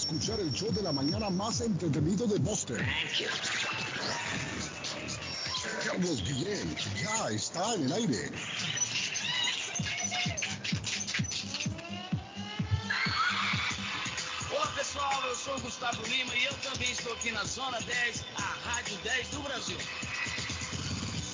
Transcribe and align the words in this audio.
escuchar 0.00 0.40
el 0.40 0.50
show 0.52 0.72
de 0.72 0.82
la 0.82 0.92
mañana 0.92 1.28
más 1.28 1.60
entretenido 1.60 2.26
de 2.26 2.38
Boston. 2.38 2.78
Carlos 5.84 6.22
Guillén 6.24 6.74
ya 7.02 7.28
está 7.30 7.74
en 7.74 7.84
el 7.84 7.92
aire. 7.92 8.32
Olá 14.50 14.66
pessoal, 14.74 15.22
eu 15.28 15.36
sou 15.36 15.54
o 15.56 15.60
Gustavo 15.60 16.02
Lima 16.06 16.34
e 16.34 16.44
eu 16.46 16.54
também 16.62 16.90
estou 16.90 17.12
aqui 17.12 17.30
na 17.32 17.44
Zona 17.44 17.78
10, 17.82 18.24
a 18.36 18.70
Rádio 18.70 18.96
10 19.04 19.28
do 19.28 19.40
Brasil. 19.40 19.78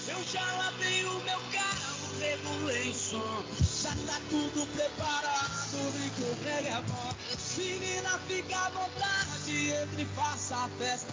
Eu 0.09 0.25
já 0.33 0.45
lavei 0.59 1.05
o 1.05 1.15
meu 1.23 1.41
carro, 1.53 2.19
regulei 2.19 2.93
som, 2.93 3.45
já 3.87 4.13
tá 4.13 4.21
tudo 4.29 4.67
preparado, 4.75 5.93
vem 5.93 6.11
que 6.11 6.23
o 6.23 6.45
reggae 6.45 6.69
é 6.69 6.83
bom. 6.83 7.15
Menina, 7.57 8.19
fica 8.27 8.59
à 8.59 8.69
vontade, 8.71 9.71
entre 9.71 10.03
e 10.03 10.07
faça 10.07 10.57
a 10.57 10.69
festa. 10.79 11.13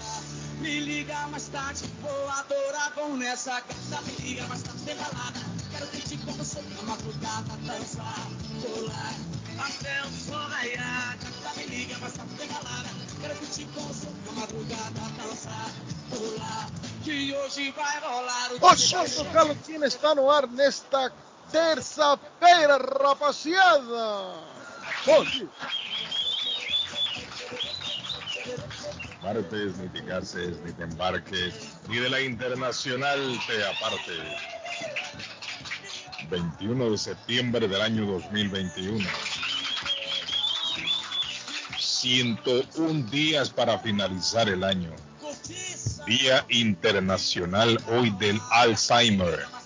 Me 0.59 0.79
liga 0.79 1.27
mais 1.27 1.47
tarde, 1.49 1.83
vou 2.01 2.29
adorar, 2.29 2.91
vão 2.95 3.15
nessa 3.15 3.59
gata. 3.59 4.01
Me 4.05 4.27
liga 4.27 4.47
mais 4.47 4.63
tarde, 4.63 4.81
tem 4.83 4.95
balada. 4.95 5.39
Quero 5.71 5.87
curtir 5.87 6.17
com 6.17 6.31
você 6.33 6.61
na 6.61 6.81
madrugada, 6.83 7.57
dançar, 7.63 8.27
pular. 8.61 9.13
Até 9.59 10.05
o 10.05 10.11
sol 10.11 10.47
raiar, 10.49 11.17
gata, 11.17 11.57
me 11.57 11.65
liga 11.67 11.97
mais 11.99 12.13
tarde, 12.13 12.35
tem 12.35 12.47
balada. 12.47 12.89
Quero 13.21 13.35
curtir 13.35 13.65
com 13.75 13.81
você 13.81 14.07
na 14.25 14.31
madrugada, 14.33 15.01
dançar, 15.17 15.71
pular. 16.09 16.69
Que 17.03 17.33
hoje 17.35 17.71
vai 17.71 17.99
rolar 17.99 18.53
o 18.53 18.65
O 18.65 18.77
show 18.77 19.05
do 19.05 19.85
está 19.85 20.15
no 20.15 20.29
ar 20.29 20.47
nesta 20.47 21.11
terça-feira, 21.53 22.79
rapaziada. 22.79 24.33
Hoje, 25.05 25.47
Martes, 29.21 29.77
ni 29.77 29.87
te 29.89 30.03
cases, 30.03 30.57
ni 30.65 30.73
te 30.73 30.83
embarques, 30.83 31.53
ni 31.87 31.99
de 31.99 32.09
la 32.09 32.19
internacional 32.19 33.39
te 33.47 33.63
aparte. 33.63 34.17
21 36.29 36.89
de 36.89 36.97
septiembre 36.97 37.67
del 37.67 37.81
año 37.81 38.05
2021. 38.07 39.07
101 41.77 43.11
días 43.11 43.49
para 43.51 43.77
finalizar 43.79 44.49
el 44.49 44.63
año. 44.63 44.89
Día 46.07 46.45
Internacional 46.49 47.79
hoy 47.87 48.09
del 48.19 48.39
Alzheimer. 48.51 49.62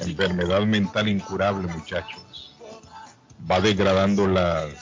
Enfermedad 0.00 0.60
mental 0.62 1.08
incurable, 1.08 1.68
muchachos. 1.68 2.54
Va 3.50 3.60
degradando 3.60 4.26
las, 4.26 4.74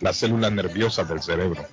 las 0.00 0.16
células 0.16 0.52
nerviosas 0.52 1.08
del 1.08 1.22
cerebro. 1.22 1.64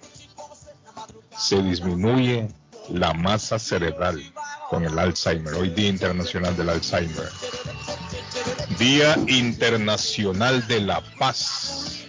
Se 1.37 1.61
disminuye 1.61 2.49
la 2.89 3.13
masa 3.13 3.57
cerebral 3.59 4.21
con 4.69 4.85
el 4.85 4.97
Alzheimer. 4.97 5.53
Hoy 5.53 5.69
Día 5.69 5.89
Internacional 5.89 6.55
del 6.55 6.69
Alzheimer. 6.69 7.29
Día 8.77 9.17
Internacional 9.27 10.65
de 10.67 10.81
la 10.81 11.01
Paz. 11.17 12.05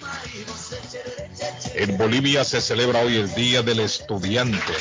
En 1.74 1.96
Bolivia 1.98 2.44
se 2.44 2.60
celebra 2.60 3.00
hoy 3.00 3.16
el 3.16 3.34
Día 3.34 3.62
del 3.62 3.80
Estudiante. 3.80 4.72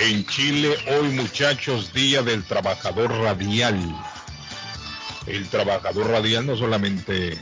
En 0.00 0.24
Chile 0.26 0.76
hoy 0.98 1.08
muchachos 1.10 1.92
Día 1.92 2.22
del 2.22 2.42
Trabajador 2.44 3.10
Radial. 3.12 3.78
El 5.26 5.46
trabajador 5.48 6.08
radial 6.08 6.46
no 6.46 6.56
solamente 6.56 7.38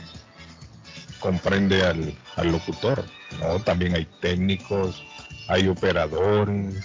comprende 1.19 1.81
al, 1.83 2.51
locutor, 2.51 3.05
no, 3.39 3.59
también 3.59 3.95
hay 3.95 4.05
técnicos, 4.21 5.03
hay 5.47 5.67
operadores, 5.67 6.75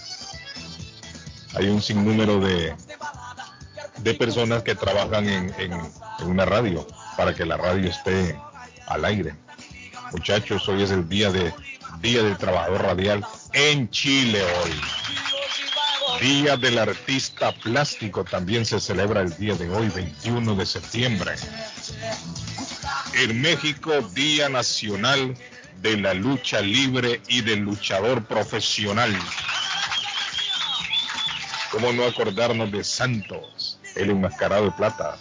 hay 1.55 1.67
un 1.69 1.83
sinnúmero 1.83 2.39
de, 2.41 2.75
de 3.99 4.15
personas 4.15 4.63
que 4.63 4.75
trabajan 4.75 5.29
en, 5.29 5.55
en- 5.59 5.73
en 6.21 6.27
una 6.27 6.45
radio 6.45 6.87
para 7.17 7.35
que 7.35 7.45
la 7.45 7.57
radio 7.57 7.91
esté 7.91 8.39
al 8.87 9.05
aire. 9.05 9.35
Muchachos, 10.13 10.67
hoy 10.69 10.83
es 10.85 10.91
el 10.93 11.09
día 11.09 11.31
de 11.31 11.53
Día 12.01 12.23
del 12.23 12.37
Trabajador 12.37 12.83
Radial 12.83 13.25
en 13.53 13.89
Chile 13.91 14.43
hoy. 14.63 14.73
Día 16.21 16.57
del 16.57 16.79
Artista 16.79 17.53
Plástico 17.53 18.25
también 18.25 18.65
se 18.65 18.81
celebra 18.81 19.23
el 19.23 19.37
día 19.37 19.55
de 19.55 19.69
hoy, 19.69 19.89
21 19.89 20.55
de 20.55 20.67
septiembre. 20.67 21.33
En 23.15 23.41
México, 23.41 23.93
Día 24.15 24.49
Nacional 24.49 25.35
de 25.83 25.97
la 25.99 26.15
Lucha 26.15 26.61
Libre 26.61 27.21
y 27.29 27.43
del 27.43 27.61
Luchador 27.61 28.25
Profesional. 28.25 29.15
¿Cómo 31.71 31.93
no 31.93 32.05
acordarnos 32.05 32.71
de 32.71 32.85
Santos, 32.85 33.79
el 33.97 34.11
enmascarado 34.11 34.67
de 34.67 34.71
plata? 34.73 35.17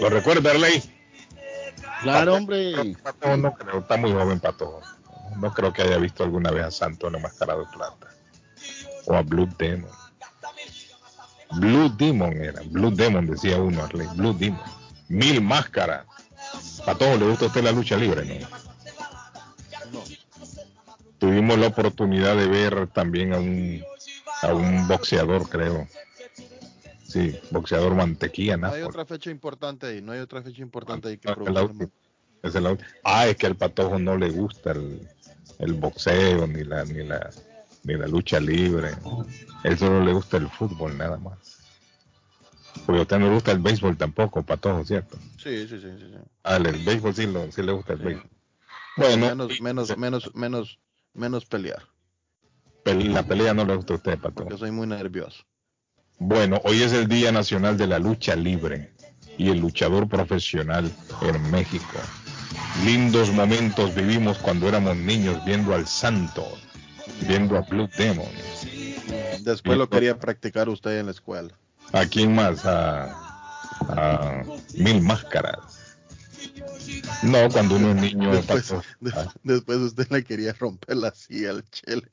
¿Lo 0.00 0.10
recuerda, 0.10 0.50
Arley? 0.50 0.82
claro, 2.02 2.34
hombre. 2.34 2.96
Pato 3.02 3.36
no 3.36 3.54
creo, 3.54 3.78
está 3.78 3.96
muy 3.96 4.12
joven 4.12 4.40
Pato. 4.40 4.80
No 5.36 5.52
creo 5.54 5.72
que 5.72 5.82
haya 5.82 5.96
visto 5.96 6.24
alguna 6.24 6.50
vez 6.50 6.64
a 6.64 6.70
Santos 6.70 7.08
en 7.08 7.16
enmascarado 7.16 7.60
de 7.60 7.72
plata. 7.72 8.11
O 9.06 9.14
a 9.14 9.22
Blue 9.22 9.48
Demon. 9.58 9.90
Blue 11.52 11.90
Demon 11.98 12.32
era, 12.32 12.62
Blue 12.66 12.90
Demon 12.90 13.26
decía 13.26 13.58
uno, 13.58 13.84
Arley, 13.84 14.06
Blue 14.16 14.32
Demon. 14.32 14.60
Mil 15.08 15.40
máscaras. 15.42 16.06
Pato, 16.86 17.16
¿le 17.16 17.26
gusta 17.28 17.44
a 17.44 17.48
usted 17.48 17.62
la 17.62 17.72
lucha 17.72 17.96
libre? 17.96 18.24
No? 18.24 18.48
No. 19.92 20.04
Tuvimos 21.18 21.58
la 21.58 21.68
oportunidad 21.68 22.36
de 22.36 22.46
ver 22.46 22.88
también 22.88 23.34
a 23.34 23.38
un, 23.38 23.82
a 24.42 24.54
un 24.54 24.88
boxeador, 24.88 25.48
creo. 25.48 25.86
Sí, 27.06 27.38
boxeador 27.50 27.94
mantequilla, 27.94 28.56
No 28.56 28.68
¿no? 28.68 28.74
hay 28.74 28.82
otra 28.82 29.04
fecha 29.04 29.30
importante 29.30 29.86
ahí, 29.86 30.00
no 30.00 30.12
hay 30.12 30.20
otra 30.20 30.40
fecha 30.42 30.62
importante 30.62 31.08
ahí 31.08 31.18
que 31.18 31.28
Ah, 31.30 31.34
programar. 31.34 31.64
última. 31.64 31.90
Esa 32.42 32.58
es. 32.58 32.78
Ah, 33.04 33.26
es 33.26 33.36
que 33.36 33.46
al 33.46 33.54
patojo 33.56 33.98
no 33.98 34.16
le 34.16 34.30
gusta 34.30 34.72
el, 34.72 35.06
el 35.58 35.74
boxeo 35.74 36.46
ni 36.46 36.64
la 36.64 36.84
ni 36.84 37.04
la 37.04 37.30
ni 37.84 37.94
la 37.94 38.06
lucha 38.06 38.40
libre. 38.40 38.90
Él 39.64 39.78
solo 39.78 40.04
le 40.04 40.12
gusta 40.12 40.36
el 40.36 40.48
fútbol 40.48 40.96
nada 40.96 41.16
más. 41.18 41.38
Porque 42.86 42.98
a 43.00 43.02
usted 43.02 43.18
no 43.18 43.28
le 43.28 43.34
gusta 43.34 43.52
el 43.52 43.58
béisbol 43.58 43.96
tampoco, 43.96 44.42
patojo, 44.42 44.84
¿cierto? 44.84 45.16
Sí, 45.38 45.66
sí, 45.68 45.78
sí, 45.80 45.88
sí. 45.98 46.06
sí. 46.12 46.18
El, 46.44 46.62
béisbol 46.84 47.14
sí, 47.14 47.26
lo- 47.26 47.50
sí 47.52 47.62
le 47.62 47.72
gusta 47.72 47.92
el 47.94 47.98
Sí. 47.98 48.04
béisbol. 48.04 48.30
Bueno, 48.96 49.26
menos, 49.28 49.60
menos, 49.60 49.96
menos, 49.96 50.34
menos, 50.34 50.78
menos 51.14 51.44
pelear, 51.46 51.82
pel- 52.84 53.10
la 53.12 53.22
pelea 53.22 53.54
no 53.54 53.64
le 53.64 53.76
gusta 53.76 53.94
a 53.94 53.96
usted, 53.96 54.18
patojo. 54.18 54.44
porque 54.48 54.58
soy 54.58 54.70
muy 54.70 54.86
nervioso. 54.86 55.44
Bueno, 56.18 56.60
hoy 56.64 56.82
es 56.82 56.92
el 56.92 57.08
Día 57.08 57.32
Nacional 57.32 57.76
de 57.76 57.86
la 57.86 57.98
Lucha 57.98 58.36
Libre 58.36 58.92
y 59.38 59.48
el 59.50 59.58
luchador 59.60 60.08
profesional 60.08 60.90
en 61.22 61.50
México. 61.50 61.98
Lindos 62.84 63.30
momentos 63.32 63.94
vivimos 63.94 64.38
cuando 64.38 64.68
éramos 64.68 64.96
niños 64.96 65.42
viendo 65.44 65.74
al 65.74 65.86
Santo, 65.86 66.46
viendo 67.26 67.56
a 67.56 67.60
Blue 67.62 67.88
Demon. 67.96 68.26
Después 69.40 69.78
lo 69.78 69.88
quería 69.88 70.18
practicar 70.18 70.68
usted 70.68 70.98
en 70.98 71.06
la 71.06 71.12
escuela. 71.12 71.52
¿A 71.92 72.06
quién 72.06 72.34
más? 72.34 72.64
A, 72.64 73.04
a 73.88 74.44
Mil 74.74 75.00
Máscaras. 75.02 75.58
No, 77.22 77.48
cuando 77.50 77.76
uno 77.76 77.90
es 77.90 77.96
niño. 77.96 78.32
Después, 78.32 78.68
de- 79.00 79.10
ah, 79.14 79.32
después 79.42 79.78
usted 79.78 80.08
le 80.10 80.24
quería 80.24 80.52
romper 80.54 80.96
la 80.96 81.12
silla 81.14 81.50
al 81.50 81.64
chele. 81.70 82.08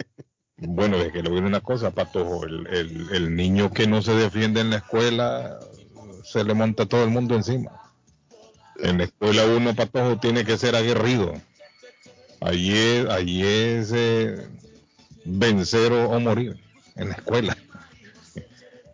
bueno, 0.58 0.98
es 0.98 1.12
que 1.12 1.22
le 1.24 1.30
voy 1.30 1.40
a 1.40 1.44
una 1.44 1.62
cosa, 1.62 1.92
Patojo. 1.92 2.46
El, 2.46 2.68
el- 2.68 3.10
el 3.14 3.36
niño 3.36 3.72
que 3.72 3.88
no 3.88 4.02
se 4.02 4.14
defiende 4.14 4.62
en 4.62 4.70
la 4.72 4.78
escuela 4.78 5.60
se 6.24 6.44
le 6.44 6.54
monta 6.54 6.86
todo 6.86 7.04
el 7.04 7.10
mundo 7.10 7.36
encima. 7.36 7.72
En 8.82 8.98
la 8.98 9.06
escuela 9.06 9.46
uno, 9.46 9.76
Patojo, 9.76 10.18
tiene 10.20 10.46
que 10.46 10.58
ser 10.58 10.76
aguerrido. 10.76 11.34
Allí 12.42 12.76
es, 12.78 13.06
allí 13.10 13.44
es 13.46 13.92
eh, 13.94 14.48
vencer 15.38 15.92
o, 15.92 16.10
o 16.10 16.20
morir 16.20 16.58
en 16.96 17.10
la 17.10 17.16
escuela. 17.16 17.58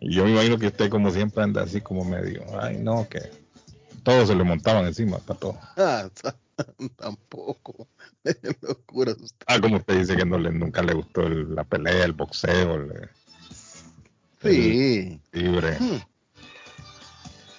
Y 0.00 0.14
yo 0.14 0.24
me 0.24 0.32
imagino 0.32 0.58
que 0.58 0.66
usted 0.68 0.90
como 0.90 1.10
siempre 1.10 1.42
anda 1.42 1.62
así 1.62 1.80
como 1.80 2.04
medio, 2.04 2.44
ay 2.60 2.76
no, 2.78 3.08
que 3.08 3.20
todos 4.02 4.28
se 4.28 4.34
le 4.34 4.44
montaban 4.44 4.84
encima, 4.86 5.18
Patojo. 5.18 5.58
Ah, 5.76 6.08
tampoco. 6.96 7.88
Locura 8.62 9.12
usted. 9.12 9.44
Ah, 9.46 9.60
como 9.60 9.76
usted 9.76 9.98
dice 9.98 10.16
que 10.16 10.24
no 10.24 10.38
le, 10.38 10.50
nunca 10.52 10.82
le 10.82 10.94
gustó 10.94 11.22
el- 11.22 11.54
la 11.54 11.64
pelea, 11.64 12.04
el 12.04 12.12
boxeo, 12.12 12.86
Sí. 14.42 15.20
libre. 15.32 15.78
Hmm. 15.80 15.98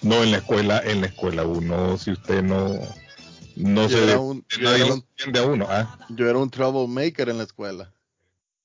No, 0.02 0.22
en 0.22 0.30
la 0.30 0.36
escuela, 0.38 0.80
en 0.84 1.00
la 1.00 1.08
escuela 1.08 1.44
uno, 1.44 1.98
si 1.98 2.12
usted 2.12 2.42
no, 2.42 2.78
no 3.56 3.88
Yo 3.88 4.06
se 4.06 4.16
un- 4.16 4.44
nadie 4.62 4.86
lo 4.86 4.94
entiende 4.94 5.40
a 5.40 5.42
uno. 5.44 5.66
¿ah? 5.68 5.98
Yo 6.08 6.28
era 6.28 6.38
un 6.38 6.48
troublemaker 6.50 7.28
en 7.28 7.38
la 7.38 7.44
escuela. 7.44 7.92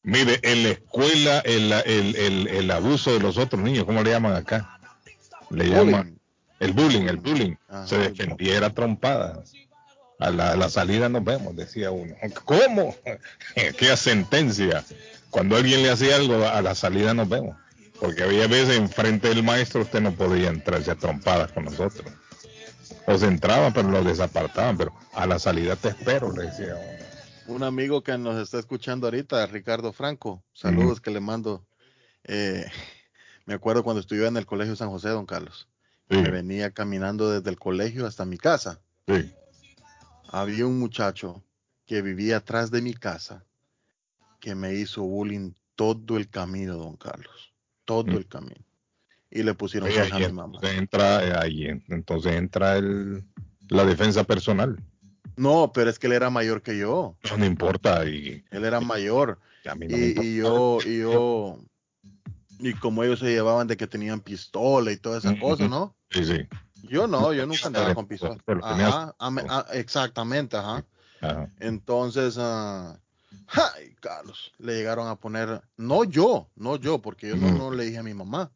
Mire, 0.03 0.39
en 0.44 0.63
la 0.63 0.69
escuela 0.69 1.39
el, 1.39 1.71
el, 1.71 2.15
el, 2.15 2.47
el 2.47 2.71
abuso 2.71 3.13
de 3.13 3.19
los 3.19 3.38
otros 3.38 3.61
niños, 3.61 3.85
¿cómo 3.85 4.03
le 4.03 4.11
llaman 4.11 4.35
acá? 4.35 4.77
Le 5.50 5.69
llaman 5.69 6.19
el 6.59 6.73
bullying, 6.73 7.07
el 7.07 7.17
bullying. 7.17 7.55
Ajá, 7.67 7.88
se 7.88 7.97
defendiera 7.97 8.69
trompada. 8.69 9.44
A 10.19 10.29
la, 10.29 10.51
a 10.51 10.55
la 10.55 10.69
salida 10.69 11.09
nos 11.09 11.23
vemos, 11.23 11.55
decía 11.55 11.91
uno. 11.91 12.15
¿Cómo? 12.45 12.95
¿Qué 13.77 13.97
sentencia? 13.97 14.83
Cuando 15.29 15.57
alguien 15.57 15.81
le 15.81 15.89
hacía 15.89 16.15
algo, 16.15 16.47
a 16.47 16.61
la 16.61 16.75
salida 16.75 17.13
nos 17.13 17.27
vemos. 17.27 17.57
Porque 18.00 18.23
había 18.23 18.47
veces 18.47 18.77
enfrente 18.77 19.29
del 19.29 19.44
maestro 19.44 19.81
usted 19.81 20.01
no 20.01 20.13
podía 20.13 20.50
entrarse 20.50 20.91
a 20.91 20.95
trompadas 20.95 21.51
con 21.51 21.65
nosotros. 21.65 22.11
O 23.07 23.17
se 23.17 23.27
entraban, 23.27 23.73
pero 23.73 23.89
los 23.89 24.05
desapartaban. 24.05 24.77
Pero 24.77 24.94
a 25.13 25.25
la 25.25 25.39
salida 25.39 25.75
te 25.75 25.89
espero, 25.89 26.31
le 26.31 26.44
decía 26.44 26.75
uno. 26.75 27.02
Un 27.45 27.63
amigo 27.63 28.03
que 28.03 28.17
nos 28.17 28.39
está 28.41 28.59
escuchando 28.59 29.07
ahorita, 29.07 29.45
Ricardo 29.47 29.91
Franco, 29.91 30.43
saludos 30.53 31.01
que 31.01 31.11
le 31.11 31.19
mando. 31.19 31.65
Eh, 32.23 32.65
me 33.45 33.53
acuerdo 33.53 33.83
cuando 33.83 33.99
estudiaba 33.99 34.29
en 34.29 34.37
el 34.37 34.45
Colegio 34.45 34.75
San 34.75 34.89
José, 34.89 35.09
don 35.09 35.25
Carlos. 35.25 35.67
Sí, 36.09 36.15
Me 36.17 36.29
venía 36.31 36.71
caminando 36.71 37.29
desde 37.29 37.49
el 37.49 37.59
colegio 37.59 38.05
hasta 38.05 38.25
mi 38.25 38.37
casa. 38.37 38.79
sí. 39.07 39.33
Había 40.29 40.65
un 40.65 40.79
muchacho 40.79 41.43
que 41.85 42.01
vivía 42.01 42.37
atrás 42.37 42.71
de 42.71 42.81
mi 42.81 42.93
casa 42.93 43.45
que 44.39 44.55
me 44.55 44.73
hizo 44.73 45.03
bullying 45.03 45.51
todo 45.75 46.17
el 46.17 46.29
camino, 46.29 46.75
don 46.77 46.95
Carlos. 46.97 47.53
Todo 47.85 48.13
Mm. 48.13 48.17
el 48.17 48.27
camino. 48.27 48.65
Y 49.29 49.43
le 49.43 49.53
pusieron 49.53 49.89
Ahí, 49.89 49.95
queja 49.95 50.15
a 50.15 50.19
ahí 50.19 50.25
mi 50.27 50.33
mamá. 50.33 50.53
entonces 50.55 50.79
entra, 50.79 51.41
ahí, 51.41 51.65
en- 51.65 51.83
entonces 51.89 52.33
entra 52.35 52.77
el, 52.77 53.23
la 53.69 53.85
defensa 53.85 54.23
personal. 54.23 54.81
No, 55.35 55.71
pero 55.74 55.89
es 55.89 55.97
que 56.00 56.07
él 56.07 56.13
era 56.13 56.30
mayor 56.30 56.62
que 56.62 56.77
yo. 56.77 57.18
Eso 57.24 57.38
no 57.38 57.45
importa 57.45 58.06
y, 58.06 58.44
Él 58.51 58.65
era 58.65 58.80
mayor. 58.80 59.39
y 59.63 59.69
a 59.69 59.75
mí 59.75 59.88
no 59.88 59.95
Y, 59.97 60.35
yo, 60.38 60.80
y 60.85 61.00
yo, 61.00 61.59
y 62.59 62.74
como 62.75 63.03
ellos 63.03 63.19
se 63.19 63.25
llevaban 63.31 63.68
de 63.68 63.77
que 63.77 63.88
tenían 63.88 64.21
pistola 64.21 64.91
y 64.91 64.97
toda 64.97 65.18
esa 65.18 65.38
cosa, 65.39 65.68
¿no? 65.68 65.95
Sí, 66.12 66.24
sí. 66.24 66.47
Yo 66.83 67.07
no, 67.07 67.33
yo 67.33 67.45
nunca 67.47 67.68
andaba 67.68 67.94
con 67.95 68.07
pistola. 68.07 68.38
Ajá, 68.62 69.15
ame- 69.19 69.45
exactamente, 69.74 70.56
ajá. 70.57 70.85
Ajá. 71.21 71.50
Entonces, 71.59 72.36
ah, 72.39 73.00
ay, 73.47 73.95
Carlos, 74.00 74.51
le 74.57 74.75
llegaron 74.75 75.07
a 75.07 75.15
poner, 75.15 75.62
no 75.77 76.03
yo, 76.03 76.50
no 76.56 76.75
yo, 76.75 77.00
porque 77.01 77.29
yo 77.29 77.38
no, 77.38 77.71
le 77.71 77.86
dije 77.86 77.97
a 78.00 78.03
mi 78.03 78.13
mamá. 78.13 78.51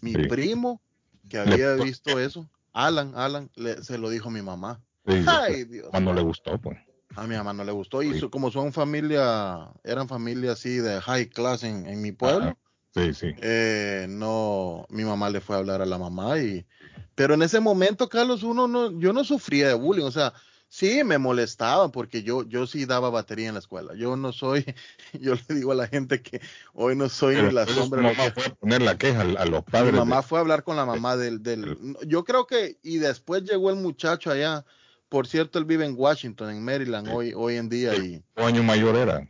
Mi 0.00 0.14
Sí. 0.14 0.26
primo 0.26 0.80
que 1.28 1.38
había 1.38 1.74
visto 1.74 2.18
eso, 2.18 2.48
Alan, 2.72 3.14
Alan, 3.16 3.50
le- 3.54 3.82
se 3.82 3.98
lo 3.98 4.10
dijo 4.10 4.28
a 4.28 4.32
mi 4.32 4.42
mamá. 4.42 4.82
Sí, 5.06 5.24
Ay, 5.26 5.64
Dios. 5.64 5.88
cuando 5.90 6.12
le 6.12 6.22
gustó, 6.22 6.58
pues. 6.58 6.78
A 7.16 7.26
mi 7.26 7.34
mamá 7.36 7.52
no 7.52 7.64
le 7.64 7.72
gustó. 7.72 8.02
Y 8.02 8.18
Sí. 8.18 8.28
como 8.30 8.50
son 8.50 8.72
familia, 8.72 9.70
eran 9.84 10.08
familia 10.08 10.52
así 10.52 10.76
de 10.76 11.00
high 11.00 11.28
class 11.28 11.62
en, 11.62 11.86
en 11.86 12.00
mi 12.00 12.12
pueblo, 12.12 12.46
Ajá. 12.46 12.56
Sí, 12.94 13.12
sí. 13.14 13.34
eh, 13.40 14.06
no, 14.08 14.86
mi 14.90 15.02
mamá 15.04 15.30
le 15.30 15.40
fue 15.40 15.56
a 15.56 15.58
hablar 15.60 15.80
a 15.82 15.86
la 15.86 15.98
mamá 15.98 16.38
y, 16.38 16.66
pero 17.14 17.34
en 17.34 17.42
ese 17.42 17.58
momento, 17.60 18.08
Carlos, 18.08 18.42
uno 18.42 18.68
no, 18.68 18.98
yo 18.98 19.12
no 19.12 19.24
sufría 19.24 19.68
de 19.68 19.74
bullying, 19.74 20.04
o 20.04 20.10
sea, 20.10 20.32
sí 20.68 21.02
me 21.04 21.18
molestaba 21.18 21.90
porque 21.90 22.22
yo, 22.22 22.46
yo 22.48 22.66
sí 22.66 22.84
daba 22.86 23.08
batería 23.10 23.48
en 23.48 23.54
la 23.54 23.60
escuela. 23.60 23.94
Yo 23.94 24.16
no 24.16 24.32
soy, 24.32 24.64
yo 25.20 25.34
le 25.34 25.54
digo 25.54 25.72
a 25.72 25.74
la 25.74 25.86
gente 25.86 26.22
que 26.22 26.40
hoy 26.74 26.96
no 26.96 27.08
soy 27.08 27.36
Pero 27.36 27.50
la 27.50 27.66
sombra 27.66 28.00
de 28.02 28.08
lo 28.08 28.14
mamá 28.14 28.30
fue 28.32 28.44
a 28.46 28.54
poner 28.54 28.82
la 28.82 28.96
queja 28.96 29.20
a, 29.22 29.44
los 29.46 29.60
mi 29.66 29.70
padres. 29.70 29.92
de- 29.92 29.98
mamá 29.98 30.22
fue 30.22 30.38
a 30.38 30.42
hablar 30.42 30.64
con 30.64 30.76
la 30.76 30.86
mamá 30.86 31.16
del, 31.16 31.42
del, 31.42 31.96
yo 32.06 32.24
creo 32.24 32.46
que, 32.46 32.78
y 32.82 32.98
después 32.98 33.42
llegó 33.42 33.68
el 33.70 33.76
muchacho 33.76 34.30
allá, 34.30 34.64
por 35.12 35.26
cierto, 35.28 35.58
él 35.58 35.66
vive 35.66 35.84
en 35.84 35.94
Washington, 35.96 36.48
en 36.50 36.64
Maryland, 36.64 37.06
Sí. 37.06 37.12
hoy, 37.14 37.32
hoy 37.36 37.56
en 37.56 37.68
día, 37.68 37.94
Sí. 37.94 38.14
y, 38.16 38.20
¿Cuántos 38.34 38.46
años 38.54 38.64
mayor 38.64 38.96
era? 38.96 39.28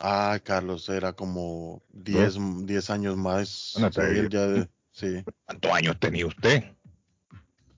ah, 0.00 0.38
Carlos, 0.42 0.88
era 0.88 1.12
como 1.12 1.82
10, 1.92 2.36
10 2.64 2.88
años 2.90 3.16
más, 3.16 3.72
Bueno, 3.74 3.88
o 3.88 3.92
sea, 3.92 4.04
te 4.04 4.18
él 4.18 4.28
ya, 4.30 4.66
sí, 4.92 5.22
¿Cuántos 5.44 5.70
años 5.72 6.00
tenía 6.00 6.26
usted? 6.26 6.64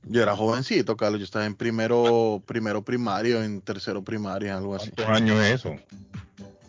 yo 0.04 0.22
era 0.22 0.34
jovencito, 0.36 0.96
Carlos, 0.96 1.18
yo 1.20 1.24
estaba 1.24 1.44
en 1.44 1.54
primero, 1.56 2.42
primero 2.46 2.82
primario, 2.82 3.42
en 3.42 3.60
tercero 3.60 4.02
primaria, 4.02 4.56
algo 4.56 4.76
así, 4.76 4.90
¿Cuántos 4.92 5.16
años 5.16 5.40
es 5.44 5.54
eso? 5.56 5.74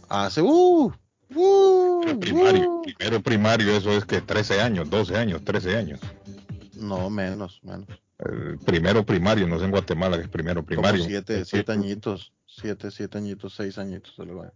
hace, 0.10 0.42
uh, 0.42 0.92
uh, 1.36 2.02
Primero 2.02 2.19
primario. 2.19 2.69
uh. 2.72 2.81
Primero 2.84 3.22
primario, 3.22 3.72
eso 3.78 3.92
es 3.92 4.04
que 4.06 4.19
13 4.22 4.60
años, 4.62 4.90
12 4.90 5.16
años, 5.16 5.44
13 5.45 5.75
años. 5.78 6.00
no, 6.75 7.10
menos, 7.10 7.60
menos, 7.63 7.88
El 8.19 8.60
primero 8.60 9.06
primario, 9.06 9.48
no 9.48 9.57
sé 9.60 9.66
en 9.66 9.71
Guatemala 9.71 10.18
que 10.18 10.24
es 10.24 10.30
primero 10.30 10.63
primario. 10.66 11.00
como 11.00 11.10
siete, 11.10 11.45
siete 11.45 11.71
añitos, 11.71 12.33
siete, 12.45 12.92
siete 12.92 13.18
añitos, 13.18 13.56
seis 13.56 13.77
añitos, 13.77 14.13
algo 14.19 14.44
así. 14.44 14.51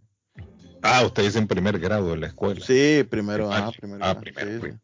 Ah, 0.82 1.02
usted 1.04 1.22
dice 1.22 1.38
en 1.38 1.46
primer 1.46 1.78
grado 1.78 2.10
de 2.10 2.18
la 2.18 2.26
escuela. 2.26 2.60
Sí, 2.64 3.04
primero, 3.08 3.48
Primario. 3.48 3.68
ah, 3.68 3.72
primero. 3.72 4.04
Ah, 4.04 4.10
ah, 4.10 4.20
primero, 4.20 4.60
sí, 4.60 4.68
sí. 4.70 4.76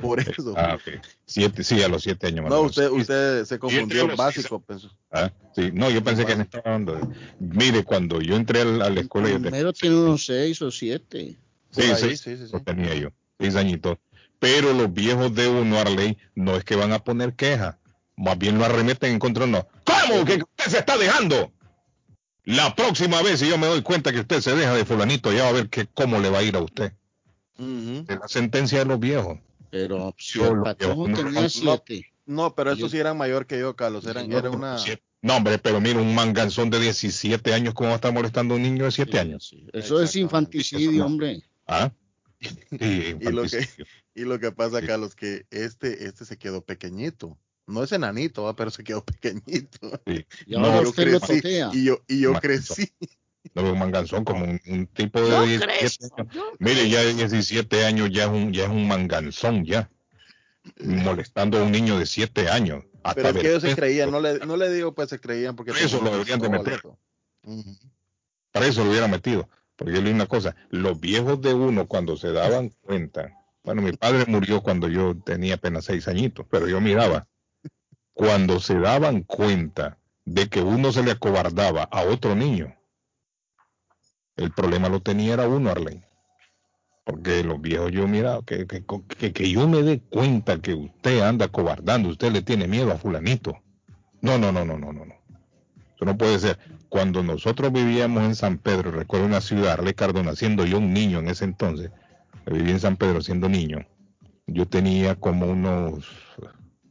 Por 0.00 0.18
eso. 0.18 0.54
Ah, 0.56 0.74
ok. 0.74 1.00
Siete, 1.26 1.62
sí, 1.62 1.82
a 1.82 1.88
los 1.88 2.02
siete 2.02 2.26
años. 2.26 2.42
más 2.42 2.52
o 2.52 2.56
no, 2.56 2.62
usted, 2.62 2.90
usted 2.90 3.44
se 3.44 3.58
confundió, 3.58 4.06
los- 4.08 4.16
básico, 4.16 4.60
pensó. 4.60 4.90
Ah, 5.12 5.30
sí, 5.54 5.70
no, 5.72 5.90
yo 5.90 6.02
pensé 6.02 6.24
que 6.24 6.32
estaba 6.32 6.62
hablando 6.66 6.94
de... 6.96 7.06
Mire, 7.38 7.84
cuando 7.84 8.20
yo 8.20 8.34
entré 8.34 8.62
al- 8.62 8.80
a 8.82 8.90
la 8.90 9.00
escuela, 9.00 9.28
yo 9.28 9.34
tenía, 9.34 9.50
Primero 9.50 9.72
tiene 9.72 9.96
unos 9.96 10.24
seis 10.24 10.60
o 10.62 10.70
siete. 10.70 11.36
Sí, 11.70 11.82
ahí, 11.82 11.94
sí, 11.94 12.16
sí, 12.16 12.36
sí, 12.38 12.46
sí. 12.46 12.52
lo 12.52 12.62
tenía 12.62 12.94
yo, 12.94 13.10
seis 13.38 13.54
añitos. 13.54 13.98
Pero 14.38 14.72
los 14.72 14.92
viejos 14.92 15.34
de 15.34 15.48
uno, 15.48 15.78
Arley, 15.78 16.16
no 16.34 16.56
es 16.56 16.64
que 16.64 16.74
van 16.74 16.92
a 16.92 17.04
poner 17.04 17.34
queja, 17.34 17.78
más 18.16 18.38
bien 18.38 18.58
lo 18.58 18.64
arremeten 18.64 19.12
en 19.12 19.18
contra 19.18 19.44
de 19.44 19.50
uno. 19.50 19.66
¿Cómo 19.84 20.24
que 20.24 20.34
usted 20.36 20.64
se 20.70 20.78
está 20.78 20.96
dejando? 20.98 21.52
La 22.44 22.74
próxima 22.74 23.22
vez, 23.22 23.40
si 23.40 23.48
yo 23.48 23.58
me 23.58 23.66
doy 23.66 23.82
cuenta 23.82 24.12
que 24.12 24.20
usted 24.20 24.40
se 24.40 24.54
deja 24.56 24.74
de 24.74 24.84
fulanito, 24.84 25.32
ya 25.32 25.44
va 25.44 25.48
a 25.50 25.52
ver 25.52 25.68
que, 25.68 25.86
cómo 25.86 26.18
le 26.18 26.30
va 26.30 26.38
a 26.38 26.42
ir 26.42 26.56
a 26.56 26.60
usted. 26.60 26.92
Es 27.58 28.18
la 28.18 28.26
sentencia 28.28 28.78
de 28.80 28.84
los 28.86 28.98
viejos. 28.98 29.38
Pero 29.70 30.14
si 30.18 30.38
Yo 30.38 30.52
el 30.52 30.62
patrón 30.62 31.12
no, 31.12 31.16
tenía 31.18 31.42
no, 31.42 31.48
siete. 31.48 32.06
No, 32.26 32.54
pero 32.54 32.70
Yo- 32.72 32.76
esos 32.78 32.90
sí 32.92 32.98
eran 32.98 33.16
mayor 33.18 33.46
que 33.46 33.58
yo, 33.58 33.76
Carlos. 33.76 34.06
Eran, 34.06 34.28
Yo- 34.30 34.38
era 34.38 34.50
una. 34.50 34.78
Siete- 34.78 35.02
No, 35.22 35.36
hombre, 35.36 35.58
pero 35.58 35.80
mira, 35.80 36.00
un 36.00 36.14
manganzón 36.14 36.70
de 36.70 36.80
17 36.80 37.52
años, 37.52 37.74
¿cómo 37.74 37.88
va 37.90 37.94
a 37.94 37.96
estar 37.96 38.12
molestando 38.12 38.54
a 38.54 38.56
un 38.56 38.62
niño 38.62 38.84
de 38.86 38.90
7 38.90 39.12
Sí, 39.12 39.18
años? 39.18 39.46
sí. 39.48 39.66
Eso 39.74 40.02
es 40.02 40.16
infanticidio, 40.16 40.90
Eso 40.90 40.98
no. 41.00 41.06
hombre. 41.06 41.42
¿Ah? 41.66 41.92
Sí, 42.40 43.16
Y 43.20 43.30
lo 43.30 43.42
que-. 43.42 43.68
Y 44.14 44.22
lo 44.24 44.40
que 44.40 44.50
pasa, 44.50 44.80
Sí. 44.80 44.86
Carlos, 44.86 45.14
que 45.14 45.44
este, 45.50 46.06
este 46.06 46.24
se 46.24 46.38
quedó 46.38 46.62
pequeñito. 46.62 47.38
No 47.70 47.82
es 47.84 47.92
enanito, 47.92 48.44
¿va? 48.44 48.54
pero 48.56 48.70
se 48.70 48.84
quedó 48.84 49.04
pequeñito. 49.04 50.00
Sí. 50.06 50.26
Y 50.46 50.56
No, 50.56 50.82
yo 50.82 50.92
crecí, 50.92 51.40
y 51.72 51.84
yo, 51.84 52.00
y 52.08 52.20
yo 52.20 52.32
crecí. 52.34 52.92
No 53.54 53.62
veo 53.62 53.72
un 53.72 53.78
manganzón 53.78 54.24
como 54.24 54.44
un, 54.44 54.60
un 54.66 54.86
tipo 54.86 55.20
de 55.20 55.30
Yo 55.30 55.42
17 55.44 55.78
crezco, 55.78 56.14
años. 56.18 56.34
yo 56.34 56.52
Mire, 56.58 56.88
ya 56.90 57.00
de 57.02 57.14
17 57.14 57.84
años 57.86 58.10
ya 58.12 58.24
es 58.24 58.30
un, 58.30 58.52
ya 58.52 58.64
es 58.64 58.68
un 58.70 58.86
manganzón 58.86 59.64
ya. 59.64 59.90
Molestando 60.84 61.58
a 61.58 61.62
un 61.62 61.72
niño 61.72 61.98
de 61.98 62.06
7 62.06 62.48
años. 62.50 62.84
Hasta 63.02 63.22
Pero 63.22 63.28
es 63.30 63.42
que 63.42 63.48
ellos 63.48 63.62
se 63.62 63.74
creían, 63.74 64.10
no 64.10 64.20
le, 64.20 64.38
no 64.40 64.56
le 64.58 64.70
digo 64.70 64.94
pues 64.94 65.08
se 65.08 65.18
creían 65.18 65.56
porque 65.56 65.72
Eso 65.72 65.98
tenían 65.98 66.04
lo 66.04 66.10
deberían 66.12 66.40
de 66.40 66.48
meter. 66.50 66.82
Para 68.52 68.66
eso 68.66 68.84
lo 68.84 68.90
hubiera 68.90 69.08
metido. 69.08 69.48
Porque 69.76 69.94
yo 69.94 70.00
le 70.00 70.08
digo 70.08 70.16
una 70.16 70.26
cosa, 70.26 70.54
los 70.68 71.00
viejos 71.00 71.40
de 71.40 71.54
uno 71.54 71.88
cuando 71.88 72.16
se 72.18 72.32
daban 72.32 72.68
cuenta, 72.82 73.32
bueno, 73.64 73.80
mi 73.80 73.92
padre 73.92 74.26
murió 74.26 74.62
cuando 74.62 74.88
yo 74.88 75.16
tenía 75.24 75.54
apenas 75.54 75.86
seis 75.86 76.06
añitos, 76.08 76.44
pero 76.50 76.68
yo 76.68 76.80
miraba, 76.82 77.26
cuando 78.20 78.60
se 78.60 78.78
daban 78.78 79.22
cuenta 79.22 79.96
de 80.26 80.50
que 80.50 80.60
uno 80.60 80.92
se 80.92 81.02
le 81.02 81.12
acobardaba 81.12 81.84
a 81.84 82.02
otro 82.02 82.34
niño, 82.34 82.76
el 84.36 84.52
problema 84.52 84.90
lo 84.90 85.00
tenía 85.00 85.32
era 85.32 85.48
uno, 85.48 85.70
Arlene. 85.70 86.04
Porque 87.02 87.42
los 87.42 87.62
viejos 87.62 87.90
yo 87.92 88.06
miraba, 88.06 88.42
que, 88.44 88.66
que, 88.66 89.32
que, 89.32 89.50
yo 89.50 89.66
me 89.66 89.82
dé 89.82 90.00
cuenta 90.00 90.60
que 90.60 90.74
usted 90.74 91.22
anda 91.22 91.48
cobardando, 91.48 92.10
usted 92.10 92.30
le 92.30 92.42
tiene 92.42 92.68
miedo 92.68 92.92
a 92.92 92.98
fulanito. 92.98 93.56
No, 94.20 94.36
no, 94.36 94.52
no, 94.52 94.66
no, 94.66 94.76
no, 94.76 94.92
no, 94.92 95.06
no. 95.06 95.14
Eso 95.96 96.04
no 96.04 96.18
puede 96.18 96.38
ser. 96.40 96.58
Cuando 96.90 97.22
nosotros 97.22 97.72
vivíamos 97.72 98.22
en 98.24 98.34
San 98.34 98.58
Pedro, 98.58 98.90
recuerdo 98.90 99.24
una 99.24 99.40
ciudad, 99.40 99.72
Arle 99.72 99.94
Cardona, 99.94 100.36
siendo 100.36 100.66
yo 100.66 100.76
un 100.76 100.92
niño 100.92 101.20
en 101.20 101.28
ese 101.28 101.46
entonces, 101.46 101.90
viví 102.44 102.70
en 102.70 102.80
San 102.80 102.98
Pedro 102.98 103.22
siendo 103.22 103.48
niño, 103.48 103.78
yo 104.46 104.66
tenía 104.66 105.14
como 105.14 105.46
unos 105.46 106.29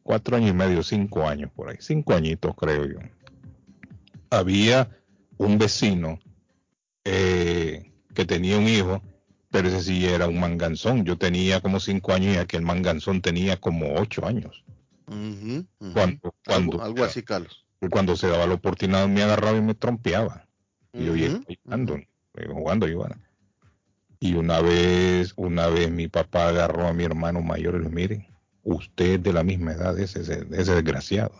cuatro 0.03 0.38
años 0.38 0.51
y 0.51 0.53
medio, 0.53 0.84
cinco 0.84 1.27
años 1.27 1.51
por 1.56 1.70
ahí, 1.70 1.77
cinco 1.79 2.13
añitos 2.13 2.56
creo 2.56 2.86
yo. 2.86 3.00
Había 4.29 4.89
un 5.38 5.58
vecino 5.58 6.20
eh, 7.06 7.91
que 8.13 8.25
tenía 8.25 8.58
un 8.58 8.68
hijo, 8.68 9.01
pero 9.50 9.68
ese 9.68 9.82
sí 9.82 10.06
era 10.06 10.27
un 10.27 10.39
manganzón. 10.39 11.06
Yo 11.06 11.18
tenía 11.18 11.62
como 11.62 11.79
cinco 11.79 12.13
años 12.13 12.36
y 12.36 12.38
aquel 12.38 12.62
manganzón 12.62 13.22
tenía 13.22 13.58
como 13.58 13.96
ocho 13.96 14.25
años. 14.25 14.63
Cuando, 15.06 16.36
cuando, 16.46 16.74
algo, 16.74 16.84
algo 16.84 17.03
así, 17.03 17.24
Carlos. 17.24 17.65
cuando 17.89 18.15
se 18.15 18.27
daba 18.27 18.46
la 18.46 18.53
oportunidad 18.53 19.08
me 19.08 19.24
agarraba 19.24 19.58
y 19.58 19.62
me 19.62 19.74
trompeaba. 19.74 20.46
Y 20.94 21.06
yo 21.06 21.15
iba 21.15 21.39
jugando, 21.63 22.00
jugando. 22.53 22.88
Y 24.20 24.34
una 24.34 24.60
vez, 24.62 25.34
una 25.38 25.68
vez 25.68 25.89
mi 25.89 26.08
papá 26.08 26.50
agarró 26.50 26.88
a 26.88 26.94
mi 26.94 27.06
hermano 27.06 27.41
mayor 27.41 27.75
y 27.75 27.79
dijo, 27.79 27.89
miren, 27.89 28.27
usted 28.69 29.19
de 29.19 29.33
la 29.33 29.43
misma 29.43 29.73
edad 29.73 29.97
ese, 29.99 30.19
desgraciado. 30.45 31.33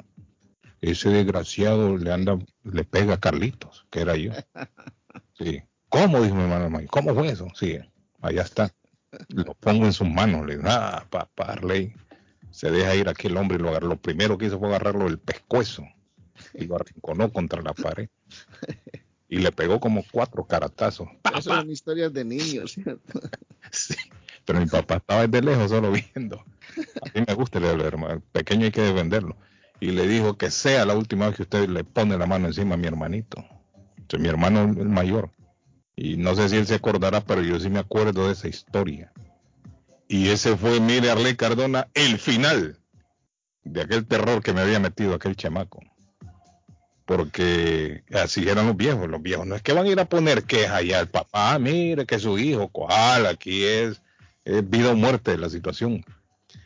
Ese 0.81 1.09
desgraciado 1.09 1.98
le 1.98 2.12
anda, 2.12 2.38
le 2.63 2.83
pega 2.83 3.15
a 3.15 3.19
Carlitos, 3.19 3.86
que 3.89 4.01
era 4.01 4.15
yo. 4.15 4.31
Sí. 5.38 5.62
¿Cómo? 5.88 6.21
Dijo 6.21 6.36
mi 6.36 6.43
hermano 6.43 6.69
mayor. 6.69 6.89
¿Cómo 6.89 7.13
fue 7.13 7.29
eso? 7.29 7.48
Sí, 7.55 7.79
allá 8.21 8.41
está. 8.41 8.74
Lo 9.29 9.53
pongo 9.55 9.86
en 9.86 9.93
sus 9.93 10.07
manos. 10.09 10.45
Le 10.45 10.57
digo, 10.57 10.67
ah, 10.69 11.05
papá. 11.09 11.59
Se 12.51 12.69
deja 12.69 12.95
ir 12.95 13.07
aquel 13.07 13.38
hombre 13.38 13.57
y 13.57 13.62
lo 13.62 13.69
agarró. 13.69 13.88
Lo 13.88 14.01
primero 14.01 14.38
que 14.38 14.48
hizo 14.48 14.59
fue 14.59 14.67
agarrarlo 14.67 15.05
del 15.05 15.17
pescuezo. 15.17 15.83
y 16.53 16.65
lo 16.65 16.75
arrinconó 16.75 17.31
contra 17.31 17.62
la 17.62 17.74
pared. 17.74 18.09
Y 19.29 19.38
le 19.38 19.51
pegó 19.51 19.79
como 19.79 20.03
cuatro 20.12 20.43
caratazos. 20.45 21.07
Esas 21.24 21.43
son 21.43 21.69
historias 21.69 22.12
de 22.12 22.25
niños, 22.25 22.74
¿cierto? 22.74 23.01
Sí, 23.71 23.95
pero 24.45 24.59
mi 24.59 24.65
papá 24.65 24.95
estaba 24.95 25.27
desde 25.27 25.45
lejos 25.45 25.69
solo 25.69 25.91
viendo. 25.91 26.38
A 26.39 27.19
mí 27.19 27.24
me 27.27 27.33
gusta 27.36 27.59
el 27.59 27.81
hermano, 27.81 28.15
el 28.15 28.21
pequeño 28.21 28.65
hay 28.65 28.71
que 28.71 28.81
defenderlo. 28.81 29.38
Y 29.79 29.91
le 29.91 30.07
dijo 30.07 30.38
que 30.38 30.50
sea 30.50 30.86
la 30.86 30.95
última 30.95 31.27
vez 31.27 31.36
que 31.36 31.43
usted 31.43 31.69
le 31.69 31.83
pone 31.83 32.17
la 32.17 32.25
mano 32.25 32.48
encima 32.48 32.74
a 32.74 32.77
mi 32.77 32.88
hermanito. 32.88 33.39
O 33.39 34.05
sea, 34.09 34.19
mi 34.19 34.27
hermano 34.27 34.62
el 34.62 34.89
mayor. 34.89 35.31
Y 35.95 36.17
no 36.17 36.33
sé 36.33 36.50
si 36.50 36.55
él 36.55 36.65
se 36.65 36.75
acordará, 36.75 37.21
pero 37.21 37.41
yo 37.43 37.59
sí 37.59 37.69
me 37.69 37.79
acuerdo 37.79 38.25
de 38.25 38.33
esa 38.33 38.48
historia. 38.48 39.12
Y 40.07 40.29
ese 40.29 40.57
fue, 40.57 40.79
mire, 40.79 41.12
Arley 41.12 41.36
Cardona, 41.36 41.88
el 41.93 42.17
final 42.17 42.79
de 43.63 43.81
aquel 43.81 44.07
terror 44.07 44.41
que 44.41 44.53
me 44.53 44.62
había 44.62 44.79
metido 44.79 45.13
aquel 45.13 45.36
chamaco. 45.36 45.81
Porque 47.10 48.04
así 48.13 48.48
eran 48.48 48.68
los 48.68 48.78
viejos, 48.78 49.10
los 49.10 49.20
viejos. 49.20 49.48
No 49.48 49.56
es 49.56 49.63
que 49.63 49.74
van 49.74 49.88
a 49.88 49.89
ir 49.89 50.00
a 50.00 50.06
poner 50.08 50.44
queja 50.44 50.75
allá 50.75 51.00
al 51.00 51.08
papá, 51.08 51.58
mire 51.58 52.06
que 52.06 52.20
su 52.20 52.38
hijo, 52.38 52.68
cuál, 52.68 53.25
aquí 53.25 53.63
es, 53.63 54.00
es 54.46 54.70
vida 54.70 54.92
o 54.92 54.96
muerte 54.96 55.36
la 55.36 55.50
situación. 55.50 56.06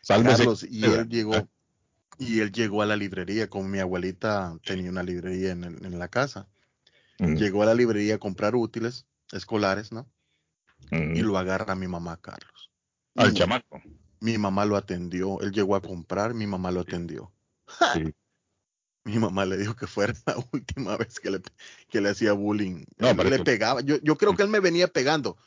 Sálvese. 0.02 0.44
Carlos, 0.44 0.68
y 0.70 0.84
él 0.84 1.08
llegó, 1.08 1.48
y 2.20 2.42
él 2.42 2.52
llegó 2.52 2.82
a 2.82 2.86
la 2.86 2.98
librería, 2.98 3.50
como 3.50 3.70
mi 3.70 3.80
abuelita 3.80 4.60
tenía 4.66 4.90
una 4.92 5.02
librería 5.02 5.52
en, 5.52 5.64
el- 5.64 5.86
en 5.86 5.98
la 5.98 6.10
casa. 6.10 6.46
Mm, 7.20 7.36
Llegó 7.38 7.64
a 7.64 7.68
la 7.68 7.74
librería 7.74 8.16
a 8.16 8.20
comprar 8.20 8.54
útiles 8.54 9.06
escolares, 9.32 9.94
¿no? 9.94 10.10
mm. 10.92 11.16
Y 11.16 11.22
lo 11.22 11.38
agarra 11.38 11.74
mi 11.74 11.88
mamá, 11.88 12.18
Carlos. 12.20 12.70
al 13.16 13.32
Y 13.32 13.34
chamaco. 13.34 13.82
Mi 14.20 14.38
mamá 14.38 14.66
lo 14.66 14.76
atendió. 14.76 15.40
Él 15.40 15.54
llegó 15.54 15.78
a 15.78 15.82
comprar, 15.82 16.34
mi 16.34 16.48
mamá 16.48 16.70
lo 16.72 16.82
atendió. 16.82 17.32
Sí. 17.94 18.14
Mi 19.05 19.19
mamá 19.19 19.45
le 19.45 19.57
dijo 19.57 19.75
que 19.75 19.88
fuera 19.88 20.13
la 20.25 20.36
última 20.51 20.95
vez 20.98 21.19
que 21.19 21.29
le, 21.29 21.41
que 21.89 22.01
le 22.01 22.10
hacía 22.10 22.33
bullying. 22.33 22.86
No, 22.98 23.07
le 23.29 23.38
pegaba. 23.43 23.81
Yo, 23.81 23.98
yo 24.01 24.15
creo 24.17 24.36
que 24.36 24.43
él 24.43 24.50
me 24.50 24.60
venía 24.60 24.88
pegando. 24.88 25.38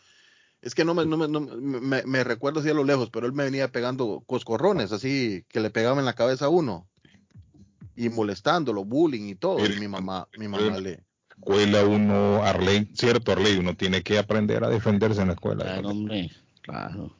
Es 0.63 0.75
que 0.75 0.85
no 0.85 0.95
me, 0.95 1.07
no 1.07 1.17
me, 1.17 1.29
no 1.29 1.41
me- 1.41 1.81
me- 1.81 2.03
me 2.05 2.25
recuerdo 2.25 2.61
así 2.61 2.69
a 2.69 2.75
lo 2.75 2.85
lejos, 2.85 3.11
pero 3.11 3.27
él 3.27 3.33
me 3.33 3.45
venía 3.45 3.71
pegando 3.73 4.23
coscorrones, 4.27 4.93
así 4.93 5.45
que 5.49 5.61
le 5.61 5.71
pegaba 5.71 5.99
en 5.99 6.05
la 6.07 6.15
cabeza 6.15 6.47
a 6.47 6.49
uno. 6.49 6.89
Y 7.95 8.09
molestándolo, 8.11 8.85
bullying 8.85 9.29
y 9.29 9.35
todo. 9.37 9.65
Y 9.65 9.79
mi 9.79 9.89
mamá, 9.89 10.29
mi 10.39 10.49
mamá 10.49 10.79
le. 10.79 11.05
Escuela 11.31 11.85
uno, 11.85 12.43
Arley, 12.43 12.91
cierto 12.95 13.33
Arley, 13.33 13.59
uno 13.59 13.77
tiene 13.77 14.03
que 14.03 14.19
aprender 14.19 14.65
a 14.65 14.71
defenderse 14.71 15.21
en 15.21 15.29
la 15.29 15.35
escuela. 15.35 15.65
Claro, 15.65 15.91
hombre. 15.91 16.31
Claro. 16.63 17.15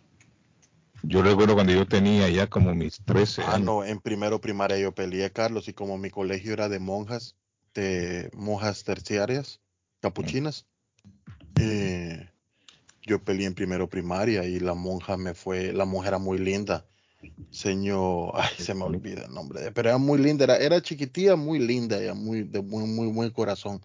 Yo 1.09 1.23
recuerdo 1.23 1.55
cuando 1.55 1.73
yo 1.73 1.87
tenía 1.87 2.29
ya 2.29 2.49
como 2.49 2.75
mis 2.75 3.01
13 3.01 3.43
Ah, 3.43 3.55
años. 3.55 3.67
no, 3.67 3.85
en 3.85 4.01
primero 4.01 4.41
primaria 4.41 4.79
yo 4.79 4.95
peleé, 4.95 5.31
Carlos, 5.31 5.69
y 5.69 5.73
como 5.73 5.99
mi 5.99 6.11
colegio 6.11 6.53
era 6.53 6.69
de 6.69 6.79
monjas, 6.79 7.37
de 7.75 8.31
monjas 8.35 8.83
terciarias, 8.85 9.61
capuchinas, 10.01 10.67
eh, 11.59 12.29
yo 13.03 13.23
peleé 13.23 13.47
en 13.47 13.55
primero 13.55 13.89
primaria 13.89 14.45
y 14.45 14.59
la 14.59 14.75
monja 14.75 15.17
me 15.17 15.35
fue, 15.35 15.73
la 15.73 15.85
monja 15.85 16.09
era 16.09 16.19
muy 16.19 16.39
linda. 16.39 16.87
Señor, 17.51 18.33
ay, 18.35 18.51
se 18.59 18.75
me 18.75 18.85
olvida 18.85 19.25
el 19.27 19.35
nombre, 19.35 19.61
de- 19.63 19.73
pero 19.73 19.91
era 19.91 19.99
muy 19.99 20.19
linda, 20.19 20.45
era, 20.45 20.57
era 20.59 20.83
chiquitilla, 20.83 21.37
muy 21.37 21.59
linda, 21.61 22.01
ella, 22.03 22.15
muy, 22.15 22.43
de 22.45 22.63
muy, 22.63 22.85
muy 22.87 23.09
buen 23.09 23.31
corazón. 23.31 23.81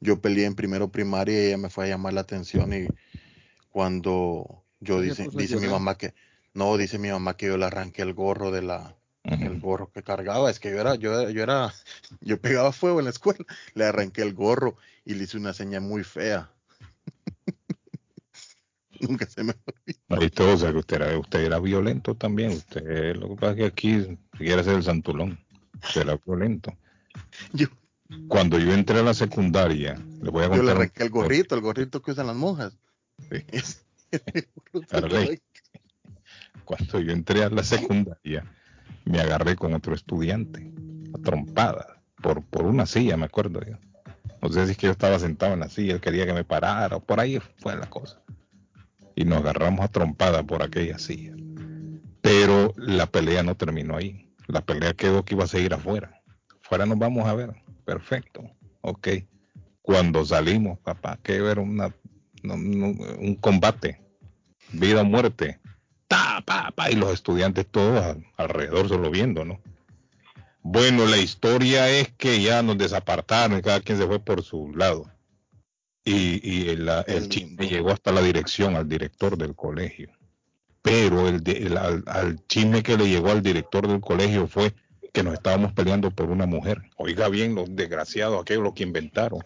Yo 0.00 0.20
peleé 0.20 0.46
en 0.46 0.54
primero 0.54 0.90
primaria 0.92 1.42
y 1.42 1.46
ella 1.48 1.58
me 1.58 1.70
fue 1.70 1.86
a 1.86 1.88
llamar 1.88 2.12
la 2.14 2.22
atención 2.22 2.72
y 2.74 2.88
cuando 3.70 4.64
yo 4.80 5.00
dice, 5.00 5.28
dice 5.32 5.56
mi 5.56 5.68
mamá 5.68 5.96
que, 5.96 6.14
no, 6.54 6.76
dice 6.76 6.98
mi 6.98 7.10
mamá 7.10 7.36
que 7.36 7.46
yo 7.46 7.56
le 7.56 7.66
arranqué 7.66 8.02
el 8.02 8.14
gorro 8.14 8.50
de 8.50 8.62
la, 8.62 8.96
el 9.24 9.60
gorro 9.60 9.90
que 9.92 10.02
cargaba, 10.02 10.50
es 10.50 10.60
que 10.60 10.70
yo 10.70 10.80
era, 10.80 10.94
yo, 10.94 11.28
yo 11.30 11.42
era, 11.42 11.74
yo 12.20 12.40
pegaba 12.40 12.72
fuego 12.72 12.98
en 13.00 13.04
la 13.04 13.10
escuela, 13.10 13.44
le 13.74 13.84
arranqué 13.84 14.22
el 14.22 14.34
gorro 14.34 14.76
y 15.04 15.14
le 15.14 15.24
hice 15.24 15.36
una 15.36 15.52
señal 15.52 15.82
muy 15.82 16.04
fea. 16.04 16.50
Nunca 19.00 19.26
se 19.26 19.42
me 19.42 19.54
todo, 20.30 20.54
o 20.54 20.56
sea, 20.56 20.70
que 20.72 20.78
usted 20.78 20.96
era, 20.96 21.18
usted 21.18 21.40
era 21.40 21.58
violento 21.58 22.14
también. 22.14 22.52
Usted, 22.52 23.16
lo 23.16 23.30
que 23.30 23.34
pasa 23.34 23.50
es 23.52 23.56
que 23.56 23.64
aquí 23.66 24.18
quiere 24.38 24.62
ser 24.62 24.76
el 24.76 24.82
santulón. 24.82 25.38
Usted 25.82 26.02
era 26.02 26.16
violento. 26.24 26.76
yo, 27.52 27.66
Cuando 28.28 28.58
yo 28.58 28.72
entré 28.72 29.00
a 29.00 29.02
la 29.02 29.14
secundaria, 29.14 29.94
le 30.22 30.30
voy 30.30 30.44
a 30.44 30.46
yo 30.48 30.54
le 30.54 30.58
contar. 30.58 30.76
arranqué 30.76 31.02
el 31.02 31.10
gorrito, 31.10 31.54
el 31.54 31.60
gorrito 31.60 32.00
que 32.02 32.12
usan 32.12 32.26
las 32.28 32.36
monjas. 32.36 32.76
Sí. 33.30 33.44
Es- 33.48 33.84
Arley. 34.90 35.40
Cuando 36.64 37.00
yo 37.00 37.12
entré 37.12 37.44
a 37.44 37.50
la 37.50 37.62
secundaria, 37.62 38.44
me 39.04 39.20
agarré 39.20 39.56
con 39.56 39.74
otro 39.74 39.94
estudiante, 39.94 40.72
a 41.14 41.18
trompada, 41.18 42.00
por, 42.22 42.42
por 42.42 42.64
una 42.66 42.86
silla, 42.86 43.16
me 43.16 43.26
acuerdo 43.26 43.60
yo. 43.64 43.76
No 44.42 44.50
sé 44.50 44.66
si 44.66 44.72
es 44.72 44.76
que 44.76 44.86
yo 44.86 44.92
estaba 44.92 45.18
sentado 45.18 45.54
en 45.54 45.60
la 45.60 45.68
silla, 45.68 45.94
él 45.94 46.00
quería 46.00 46.26
que 46.26 46.32
me 46.32 46.44
parara, 46.44 46.98
por 46.98 47.20
ahí 47.20 47.38
fue 47.56 47.76
la 47.76 47.88
cosa. 47.88 48.20
Y 49.14 49.24
nos 49.24 49.38
agarramos 49.38 49.84
a 49.84 49.88
trompada 49.88 50.42
por 50.42 50.62
aquella 50.62 50.98
silla. 50.98 51.34
Pero 52.20 52.72
la 52.76 53.06
pelea 53.06 53.42
no 53.42 53.54
terminó 53.54 53.96
ahí. 53.96 54.30
La 54.46 54.60
pelea 54.60 54.94
quedó 54.94 55.24
que 55.24 55.34
iba 55.34 55.44
a 55.44 55.46
seguir 55.48 55.74
afuera. 55.74 56.20
Afuera 56.62 56.86
nos 56.86 56.98
vamos 56.98 57.26
a 57.26 57.34
ver. 57.34 57.54
Perfecto. 57.84 58.50
Ok. 58.80 59.08
Cuando 59.82 60.24
salimos, 60.24 60.78
papá, 60.78 61.18
que 61.22 61.40
ver 61.40 61.58
una, 61.58 61.94
un 62.42 63.38
combate. 63.40 64.00
Vida 64.72 65.02
o 65.02 65.04
muerte. 65.04 65.60
Ta, 66.14 66.42
pa, 66.46 66.70
pa, 66.70 66.90
y 66.90 66.94
los 66.94 67.12
estudiantes 67.12 67.66
todos 67.66 68.00
a- 68.02 68.16
alrededor 68.36 68.88
solo 68.88 69.10
viendo, 69.10 69.44
¿no? 69.44 69.60
Bueno, 70.62 71.06
la 71.06 71.18
historia 71.18 71.90
es 71.90 72.10
que 72.16 72.40
ya 72.40 72.62
nos 72.62 72.78
desapartaron, 72.78 73.60
cada 73.60 73.80
quien 73.80 73.98
se 73.98 74.06
fue 74.06 74.18
por 74.20 74.42
su 74.42 74.72
lado. 74.74 75.10
Y, 76.04 76.40
y 76.48 76.68
el, 76.70 76.88
el 77.06 77.28
chisme 77.28 77.66
llegó 77.68 77.90
hasta 77.90 78.12
la 78.12 78.20
dirección, 78.22 78.76
al 78.76 78.88
director 78.88 79.36
del 79.36 79.54
colegio. 79.54 80.10
Pero 80.82 81.26
el, 81.28 81.42
de- 81.42 81.66
el- 81.66 81.76
al, 81.78 82.04
al 82.06 82.46
chisme 82.46 82.82
que 82.82 82.96
le 82.96 83.08
llegó 83.08 83.30
al 83.30 83.42
director 83.42 83.88
del 83.88 84.00
colegio 84.00 84.46
fue 84.46 84.72
que 85.12 85.22
nos 85.22 85.34
estábamos 85.34 85.72
peleando 85.72 86.10
por 86.10 86.30
una 86.30 86.46
mujer. 86.46 86.82
Oiga 86.96 87.28
bien, 87.28 87.54
los 87.54 87.74
desgraciados, 87.74 88.40
aquellos 88.40 88.72
que 88.74 88.82
inventaron. 88.84 89.40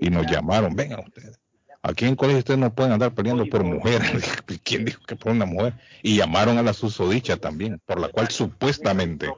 Y 0.00 0.10
nos 0.10 0.26
llamaron, 0.26 0.74
vengan 0.76 1.00
ustedes. 1.00 1.38
Aquí 1.86 2.06
en 2.06 2.16
colegio 2.16 2.38
ustedes 2.38 2.58
no 2.58 2.74
pueden 2.74 2.92
andar 2.92 3.14
peleando 3.14 3.44
por 3.44 3.62
mujeres. 3.62 4.24
¿Quién 4.64 4.86
dijo 4.86 5.02
que 5.06 5.16
por 5.16 5.32
una 5.32 5.44
mujer? 5.44 5.74
Y 6.02 6.16
llamaron 6.16 6.56
a 6.56 6.62
la 6.62 6.72
susodicha 6.72 7.36
también, 7.36 7.78
por 7.84 8.00
la 8.00 8.08
cual 8.08 8.28
supuestamente 8.30 9.30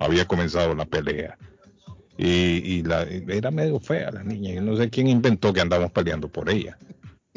había 0.00 0.26
comenzado 0.26 0.74
la 0.74 0.86
pelea. 0.86 1.38
Y, 2.18 2.26
y 2.26 2.82
la, 2.82 3.02
era 3.04 3.52
medio 3.52 3.78
fea 3.78 4.10
la 4.10 4.24
niña. 4.24 4.54
Yo 4.54 4.62
no 4.62 4.76
sé 4.76 4.90
quién 4.90 5.06
inventó 5.06 5.52
que 5.52 5.60
andábamos 5.60 5.92
peleando 5.92 6.26
por 6.28 6.50
ella. 6.50 6.76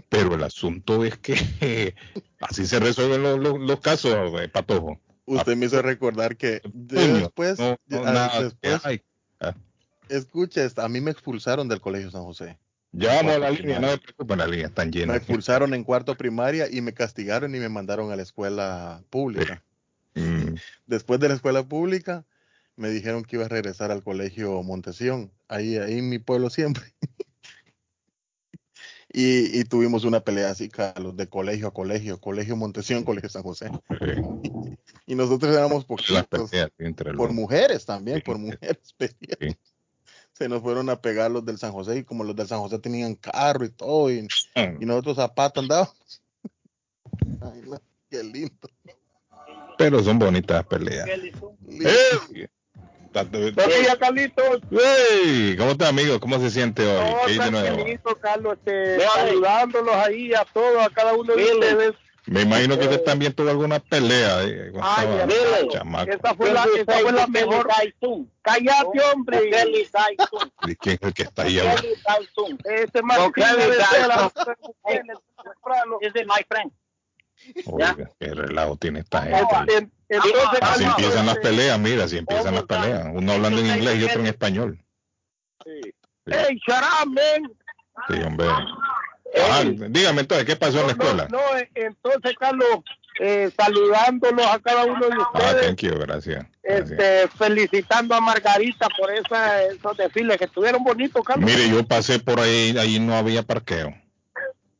Pero 0.10 0.34
el 0.34 0.44
asunto 0.44 1.06
es 1.06 1.18
que 1.20 1.36
así 2.42 2.66
se 2.66 2.80
resuelven 2.80 3.22
los, 3.22 3.40
los- 3.40 3.60
los 3.60 3.80
casos, 3.80 4.42
eh, 4.42 4.48
Patojo. 4.50 5.00
Usted 5.26 5.56
me 5.56 5.68
hizo 5.68 5.84
recordar 5.84 6.36
que 6.36 6.62
Coño, 6.62 7.18
después, 7.20 7.60
no, 7.60 7.78
no, 7.88 8.00
ah, 8.06 8.12
nada, 8.12 8.42
después, 8.44 8.82
ay, 8.86 9.02
escucha, 10.10 10.68
a 10.78 10.90
mí 10.90 11.02
me 11.02 11.12
expulsaron 11.12 11.68
del 11.68 11.82
colegio 11.82 12.10
San 12.10 12.24
José. 12.24 12.58
Ya 12.92 13.16
vamos 13.16 13.36
a 13.36 13.40
la 13.40 13.52
línea, 13.52 13.80
no 13.80 13.98
preocupen, 13.98 14.38
la 14.40 14.48
línea 14.48 14.68
están 14.68 14.88
Me 14.90 14.94
llenas. 14.94 15.18
expulsaron 15.18 15.74
en 15.74 15.84
cuarto 15.84 16.16
primaria 16.16 16.68
y 16.72 16.82
me 16.82 16.94
castigaron 16.94 17.54
y 17.56 17.60
me 17.60 17.70
mandaron 17.70 18.12
a 18.12 18.16
la 18.16 18.24
escuela 18.24 19.04
pública. 19.10 19.64
Mm, 20.16 20.56
Después 20.88 21.20
de 21.20 21.28
la 21.30 21.36
escuela 21.36 21.64
pública, 21.64 22.26
me 22.76 22.90
dijeron 22.90 23.24
que 23.24 23.36
iba 23.36 23.46
a 23.46 23.50
regresar 23.50 23.92
al 23.92 24.04
colegio 24.04 24.62
Montesión, 24.64 25.32
ahí, 25.48 25.78
ahí 25.78 26.00
en 26.00 26.10
mi 26.10 26.20
pueblo 26.20 26.50
siempre. 26.50 26.84
y, 29.14 29.60
y 29.60 29.64
tuvimos 29.64 30.04
una 30.04 30.20
pelea 30.20 30.50
así, 30.50 30.70
Carlos, 30.70 31.16
de 31.16 31.28
colegio 31.28 31.68
a 31.68 31.74
colegio, 31.74 32.20
colegio 32.20 32.56
Montesión, 32.56 33.04
colegio 33.04 33.30
San 33.30 33.44
José. 33.44 33.70
Y 35.10 35.16
nosotros 35.16 35.56
éramos 35.56 35.86
poquitos, 35.86 36.52
por 37.16 37.32
mujeres 37.32 37.86
también, 37.86 38.18
Sí. 38.18 38.24
por 38.26 38.38
mujeres. 38.38 38.94
Sí. 39.40 39.56
Se 40.38 40.48
nos 40.48 40.62
fueron 40.62 40.90
a 40.90 41.02
pegar 41.02 41.32
los 41.32 41.44
del 41.46 41.58
San 41.58 41.72
José 41.72 41.98
y 41.98 42.04
como 42.04 42.24
los 42.24 42.36
del 42.36 42.48
San 42.48 42.60
José 42.60 42.78
tenían 42.78 43.16
carro 43.16 43.66
y 43.66 43.70
todo, 43.70 44.12
y, 44.12 44.28
y 44.80 44.86
nosotros 44.86 45.18
a 45.18 45.34
pata 45.34 45.62
andábamos. 45.62 46.22
Ay, 47.42 47.62
no, 47.66 47.82
qué 48.10 48.24
lindo. 48.24 48.70
Pero 49.80 50.04
son 50.04 50.20
bonitas 50.20 50.64
peleas. 50.66 51.08
lindo. 51.18 51.56
¡Eh! 51.70 52.48
Buenos 53.26 53.56
días, 53.56 53.96
Carlitos. 54.00 54.60
¡Ey! 54.70 55.56
¿Cómo 55.58 55.72
está, 55.72 55.88
amigo? 55.88 56.20
¿Cómo 56.20 56.40
se 56.40 56.52
siente 56.52 56.86
hoy? 56.86 57.10
No, 57.10 57.18
¿Qué 57.26 57.40
de 57.40 57.52
nuevo? 57.52 57.86
Carlos, 58.22 58.58
este, 58.64 59.00
saludándolos 59.00 59.96
ahí 59.96 60.34
a 60.36 60.46
todos, 60.54 60.86
a 60.86 60.90
cada 60.92 61.16
uno 61.16 61.36
de 61.36 61.44
ustedes. 61.44 61.94
Me 62.28 62.42
imagino 62.42 62.78
que 62.78 62.84
ustedes 62.86 63.04
también 63.06 63.34
tuvo 63.34 63.50
alguna 63.50 63.80
pelea. 63.80 64.44
eh, 64.44 64.72
Ay, 64.82 65.08
chamaco. 65.70 66.12
esa 66.12 66.36
fue 66.36 66.52
la, 66.52 66.66
esa 66.76 67.00
fue 67.00 67.12
la 67.12 67.28
mejor. 67.28 67.68
Cállate, 68.42 69.02
hombre. 69.14 69.50
¿Y 70.68 70.76
quién 70.76 70.96
es 71.02 71.08
el 71.08 71.14
que 71.14 71.24
está 71.24 71.44
ahí 71.44 71.60
ahora? 71.60 71.82
Ese 72.66 73.02
Martín 73.02 73.32
de 73.58 73.68
Venezuela, 73.68 74.32
temprano. 74.86 76.00
Oiga, 77.66 78.10
qué 78.20 78.34
relajo 78.34 78.76
tiene 78.78 79.00
esta 79.00 79.22
gente. 79.22 79.38
Así 80.10 80.34
Carlos, 80.60 80.82
empiezan 80.82 81.26
las 81.26 81.38
peleas, 81.38 81.80
mira, 81.80 82.04
así 82.06 82.18
empiezan 82.18 82.56
las 82.56 82.64
peleas. 82.64 83.08
Uno 83.14 83.32
hablando 83.34 83.60
en 83.60 83.68
inglés 83.68 84.00
y 84.00 84.04
otro 84.06 84.20
en 84.22 84.28
español. 84.28 84.80
Sí. 85.64 85.94
¡Ey, 86.26 86.60
chará! 86.68 86.90
Sí, 88.10 88.22
hombre. 88.26 88.48
Ah, 89.36 89.64
dígame 89.66 90.22
entonces, 90.22 90.46
¿qué 90.46 90.56
pasó 90.56 90.80
en 90.82 90.88
la 90.88 90.92
escuela? 90.94 91.28
no, 91.30 91.38
no, 91.38 91.58
eh, 91.58 91.70
entonces, 91.76 92.34
Carlos, 92.40 92.80
eh, 93.20 93.50
saludándolos 93.58 94.46
a 94.46 94.60
cada 94.60 94.86
uno 94.86 95.08
de 95.08 95.16
Ah, 95.20 95.30
ustedes, 95.34 95.66
thank 95.68 95.80
you, 95.82 95.98
gracias. 96.00 96.46
gracias. 96.64 96.92
este, 96.92 97.28
felicitando 97.38 98.16
a 98.16 98.22
Margarita 98.22 98.88
por 98.98 99.12
esa, 99.12 99.64
esos 99.64 99.98
desfiles 99.98 100.38
que 100.38 100.46
estuvieron 100.46 100.84
bonitos, 100.84 101.24
Carlos. 101.24 101.46
Mire, 101.50 101.70
yo 101.70 101.86
pasé 101.86 102.20
por 102.20 102.40
ahí, 102.40 102.76
ahí 102.78 103.00
no 103.00 103.16
había 103.16 103.44
parqueo. 103.44 103.94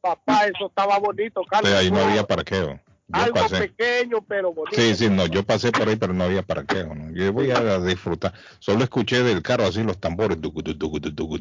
Papá, 0.02 0.46
eso 0.46 0.68
estaba 0.68 0.98
bonito, 1.00 1.44
Carlos. 1.50 1.70
sea, 1.72 1.80
ahí 1.80 1.92
no 1.92 2.00
había 2.00 2.24
parqueo. 2.24 2.80
Yo 3.10 3.22
Algo 3.24 3.36
pasé. 3.36 3.70
pequeño, 3.70 4.22
pero 4.28 4.54
bonito. 4.54 4.76
Sí, 4.82 4.94
sí, 4.94 5.10
no, 5.10 5.28
yo 5.28 5.42
pasé 5.44 5.72
por 5.72 5.88
ahí, 5.88 5.96
pero 5.96 6.14
no 6.14 6.26
había 6.26 6.42
parqueo. 6.44 6.94
¿no? 6.94 7.14
Yo 7.14 7.32
voy 7.32 7.52
a 7.52 7.80
disfrutar. 7.80 8.34
Solo 8.60 8.84
escuché 8.84 9.24
del 9.24 9.42
carro 9.42 9.66
así 9.66 9.82
los 9.82 9.98
tambores, 9.98 10.42
tucu, 10.42 10.62
tucu, 10.62 11.00
tucu, 11.00 11.38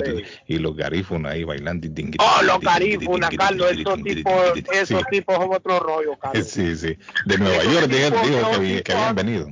sí. 0.00 0.22
y 0.46 0.58
los 0.58 0.74
garífonos 0.74 1.30
ahí 1.32 1.44
bailando. 1.44 1.86
y 1.86 2.16
Oh, 2.18 2.42
los 2.44 2.60
garífunas, 2.60 3.30
Carlos, 3.36 3.72
esos 3.72 4.02
tipos, 4.02 4.32
esos 4.72 5.00
sí. 5.00 5.06
tipos 5.10 5.36
son 5.36 5.52
otro 5.52 5.80
rollo, 5.80 6.16
Carlos. 6.18 6.46
Sí, 6.48 6.74
sí. 6.74 6.96
De 7.26 7.36
Nueva 7.38 7.62
Esos 7.62 7.72
York 7.74 7.88
dijo 7.88 8.60
que, 8.60 8.82
que 8.82 8.92
habían 8.92 9.14
venido. 9.14 9.48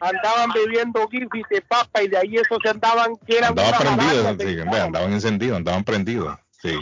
Andaban 0.00 0.50
bebiendo 0.54 1.06
gifis 1.08 1.44
de 1.50 1.60
papa 1.60 2.02
y 2.02 2.08
de 2.08 2.16
ahí 2.16 2.36
esos 2.36 2.58
se 2.62 2.70
andaban 2.70 3.14
que 3.26 3.36
eran 3.36 3.50
Andaban 3.50 3.78
prendidos, 4.38 4.84
andaban 4.86 5.12
encendidos, 5.12 5.56
andaban 5.58 5.84
prendidos. 5.84 6.38
Sí. 6.62 6.74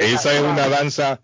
Esa 0.00 0.34
es 0.34 0.40
una 0.42 0.68
danza, 0.68 1.20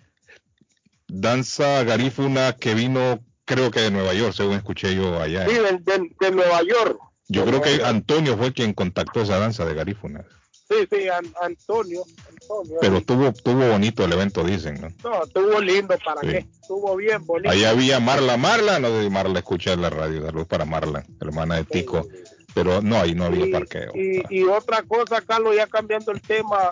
danza 1.08 1.82
garífuna 1.84 2.54
que 2.54 2.75
vino, 2.75 3.20
creo 3.44 3.70
que 3.70 3.80
de 3.80 3.90
Nueva 3.90 4.14
York, 4.14 4.34
según 4.34 4.54
escuché 4.54 4.94
yo 4.94 5.20
allá. 5.20 5.46
Sí, 5.48 5.54
de, 5.54 5.78
de- 5.80 6.10
de 6.20 6.30
Nueva 6.30 6.62
York. 6.62 6.98
Yo 7.28 7.42
de 7.44 7.48
creo 7.50 7.62
que 7.62 7.72
York. 7.78 7.84
Antonio 7.86 8.36
fue 8.36 8.52
quien 8.52 8.72
contactó 8.72 9.22
esa 9.22 9.38
danza 9.38 9.64
de 9.64 9.75
garífunas. 9.75 10.25
Sí, 10.68 10.76
sí, 10.90 11.08
An- 11.08 11.32
Antonio. 11.42 12.02
Antonio 12.28 12.78
Pero 12.80 12.92
sí. 12.94 12.98
estuvo, 13.00 13.26
estuvo 13.28 13.68
bonito 13.68 14.04
el 14.04 14.12
evento, 14.12 14.42
dicen, 14.42 14.80
¿no? 14.80 14.88
No, 15.08 15.22
estuvo 15.25 15.60
lindo, 15.60 15.96
¿para 16.04 16.20
Sí. 16.22 16.26
qué? 16.28 16.38
Estuvo 16.60 16.96
bien 16.96 17.25
bonito. 17.25 17.50
Ahí 17.50 17.64
había 17.64 18.00
Marla, 18.00 18.36
Marla, 18.36 18.80
no 18.80 18.88
sé 18.88 19.04
si 19.04 19.10
Marla 19.10 19.38
escucha 19.38 19.72
en 19.75 19.82
la 19.82 19.90
radio, 19.90 20.25
saludos 20.26 20.48
para 20.48 20.64
Marla, 20.64 21.04
hermana 21.20 21.56
de 21.56 21.64
Tico, 21.64 22.06
pero 22.52 22.82
no, 22.82 22.96
ahí 22.96 23.14
no 23.14 23.26
había 23.26 23.46
y, 23.46 23.52
parqueo. 23.52 23.92
y, 23.94 24.22
y 24.28 24.42
otra 24.44 24.82
cosa, 24.82 25.20
Carlos, 25.20 25.54
ya 25.54 25.68
cambiando 25.68 26.10
el 26.10 26.20
tema, 26.20 26.70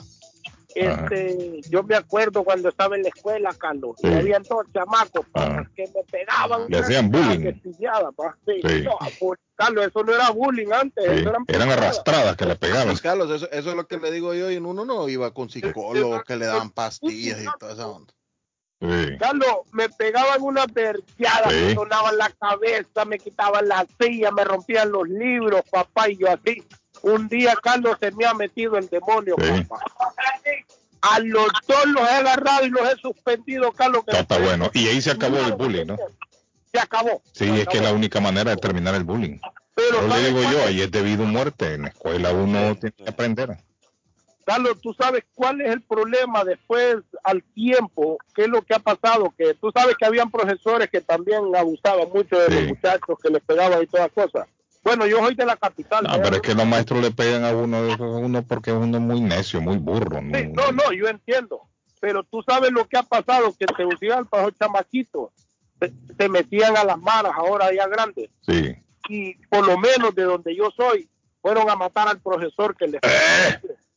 este, 0.75 1.61
yo 1.69 1.83
me 1.83 1.95
acuerdo 1.97 2.43
cuando 2.45 2.69
estaba 2.69 2.97
en 2.97 3.03
la 3.03 3.09
escuela, 3.09 3.55
Carlos, 3.59 3.97
y 4.03 4.09
Sí. 4.09 4.15
había 4.15 4.39
dos 4.41 4.67
chamacos 4.73 5.27
que 5.75 5.85
me 5.95 6.03
pegaban. 6.11 6.67
Le 6.69 6.79
hacían 6.79 7.11
bullying. 7.11 7.41
que 7.41 7.53
pillada, 7.55 8.11
pa. 8.13 8.37
Sí, 8.47 8.61
Sí. 8.67 8.83
no, 8.83 8.99
bu- 9.21 9.37
Carlos, 9.57 9.87
eso 9.87 10.03
no 10.03 10.13
era 10.15 10.31
bullying 10.31 10.73
antes, 10.73 11.05
Sí, 11.05 11.21
eso 11.21 11.33
eran 11.49 11.71
arrastradas 11.71 12.37
que 12.37 12.45
le 12.47 12.57
pegaban. 12.57 12.89
Pues, 12.89 13.01
Carlos, 13.01 13.31
eso, 13.31 13.49
eso 13.51 13.71
es 13.71 13.77
lo 13.77 13.87
que 13.87 13.99
le 13.99 14.11
digo 14.11 14.35
yo, 14.35 14.51
y 14.51 14.57
uno 14.57 14.85
no 14.85 15.09
iba 15.09 15.33
con 15.33 15.49
psicólogos 15.51 16.25
que 16.25 16.37
le 16.37 16.47
daban 16.47 16.71
pastillas 16.71 17.41
y 17.41 17.47
toda 17.59 17.73
esa 17.73 17.87
onda. 17.87 18.13
Sí. 18.81 19.17
Carlos, 19.19 19.57
me 19.73 19.89
pegaban 19.89 20.43
una 20.43 20.67
verteada, 20.67 21.49
Sí. 21.51 21.57
me 21.57 21.75
sonaban 21.75 22.19
la 22.19 22.29
cabeza, 22.31 23.05
me 23.07 23.19
quitaban 23.19 23.67
la 23.69 23.87
silla, 23.99 24.31
me 24.33 24.45
rompían 24.45 24.91
los 24.91 25.09
libros, 25.09 25.63
papá, 25.71 26.11
y 26.11 26.17
yo 26.19 26.27
así. 26.31 26.63
Un 27.05 27.29
día, 27.29 27.55
Carlos, 27.63 27.97
se 28.01 28.11
me 28.13 28.25
ha 28.25 28.35
metido 28.35 28.77
el 28.79 28.89
demonio, 28.89 29.37
Sí. 29.39 29.65
papá. 29.65 29.85
A 31.03 31.21
los 31.21 31.49
dos 31.69 31.87
los 31.87 32.03
he 32.09 32.15
agarrado 32.15 32.65
y 32.65 32.71
los 32.71 32.83
he 32.91 32.97
suspendido, 32.97 33.71
Carlos. 33.73 34.05
que 34.07 34.17
Está, 34.17 34.39
bueno. 34.39 34.71
Y 34.73 34.89
ahí 34.89 35.03
se 35.03 35.11
acabó 35.11 35.37
el 35.39 35.53
bullying, 35.53 35.85
¿no? 35.87 35.99
Se 36.73 36.81
acabó. 36.81 37.21
Sí, 37.33 37.45
Se 37.47 37.61
es 37.61 37.69
que 37.69 37.77
es 37.77 37.83
la 37.83 37.93
única 37.93 38.21
manera 38.21 38.51
de 38.53 38.57
terminar 38.57 38.95
el 38.95 39.05
bullying. 39.05 39.39
Pero, 39.75 39.89
Pero 39.91 40.03
le 40.03 40.09
¿sabes 40.09 40.27
digo 40.27 40.41
cuál 40.43 40.53
yo, 40.55 40.65
ahí 40.65 40.81
es 40.81 40.91
debido 40.91 41.25
a 41.25 41.27
muerte. 41.27 41.75
En 41.75 41.83
la 41.83 41.89
escuela 41.89 42.33
uno 42.33 42.75
tiene 42.77 42.93
que 42.97 43.09
aprender. 43.11 43.59
Carlos, 44.47 44.79
tú 44.83 44.95
sabes 44.95 45.25
cuál 45.35 45.61
es 45.61 45.73
el 45.73 45.83
problema 45.83 46.45
después 46.45 46.97
al 47.23 47.43
tiempo, 47.43 48.19
qué 48.35 48.43
es 48.43 48.49
lo 48.49 48.63
que 48.63 48.75
ha 48.75 48.79
pasado, 48.79 49.33
que 49.37 49.55
tú 49.55 49.71
sabes 49.75 49.97
que 49.97 50.05
habían 50.07 50.31
profesores 50.31 50.89
que 50.91 51.01
también 51.01 51.41
abusaban 51.57 52.09
mucho 52.11 52.39
de 52.39 52.47
Sí. 52.49 52.55
los 52.55 52.69
muchachos, 52.69 53.19
que 53.23 53.31
les 53.31 53.43
pegaban 53.43 53.83
y 53.83 53.87
todas 53.87 54.11
cosas. 54.13 54.47
Bueno, 54.85 55.07
yo 55.07 55.19
soy 55.19 55.35
de 55.35 55.47
la 55.47 55.57
capital. 55.57 56.05
No, 56.05 56.11
¿verdad? 56.11 56.25
pero 56.25 56.37
es 56.37 56.43
que 56.43 56.55
los 56.55 56.67
maestros 56.67 57.03
le 57.03 57.11
pegan 57.11 57.45
a 57.45 57.53
uno, 57.53 57.79
a 57.79 58.19
uno 58.19 58.43
porque 58.43 58.71
es 58.71 58.77
uno 58.77 59.01
muy 59.01 59.21
necio, 59.21 59.61
muy 59.61 59.79
burro. 59.79 60.21
¿no? 60.21 60.39
Sí, 60.39 60.47
no, 60.49 60.73
no, 60.73 60.93
yo 60.93 61.09
entiendo. 61.09 61.63
Pero 62.01 62.23
tú 62.23 62.43
sabes 62.47 62.71
lo 62.71 62.87
que 62.87 62.99
ha 62.99 63.03
pasado, 63.03 63.55
que 63.59 63.65
en 63.67 63.75
Tegucigalpa 63.75 64.43
esos 64.43 64.59
chamaquitos 64.59 65.31
se, 65.81 65.93
se 66.19 66.29
metían 66.29 66.77
a 66.77 66.85
las 66.85 66.99
malas 66.99 67.33
ahora 67.35 67.75
ya 67.75 67.89
grandes. 67.89 68.29
Sí. 68.43 68.77
Y 69.09 69.35
por 69.47 69.67
lo 69.67 69.79
menos 69.79 70.15
de 70.15 70.25
donde 70.25 70.55
yo 70.55 70.71
soy, 70.77 71.09
fueron 71.41 71.69
a 71.69 71.77
matar 71.77 72.09
al 72.09 72.21
profesor 72.21 72.77
que 72.77 72.87
les... 72.89 73.01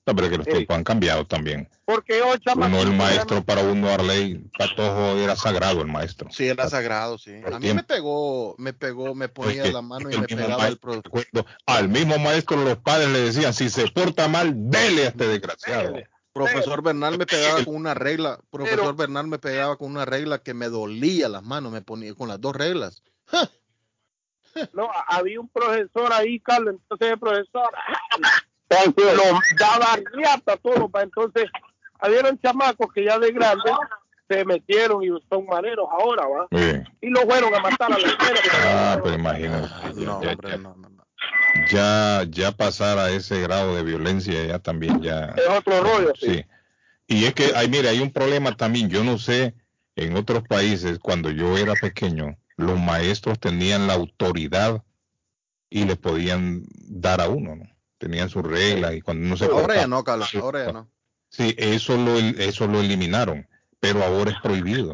No, 0.07 0.15
pero 0.15 0.27
es 0.27 0.31
que 0.31 0.37
los 0.37 0.45
Sí. 0.45 0.51
tiempos 0.53 0.77
han 0.77 0.83
cambiado 0.85 1.25
también. 1.27 1.69
Porque 1.83 2.17
esos 2.19 2.39
Uno, 2.55 2.81
el 2.81 2.93
maestro, 2.93 3.43
para 3.43 3.61
uno, 3.61 3.89
Arley, 3.89 4.35
Patojo, 4.57 5.17
era 5.17 5.35
sagrado 5.35 5.81
el 5.81 5.87
maestro. 5.87 6.29
Sí, 6.31 6.47
era 6.47 6.69
sagrado, 6.69 7.17
sí. 7.17 7.33
A 7.51 7.59
mí 7.59 7.73
me 7.73 7.83
pegó, 7.83 8.55
me 8.57 8.71
pegó, 8.73 9.13
me 9.13 9.27
ponía 9.27 9.63
que 9.63 9.71
la 9.73 9.81
mano 9.81 10.09
y 10.09 10.17
me 10.17 10.25
pegaba 10.27 10.53
el 10.53 10.57
maestro, 10.59 10.79
pro. 10.79 11.01
recuerdo, 11.03 11.45
al 11.65 11.89
mismo 11.89 12.17
maestro 12.19 12.63
los 12.63 12.77
padres 12.77 13.09
le 13.09 13.19
decían, 13.19 13.53
si 13.53 13.69
se 13.69 13.87
porta 13.89 14.29
mal, 14.29 14.53
dele 14.55 15.03
a 15.03 15.07
este 15.09 15.27
desgraciado. 15.27 15.91
Dele. 15.91 16.09
Profesor 16.31 16.81
Bernal 16.83 17.17
me 17.17 17.25
pegaba 17.25 17.65
con 17.65 17.75
una 17.75 17.93
regla, 17.93 18.39
profesor 18.49 18.79
Pero- 18.79 18.93
Bernal 18.95 19.27
me 19.27 19.39
pegaba 19.39 19.75
con 19.75 19.91
una 19.91 20.05
regla 20.05 20.37
que 20.39 20.53
me 20.53 20.69
dolía 20.69 21.27
las 21.29 21.43
manos, 21.43 21.71
me 21.73 21.81
ponía 21.81 22.13
con 22.13 22.29
las 22.29 22.39
dos 22.39 22.55
reglas. 22.55 23.03
No, 24.73 24.89
había 25.07 25.39
un 25.39 25.49
profesor 25.49 26.13
ahí, 26.13 26.39
Carlos, 26.39 26.75
entonces 26.81 27.11
el 27.11 27.19
profesor 27.19 27.69
lo 28.69 29.39
daba 29.57 29.97
riata 30.13 30.57
todo, 30.57 30.89
pa. 30.89 31.01
entonces 31.03 31.45
habían 31.99 32.37
chamacos 32.39 32.91
que 32.93 33.05
ya 33.05 33.17
de 33.19 33.31
grandes 33.31 33.73
se 34.29 34.43
metieron 34.45 35.03
y 35.03 35.07
son 35.29 35.45
maneros 35.45 35.87
ahora, 35.89 36.25
¿va? 36.27 36.47
Sí. 36.51 36.81
Y 37.01 37.09
lo 37.09 37.21
fueron 37.21 37.55
a 37.55 37.59
matar 37.59 37.93
a 37.93 37.97
la 37.97 38.07
escuela. 38.07 38.39
Ah, 38.65 38.99
pues 39.01 39.15
imagínate. 39.15 39.69
No, 39.95 40.21
ya, 40.21 40.31
hombre, 40.31 40.49
ya- 40.51 40.57
no, 40.57 40.75
no, 40.75 40.89
no. 40.89 41.03
ya, 41.71 42.23
ya 42.29 42.51
pasar 42.51 42.97
a 42.99 43.09
ese 43.11 43.41
grado 43.41 43.75
de 43.75 43.83
violencia, 43.83 44.43
ya 44.45 44.59
también 44.59 45.01
ya. 45.01 45.33
Es 45.37 45.47
otro 45.47 45.81
rollo, 45.81 46.13
sí. 46.19 46.33
Sí. 46.35 46.45
Y 47.07 47.23
es 47.25 47.33
que, 47.33 47.53
ay, 47.55 47.69
mire, 47.69 47.87
hay 47.87 48.01
un 48.01 48.11
problema 48.11 48.57
también. 48.57 48.89
Yo 48.89 49.01
no 49.05 49.17
sé, 49.17 49.55
en 49.95 50.17
otros 50.17 50.43
países, 50.43 50.99
cuando 50.99 51.31
yo 51.31 51.57
era 51.57 51.73
pequeño, 51.73 52.35
los 52.57 52.77
maestros 52.77 53.39
tenían 53.39 53.87
la 53.87 53.93
autoridad 53.93 54.83
y 55.69 55.85
le 55.85 55.95
podían 55.95 56.63
dar 56.73 57.21
a 57.21 57.29
uno, 57.29 57.55
¿no? 57.55 57.65
Tenían 57.97 58.29
sus 58.29 58.43
reglas 58.43 58.93
y 58.93 59.01
cuando 59.01 59.25
uno 59.25 59.37
se 59.37 59.45
Ahora 59.45 59.75
ya 59.75 59.87
no, 59.87 60.03
Carlos, 60.03 60.33
ahora 60.35 60.65
ya 60.65 60.71
no. 60.71 60.89
Sí, 61.29 61.55
eso 61.57 61.97
lo, 61.97 62.17
eso 62.17 62.67
lo 62.67 62.79
eliminaron, 62.79 63.47
pero 63.79 64.03
ahora 64.03 64.31
es 64.31 64.37
prohibido. 64.41 64.93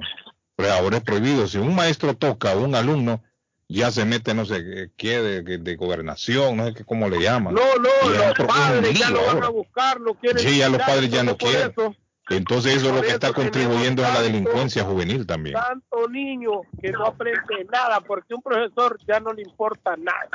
Pero 0.56 0.72
ahora 0.74 0.98
es 0.98 1.04
prohibido. 1.04 1.48
Si 1.48 1.58
un 1.58 1.76
maestro 1.76 2.16
toca 2.16 2.52
a 2.54 2.56
un 2.56 2.76
alumno, 2.76 3.22
ya 3.68 3.92
se 3.92 4.06
mete, 4.06 4.34
no 4.34 4.46
sé 4.46 4.92
qué, 4.98 5.22
de, 5.22 5.42
de, 5.42 5.58
de 5.58 5.76
gobernación, 5.76 6.58
no 6.58 6.68
sé 6.68 6.74
qué, 6.74 6.86
cómo 6.86 7.10
le 7.10 7.20
llaman. 7.22 7.54
No, 7.56 7.62
no, 7.76 8.10
los 8.10 8.48
padres 8.48 8.98
ya 8.98 9.10
lo 9.10 9.26
van 9.26 9.44
a 9.44 9.50
buscar, 9.50 10.00
lo 10.00 10.14
quieren 10.16 10.40
Sí, 10.40 10.60
ya 10.60 10.70
los 10.70 10.82
padres 10.82 11.10
ya 11.10 11.24
no 11.24 11.38
quieren. 11.38 11.72
eso, 11.72 11.96
Entonces 12.30 12.76
eso 12.78 12.90
es 12.90 12.96
lo 12.96 13.02
que 13.02 13.10
está 13.10 13.34
contribuyendo 13.34 14.06
a 14.06 14.14
la 14.14 14.22
delincuencia 14.22 14.84
juvenil 14.84 15.26
también. 15.26 15.56
tanto 15.56 16.08
niño 16.10 16.62
que 16.82 16.92
no 16.92 17.06
aprende 17.06 17.66
nada, 17.72 18.00
porque 18.02 18.34
un 18.34 18.42
profesor 18.42 18.98
ya 19.08 19.20
no 19.20 19.34
le 19.34 19.42
importa 19.42 19.96
nada. 19.98 20.30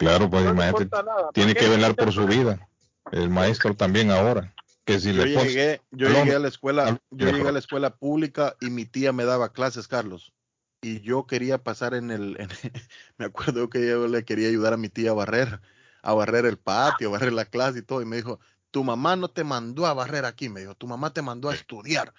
Claro, 0.00 0.30
pues 0.30 0.44
No 0.44 0.52
imagínate, 0.52 0.84
nada. 0.84 1.30
tiene 1.32 1.52
¿Para 1.54 1.66
que 1.66 1.70
velar 1.70 1.94
por 1.94 2.10
su 2.10 2.26
vida. 2.26 2.66
El 3.12 3.28
maestro 3.28 3.74
también 3.76 4.10
ahora. 4.10 4.54
Que 4.86 4.98
si 4.98 5.12
Yo 5.12 5.24
le 5.24 5.34
pones... 5.34 5.52
llegué, 5.52 5.82
yo 5.90 6.08
llegué 6.08 6.34
a 6.34 6.38
la 6.38 6.48
escuela, 6.48 6.98
yo 7.10 7.30
llegué 7.30 7.46
a 7.46 7.52
la 7.52 7.58
escuela 7.58 7.90
pública 7.96 8.56
y 8.62 8.70
mi 8.70 8.86
tía 8.86 9.12
me 9.12 9.26
daba 9.26 9.52
clases, 9.52 9.88
Carlos. 9.88 10.32
Y 10.80 11.02
yo 11.02 11.26
quería 11.26 11.62
pasar 11.62 11.92
en 11.92 12.10
el, 12.10 12.40
en- 12.40 12.48
me 13.18 13.26
acuerdo 13.26 13.68
que 13.68 13.86
yo 13.86 14.08
le 14.08 14.24
quería 14.24 14.48
ayudar 14.48 14.72
a 14.72 14.78
mi 14.78 14.88
tía 14.88 15.10
a 15.10 15.14
barrer, 15.14 15.60
a 16.00 16.14
barrer 16.14 16.46
el 16.46 16.58
patio, 16.58 17.08
a 17.08 17.12
barrer 17.12 17.34
la 17.34 17.44
clase 17.44 17.80
y 17.80 17.82
todo. 17.82 18.00
Y 18.00 18.06
me 18.06 18.16
dijo, 18.16 18.40
tu 18.70 18.82
mamá 18.82 19.16
no 19.16 19.28
te 19.28 19.44
mandó 19.44 19.84
a 19.84 19.92
barrer 19.92 20.24
aquí, 20.24 20.48
me 20.48 20.60
dijo, 20.60 20.74
tu 20.76 20.86
mamá 20.86 21.12
te 21.12 21.20
mandó 21.20 21.50
a 21.50 21.54
estudiar. 21.54 22.14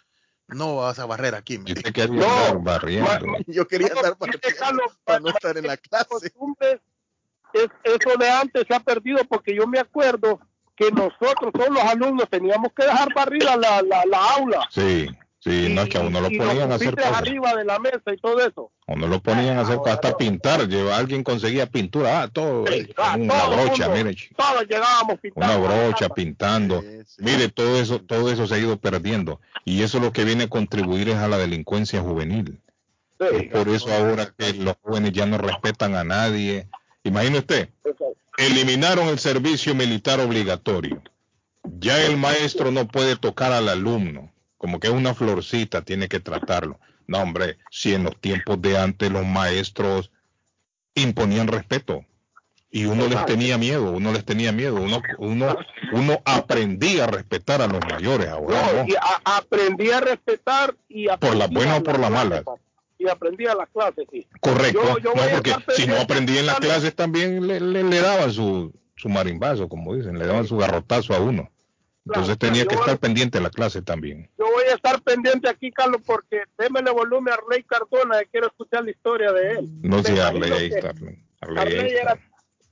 No 0.47 0.75
vas 0.75 0.99
a 0.99 1.07
barrer 1.07 1.33
aquí, 1.33 1.57
me 1.57 1.71
Y 1.71 1.73
dijo. 1.73 1.87
usted 1.87 1.93
quería 1.93 2.53
No, 2.53 2.59
barriendo. 2.59 3.25
Yo 3.47 3.67
quería 3.67 3.87
andar 3.87 4.17
barriendo 4.19 4.93
para 5.03 5.19
no 5.19 5.29
estar 5.29 5.57
en 5.57 5.65
la 5.65 5.77
clase. 5.77 6.29
costumbres, 6.29 6.81
es- 7.53 7.69
eso 7.83 8.17
de 8.17 8.29
antes 8.29 8.65
se 8.67 8.73
ha 8.75 8.79
perdido 8.79 9.19
porque 9.29 9.55
yo 9.55 9.67
me 9.67 9.79
acuerdo 9.79 10.39
que 10.75 10.89
nosotros, 10.91 11.51
todos 11.53 11.69
los 11.69 11.83
alumnos, 11.83 12.27
teníamos 12.29 12.71
que 12.75 12.83
dejar 12.85 13.13
barrida 13.13 13.55
la, 13.57 13.81
la, 13.83 14.03
la 14.05 14.25
aula. 14.37 14.67
Sí, 14.71 15.07
sí, 15.39 15.71
no 15.73 15.81
es 15.83 15.89
que 15.89 15.97
a 15.99 16.01
uno 16.01 16.21
lo 16.21 16.27
ponían 16.29 16.71
a 16.71 16.75
hacer 16.75 16.95
cosas. 16.95 17.17
arriba 17.17 17.53
de 17.55 17.65
la 17.65 17.77
mesa 17.77 18.01
y 18.11 18.17
todo 18.17 18.39
eso. 18.39 18.71
A 18.87 18.93
uno 18.93 19.05
lo 19.07 19.19
ponían 19.21 19.57
a 19.59 19.61
hacer 19.61 19.75
Ahora 19.75 19.93
hasta 19.93 20.17
pintar. 20.17 20.67
Lleva, 20.67 20.97
alguien 20.97 21.23
conseguía 21.23 21.67
pintura. 21.67 22.23
Ah, 22.23 22.27
todo. 22.29 22.65
Sí, 22.67 22.73
eh, 22.79 22.93
ah, 22.97 23.15
una 23.19 23.33
todo 23.41 23.51
brocha, 23.57 23.89
mundo, 23.89 24.03
mire. 24.05 24.29
Todos 24.35 24.61
llegábamos 24.67 25.09
Una 25.13 25.17
pintando. 25.21 25.61
brocha 25.61 26.09
pintando. 26.09 26.81
Sí, 26.81 26.87
sí. 27.05 27.15
Mire, 27.23 27.49
todo 27.49 27.79
eso, 27.79 27.99
todo 28.01 28.31
eso 28.31 28.47
se 28.47 28.55
ha 28.55 28.57
ido 28.57 28.77
perdiendo. 28.79 29.39
Y 29.65 29.83
eso 29.83 29.99
lo 29.99 30.11
que 30.11 30.23
viene 30.23 30.45
a 30.45 30.49
contribuir 30.49 31.09
es 31.09 31.17
a 31.17 31.27
la 31.27 31.37
delincuencia 31.37 32.01
juvenil. 32.01 32.59
Sí, 33.19 33.49
Por 33.49 33.69
eso 33.69 33.93
ahora 33.93 34.33
que 34.35 34.53
los 34.53 34.73
jóvenes 34.81 35.11
ya 35.11 35.27
no 35.27 35.37
respetan 35.37 35.93
a 35.95 36.03
nadie. 36.03 36.67
Imagine 37.03 37.39
usted, 37.39 37.69
eliminaron 38.37 39.07
el 39.07 39.19
servicio 39.19 39.73
militar 39.75 40.19
obligatorio. 40.19 41.01
Ya 41.79 42.03
el 42.05 42.17
maestro 42.17 42.71
no 42.71 42.87
puede 42.87 43.15
tocar 43.15 43.51
al 43.51 43.69
alumno, 43.69 44.31
como 44.57 44.79
que 44.79 44.87
es 44.87 44.93
una 44.93 45.13
florcita, 45.13 45.81
tiene 45.81 46.07
que 46.07 46.19
tratarlo. 46.19 46.79
No, 47.07 47.19
hombre, 47.19 47.57
si 47.71 47.93
en 47.93 48.03
los 48.03 48.19
tiempos 48.19 48.61
de 48.61 48.77
antes 48.77 49.11
los 49.11 49.25
maestros 49.25 50.11
imponían 50.95 51.47
respeto 51.47 52.05
y 52.69 52.85
uno 52.85 53.07
les 53.07 53.25
tenía 53.25 53.57
miedo, 53.57 53.91
uno 53.91 54.13
les 54.13 54.23
tenía 54.23 54.51
miedo, 54.51 54.75
uno, 54.75 55.01
uno, 55.17 55.57
uno 55.91 56.21
aprendía 56.23 57.03
a 57.05 57.07
respetar 57.07 57.61
a 57.61 57.67
los 57.67 57.81
mayores 57.89 58.27
ahora. 58.29 58.61
No, 58.61 58.83
no. 58.83 58.87
y 58.87 58.95
a- 58.95 59.37
aprendí 59.37 59.89
a 59.91 59.99
respetar 59.99 60.75
y 60.87 61.07
Por 61.07 61.35
la 61.35 61.47
buena 61.47 61.73
a 61.73 61.77
o 61.77 61.83
por 61.83 61.99
la 61.99 62.09
mala. 62.09 62.43
Y 63.03 63.09
aprendí 63.09 63.47
a 63.47 63.55
las 63.55 63.69
clases, 63.69 64.05
sí. 64.11 64.27
Correcto. 64.39 64.81
Yo- 64.83 64.97
yo 64.99 65.13
no, 65.15 65.21
voy 65.21 65.31
porque 65.33 65.49
si 65.75 65.87
no 65.87 65.95
pendiente 65.95 66.01
aprendí 66.01 66.37
en 66.37 66.45
las 66.45 66.59
clases 66.59 66.95
también 66.95 67.47
le, 67.47 67.59
le, 67.59 67.83
le 67.83 67.99
daban 67.99 68.31
su, 68.31 68.71
su 68.95 69.09
marimbazo, 69.09 69.67
como 69.67 69.95
dicen, 69.95 70.19
le 70.19 70.27
daban 70.27 70.45
su 70.45 70.57
garrotazo 70.57 71.13
a 71.15 71.19
uno. 71.19 71.49
Entonces 72.05 72.35
Claro, 72.37 72.53
tenía 72.53 72.63
yo 72.63 72.67
que 72.69 72.75
voy- 72.75 72.81
estar 72.83 72.97
pendiente 72.99 73.37
de 73.37 73.43
la 73.43 73.49
clase 73.49 73.81
también. 73.81 74.29
Yo 74.37 74.45
voy 74.45 74.65
a 74.71 74.75
estar 74.75 75.01
pendiente 75.01 75.49
aquí, 75.49 75.71
Carlos, 75.71 76.01
porque 76.05 76.43
démele 76.57 76.91
volumen 76.91 77.33
a 77.33 77.37
Arley 77.37 77.63
Cardona, 77.63 78.19
que 78.19 78.27
quiero 78.27 78.47
escuchar 78.47 78.83
la 78.83 78.91
historia 78.91 79.31
de 79.31 79.51
él. 79.53 79.69
No 79.81 80.01
sé, 80.03 80.19
Arley, 80.21 80.51
ahí 80.51 80.65
está, 80.73 80.89
Arley. 80.89 81.23
Arley, 81.41 81.57
ahí 81.57 81.77
Arley 81.79 81.93
está. 81.93 82.01
era, 82.13 82.19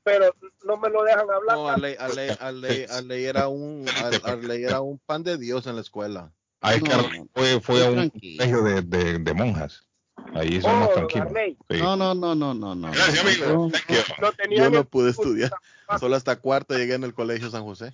pero 0.04 0.36
no 0.66 0.78
me 0.78 0.90
lo 0.90 1.04
dejan 1.04 1.30
hablar. 1.30 1.58
No, 1.58 1.70
Arley, 1.70 1.96
Arley, 2.00 2.30
Arley, 2.40 2.86
Arley 2.90 3.26
era 3.26 3.48
un, 3.48 3.86
Ar- 4.04 4.22
Arley 4.32 4.64
era 4.64 4.82
un 4.82 4.98
pan 5.00 5.24
de 5.24 5.38
Dios 5.38 5.66
en 5.68 5.76
la 5.76 5.82
escuela. 5.82 6.32
Ah, 6.62 6.74
es 6.76 6.82
que 6.84 6.90
No, 6.90 6.96
Arley 7.00 7.22
fue, 7.34 7.60
fue 7.62 7.86
a 7.86 7.90
un 7.92 8.10
colegio 8.10 8.64
de, 8.64 8.82
de, 8.82 9.20
de 9.20 9.34
monjas. 9.34 9.86
Ahí 10.34 10.62
son 10.62 10.72
Oh, 10.72 10.80
más 10.80 10.92
tranquilos. 10.94 11.30
Sí. 11.70 11.78
No, 11.80 11.96
no, 11.96 12.14
no, 12.14 12.36
no, 12.36 12.54
no, 12.54 12.76
no. 12.76 12.92
Gracias, 12.92 13.20
amigo. 13.26 13.46
Yo- 13.46 13.70
Thank 13.72 13.88
you. 13.90 14.14
No 14.22 14.32
tenía 14.34 14.58
Yo 14.64 14.70
no 14.70 14.84
pude 14.84 15.12
estudiar. 15.12 15.52
Solo 16.00 16.16
hasta 16.16 16.36
cuarto 16.36 16.78
llegué 16.78 16.94
en 16.94 17.04
el 17.04 17.14
colegio 17.14 17.50
San 17.50 17.64
José. 17.64 17.92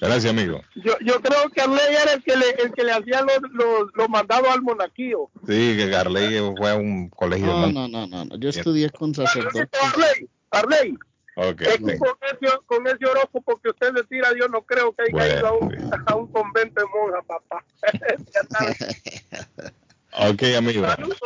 Gracias, 0.00 0.30
amigo. 0.32 0.60
Yo, 0.74 0.94
yo 1.00 1.20
creo 1.20 1.48
que 1.50 1.60
Arley 1.60 1.94
era 2.02 2.14
el 2.14 2.22
que 2.24 2.36
le, 2.36 2.50
el 2.62 2.72
que 2.72 2.82
le 2.82 2.92
hacía 2.92 3.20
los, 3.22 3.38
los, 3.52 3.90
los 3.94 4.08
mandados 4.08 4.48
al 4.48 4.62
monaquillo. 4.62 5.30
Sí, 5.46 5.76
que 5.76 5.94
Arley 5.94 6.40
fue 6.56 6.70
a 6.70 6.74
un 6.76 7.08
colegio 7.10 7.46
No, 7.46 7.66
no, 7.68 7.86
no, 7.88 8.06
no, 8.06 8.24
no. 8.24 8.36
Yo 8.36 8.48
estudié 8.48 8.90
con 8.90 9.14
sacerdotes. 9.14 9.68
Arley, 9.80 10.28
Arley, 10.50 10.98
Ok, 11.38 11.60
es 11.60 11.76
que 11.76 11.98
con 11.98 12.16
ese, 12.22 12.56
con 12.64 12.86
ese 12.86 13.04
horóscopo 13.04 13.58
que 13.58 13.68
usted 13.68 13.92
le 13.92 14.02
tira, 14.04 14.30
yo 14.40 14.48
no 14.48 14.62
creo 14.62 14.92
que 14.94 15.02
haya 15.14 15.38
ido 15.38 15.46
a 15.48 15.52
un, 15.52 15.68
Bueno, 15.68 15.90
a 16.06 16.14
un 16.16 16.26
convento 16.32 16.80
de 16.80 16.86
monjas, 16.86 17.24
papá. 17.26 17.64
Ok, 20.18 20.42
amigo. 20.56 20.82
Saludos. 20.86 21.18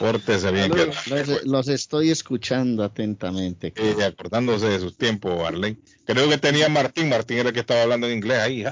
Pórtese 0.00 0.50
bien. 0.50 0.72
Que, 0.72 0.86
Los, 0.86 1.44
los 1.44 1.68
estoy 1.68 2.10
escuchando 2.10 2.82
atentamente. 2.82 3.72
eh, 3.76 4.02
acordándose 4.02 4.66
de 4.66 4.80
sus 4.80 4.96
tiempos, 4.96 5.46
Arley. 5.46 5.78
Creo 6.06 6.28
que 6.28 6.38
tenía 6.38 6.68
Martín. 6.70 7.10
Martín 7.10 7.38
era 7.38 7.48
el 7.50 7.54
que 7.54 7.60
estaba 7.60 7.82
hablando 7.82 8.06
en 8.08 8.14
inglés 8.14 8.38
ahí. 8.38 8.64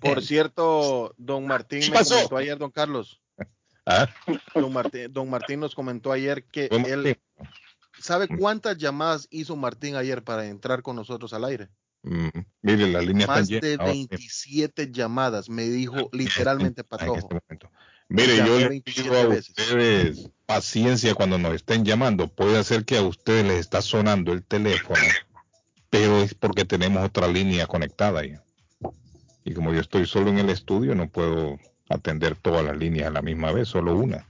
Por 0.00 0.22
cierto, 0.22 1.14
don 1.16 1.46
Martín 1.46 1.80
¿Qué 1.80 1.90
me 1.90 1.94
pasó? 1.96 2.14
comentó 2.14 2.36
ayer, 2.36 2.58
don 2.58 2.70
Carlos. 2.70 3.20
Ah, 3.84 4.08
Don 4.54 4.72
Martín, 4.72 5.12
don 5.12 5.28
Martín 5.28 5.58
nos 5.58 5.74
comentó 5.74 6.12
ayer 6.12 6.44
que 6.44 6.66
él 6.66 7.18
sabe 7.98 8.28
cuántas 8.28 8.78
llamadas 8.78 9.26
hizo 9.30 9.56
Martín 9.56 9.96
ayer 9.96 10.22
para 10.22 10.46
entrar 10.46 10.82
con 10.82 10.94
nosotros 10.94 11.32
al 11.32 11.44
aire. 11.44 11.68
Mm, 12.02 12.28
mire, 12.62 12.88
las 12.88 13.04
líneas 13.04 13.28
Más 13.28 13.48
de 13.48 13.76
ahora. 13.78 13.92
27 13.92 14.90
llamadas, 14.90 15.48
me 15.48 15.68
dijo 15.68 16.10
literalmente 16.12 16.80
en 16.82 16.86
Patojo. 16.88 17.28
este. 17.48 17.68
Mire, 18.08 18.36
yo 18.38 18.58
les 18.58 18.68
27 18.68 19.08
pido 19.08 19.20
a 19.20 19.26
veces. 19.26 19.48
ustedes 19.50 20.30
paciencia 20.46 21.14
cuando 21.14 21.38
nos 21.38 21.54
estén 21.54 21.84
llamando. 21.84 22.28
Puede 22.28 22.62
ser 22.64 22.84
que 22.84 22.98
a 22.98 23.02
ustedes 23.02 23.44
les 23.46 23.60
está 23.60 23.80
sonando 23.80 24.32
el 24.32 24.44
teléfono, 24.44 25.00
pero 25.88 26.20
es 26.20 26.34
porque 26.34 26.64
tenemos 26.64 27.04
otra 27.04 27.28
línea 27.28 27.66
conectada 27.66 28.20
ahí. 28.20 28.34
Y 29.44 29.54
como 29.54 29.72
yo 29.72 29.80
estoy 29.80 30.06
solo 30.06 30.30
en 30.30 30.38
el 30.38 30.50
estudio, 30.50 30.94
no 30.94 31.08
puedo 31.08 31.58
atender 31.88 32.36
todas 32.36 32.64
las 32.64 32.76
líneas 32.76 33.08
a 33.08 33.12
la 33.12 33.22
misma 33.22 33.52
vez, 33.52 33.68
solo 33.68 33.96
una. 33.96 34.28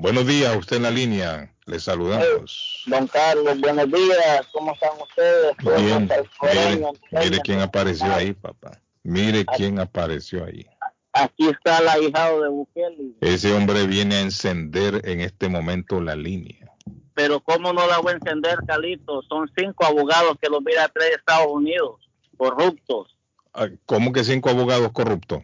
Buenos 0.00 0.26
días, 0.26 0.56
usted 0.56 0.76
en 0.76 0.82
la 0.84 0.90
línea. 0.90 1.54
Les 1.66 1.82
saludamos. 1.84 2.84
Don 2.86 3.06
Carlos, 3.06 3.60
buenos 3.60 3.86
días, 3.92 4.46
¿cómo 4.50 4.72
están 4.72 4.90
ustedes? 5.00 5.54
Bien, 5.78 6.08
mire, 6.42 6.88
mire 7.12 7.38
quién 7.44 7.60
apareció 7.60 8.06
ahí, 8.12 8.32
papá. 8.32 8.80
Mire 9.02 9.44
quién 9.56 9.78
apareció 9.78 10.44
ahí. 10.46 10.66
Aquí 11.12 11.48
está 11.48 11.78
el 11.78 11.88
ahijado 11.88 12.42
de 12.42 12.48
Bukele, 12.48 13.12
Ese 13.20 13.52
hombre 13.52 13.86
viene 13.86 14.16
a 14.16 14.20
encender 14.22 15.02
en 15.06 15.20
este 15.20 15.48
momento 15.48 16.00
la 16.00 16.14
línea. 16.16 16.66
pero 17.14 17.40
¿cómo 17.40 17.72
no 17.74 17.86
la 17.86 17.98
voy 17.98 18.12
a 18.12 18.16
encender, 18.16 18.58
Calito? 18.66 19.20
Son 19.28 19.50
cinco 19.54 19.84
abogados 19.84 20.38
que 20.40 20.48
los 20.48 20.64
viene 20.64 20.80
a 20.80 20.88
traer 20.88 21.10
de 21.10 21.16
Estados 21.16 21.48
Unidos, 21.50 22.08
corruptos, 22.38 23.16
Ah, 23.52 23.66
¿Cómo 23.84 24.12
que 24.12 24.22
cinco 24.24 24.48
abogados 24.48 24.92
corruptos? 24.92 25.42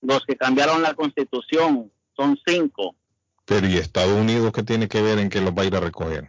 los 0.00 0.24
que 0.24 0.36
cambiaron 0.36 0.80
la 0.82 0.94
constitución, 0.94 1.92
son 2.16 2.38
cinco. 2.46 2.96
Pero 3.44 3.66
¿y 3.66 3.76
Estados 3.76 4.12
Unidos 4.18 4.52
qué 4.52 4.62
tiene 4.62 4.88
que 4.88 5.02
ver 5.02 5.18
en 5.18 5.28
que 5.28 5.40
los 5.40 5.52
va 5.52 5.62
a 5.62 5.66
ir 5.66 5.74
a 5.76 5.80
recoger? 5.80 6.28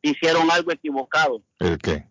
Hicieron 0.00 0.50
algo 0.50 0.72
equivocado. 0.72 1.42
¿El 1.58 1.78
qué? 1.78 2.06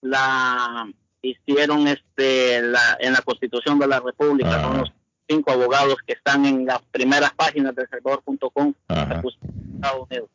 La 0.00 0.88
hicieron 1.22 1.86
este 1.88 2.62
la, 2.62 2.96
en 3.00 3.12
la 3.12 3.20
constitución 3.22 3.78
de 3.78 3.86
la 3.86 4.00
república, 4.00 4.56
Ah. 4.56 4.62
son 4.62 4.78
los 4.78 4.92
cinco 5.28 5.50
abogados 5.52 5.96
que 6.06 6.14
están 6.14 6.46
en 6.46 6.64
las 6.66 6.80
primeras 6.90 7.32
páginas 7.34 7.74
de 7.74 7.86
salvador.com 7.88 8.72
Ajá. 8.88 9.22
Estados 9.74 10.06
Unidos. 10.10 10.30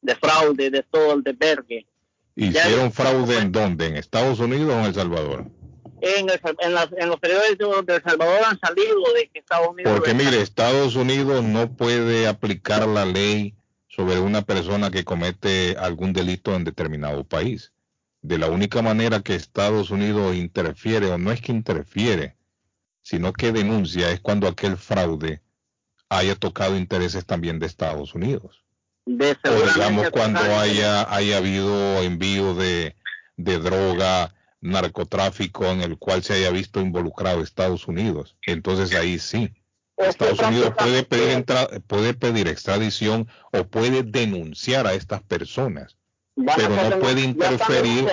De 0.00 0.14
fraude, 0.16 0.70
de 0.70 0.82
todo 0.82 1.14
el 1.14 1.22
de 1.22 1.32
vergue. 1.32 1.86
¿Hicieron 2.34 2.92
fraude 2.92 3.38
en 3.38 3.50
dónde? 3.52 3.86
¿En 3.86 3.96
Estados 3.96 4.38
Unidos 4.40 4.70
o 4.74 4.78
en 4.80 4.84
El 4.86 4.94
Salvador? 4.94 5.46
En, 6.00 6.28
el- 6.30 6.40
en, 6.60 6.74
las- 6.74 6.92
en 6.96 7.08
los 7.08 7.18
periódicos 7.18 7.84
de 7.86 7.96
El 7.96 8.02
Salvador 8.02 8.40
han 8.46 8.58
salido 8.60 8.96
de 9.14 9.28
que 9.32 9.38
Estados 9.40 9.68
Unidos... 9.68 9.92
Porque 9.92 10.14
mire, 10.14 10.40
Estados 10.40 10.94
Unidos 10.96 11.42
no 11.42 11.72
puede 11.76 12.26
aplicar 12.28 12.86
la 12.86 13.04
ley 13.04 13.54
sobre 13.88 14.18
una 14.20 14.42
persona 14.42 14.90
que 14.90 15.04
comete 15.04 15.76
algún 15.78 16.12
delito 16.12 16.54
en 16.54 16.64
determinado 16.64 17.24
país. 17.24 17.72
De 18.22 18.38
la 18.38 18.48
única 18.48 18.82
manera 18.82 19.20
que 19.20 19.34
Estados 19.34 19.90
Unidos 19.90 20.34
interfiere, 20.36 21.06
o 21.10 21.18
no 21.18 21.32
es 21.32 21.40
que 21.40 21.52
interfiere, 21.52 22.36
sino 23.02 23.32
que 23.32 23.52
denuncia, 23.52 24.10
es 24.10 24.20
cuando 24.20 24.46
aquel 24.48 24.76
fraude 24.76 25.40
haya 26.08 26.34
tocado 26.34 26.76
intereses 26.76 27.24
también 27.26 27.58
de 27.58 27.66
Estados 27.66 28.14
Unidos. 28.14 28.62
de 29.06 29.36
o 29.44 29.72
digamos 29.74 30.10
cuando 30.10 30.40
total- 30.40 30.58
haya, 30.60 31.14
haya 31.14 31.38
habido 31.38 32.02
envío 32.02 32.54
de, 32.54 32.94
de 33.36 33.58
droga, 33.58 34.34
narcotráfico 34.60 35.66
en 35.66 35.82
el 35.82 35.98
cual 35.98 36.22
se 36.22 36.34
haya 36.34 36.50
visto 36.50 36.80
involucrado 36.80 37.42
Estados 37.42 37.86
Unidos. 37.88 38.36
Entonces 38.46 38.94
ahí 38.94 39.18
sí, 39.18 39.52
Es 39.96 40.16
que 40.16 40.24
Estados 40.28 40.40
Unidos 40.40 40.74
puede 40.78 41.02
pedir, 41.02 41.28
entra- 41.30 41.68
puede 41.86 42.14
pedir 42.14 42.48
extradición 42.48 43.28
o 43.52 43.64
puede 43.64 44.02
denunciar 44.02 44.86
a 44.86 44.94
estas 44.94 45.22
personas. 45.22 45.96
pero 46.56 46.68
no 46.90 46.98
puede 47.00 47.22
interferir. 47.22 48.06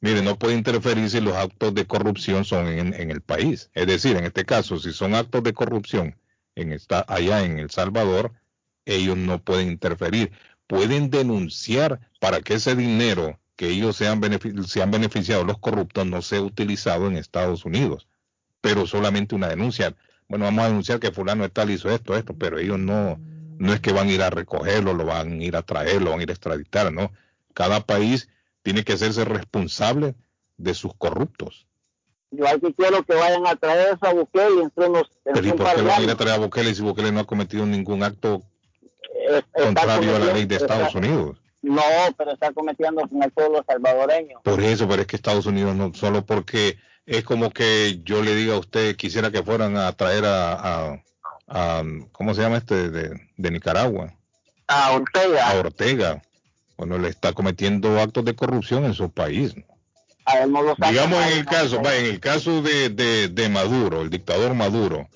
Mire, 0.00 0.20
no 0.20 0.36
puede 0.38 0.54
interferir 0.56 1.08
si 1.08 1.20
los 1.20 1.34
actos 1.34 1.72
de 1.74 1.86
corrupción 1.86 2.44
son 2.44 2.66
en, 2.66 2.92
en 2.92 3.10
el 3.10 3.20
país. 3.22 3.70
Es 3.72 3.86
decir, 3.86 4.16
en 4.16 4.24
este 4.24 4.44
caso, 4.44 4.78
si 4.78 4.92
son 4.92 5.14
actos 5.14 5.42
de 5.42 5.52
corrupción 5.54 6.16
en 6.54 6.72
esta, 6.72 7.04
allá 7.08 7.44
en 7.44 7.58
El 7.58 7.70
Salvador, 7.70 8.32
ellos 8.84 9.16
no 9.16 9.38
pueden 9.42 9.68
interferir. 9.68 10.32
Pueden 10.66 11.08
denunciar 11.08 12.00
para 12.20 12.40
que 12.40 12.54
ese 12.54 12.74
dinero 12.74 13.38
que 13.56 13.68
ellos 13.68 13.96
se 13.96 14.08
han, 14.08 14.20
se 14.66 14.82
han 14.82 14.90
beneficiado, 14.90 15.44
los 15.44 15.58
corruptos, 15.58 16.06
no 16.06 16.22
sea 16.22 16.42
utilizado 16.42 17.06
en 17.06 17.16
Estados 17.16 17.64
Unidos. 17.64 18.08
Pero 18.60 18.86
solamente 18.86 19.34
una 19.34 19.48
denuncia. 19.48 19.94
Bueno, 20.28 20.46
vamos 20.46 20.64
a 20.64 20.68
denunciar 20.68 21.00
que 21.00 21.12
fulano 21.12 21.48
tal 21.50 21.70
hizo 21.70 21.90
esto, 21.90 22.16
esto, 22.16 22.34
pero 22.34 22.58
ellos 22.58 22.78
no, 22.78 23.18
no 23.58 23.72
es 23.72 23.80
que 23.80 23.92
van 23.92 24.08
a 24.08 24.12
ir 24.12 24.22
a 24.22 24.30
recogerlo, 24.30 24.94
lo 24.94 25.04
van 25.04 25.40
a 25.40 25.44
ir 25.44 25.56
a 25.56 25.62
traer, 25.62 26.00
lo 26.00 26.10
van 26.10 26.20
a 26.20 26.22
ir 26.22 26.30
a 26.30 26.32
extraditar, 26.32 26.92
¿no? 26.92 27.12
Cada 27.54 27.80
país 27.80 28.28
tiene 28.62 28.84
que 28.84 28.94
hacerse 28.94 29.24
responsable 29.24 30.14
de 30.56 30.74
sus 30.74 30.94
corruptos. 30.94 31.66
Yo 32.30 32.48
aquí 32.48 32.72
quiero 32.74 33.02
que 33.02 33.14
vayan 33.14 33.46
a 33.46 33.56
traer 33.56 33.98
a 34.00 34.12
Bukele 34.14 34.62
entre 34.62 34.88
unos... 34.88 35.10
Pero 35.24 35.46
¿y 35.46 35.52
por 35.52 35.74
qué 35.74 35.82
van 35.82 36.00
a 36.00 36.04
ir 36.04 36.10
a 36.10 36.14
traer 36.16 36.34
a 36.36 36.38
Bukele 36.38 36.74
si 36.74 36.80
Bukele 36.80 37.12
no 37.12 37.20
ha 37.20 37.26
cometido 37.26 37.66
ningún 37.66 38.02
acto 38.02 38.42
contrario 39.52 40.16
a 40.16 40.18
la 40.18 40.32
ley 40.32 40.46
de 40.46 40.56
Estados 40.56 40.86
está- 40.88 40.98
Unidos? 40.98 41.41
No, 41.62 41.82
pero 42.18 42.32
está 42.32 42.52
cometiendo 42.52 43.06
con 43.08 43.22
el 43.22 43.30
pueblo 43.30 43.64
salvadoreño. 43.66 44.40
Por 44.42 44.60
eso, 44.60 44.88
pero 44.88 45.02
es 45.02 45.06
que 45.06 45.16
Estados 45.16 45.46
Unidos 45.46 45.74
no, 45.76 45.94
solo 45.94 46.26
porque 46.26 46.76
es 47.06 47.22
como 47.24 47.50
que 47.50 48.00
yo 48.04 48.22
le 48.22 48.34
diga 48.34 48.54
a 48.54 48.58
usted, 48.58 48.96
quisiera 48.96 49.30
que 49.30 49.42
fueran 49.42 49.76
a 49.76 49.92
traer 49.92 50.24
a, 50.24 50.52
a, 50.54 51.02
a- 51.48 51.84
¿cómo 52.12 52.34
se 52.34 52.42
llama 52.42 52.58
este? 52.58 52.90
De, 52.90 53.20
de 53.36 53.50
Nicaragua, 53.50 54.12
A 54.66 54.92
Ortega, 54.92 55.50
a 55.50 55.54
Ortega. 55.58 56.22
Bueno, 56.76 56.98
le 56.98 57.08
está 57.08 57.32
cometiendo 57.32 58.00
actos 58.00 58.24
de 58.24 58.34
corrupción 58.34 58.84
en 58.84 58.94
su 58.94 59.10
país. 59.10 59.56
¿no? 59.56 59.64
a 60.24 60.38
él 60.38 60.52
no 60.52 60.62
lo 60.62 60.70
sacan 60.76 60.90
Digamos 60.92 61.26
en 61.26 61.38
el 61.38 61.44
caso, 61.44 61.82
va, 61.82 61.94
en 61.96 62.06
el 62.06 62.20
caso 62.20 62.62
de, 62.62 62.88
de, 62.90 63.28
de 63.28 63.48
Maduro, 63.48 64.02
el 64.02 64.10
dictador 64.10 64.54
Maduro, 64.54 65.08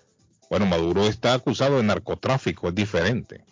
bueno, 0.50 0.66
Maduro 0.66 1.06
está 1.06 1.34
acusado 1.34 1.76
de 1.78 1.82
narcotráfico, 1.82 2.68
es 2.68 2.74
diferente. 2.74 3.44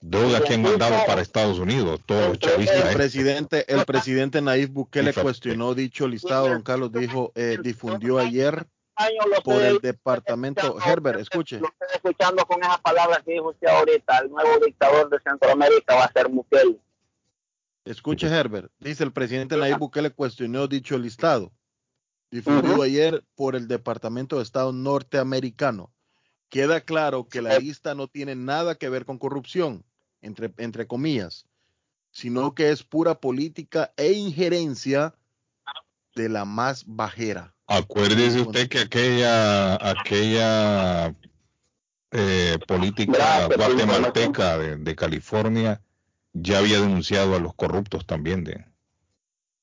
Drogas 0.00 0.42
que 0.42 0.54
han 0.54 0.62
mandado 0.62 0.94
para 1.06 1.22
Estados 1.22 1.58
Unidos, 1.58 2.00
todos 2.06 2.28
los 2.28 2.38
chavistas. 2.38 2.76
El 2.76 2.82
estos. 2.82 2.94
presidente, 2.94 3.72
el 3.72 3.84
presidente 3.84 4.40
Nayib 4.40 4.70
Bukele 4.70 5.12
cuestionó 5.12 5.74
dicho 5.74 6.06
listado, 6.06 6.48
don 6.48 6.62
Carlos 6.62 6.92
dijo, 6.92 7.32
eh, 7.34 7.58
difundió 7.60 8.18
ayer 8.18 8.66
por 9.42 9.60
el 9.60 9.78
departamento. 9.78 10.78
Herbert, 10.84 11.20
escuche. 11.20 11.58
Lo 11.58 11.68
estoy 11.68 11.88
escuchando 11.94 12.44
con 12.46 12.62
esas 12.62 12.80
palabras 12.80 13.22
que 13.24 13.32
dijo 13.32 13.50
usted 13.50 13.66
ahorita. 13.68 14.18
El 14.18 14.30
nuevo 14.30 14.64
dictador 14.64 15.10
de 15.10 15.18
Centroamérica 15.20 15.94
va 15.96 16.04
a 16.04 16.12
ser 16.12 16.28
Bukele. 16.28 16.78
Escuche, 17.84 18.28
Herbert. 18.28 18.70
Dice 18.78 19.02
el 19.02 19.12
presidente 19.12 19.56
Nayib 19.56 19.78
Bukele 19.78 20.10
cuestionó 20.10 20.68
dicho 20.68 20.96
listado. 20.96 21.52
Difundido 22.30 22.74
Ujú. 22.74 22.82
ayer 22.82 23.24
por 23.34 23.56
el 23.56 23.66
Departamento 23.66 24.36
de 24.36 24.42
Estado 24.42 24.72
norteamericano. 24.72 25.92
Queda 26.50 26.82
claro 26.82 27.28
que 27.28 27.42
la 27.42 27.58
lista 27.58 27.94
no 27.94 28.06
tiene 28.08 28.34
nada 28.34 28.74
que 28.74 28.88
ver 28.88 29.04
con 29.04 29.18
corrupción, 29.18 29.84
entre, 30.22 30.52
entre 30.58 30.86
comillas, 30.86 31.46
sino 32.10 32.54
que 32.54 32.70
es 32.70 32.82
pura 32.82 33.20
política 33.20 33.92
e 33.96 34.12
injerencia 34.12 35.14
de 36.14 36.28
la 36.28 36.44
más 36.44 36.84
bajera. 36.86 37.54
Acuérdese 37.66 38.40
usted 38.40 38.68
que 38.68 38.80
aquella, 38.80 39.74
aquella 39.74 41.14
eh, 42.10 42.58
política 42.66 43.46
guatemalteca 43.46 44.58
de, 44.58 44.76
de 44.76 44.96
California 44.96 45.82
ya 46.32 46.58
había 46.58 46.80
denunciado 46.80 47.36
a 47.36 47.40
los 47.40 47.54
corruptos 47.54 48.06
también 48.06 48.44
de, 48.44 48.64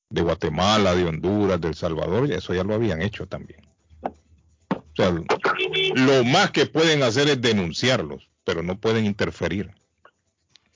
de 0.09 0.21
Guatemala, 0.21 0.95
de 0.95 1.05
Honduras, 1.05 1.59
de 1.59 1.69
El 1.69 1.75
Salvador, 1.75 2.29
y 2.29 2.33
eso 2.33 2.53
ya 2.53 2.63
lo 2.63 2.75
habían 2.75 3.01
hecho 3.01 3.27
también. 3.27 3.61
O 4.01 4.95
sea, 4.95 5.11
lo 5.11 6.23
más 6.23 6.51
que 6.51 6.67
pueden 6.67 7.03
hacer 7.03 7.27
es 7.27 7.41
denunciarlos, 7.41 8.29
pero 8.43 8.63
no 8.63 8.79
pueden 8.79 9.05
interferir. 9.05 9.73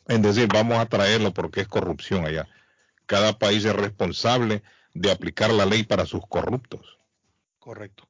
Es 0.09 0.21
decir, 0.23 0.47
vamos 0.51 0.77
a 0.79 0.87
traerlo 0.87 1.31
porque 1.33 1.61
es 1.61 1.67
corrupción 1.67 2.25
allá. 2.25 2.47
Cada 3.05 3.37
país 3.37 3.63
es 3.63 3.73
responsable 3.75 4.63
de 4.93 5.11
aplicar 5.11 5.51
la 5.51 5.65
ley 5.65 5.83
para 5.83 6.05
sus 6.05 6.21
corruptos. 6.27 6.97
Correcto. 7.59 8.07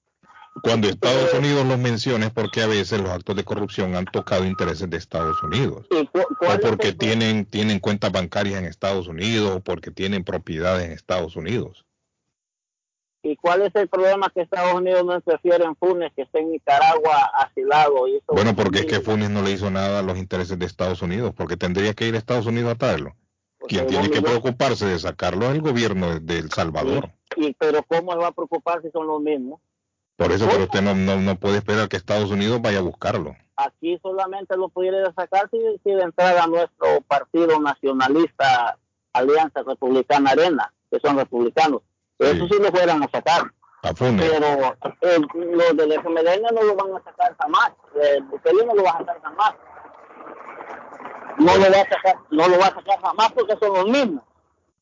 Cuando 0.64 0.90
Estados 0.90 1.34
Unidos 1.34 1.66
los 1.68 1.78
menciona 1.78 2.26
es 2.28 2.32
porque 2.32 2.62
a 2.62 2.68
veces 2.68 3.00
los 3.02 3.10
actos 3.12 3.36
de 3.36 3.44
corrupción 3.44 3.96
han 3.96 4.06
tocado 4.06 4.46
intereses 4.46 4.90
de 4.90 4.98
Estados 4.98 5.42
Unidos. 5.44 5.86
¿Y 5.92 6.06
cu- 6.08 6.26
cuál 6.38 6.58
O 6.58 6.62
porque 6.62 6.94
tienen, 6.94 7.46
tienen 7.46 7.80
cuentas 7.80 8.12
bancarias 8.12 8.60
en 8.60 8.66
Estados 8.66 9.08
Unidos 9.08 9.58
o 9.58 9.60
porque 9.62 9.92
tienen 9.92 10.24
propiedades 10.24 10.86
en 10.86 10.92
Estados 10.94 11.36
Unidos. 11.36 11.86
¿Y 13.22 13.36
cuál 13.36 13.64
es 13.64 13.76
el 13.76 13.90
problema 13.90 14.30
que 14.34 14.42
Estados 14.42 14.74
Unidos 14.76 15.04
no 15.06 15.14
interfiere 15.16 15.66
en 15.66 15.76
Funes, 15.76 16.12
que 16.16 16.22
está 16.22 16.40
en 16.40 16.52
Nicaragua 16.52 17.32
asilado? 17.38 18.08
Y 18.08 18.16
eso- 18.18 18.26
Bueno, 18.34 18.56
porque 18.56 18.80
es 18.80 18.86
que 18.86 19.02
Funes 19.02 19.30
no 19.30 19.42
le 19.42 19.52
hizo 19.52 19.70
nada 19.70 20.00
a 20.00 20.02
los 20.04 20.18
intereses 20.18 20.58
de 20.58 20.66
Estados 20.66 21.02
Unidos, 21.02 21.34
porque 21.36 21.58
tendría 21.58 21.94
que 21.94 22.08
ir 22.08 22.16
a 22.16 22.18
Estados 22.18 22.46
Unidos 22.46 22.72
a 22.72 22.76
traerlo. 22.76 23.16
Porque 23.60 23.76
Quien 23.76 23.88
tiene 23.88 24.10
que 24.10 24.22
preocuparse 24.22 24.86
de 24.86 24.98
sacarlo 25.00 25.46
es 25.48 25.52
el 25.52 25.62
gobierno 25.62 26.18
de, 26.20 26.38
El 26.40 26.50
Salvador. 26.52 27.10
y- 27.36 27.54
pero 27.56 27.84
¿cómo 27.84 28.14
se 28.14 28.18
va 28.20 28.28
a 28.28 28.32
preocupar 28.32 28.82
si 28.82 28.90
son 28.92 29.06
los 29.06 29.22
mismos? 29.22 29.60
Por 30.16 30.32
eso, 30.32 30.48
pero 30.50 30.64
usted 30.64 30.82
no, 30.82 30.96
no, 30.96 31.18
no 31.18 31.36
puede 31.36 31.58
esperar 31.58 31.88
que 31.90 31.98
Estados 31.98 32.32
Unidos 32.32 32.62
vaya 32.62 32.80
a 32.80 32.82
buscarlo. 32.82 33.36
Aquí 33.58 33.98
solamente 34.02 34.56
lo 34.58 34.70
pudiera 34.70 35.14
sacar 35.14 35.50
si, 35.52 35.58
si 35.84 35.92
de 35.92 36.04
entrada 36.04 36.48
nuestro 36.48 37.02
partido 37.08 37.60
nacionalista 37.60 38.78
Alianza 39.14 39.64
Republicana 39.64 40.32
Arena, 40.32 40.74
que 40.92 41.00
son 41.02 41.18
republicanos. 41.18 41.82
Eso 42.20 42.48
sí 42.48 42.62
lo 42.62 42.70
fueran 42.72 43.02
a 43.04 43.10
sacar. 43.10 43.42
A. 43.84 43.94
Pero 43.94 44.76
eh, 45.02 45.18
los 45.34 45.78
del 45.78 45.92
FMLN 45.94 46.42
no 46.54 46.64
lo 46.64 46.76
van 46.76 46.96
a 46.98 47.04
sacar 47.04 47.36
jamás. 47.40 47.72
El 48.02 48.24
Bukele 48.24 48.66
no 48.66 48.76
lo 48.76 48.84
va 48.84 48.92
a 48.92 48.98
sacar 48.98 49.22
jamás. 49.22 49.54
No 51.38 51.56
lo 51.56 51.62
va 51.72 51.82
a 51.82 51.90
sacar, 51.90 52.16
no 52.32 52.48
lo 52.50 52.60
va 52.60 52.66
a 52.68 52.74
sacar 52.76 53.00
jamás 53.02 53.32
porque 53.32 53.56
son 53.58 53.74
los 53.74 53.86
mismos. 53.86 54.24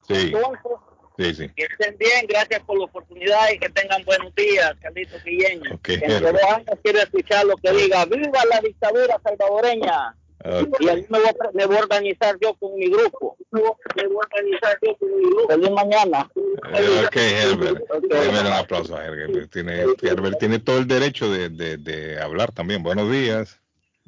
Sí, 0.08 0.32
Entonces, 0.34 0.72
sí, 1.18 1.34
sí. 1.36 1.50
que 1.56 1.64
estén 1.66 1.98
bien, 2.00 2.26
gracias 2.28 2.62
por 2.62 2.80
la 2.80 2.86
oportunidad 2.86 3.50
y 3.54 3.60
que 3.60 3.70
tengan 3.70 4.04
buenos 4.06 4.34
días, 4.34 4.74
Carlitos 4.82 5.24
Guilleño. 5.24 5.76
Ok, 5.76 5.90
Entre 5.90 6.16
Herbert. 6.16 6.40
dos 6.42 6.52
años 6.52 6.80
quiero 6.82 7.00
escuchar 7.00 7.46
lo 7.46 7.56
que 7.58 7.72
diga, 7.74 8.06
viva 8.06 8.40
la 8.50 8.60
dictadura 8.62 9.20
salvadoreña. 9.24 10.16
Ok. 10.46 10.78
Y 10.80 10.90
ahí 10.90 11.06
me 11.10 11.20
voy, 11.20 11.28
a, 11.28 11.34
me 11.54 11.66
voy 11.66 11.78
a 11.78 11.80
organizar 11.80 12.38
yo 12.42 12.54
con 12.56 12.76
mi 12.76 12.90
grupo. 12.90 13.36
Me 13.52 13.62
voy 13.62 13.72
a 13.72 14.36
organizar 14.36 14.78
yo 14.82 14.96
con 14.98 15.10
mi 15.18 15.30
grupo. 15.30 15.48
Feliz 15.50 15.72
mañana. 15.72 16.30
Eh, 16.36 17.06
Ok, 17.06 17.16
Herbert. 17.16 17.84
Démele 18.10 18.48
un 18.48 18.54
aplauso 18.54 18.96
a 18.96 19.06
Herbert. 19.06 19.52
Tiene, 19.52 19.84
Herbert 20.02 20.40
tiene 20.40 20.60
todo 20.60 20.78
el 20.78 20.88
derecho 20.88 21.32
de, 21.32 21.50
de, 21.50 21.78
de 21.78 22.22
hablar 22.22 22.52
también. 22.52 22.84
Buenos 22.84 23.12
días. 23.12 23.60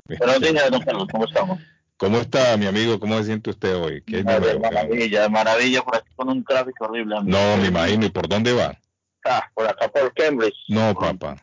Buenos 0.06 0.40
días, 0.40 0.72
don 0.72 0.82
Carlos, 0.82 1.08
¿cómo 1.12 1.26
estamos? 1.26 1.60
¿Cómo 1.98 2.18
está, 2.20 2.56
mi 2.58 2.66
amigo? 2.66 2.98
¿Cómo 3.00 3.18
se 3.18 3.26
siente 3.26 3.50
usted 3.50 3.76
hoy? 3.76 4.02
¿Qué 4.04 4.24
nuevo? 4.24 4.60
maravilla, 4.60 5.24
de 5.24 5.30
maravilla, 5.30 5.82
por 5.82 5.98
aquí 5.98 6.10
con 6.16 6.30
un 6.30 6.44
tráfico 6.46 6.86
horrible. 6.86 7.18
amigo. 7.18 7.38
No, 7.38 7.58
me 7.58 7.68
imagino. 7.68 8.06
¿Y 8.06 8.10
por 8.10 8.28
dónde 8.30 8.54
va? 8.54 8.80
Ah, 9.26 9.44
por 9.54 9.68
acá 9.68 9.90
por 9.90 10.14
Cambridge. 10.14 10.56
No, 10.70 10.96
papá. 10.96 11.36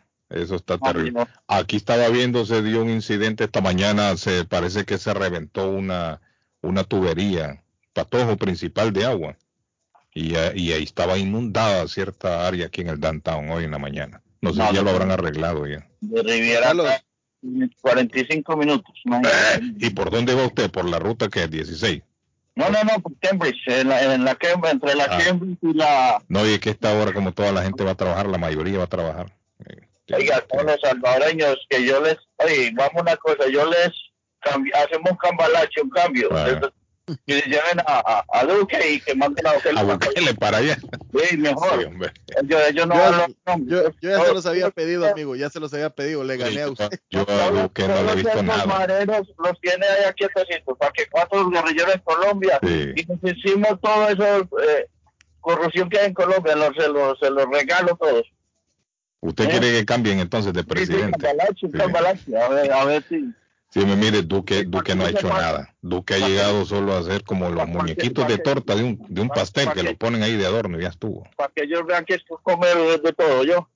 Eso 0.42 0.56
está 0.56 0.78
terrible. 0.78 1.26
Aquí 1.48 1.76
estaba 1.76 2.08
viendo, 2.08 2.44
se 2.46 2.62
dio 2.62 2.82
un 2.82 2.90
incidente 2.90 3.44
esta 3.44 3.60
mañana. 3.60 4.16
Se 4.16 4.44
parece 4.44 4.84
que 4.84 4.98
se 4.98 5.12
reventó 5.14 5.70
una, 5.70 6.20
una 6.62 6.84
tubería, 6.84 7.62
patojo 7.92 8.36
principal 8.36 8.92
de 8.92 9.04
agua. 9.06 9.36
Y, 10.14 10.34
eh, 10.34 10.52
y 10.54 10.72
ahí 10.72 10.82
estaba 10.84 11.18
inundada 11.18 11.86
cierta 11.88 12.46
área 12.46 12.66
aquí 12.66 12.80
en 12.80 12.88
el 12.88 13.00
downtown 13.00 13.50
hoy 13.50 13.64
en 13.64 13.70
la 13.72 13.78
mañana. 13.78 14.22
No 14.40 14.52
sé 14.52 14.58
No, 14.58 14.68
si 14.68 14.74
ya 14.74 14.80
no, 14.80 14.84
lo 14.84 14.90
habrán 14.92 15.10
arreglado 15.10 15.66
ya. 15.66 15.86
De 16.00 16.22
Riviera 16.22 16.66
Carlos. 16.68 16.86
acá, 16.86 17.04
45 17.82 18.56
minutos. 18.56 18.94
imagínate. 19.04 19.60
¿Y 19.78 19.90
por 19.90 20.10
dónde 20.10 20.34
va 20.34 20.46
usted? 20.46 20.70
¿Por 20.70 20.84
la 20.86 20.98
ruta 20.98 21.28
que 21.28 21.42
es 21.44 21.50
16? 21.50 22.02
No, 22.54 22.70
no, 22.70 22.82
no, 22.84 23.00
por 23.02 23.12
Cambridge, 23.18 23.58
en 23.66 23.88
la, 23.88 24.14
en 24.14 24.24
la 24.24 24.34
Cambridge, 24.34 24.72
entre 24.72 24.94
la 24.94 25.04
Ah. 25.04 25.18
Cambridge 25.22 25.58
y 25.60 25.74
la... 25.74 26.22
No, 26.28 26.46
y 26.46 26.54
es 26.54 26.60
que 26.60 26.70
esta 26.70 26.94
hora, 26.94 27.12
como 27.12 27.32
toda 27.32 27.52
la 27.52 27.62
gente 27.62 27.84
va 27.84 27.90
a 27.90 27.96
trabajar, 27.96 28.26
la 28.28 28.38
mayoría 28.38 28.78
va 28.78 28.84
a 28.84 28.88
trabajar. 28.88 29.36
Eh, 29.66 29.85
Oiga, 30.14 30.40
con 30.48 30.66
los 30.66 30.76
salvadoreños, 30.80 31.56
que 31.68 31.84
yo 31.84 32.00
les... 32.00 32.16
Oye, 32.36 32.70
vamos 32.74 33.02
una 33.02 33.16
cosa, 33.16 33.48
yo 33.50 33.66
les... 33.66 33.90
cambi- 34.40 34.72
hacemos 34.74 35.10
un 35.10 35.16
cambalache, 35.16 35.82
un 35.82 35.90
cambio. 35.90 36.28
Ah. 36.32 36.60
Que 37.24 37.34
les 37.34 37.46
lleven 37.46 37.78
a, 37.86 38.00
a, 38.00 38.24
a 38.40 38.44
Duque 38.44 38.78
y 38.94 39.00
que 39.00 39.14
manden 39.14 39.46
a 39.46 39.52
Bukele 39.54 39.78
A 39.78 39.82
para 39.84 39.94
Bukele 39.94 40.34
para 40.34 40.58
allá. 40.58 40.76
Sí, 41.28 41.36
mejor. 41.36 41.80
Sí, 41.80 41.88
no 42.86 43.26
Yo- 43.66 43.90
ya 44.02 44.20
se 44.24 44.34
los 44.34 44.46
había 44.46 44.70
pedido, 44.70 45.08
amigo, 45.08 45.36
ya 45.36 45.48
se 45.48 45.60
los 45.60 45.72
había 45.72 45.90
pedido, 45.90 46.24
le 46.24 46.36
gané 46.36 46.62
a 46.62 46.70
usted. 46.70 46.88
Yo 47.10 47.24
a 47.28 47.50
Duque 47.50 47.86
no 47.86 48.02
le 48.02 48.10
he 48.12 48.14
visto 48.16 48.30
Todos 48.32 48.44
los 48.44 48.56
nada. 48.56 48.66
mareros 48.66 49.28
los 49.38 49.60
tiene 49.60 49.86
allá 49.86 50.12
quietecitos, 50.14 50.76
para 50.78 50.90
que 50.92 51.06
cuatro 51.08 51.48
guerrilleros 51.48 51.94
en 51.94 52.00
Colombia 52.00 52.58
Sí. 52.62 52.92
y 52.96 53.04
nos 53.06 53.18
hicimos 53.36 53.80
todo 53.80 54.08
eso, 54.08 54.48
eh, 54.62 54.86
corrupción 55.40 55.88
que 55.88 56.00
hay 56.00 56.06
en 56.06 56.14
Colombia, 56.14 56.56
los, 56.56 56.70
se, 56.76 56.88
los, 56.88 57.18
se 57.20 57.30
los 57.30 57.46
regalo 57.52 57.96
todos. 57.96 58.24
¿Usted 59.26 59.50
quiere 59.50 59.72
que 59.72 59.84
cambien 59.84 60.20
entonces 60.20 60.52
de 60.52 60.60
Sí, 60.60 60.66
sí, 60.68 60.74
presidente? 60.74 61.18
cambalache, 61.18 61.66
Sí. 61.66 61.72
cambalache. 61.72 62.36
A 62.36 62.48
ver, 62.48 62.72
a 62.72 62.84
ver 62.84 63.04
si... 63.08 63.32
Sí, 63.70 63.80
me 63.84 63.96
mire, 63.96 64.22
Duque, 64.22 64.62
Duque 64.64 64.94
no 64.94 65.04
ha 65.04 65.10
hecho 65.10 65.28
nada. 65.28 65.74
Duque 65.82 66.14
ha 66.14 66.18
llegado 66.18 66.64
solo 66.64 66.94
a 66.94 67.00
hacer 67.00 67.24
como 67.24 67.50
los 67.50 67.66
muñequitos 67.68 68.26
de 68.28 68.38
torta 68.38 68.74
de 68.76 68.84
un, 68.84 69.04
de 69.08 69.20
un 69.20 69.28
pastel 69.28 69.70
que 69.72 69.82
lo 69.82 69.96
ponen 69.96 70.22
ahí 70.22 70.36
de 70.36 70.46
adorno 70.46 70.78
y 70.78 70.82
ya 70.82 70.88
estuvo. 70.88 71.28
Para 71.36 71.52
que 71.54 71.64
ellos 71.64 71.84
vean 71.86 72.04
que 72.04 72.14
es 72.14 72.22
comer 72.42 72.76
de, 73.02 73.12
todo, 73.12 73.44
yo. 73.44 73.68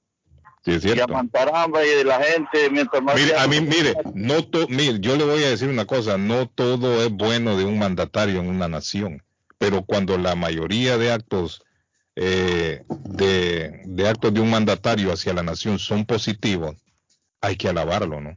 Sí, 0.65 0.73
es 0.73 0.85
Y 0.85 0.89
cierto. 0.93 1.05
amantar 1.05 1.51
hambre 1.55 1.83
y 1.87 1.97
de 1.97 2.05
la 2.05 2.23
gente, 2.23 2.71
mientras 2.71 3.03
más... 3.03 3.17
Mire, 3.17 3.37
a 3.37 3.47
mí, 3.47 3.61
mire, 3.61 3.95
no 4.15 4.45
to- 4.45 4.69
mire, 4.69 5.01
yo 5.01 5.17
le 5.17 5.25
voy 5.25 5.43
a 5.43 5.51
decir 5.51 5.69
una 5.69 5.85
cosa, 5.87 6.17
no 6.17 6.47
todo 6.49 7.03
es 7.03 7.11
bueno 7.11 7.57
de 7.57 7.65
un 7.65 7.79
mandatario 7.79 8.41
en 8.41 8.49
una 8.49 8.69
nación, 8.69 9.23
pero 9.59 9.83
cuando 9.83 10.17
la 10.19 10.35
mayoría 10.35 10.97
de 10.99 11.13
actos 11.13 11.63
eh, 12.17 12.83
de, 12.89 13.83
de 13.85 14.09
actos 14.09 14.33
de 14.35 14.41
un 14.41 14.51
mandatario 14.51 15.13
hacia 15.13 15.33
la 15.33 15.43
nación 15.43 15.79
son 15.79 16.05
positivos, 16.05 16.77
hay 17.41 17.57
que 17.57 17.69
alabarlo, 17.69 18.21
¿no? 18.21 18.37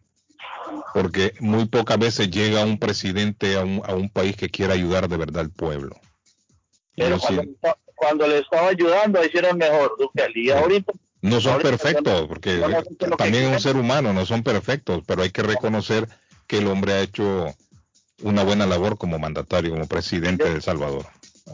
Porque 0.93 1.33
muy 1.39 1.65
pocas 1.65 1.97
veces 1.97 2.29
llega 2.29 2.63
un 2.65 2.77
presidente 2.77 3.55
a 3.57 3.63
un, 3.63 3.81
a 3.85 3.95
un 3.95 4.09
país 4.09 4.35
que 4.35 4.49
quiera 4.49 4.73
ayudar 4.73 5.07
de 5.09 5.17
verdad 5.17 5.41
al 5.41 5.49
pueblo. 5.49 5.99
Pero 6.95 7.19
sí- 7.19 7.39
cuando, 7.95 8.27
le 8.27 8.39
estaba 8.39 8.67
ayudando, 8.67 9.23
hicieron 9.23 9.57
mejor, 9.57 9.95
Duque. 9.97 10.27
Y 10.35 10.49
ahorita 10.51 10.91
no 11.21 11.39
son 11.39 11.61
perfectos, 11.61 12.27
porque 12.27 12.59
también 13.17 13.45
es 13.45 13.51
un 13.53 13.59
ser 13.61 13.77
humano, 13.77 14.13
no 14.13 14.25
son 14.25 14.43
perfectos, 14.43 15.03
pero 15.07 15.23
hay 15.23 15.29
que 15.31 15.41
reconocer 15.41 16.07
que 16.47 16.57
el 16.57 16.67
hombre 16.67 16.93
ha 16.93 17.01
hecho 17.01 17.53
una 18.21 18.43
buena 18.43 18.65
labor 18.65 18.97
como 18.97 19.19
mandatario, 19.19 19.71
como 19.71 19.87
presidente 19.87 20.43
de 20.43 20.55
El 20.55 20.61
Salvador. 20.61 21.05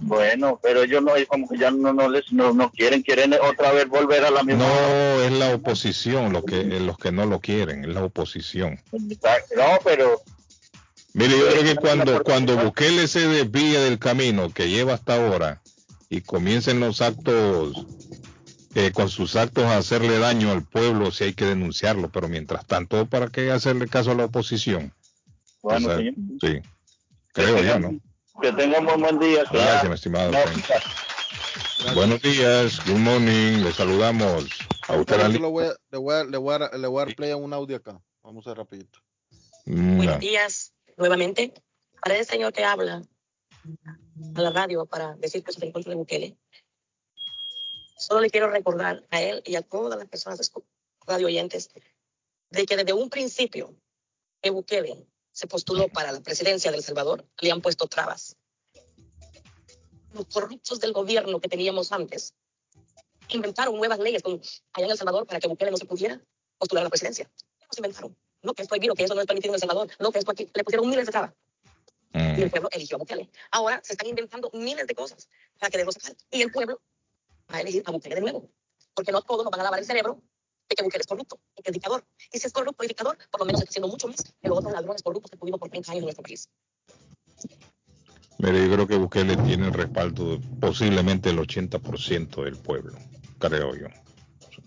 Bueno, 0.01 0.59
pero 0.61 0.83
ellos 0.83 1.01
no, 1.01 1.13
como 1.27 1.49
que 1.49 1.57
ya 1.57 1.71
no, 1.71 1.93
no 1.93 2.07
les 2.09 2.31
no, 2.31 2.53
no 2.53 2.71
quieren, 2.71 3.01
quieren 3.01 3.33
otra 3.33 3.71
vez 3.71 3.87
volver 3.87 4.23
a 4.23 4.29
la 4.31 4.43
misma. 4.43 4.63
No 4.65 5.21
es 5.23 5.31
la 5.31 5.53
oposición 5.53 6.31
lo 6.31 6.43
que 6.43 6.63
los 6.63 6.97
que 6.97 7.11
no 7.11 7.25
lo 7.25 7.39
quieren, 7.39 7.83
es 7.83 7.93
la 7.93 8.03
oposición. 8.03 8.79
No, 8.91 9.79
pero 9.83 10.21
Mire, 11.13 11.37
yo 11.37 11.47
creo 11.49 11.63
que 11.63 11.75
cuando 11.75 12.23
cuando 12.23 12.55
Bukele 12.55 13.07
se 13.07 13.27
desvíe 13.27 13.79
del 13.79 13.97
camino 13.97 14.51
que 14.51 14.69
lleva 14.69 14.93
hasta 14.93 15.15
ahora 15.15 15.61
y 16.07 16.21
comiencen 16.21 16.79
los 16.79 17.01
actos 17.01 17.85
eh, 18.75 18.91
con 18.91 19.09
sus 19.09 19.35
actos 19.35 19.63
a 19.65 19.77
hacerle 19.77 20.19
daño 20.19 20.51
al 20.51 20.63
pueblo, 20.63 21.11
sí 21.11 21.25
hay 21.25 21.33
que 21.33 21.45
denunciarlo, 21.45 22.09
pero 22.09 22.27
mientras 22.27 22.65
tanto, 22.67 23.07
¿para 23.07 23.27
qué 23.29 23.51
hacerle 23.51 23.87
caso 23.87 24.11
a 24.11 24.15
la 24.15 24.25
oposición? 24.25 24.93
bueno, 25.63 25.87
O 25.87 25.89
sea, 25.89 25.97
señor. 25.97 26.13
sí. 26.41 26.59
creo 27.33 27.63
yo, 27.63 27.79
¿no? 27.79 27.99
Que 28.41 28.53
tengan 28.53 28.85
muy 28.85 28.95
buen 28.95 29.19
día. 29.19 29.43
que 29.45 29.57
Gracias, 29.57 29.87
mi 29.87 29.95
estimado. 29.95 30.31
Frank. 30.31 31.95
Buenos 31.95 32.21
días, 32.21 32.79
good 32.85 32.99
morning, 32.99 33.63
le 33.63 33.71
saludamos. 33.71 34.45
A 34.87 34.97
usted 34.97 35.17
le 35.27 35.39
voy 35.39 35.65
a, 35.65 35.75
le 35.91 35.97
voy 35.97 36.13
a, 36.15 36.23
le 36.23 36.37
voy 36.37 36.55
a, 36.55 36.77
le 36.77 36.87
voy 36.87 37.01
a 37.01 37.05
dar 37.05 37.15
play 37.15 37.31
a 37.31 37.37
un 37.37 37.53
audio 37.53 37.77
acá. 37.77 38.01
Vamos 38.23 38.47
a 38.47 38.53
rapidito. 38.53 38.99
Buenos 39.65 40.19
días 40.19 40.73
nuevamente. 40.97 41.53
Para 42.01 42.17
el 42.17 42.25
señor 42.25 42.53
que 42.53 42.63
habla 42.63 43.01
a 44.35 44.41
la 44.41 44.51
radio 44.51 44.85
para 44.85 45.15
decir 45.15 45.43
que 45.43 45.51
se 45.51 45.65
encuentra 45.65 45.91
de 45.91 45.97
Bukele, 45.97 46.37
solo 47.97 48.21
le 48.21 48.29
quiero 48.29 48.49
recordar 48.49 49.03
a 49.09 49.21
él 49.21 49.41
y 49.45 49.55
a 49.55 49.61
todas 49.61 49.99
las 49.99 50.07
personas 50.07 50.51
radio 51.05 51.27
oyentes 51.27 51.71
de 52.51 52.65
que 52.65 52.77
desde 52.77 52.93
un 52.93 53.09
principio 53.09 53.75
que 54.41 54.49
Bukele 54.49 55.05
se 55.39 55.47
postuló 55.47 55.87
para 55.87 56.11
la 56.11 56.19
presidencia 56.19 56.69
de 56.69 56.75
El 56.75 56.83
Salvador, 56.83 57.25
le 57.39 57.49
han 57.49 57.61
puesto 57.61 57.87
trabas. 57.87 58.35
Los 60.11 60.25
corruptos 60.25 60.81
del 60.81 60.91
gobierno 60.91 61.39
que 61.39 61.47
teníamos 61.47 61.93
antes 61.93 62.33
inventaron 63.29 63.77
nuevas 63.77 63.99
leyes 63.99 64.21
con- 64.21 64.41
allá 64.73 64.85
en 64.85 64.91
El 64.91 64.97
Salvador 64.97 65.25
para 65.25 65.39
que 65.39 65.47
Bukele 65.47 65.71
no 65.71 65.77
se 65.77 65.85
pudiera 65.85 66.19
postular 66.57 66.81
a 66.81 66.83
la 66.85 66.89
presidencia. 66.89 67.31
Los 67.69 67.77
inventaron. 67.77 68.17
No, 68.41 68.53
que 68.53 68.63
es 68.63 68.67
prohibido, 68.67 68.95
que 68.95 69.05
eso 69.05 69.15
no 69.15 69.21
es 69.21 69.27
permitido 69.27 69.51
en 69.51 69.55
El 69.55 69.59
Salvador. 69.61 69.89
No, 69.97 70.11
que 70.11 70.19
esto 70.19 70.31
aquí. 70.31 70.49
Le 70.53 70.63
pusieron 70.65 70.89
miles 70.89 71.05
de 71.05 71.11
trabas. 71.13 71.31
Y 72.13 72.17
mm, 72.17 72.41
el 72.43 72.51
pueblo 72.51 72.67
eligió 72.73 72.97
a 72.97 72.99
Bukele. 72.99 73.29
Ahora 73.51 73.79
se 73.81 73.93
están 73.93 74.07
inventando 74.09 74.49
miles 74.53 74.87
de 74.87 74.95
cosas 74.95 75.29
para 75.57 75.69
quererlo 75.69 75.93
sacar. 75.93 76.17
Y 76.31 76.41
el 76.41 76.51
pueblo 76.51 76.81
va 77.49 77.57
a 77.59 77.61
elegir 77.61 77.83
a 77.85 77.91
Bukele 77.91 78.15
de 78.15 78.21
nuevo. 78.21 78.49
Porque 78.93 79.13
no 79.13 79.21
todos 79.21 79.45
nos 79.45 79.51
van 79.51 79.61
a 79.61 79.63
lavar 79.63 79.79
el 79.79 79.85
cerebro 79.85 80.21
de 80.69 80.75
que 80.75 80.83
Bukele 80.83 81.01
es 81.01 81.07
corrupto 81.07 81.39
y 81.57 81.61
que 81.63 81.69
es 81.71 81.73
dictador. 81.73 82.05
Y 82.31 82.39
si 82.39 82.47
es 82.47 82.53
corrupto 82.53 82.83
y 82.83 82.87
dictador, 82.87 83.17
por 83.31 83.39
lo 83.41 83.45
menos 83.45 83.61
está 83.61 83.69
haciendo 83.71 83.87
mucho 83.87 84.07
más 84.07 84.17
que 84.17 84.47
los 84.47 84.57
otros 84.59 84.71
ladrones 84.73 85.01
corruptos 85.01 85.31
que 85.31 85.37
tuvimos 85.37 85.59
por 85.59 85.69
30 85.69 85.91
años 85.91 85.99
en 85.99 86.05
nuestro 86.05 86.23
país. 86.23 86.47
Mire, 88.37 88.65
yo 88.67 88.73
creo 88.73 88.87
que 88.87 88.95
Bukele 88.95 89.35
tiene 89.37 89.67
el 89.67 89.73
respaldo 89.73 90.37
de 90.37 90.39
posiblemente 90.61 91.29
el 91.29 91.39
80% 91.39 92.43
del 92.45 92.57
pueblo, 92.57 92.97
creo 93.37 93.75
yo. 93.75 93.87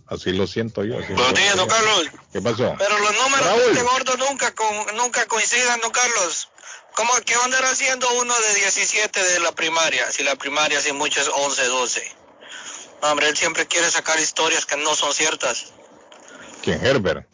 Así 0.09 0.33
lo 0.33 0.47
siento 0.47 0.85
yo. 0.85 0.97
Buenos 0.97 1.35
días, 1.35 1.57
don. 1.57 1.69
Carlos. 1.69 2.07
¿Qué 2.33 2.43
pasó? 2.43 2.75
Pero 2.79 2.99
los 2.99 3.13
números 3.15 3.47
Raúl. 3.47 3.61
de 3.63 3.71
este 3.73 3.83
gordo 3.83 4.17
nunca, 4.29 4.55
con- 4.55 4.97
nunca 4.97 5.25
coinciden, 5.27 5.81
don 5.81 5.91
Carlos. 5.91 6.51
¿Cómo, 6.95 7.11
¿Qué 7.25 7.33
andará 7.43 7.71
haciendo 7.71 8.07
uno 8.21 8.35
de 8.49 8.55
17 8.61 9.25
de 9.25 9.41
la 9.41 9.53
primaria? 9.53 10.11
Si 10.11 10.23
la 10.23 10.37
primaria, 10.37 10.79
si 10.83 10.93
mucho 10.93 11.23
es 11.23 11.29
11, 11.35 11.65
12. 11.65 12.13
No, 13.01 13.11
hombre, 13.13 13.29
él 13.31 13.37
siempre 13.37 13.67
quiere 13.67 13.91
sacar 13.91 14.19
historias 14.21 14.67
que 14.67 14.77
no 14.77 14.95
son 14.95 15.15
ciertas. 15.15 15.73
¿Quién? 16.63 16.85
Herbert. 16.85 17.27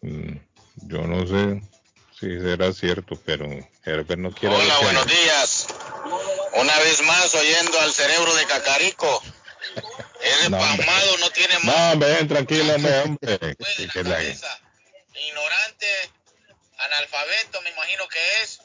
Mm, 0.00 0.36
yo 0.88 0.98
no 1.06 1.26
sé 1.26 1.62
si 2.18 2.38
será 2.40 2.72
cierto, 2.72 3.20
pero 3.24 3.46
Herbert 3.84 4.20
no 4.20 4.32
quiere. 4.32 4.54
Hola, 4.56 4.78
buenos 4.78 5.06
días. 5.06 5.66
Una 6.54 6.76
vez 6.78 7.02
más 7.02 7.34
oyendo 7.34 7.78
al 7.80 7.92
cerebro 7.92 8.34
de 8.34 8.46
Cacarico. 8.46 9.22
Ese 10.22 10.48
No, 10.50 10.58
hombre. 10.58 10.84
pasmado 10.84 11.18
no 11.18 11.30
tiene 11.30 11.54
No, 11.54 11.60
más 11.64 11.92
hombre, 11.92 12.08
ven, 12.14 12.28
tranquilo, 12.28 12.74
hombre. 12.74 12.98
hombre. 13.04 13.38
pues. 13.56 13.78
Ignorante, 15.14 15.86
analfabeto, 16.78 17.60
me 17.62 17.70
imagino 17.70 18.08
que 18.08 18.42
es. 18.42 18.60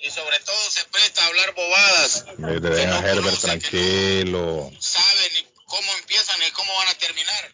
Y 0.00 0.10
sobre 0.10 0.38
todo 0.40 0.70
se 0.70 0.84
presta 0.86 1.22
a 1.22 1.26
hablar 1.28 1.54
bobadas. 1.54 2.24
Mire, 2.36 2.60
dejen 2.60 2.90
a 2.92 2.98
Herbert 2.98 3.40
tranquilo. 3.40 4.70
Saben 4.78 5.32
ni 5.34 5.46
cómo 5.64 5.92
empiezan 5.98 6.38
ni 6.40 6.50
cómo 6.50 6.74
van 6.76 6.88
a 6.88 6.94
terminar. 6.94 7.52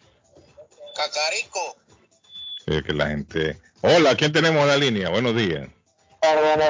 Cacarico. 0.95 1.77
Es 2.67 2.83
que 2.83 2.93
la 2.93 3.09
gente. 3.09 3.59
Hola, 3.81 4.15
¿quién 4.17 4.33
tenemos 4.33 4.63
en 4.63 4.69
la 4.69 4.77
línea? 4.77 5.09
Buenos 5.11 5.35
días. 5.37 5.69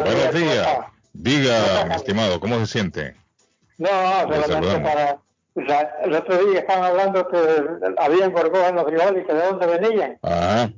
Buenos 0.04 0.34
días. 0.34 0.68
Diga, 1.12 1.84
mi 1.86 1.94
estimado, 1.94 2.40
¿cómo 2.40 2.58
se 2.60 2.66
siente? 2.66 3.14
No, 3.78 3.88
Le 3.90 4.42
solamente 4.42 4.48
saludamos. 4.52 4.90
para. 4.90 5.18
o 5.54 5.66
sea, 5.66 5.90
el 6.04 6.14
otro 6.14 6.44
día 6.46 6.60
estaban 6.60 6.84
hablando 6.84 7.28
que 7.28 7.38
habían 7.98 8.32
gorgojos 8.32 8.68
en 8.70 8.76
los 8.76 8.84
frijoles 8.86 9.22
y 9.22 9.26
que 9.26 9.34
de 9.34 9.42
dónde 9.44 9.66
venían. 9.66 10.18
Ajá. 10.22 10.70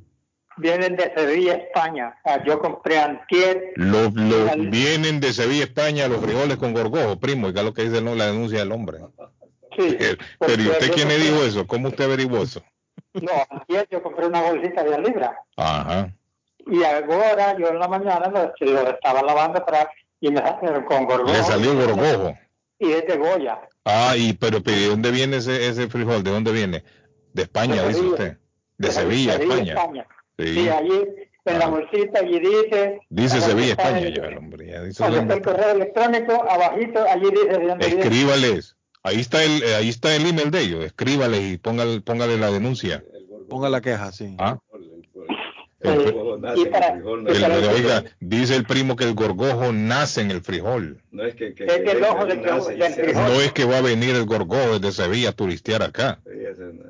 Vienen 0.57 0.95
de 0.95 1.13
Sevilla, 1.15 1.53
España. 1.55 2.17
O 2.23 2.29
sea, 2.29 2.43
yo 2.45 2.59
compré 2.59 2.99
antier. 2.99 3.71
Los, 3.75 4.13
los- 4.13 4.69
vienen 4.69 5.19
de 5.21 5.33
Sevilla, 5.33 5.65
España, 5.65 6.07
los 6.07 6.21
frijoles 6.23 6.57
con 6.57 6.73
gorgojo, 6.73 7.19
primo, 7.19 7.47
y 7.49 7.53
que 7.53 7.59
es 7.59 7.65
lo 7.65 7.73
que 7.73 7.83
dice 7.89 8.01
¿no? 8.01 8.15
la 8.15 8.27
denuncia 8.27 8.59
del 8.59 8.71
hombre. 8.71 8.99
Sí, 9.77 9.97
Pero 10.39 10.61
¿y 10.63 10.67
usted 10.67 10.91
quién 10.93 11.07
le 11.09 11.17
dijo 11.17 11.43
eso? 11.43 11.65
¿Cómo 11.67 11.89
usted 11.89 12.05
averiguó 12.05 12.41
eso? 12.43 12.61
No, 13.21 13.31
antier 13.49 13.87
yo 13.89 14.01
compré 14.03 14.27
una 14.27 14.41
bolsita 14.41 14.83
de 14.83 14.99
libra. 14.99 15.37
Ajá. 15.57 16.13
Y 16.67 16.83
ahora 16.83 17.57
yo 17.57 17.67
en 17.69 17.79
la 17.79 17.87
mañana 17.87 18.27
lo, 18.27 18.53
lo 18.71 18.89
estaba 18.89 19.21
lavando 19.21 19.63
para, 19.65 19.89
y 20.19 20.29
me 20.31 20.39
salieron 20.39 20.83
con 20.85 21.05
gorgojo. 21.05 21.31
Le 21.31 21.43
salió 21.43 21.73
gorgojo. 21.75 22.37
Y 22.79 22.91
es 22.91 23.07
de 23.07 23.15
Goya. 23.17 23.59
Ah, 23.85 24.15
y 24.17 24.33
pero, 24.33 24.59
¿de 24.59 24.87
dónde 24.87 25.11
viene 25.11 25.37
ese, 25.37 25.67
ese 25.69 25.87
frijol? 25.87 26.23
¿De 26.23 26.31
dónde 26.31 26.51
viene? 26.51 26.83
De 27.33 27.43
España, 27.43 27.75
De 27.81 27.87
dice 27.87 27.93
Sevilla. 27.99 28.11
usted. 28.13 28.37
De 28.77 28.91
Sevilla, 28.91 29.33
España. 29.35 30.07
Sí, 30.37 30.53
Sí. 30.53 30.69
allí 30.69 31.01
en 31.45 31.59
la 31.59 31.67
bolsita 31.67 32.19
allí 32.19 32.39
dice. 32.39 32.99
Dice 33.09 33.39
Sevilla, 33.39 33.71
España, 33.73 34.09
ya 34.09 34.23
el 34.25 34.37
hombre. 34.37 34.67
Ya 34.67 34.81
dice 34.81 35.05
el 35.05 35.41
correo 35.41 35.71
electrónico, 35.71 36.33
abajito, 36.49 37.05
allí 37.09 37.29
dice 37.31 37.57
de 37.59 37.67
dónde. 37.67 37.87
Escríbales. 37.87 38.75
Ahí 39.05 39.19
está 39.19 39.43
el, 39.43 39.61
eh, 39.61 39.75
ahí 39.75 39.89
está 39.89 40.15
el 40.15 40.25
email 40.25 40.49
de 40.49 40.61
ellos. 40.61 40.83
Escríbales 40.83 41.53
y 41.53 41.57
póngale, 41.59 42.01
póngale 42.01 42.37
la 42.37 42.49
denuncia. 42.49 43.03
Ponga 43.47 43.69
la 43.69 43.79
queja, 43.79 44.11
sí. 44.11 44.35
Ah. 44.39 44.57
Y 46.55 46.65
para, 46.65 46.87
El- 46.89 47.43
el- 47.43 47.69
oiga, 47.69 48.03
dice 48.19 48.55
el 48.55 48.65
primo 48.65 48.95
que 48.95 49.03
el 49.03 49.13
gorgojo 49.13 49.71
nace 49.71 50.21
en 50.21 50.31
el 50.31 50.41
frijol. 50.41 51.01
No 51.11 51.23
es 51.25 51.35
que, 51.35 51.53
Es 51.57 51.93
el 51.93 52.03
ojo 52.03 52.25
del- 52.25 52.41
frijol. 52.41 53.13
No 53.13 53.41
es 53.41 53.51
va 53.65 53.77
a 53.77 53.81
venir 53.81 54.15
el 54.15 54.25
gorgojo 54.25 54.79
desde 54.79 55.03
Sevilla 55.03 55.29
a 55.29 55.31
turistear 55.33 55.81
acá. 55.83 56.19
Sí, 56.25 56.31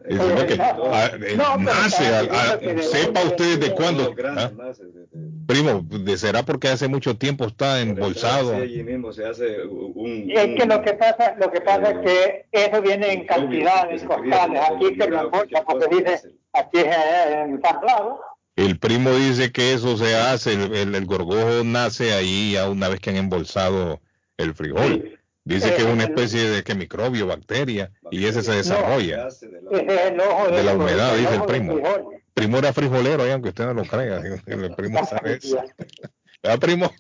Es 0.07 0.19
que, 0.45 0.57
no, 0.57 0.63
ah, 0.91 1.09
eh, 1.13 1.35
no, 1.37 1.57
nace, 1.57 2.03
de 2.03 2.83
sepa 2.83 3.21
usted 3.23 3.59
viene. 3.59 3.75
cuándo. 3.75 4.13
¿ah? 4.25 4.51
de- 4.77 4.85
de- 4.85 5.05
Primo, 5.47 5.85
de- 5.87 6.17
será 6.17 6.43
porque 6.43 6.67
hace 6.69 6.87
mucho 6.87 7.17
tiempo 7.17 7.45
está 7.45 7.79
embolsado. 7.81 8.51
Sí, 8.55 8.61
allí 8.61 8.83
mismo 8.83 9.11
se 9.13 9.25
hace 9.25 9.63
un... 9.63 10.29
Es 10.31 10.55
que 10.55 10.63
un- 10.63 10.69
lo 10.69 10.81
que 10.81 10.93
pasa, 10.93 11.35
lo 11.39 11.51
que 11.51 11.61
pasa 11.61 11.91
es 11.91 11.97
que 11.99 12.45
eso 12.51 12.81
viene 12.81 13.13
en 13.13 13.25
cantidades 13.27 14.03
costales. 14.03 14.61
Aquí 14.71 14.95
se 14.99 15.09
lo 15.09 15.21
embolsa 15.25 15.63
porque 15.65 15.95
dice, 15.95 16.21
aquí 16.53 16.77
es 16.79 16.85
eh, 16.85 17.41
ensamblado. 17.47 18.19
El 18.55 18.79
primo 18.79 19.13
dice 19.13 19.51
que 19.51 19.73
eso 19.73 19.97
se 19.97 20.15
hace, 20.15 20.53
el, 20.53 20.73
el, 20.75 20.95
el 20.95 21.05
gorgojo 21.05 21.63
nace 21.65 22.13
ahí 22.13 22.53
ya 22.53 22.69
una 22.69 22.87
vez 22.87 22.99
que 23.01 23.09
han 23.09 23.17
embolsado 23.17 23.99
el 24.37 24.53
frijol. 24.53 25.19
Dice 25.43 25.75
que 25.75 25.83
es 25.83 25.87
una 25.87 26.05
especie 26.05 26.49
de 26.49 26.63
que 26.63 26.73
microbio, 26.73 27.27
bacteria, 27.27 27.91
y 28.09 28.25
ese 28.25 28.41
se 28.41 28.53
desarrolla. 28.53 29.27
hace 29.27 29.47
de 29.47 29.61
la- 29.61 29.69
el 30.59 30.75
humedad, 30.75 31.13
el 31.15 31.21
dice 31.21 31.35
el 31.35 31.43
primo. 31.43 31.79
Primo 32.33 32.57
era 32.57 32.73
frijolero, 32.73 33.25
eh, 33.25 33.31
aunque 33.33 33.49
usted 33.49 33.65
no 33.65 33.73
lo 33.75 33.83
crea. 33.85 34.17
El 34.47 34.75
primo 34.75 35.05
sabe 35.09 35.35
eso. 35.41 35.63
¿Verdad, 36.43 36.59
primo? 36.59 36.91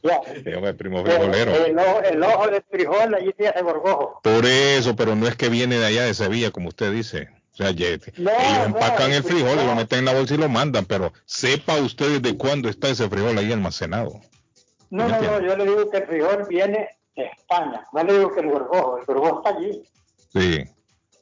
Hombre, 0.55 0.73
primo 0.75 0.99
El, 0.99 1.05
frijolero. 1.05 1.65
el 1.65 1.77
ojo, 1.77 2.01
el 2.03 2.23
ojo 2.23 2.47
del 2.47 2.63
frijol, 2.69 3.13
allí 3.15 3.33
se 3.37 3.47
hace 3.49 3.61
gorgojo. 3.61 4.19
Por 4.23 4.45
eso, 4.45 4.95
pero 4.95 5.15
no 5.15 5.27
es 5.27 5.35
que 5.35 5.49
viene 5.49 5.77
de 5.77 5.85
allá 5.85 6.03
de 6.05 6.13
Sevilla, 6.13 6.51
como 6.51 6.69
usted 6.69 6.91
dice. 6.93 7.29
O 7.55 7.57
sea, 7.57 7.71
No, 7.71 7.77
ellos 7.77 8.09
no, 8.17 8.65
empacan 8.65 9.13
el 9.13 9.23
frijol, 9.23 9.55
no. 9.55 9.65
lo 9.67 9.75
meten 9.75 9.99
en 9.99 10.05
la 10.05 10.13
bolsa 10.13 10.33
y 10.33 10.37
lo 10.37 10.49
mandan, 10.49 10.83
pero 10.83 11.13
sepa 11.25 11.77
usted 11.77 12.19
desde 12.19 12.37
cuándo 12.37 12.67
está 12.67 12.89
ese 12.89 13.07
frijol 13.07 13.37
ahí 13.37 13.49
almacenado. 13.53 14.19
No, 14.89 15.07
no, 15.07 15.21
no, 15.21 15.41
yo 15.41 15.55
le 15.55 15.63
digo 15.63 15.89
que 15.89 15.97
el 15.97 16.05
frijol 16.05 16.45
viene 16.49 16.89
de 17.15 17.23
España. 17.27 17.87
No 17.93 18.03
le 18.03 18.13
digo 18.13 18.33
que 18.33 18.41
el 18.41 18.49
gorgojo, 18.49 18.97
el 18.97 19.05
gorgojo 19.05 19.37
está 19.37 19.57
allí. 19.57 19.83
Sí. 20.33 20.63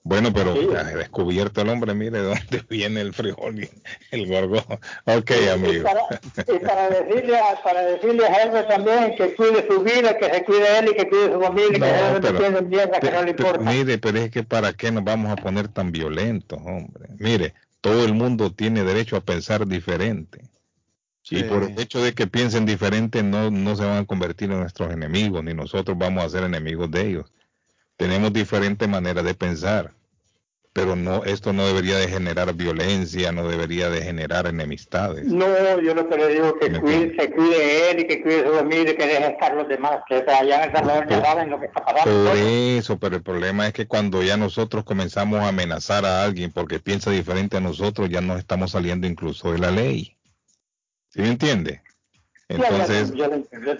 Bueno, 0.05 0.33
pero 0.33 0.53
Sí. 0.53 0.67
ya 0.71 0.83
descubierto 0.83 1.61
el 1.61 1.69
hombre, 1.69 1.93
mire 1.93 2.21
de 2.21 2.23
dónde 2.59 2.63
viene 2.69 2.99
el 3.01 3.13
frijol 3.13 3.63
y 3.63 3.69
el 4.11 4.27
gorgojo. 4.27 4.79
Ok, 5.05 5.31
Y 5.45 5.47
amigo. 5.49 5.83
para, 5.83 6.01
y 6.55 6.59
para 6.59 6.89
decirle 6.89 7.37
a, 7.39 7.63
para 7.63 7.81
decirle 7.83 8.27
a 8.27 8.33
Herbert 8.43 8.67
también 8.67 9.15
que 9.15 9.33
cuide 9.35 9.65
su 9.65 9.81
vida, 9.81 10.17
que 10.17 10.29
se 10.29 10.43
cuide 10.43 10.79
él 10.79 10.89
y 10.91 10.95
que 10.97 11.07
cuide 11.09 11.31
su 11.31 11.39
familia, 11.41 11.79
No, 12.11 12.19
que 12.19 12.33
pero- 12.33 12.61
mierda 12.63 12.99
que 12.99 13.11
no 13.11 13.23
le 13.23 13.29
importa. 13.31 13.59
mire, 13.71 13.97
pero 13.97 14.17
es 14.19 14.29
que 14.29 14.43
para 14.43 14.73
qué 14.73 14.91
nos 14.91 15.05
vamos 15.05 15.31
a 15.31 15.37
poner 15.37 15.69
tan 15.69 15.91
violentos, 15.93 16.59
hombre. 16.65 17.07
Mire, 17.17 17.53
todo 17.79 18.03
el 18.03 18.13
mundo 18.13 18.51
tiene 18.51 18.83
derecho 18.83 19.15
a 19.15 19.21
pensar 19.21 19.65
diferente. 19.67 20.41
Y 21.29 21.37
Sí. 21.37 21.43
por 21.45 21.63
el 21.63 21.79
hecho 21.79 22.03
de 22.03 22.13
que 22.13 22.27
piensen 22.27 22.65
diferente 22.65 23.23
no, 23.23 23.49
no 23.49 23.75
se 23.77 23.85
van 23.85 23.99
a 24.03 24.05
convertir 24.05 24.51
en 24.51 24.59
nuestros 24.59 24.91
enemigos, 24.91 25.41
ni 25.45 25.53
nosotros 25.53 25.97
vamos 25.97 26.25
a 26.25 26.29
ser 26.29 26.43
enemigos 26.43 26.91
de 26.91 27.07
ellos. 27.07 27.31
Tenemos 27.97 28.33
diferentes 28.33 28.87
maneras 28.89 29.23
de 29.23 29.33
pensar, 29.33 29.93
pero 30.73 30.95
no, 30.95 31.23
esto 31.23 31.53
no 31.53 31.67
debería 31.67 31.97
de 31.97 32.07
generar 32.07 32.51
violencia, 32.55 33.31
no 33.31 33.47
debería 33.47 33.91
de 33.91 34.01
generar 34.01 34.47
enemistades. 34.47 35.25
No, 35.25 35.45
yo 35.79 35.93
lo 35.93 36.09
que 36.09 36.17
le 36.17 36.27
digo 36.29 36.57
que 36.57 36.69
Me 36.71 36.81
cuide, 36.81 37.15
se 37.15 37.31
cuide 37.31 37.91
él 37.91 37.99
y 37.99 38.07
que 38.07 38.23
cuide 38.23 38.47
su 38.47 38.53
familia 38.53 38.91
y 38.91 38.95
que 38.95 39.05
deje 39.05 39.27
estar 39.27 39.53
los 39.53 39.67
demás, 39.67 39.99
que 40.07 40.15
allá 40.15 40.63
en 40.63 40.69
El 40.69 40.75
Salvador 40.75 41.07
ya 41.07 41.23
saben 41.23 41.49
lo 41.51 41.59
que 41.59 41.67
está 41.67 41.85
pasando. 41.85 42.29
Por 42.29 42.37
eso, 42.37 42.97
pero 42.97 43.15
el 43.17 43.21
problema 43.21 43.67
es 43.67 43.73
que 43.73 43.85
cuando 43.85 44.23
ya 44.23 44.35
nosotros 44.35 44.83
comenzamos 44.83 45.41
a 45.41 45.49
amenazar 45.49 46.05
a 46.05 46.23
alguien 46.23 46.51
porque 46.51 46.79
piensa 46.79 47.11
diferente 47.11 47.57
a 47.57 47.61
nosotros, 47.61 48.09
ya 48.09 48.21
nos 48.21 48.39
estamos 48.39 48.71
saliendo 48.71 49.05
incluso 49.05 49.51
de 49.51 49.59
la 49.59 49.69
ley. 49.69 50.17
¿Sí 51.09 51.21
me 51.21 51.29
entiende? 51.29 51.83
Entonces, 52.49 53.13
yo 53.13 53.29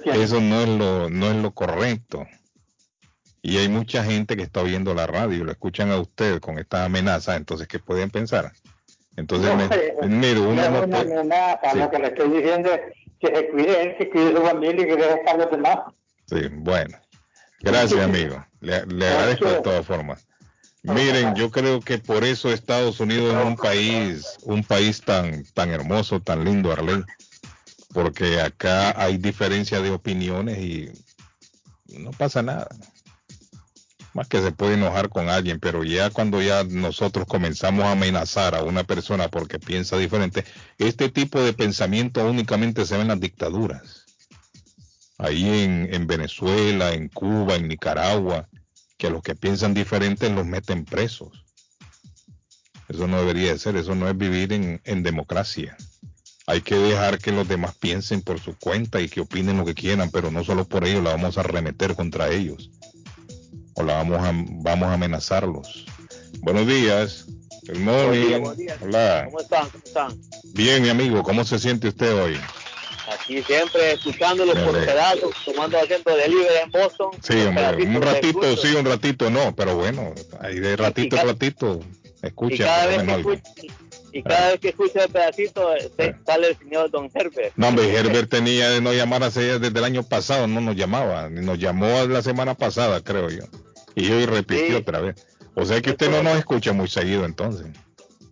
yo 0.05 0.13
eso 0.13 0.39
no 0.39 0.61
es 0.61 0.69
lo, 0.69 1.09
no 1.09 1.31
es 1.31 1.35
lo 1.37 1.51
correcto. 1.51 2.27
Y 3.45 3.57
hay 3.57 3.67
mucha 3.67 4.03
gente 4.05 4.37
que 4.37 4.43
está 4.43 4.61
oyendo 4.61 4.93
la 4.95 5.05
radio 5.05 5.35
y 5.37 5.43
lo 5.43 5.51
escuchan 5.51 5.91
a 5.91 5.97
usted 5.99 6.39
con 6.39 6.57
estas 6.57 6.85
amenazas, 6.85 7.35
entonces, 7.37 7.67
¿qué 7.67 7.77
pueden 7.77 8.09
pensar? 8.09 8.53
Entonces, 9.17 9.49
No, 9.49 9.57
me- 9.57 9.65
eh, 9.75 9.93
mire, 10.07 10.31
es 10.31 10.37
no 10.39 10.49
una 10.49 10.69
puede- 10.87 11.19
amenaza, 11.19 11.71
Sí. 11.73 11.77
lo 11.77 11.91
que 11.91 11.99
le 11.99 12.07
estoy 12.07 12.29
diciendo 12.29 12.73
es 12.73 12.81
que 13.19 13.27
se 13.35 13.47
cuide 13.49 13.95
que 13.99 14.09
cuide 14.09 14.35
su 14.35 14.41
familia 14.41 14.83
y 14.83 14.87
que 14.87 14.95
deje 14.95 15.13
estar 15.13 15.37
los 15.37 15.51
demás. 15.51 15.77
Sí, 16.27 16.39
bueno. 16.51 16.97
Gracias, 17.59 17.99
amigo. 18.01 18.45
Le, 18.61 18.85
le 18.87 19.07
agradezco 19.07 19.49
de 19.49 19.61
todas 19.61 19.85
formas. 19.85 20.25
Miren, 20.83 21.35
yo 21.35 21.49
creo 21.51 21.79
que 21.81 21.97
por 21.97 22.23
eso 22.25 22.49
Estados 22.51 22.99
Unidos 23.01 23.35
es 23.37 23.45
un 23.45 23.55
país, 23.55 24.37
un 24.43 24.63
país 24.63 25.01
tan, 25.01 25.43
tan 25.53 25.69
hermoso, 25.69 26.21
tan 26.21 26.43
lindo, 26.43 26.71
Arley, 26.73 27.03
porque 27.93 28.41
acá 28.41 28.93
hay 29.01 29.17
diferencia 29.17 29.79
de 29.81 29.91
opiniones 29.91 30.57
y 30.57 30.89
no 31.99 32.11
pasa 32.11 32.41
nada. 32.41 32.67
Más 34.13 34.27
que 34.27 34.41
se 34.41 34.51
puede 34.51 34.75
enojar 34.75 35.09
con 35.09 35.29
alguien, 35.29 35.59
pero 35.59 35.83
ya 35.83 36.09
cuando 36.09 36.41
ya 36.41 36.63
nosotros 36.63 37.25
comenzamos 37.27 37.85
a 37.85 37.91
amenazar 37.91 38.55
a 38.55 38.63
una 38.63 38.83
persona 38.83 39.27
porque 39.27 39.59
piensa 39.59 39.97
diferente, 39.97 40.45
este 40.77 41.09
tipo 41.09 41.41
de 41.41 41.53
pensamiento 41.53 42.23
únicamente 42.29 42.85
se 42.85 42.95
ve 42.95 43.01
en 43.01 43.07
las 43.07 43.19
dictaduras 43.19 44.03
ahí 45.23 45.47
en, 45.47 45.93
en 45.93 46.07
Venezuela, 46.07 46.93
en 46.93 47.07
Cuba, 47.07 47.55
en 47.55 47.67
Nicaragua, 47.67 48.49
que 48.97 49.09
los 49.09 49.21
que 49.21 49.35
piensan 49.35 49.73
diferentes 49.73 50.29
los 50.31 50.45
meten 50.45 50.85
presos. 50.85 51.45
Eso 52.89 53.07
no 53.07 53.19
debería 53.19 53.53
de 53.53 53.59
ser, 53.59 53.75
eso 53.77 53.95
no 53.95 54.09
es 54.09 54.17
vivir 54.17 54.53
en, 54.53 54.81
en 54.83 55.03
democracia. 55.03 55.77
Hay 56.45 56.61
que 56.61 56.75
dejar 56.75 57.19
que 57.19 57.31
los 57.31 57.47
demás 57.47 57.75
piensen 57.75 58.21
por 58.21 58.39
su 58.39 58.57
cuenta 58.57 58.99
y 58.99 59.07
que 59.07 59.21
opinen 59.21 59.57
lo 59.57 59.65
que 59.65 59.73
quieran, 59.73 60.11
pero 60.11 60.29
no 60.29 60.43
solo 60.43 60.65
por 60.65 60.85
ello 60.85 61.01
la 61.01 61.11
vamos 61.11 61.37
a 61.37 61.41
arremeter 61.41 61.95
contra 61.95 62.29
ellos. 62.29 62.69
O 63.75 63.83
la 63.83 63.95
vamos 63.95 64.19
a, 64.19 64.31
vamos 64.33 64.87
a 64.89 64.93
amenazarlos. 64.93 65.85
Buenos 66.39 66.67
días. 66.67 67.25
Good 67.67 67.77
morning. 67.79 68.09
Buen 68.09 68.27
día, 68.27 68.37
buen 68.39 68.57
día. 68.57 68.77
Hola. 68.81 69.23
¿Cómo 69.25 69.39
están? 69.39 69.69
¿Cómo 69.69 69.83
están? 69.83 70.21
Bien, 70.53 70.83
mi 70.83 70.89
amigo, 70.89 71.23
¿cómo 71.23 71.43
se 71.45 71.57
siente 71.59 71.87
usted 71.87 72.13
hoy? 72.13 72.37
Aquí 73.11 73.41
siempre 73.43 73.93
escuchándolos 73.93 74.57
por 74.59 74.73
pedazos, 74.85 75.31
tomando 75.45 75.77
asiento 75.77 76.15
de 76.15 76.27
libre 76.29 76.61
en 76.63 76.71
Boston. 76.71 77.11
Sí, 77.21 77.33
hombre, 77.41 77.83
un 77.85 78.01
ratito 78.01 78.57
sí, 78.57 78.75
un 78.75 78.85
ratito 78.85 79.29
no, 79.29 79.53
pero 79.55 79.75
bueno, 79.75 80.13
ahí 80.39 80.59
de 80.59 80.75
ratito 80.77 81.17
a 81.19 81.23
ratito, 81.23 81.79
Y 82.21 82.27
escucha. 82.27 82.63
cada, 82.65 82.85
vez 82.87 83.03
que 83.03 83.11
algo. 83.11 83.33
escucho, 83.33 83.73
y 84.13 84.23
cada 84.23 84.51
vez 84.51 84.59
que 84.59 84.69
escucho 84.69 85.01
el 85.03 85.09
pedacito, 85.11 85.75
eh, 85.75 86.15
sale 86.25 86.47
el 86.49 86.57
señor 86.57 86.89
Don 86.91 87.09
Herbert. 87.13 87.53
No, 87.55 87.67
hombre, 87.69 87.93
Herbert 87.93 88.29
tenía 88.29 88.69
de 88.69 88.79
no 88.79 88.93
llamar 88.93 89.23
hace 89.23 89.59
desde 89.59 89.77
el 89.79 89.83
año 89.83 90.03
pasado, 90.03 90.47
no 90.47 90.61
nos 90.61 90.75
llamaba, 90.75 91.29
ni 91.29 91.45
nos 91.45 91.57
llamó 91.59 91.87
la 92.07 92.21
semana 92.21 92.53
pasada, 92.53 93.01
creo 93.01 93.29
yo. 93.29 93.43
Y 93.95 94.11
hoy 94.11 94.25
repitió 94.25 94.67
Sí. 94.67 94.73
otra 94.75 95.01
vez. 95.01 95.27
O 95.55 95.65
sea 95.65 95.81
que 95.81 95.91
usted 95.91 96.09
no 96.09 96.23
nos 96.23 96.37
escucha 96.37 96.73
muy 96.73 96.87
seguido 96.87 97.25
entonces. 97.25 97.67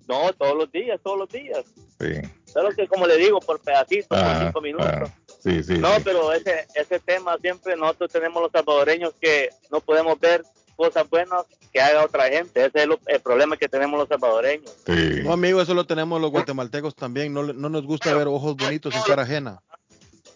No, 0.07 0.31
todos 0.33 0.55
los 0.57 0.71
días, 0.71 0.99
todos 1.03 1.19
los 1.19 1.29
días. 1.29 1.63
Sí. 1.99 2.29
Solo 2.45 2.69
que, 2.71 2.87
como 2.87 3.07
le 3.07 3.17
digo, 3.17 3.39
por 3.39 3.59
pedacitos, 3.61 4.07
por 4.07 4.17
Ah, 4.17 4.41
cinco 4.45 4.59
minutos. 4.61 4.87
ah, 4.89 5.07
sí, 5.41 5.63
sí. 5.63 5.77
no, 5.77 5.95
sí. 5.95 6.01
pero 6.03 6.33
ese, 6.33 6.67
ese 6.75 6.99
tema 6.99 7.37
siempre 7.41 7.75
nosotros 7.77 8.11
tenemos 8.11 8.41
los 8.41 8.51
salvadoreños 8.51 9.13
que 9.21 9.49
no 9.71 9.79
podemos 9.79 10.19
ver 10.19 10.43
cosas 10.81 11.07
buenas 11.09 11.45
que 11.71 11.79
haga 11.79 12.03
otra 12.03 12.27
gente. 12.29 12.65
Ese 12.65 12.81
es 12.81 12.87
lo- 12.87 12.99
el 13.05 13.19
problema 13.21 13.55
que 13.57 13.69
tenemos 13.69 13.99
los 13.99 14.09
salvadoreños. 14.09 14.71
Sí. 14.85 15.21
No, 15.23 15.33
amigo, 15.33 15.61
eso 15.61 15.73
lo 15.73 15.85
tenemos 15.85 16.19
los 16.19 16.31
guatemaltecos 16.31 16.95
también. 16.95 17.33
No, 17.33 17.43
le- 17.43 17.53
no 17.53 17.69
nos 17.69 17.85
gusta 17.85 18.13
ver 18.15 18.27
ojos 18.27 18.55
bonitos 18.55 18.95
en 18.95 19.01
cara 19.03 19.23
ajena. 19.23 19.61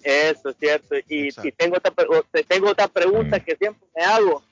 Eso 0.04 0.50
es 0.50 0.56
cierto. 0.60 0.96
Y, 1.10 1.30
y 1.48 1.52
tengo, 1.52 1.78
otra, 1.78 1.91
tengo 2.48 2.70
otra 2.70 2.88
pregunta 2.88 3.38
Mm. 3.38 3.41
que 3.43 3.56
siempre 3.56 3.88
me 3.96 4.04
hago. 4.04 4.43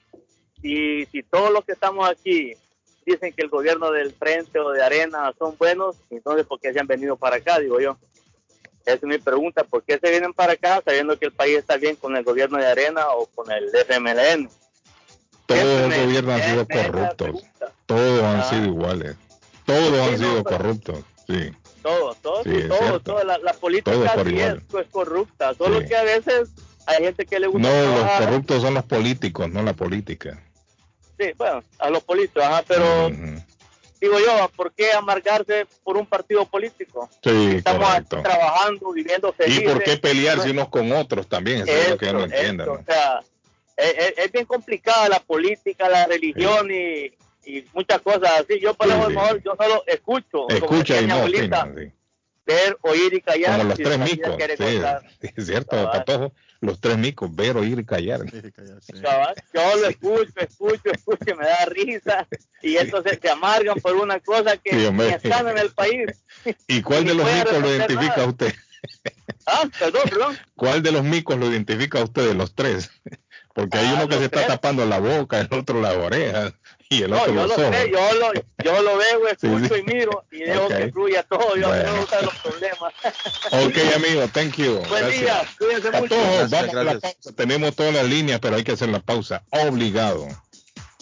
Si, 0.62 1.06
si 1.12 1.22
todos 1.24 1.52
los 1.52 1.64
que 1.64 1.74
estamos 1.74 2.10
aquí 2.10 2.54
dicen 3.06 3.34
que 3.34 3.44
el 3.44 3.50
gobierno 3.50 3.91
del 3.91 4.14
Frente 4.14 4.58
o 4.60 4.72
de 4.72 4.82
Arena 4.82 5.32
son 5.38 5.56
buenos, 5.58 5.96
entonces 6.10 6.46
¿por 6.48 6.60
qué 6.60 6.74
se 6.74 6.80
han 6.80 6.88
venido 6.88 7.18
para 7.18 7.36
acá? 7.36 7.60
Digo 7.60 7.80
yo. 7.80 7.98
Esa 8.86 8.96
es 8.96 9.04
mi 9.04 9.18
pregunta. 9.18 9.64
¿Por 9.64 9.84
qué 9.84 9.98
se 10.00 10.10
vienen 10.10 10.34
para 10.34 10.54
acá 10.54 10.82
sabiendo 10.84 11.18
que 11.20 11.26
el 11.28 11.32
país 11.32 11.58
está 11.58 11.78
bien 11.78 11.96
con 11.96 12.18
el 12.18 12.24
gobierno 12.24 12.58
de 12.58 12.66
Arena 12.66 13.08
o 13.16 13.28
con 13.28 13.50
el 13.52 13.70
FMLN? 13.76 14.50
Todos 15.62 15.82
los 15.82 15.89
me- 15.89 16.06
gobiernos 16.06 16.41
han 16.41 16.49
sido 16.49 16.68
corruptos. 16.68 17.43
Todos 17.86 18.24
han 18.24 18.39
Ah. 18.39 18.49
sido 18.49 18.66
iguales. 18.66 19.16
Todos 19.66 20.08
han 20.08 20.18
sido 20.18 20.43
pero- 20.43 20.58
corruptos. 20.58 20.99
Sí. 21.28 21.51
Todo, 21.82 22.16
todo, 22.22 22.43
Sí, 22.43 22.49
sí, 22.51 22.58
es 22.58 22.68
todo, 22.70 22.78
cierto. 22.80 22.99
todo. 23.01 23.24
La, 23.24 23.38
la 23.39 23.54
política 23.54 23.91
Todo 23.91 24.06
por 24.14 24.24
sí 24.28 24.36
igual. 24.36 24.58
es, 24.58 24.64
pues, 24.72 24.88
corrupta. 24.89 25.54
Solo 25.54 25.82
Sí. 25.82 25.88
que 25.88 25.95
a 25.97 26.04
veces 26.04 26.49
hay 26.86 27.04
gente 27.04 27.26
que 27.26 27.39
le 27.39 27.47
gusta 27.47 27.68
No, 27.70 27.97
los 27.97 28.12
corruptos 28.20 28.62
son 28.62 28.74
los 28.74 28.84
políticos, 28.86 29.49
no 29.49 29.62
la 29.64 29.74
política. 29.74 30.41
Sí, 31.20 31.32
bueno, 31.38 31.64
a 31.80 31.89
los 31.89 32.04
políticos, 32.04 32.43
ajá, 32.43 32.64
pero 32.68 33.10
digo 34.01 34.20
yo, 34.20 34.49
¿por 34.56 34.74
qué 34.74 34.91
amargarse 34.93 35.66
por 35.84 35.95
un 35.97 36.06
partido 36.06 36.45
político? 36.45 37.10
Sí, 37.24 37.56
Estamos 37.58 37.88
correcto. 37.88 38.22
trabajando, 38.22 38.91
viviendo 38.93 39.30
¿Y 39.39 39.43
felices. 39.43 39.72
por 39.74 39.84
qué 39.84 39.97
pelearse 39.97 40.41
Pues, 40.43 40.51
unos 40.54 40.70
con 40.70 40.91
otros 40.91 41.28
también? 41.28 41.62
Eso 41.68 41.72
es 41.72 41.89
lo 41.91 41.97
que 41.97 42.06
yo 42.08 42.14
no 42.14 42.24
entiendo. 42.26 42.66
¿no? 42.66 42.72
O 42.74 42.84
sea, 42.86 43.22
es, 43.78 43.93
es- 43.97 44.13
es 44.17 44.32
bien 44.32 44.45
complicada 44.45 45.09
la 45.09 45.19
política, 45.19 45.89
la 45.89 46.05
religión 46.05 46.69
y, 46.71 47.11
y 47.45 47.65
muchas 47.74 48.01
cosas 48.01 48.32
así. 48.41 48.59
Yo, 48.59 48.74
por 48.74 48.88
Sí, 48.88 48.93
lo 48.93 49.07
sí. 49.07 49.13
mejor, 49.13 49.43
yo 49.43 49.55
solo 49.59 49.84
escucho. 49.88 50.30
como 50.47 50.49
Escucha 50.49 51.01
y 51.01 51.07
no 51.07 51.15
abuelita, 51.15 51.63
opina. 51.63 51.82
sí. 51.88 51.91
ver, 52.45 52.78
oír 52.82 53.13
y 53.13 53.21
callar. 53.21 53.57
Como 53.57 53.69
los 53.69 53.78
si 53.78 53.84
tres 53.84 53.99
micos. 53.99 54.38
es 55.21 55.45
cierto. 55.45 55.91
Patojo. 55.91 56.34
Los 56.61 56.80
tres 56.80 56.97
micos, 56.97 57.34
ver, 57.36 57.57
oír 57.57 57.78
y 57.80 57.86
callar. 57.86 58.21
Yo 58.32 59.76
lo 59.78 59.88
escucho, 59.89 60.32
escucho, 60.38 60.91
escucho, 60.91 61.26
y 61.28 61.34
me 61.34 61.45
da 61.45 61.65
risa. 61.65 62.28
Y 62.61 62.78
entonces 62.78 63.19
se 63.21 63.30
amargan 63.30 63.76
por 63.82 63.95
una 63.95 64.19
cosa 64.19 64.57
que 64.57 64.74
ni 64.74 65.03
están 65.05 65.47
en 65.49 65.57
el 65.57 65.71
país. 65.71 66.24
¿Y 66.67 66.82
cuál 66.82 67.05
de 67.05 67.15
los 67.15 67.26
micos 67.32 67.59
lo 67.61 67.69
identifica 67.69 68.07
nada. 68.11 68.24
a 68.24 68.28
usted? 68.28 68.53
Ah, 69.45 69.63
perdón, 69.78 70.01
perdón. 70.09 70.38
¿Cuál 70.55 70.82
de 70.84 70.91
los 70.91 71.03
micos 71.03 71.38
lo 71.38 71.47
identifica 71.51 71.99
a 71.99 72.03
usted 72.05 72.28
de 72.28 72.34
los 72.34 72.53
tres? 72.55 72.91
Porque 73.54 73.78
hay 73.78 73.86
Ah, 73.88 73.93
uno 73.97 74.08
que 74.08 74.18
se 74.18 74.26
está 74.26 74.38
tres. 74.38 74.47
tapando 74.47 74.84
la 74.86 74.99
boca, 74.99 75.39
el 75.39 75.47
otro 75.51 75.80
las 75.80 75.95
orejas 75.95 76.54
y 76.89 77.04
el 77.04 77.12
No, 77.12 77.22
otro 77.22 77.34
yo 77.36 77.41
los 77.47 77.58
lo 77.58 77.64
ojos. 77.68 77.76
sé, 77.76 77.91
yo 77.91 78.14
lo, 78.16 78.34
yo 78.64 78.82
lo 78.82 78.97
veo, 78.97 79.20
Sí, 79.39 79.47
escucho 79.47 79.76
sí. 79.76 79.82
y 79.82 79.93
miro 79.93 80.26
y 80.32 80.39
dejo 80.39 80.66
Ok. 80.66 80.76
que 80.78 80.91
fluya 80.91 81.24
todo. 81.24 81.49
Yo 81.49 81.56
mí 81.56 81.62
no 81.62 81.68
Bueno. 81.70 81.91
me 81.93 81.99
gustan 81.99 82.26
los 82.26 82.36
problemas. 82.39 82.93
Ok, 83.51 83.78
amigo, 83.95 84.28
thank 84.34 84.56
you. 84.56 84.74
Buen 84.80 84.89
Gracias. 84.89 85.20
día, 85.22 85.47
cuídense 85.60 85.91
mucho. 85.91 86.16
Gracias, 86.16 86.51
vamos 86.51 86.76
a 86.76 86.84
la 86.84 86.99
pausa. 86.99 87.32
Tenemos 87.36 87.76
todas 87.76 87.93
las 87.93 88.06
líneas, 88.10 88.39
pero 88.39 88.56
hay 88.56 88.64
que 88.64 88.72
hacer 88.72 88.89
la 88.89 88.99
pausa. 89.01 89.43
Obligado. 89.51 90.28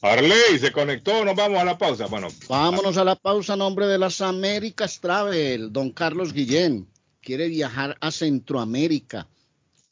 Arley 0.00 0.60
se 0.60 0.70
conectó, 0.70 1.24
nos 1.24 1.34
vamos 1.34 1.58
a 1.58 1.64
la 1.64 1.76
pausa. 1.76 2.06
Bueno, 2.06 2.28
vámonos 2.48 2.96
a 2.96 3.04
la 3.04 3.16
pausa. 3.16 3.56
Nombre 3.56 3.88
de 3.88 3.98
las 3.98 4.20
Américas 4.20 5.00
Travel, 5.00 5.72
don 5.72 5.90
Carlos 5.90 6.32
Guillén. 6.32 6.88
Quiere 7.20 7.48
viajar 7.48 7.98
a 8.00 8.12
Centroamérica 8.12 9.26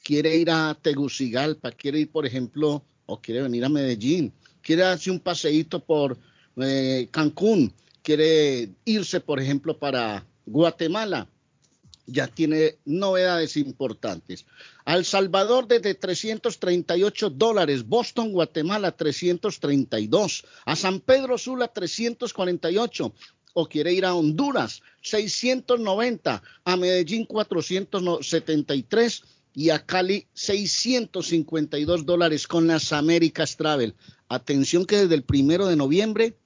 quiere 0.09 0.35
ir 0.35 0.49
a 0.49 0.73
Tegucigalpa, 0.73 1.69
quiere 1.69 1.99
ir, 1.99 2.09
por 2.09 2.25
ejemplo, 2.25 2.83
o 3.05 3.21
quiere 3.21 3.43
venir 3.43 3.63
a 3.63 3.69
Medellín, 3.69 4.33
quiere 4.59 4.81
hacer 4.81 5.13
un 5.13 5.19
paseíto 5.19 5.85
por 5.85 6.17
eh, 6.57 7.07
Cancún, 7.11 7.71
quiere 8.01 8.71
irse, 8.85 9.19
por 9.19 9.39
ejemplo, 9.39 9.77
para 9.77 10.25
Guatemala, 10.47 11.29
ya 12.07 12.25
tiene 12.25 12.79
novedades 12.85 13.55
importantes. 13.55 14.47
Al 14.83 15.05
Salvador 15.05 15.67
desde 15.67 15.93
338 15.93 17.29
dólares, 17.29 17.87
Boston, 17.87 18.31
Guatemala 18.31 18.91
332, 18.91 20.43
a 20.65 20.75
San 20.75 21.01
Pedro 21.01 21.37
Sula 21.37 21.67
348, 21.67 23.13
o 23.53 23.67
quiere 23.67 23.93
ir 23.93 24.05
a 24.05 24.15
Honduras 24.15 24.81
690, 25.01 26.41
a 26.63 26.77
Medellín 26.77 27.27
473 27.27 29.38
y 29.53 29.71
a 29.71 29.85
Cali 29.85 30.27
652 30.33 32.05
dólares 32.05 32.47
con 32.47 32.67
las 32.67 32.93
Américas 32.93 33.57
Travel. 33.57 33.95
Atención 34.27 34.85
que 34.85 34.97
desde 34.97 35.15
el 35.15 35.23
primero 35.23 35.65
de 35.67 35.75
noviembre 35.75 36.37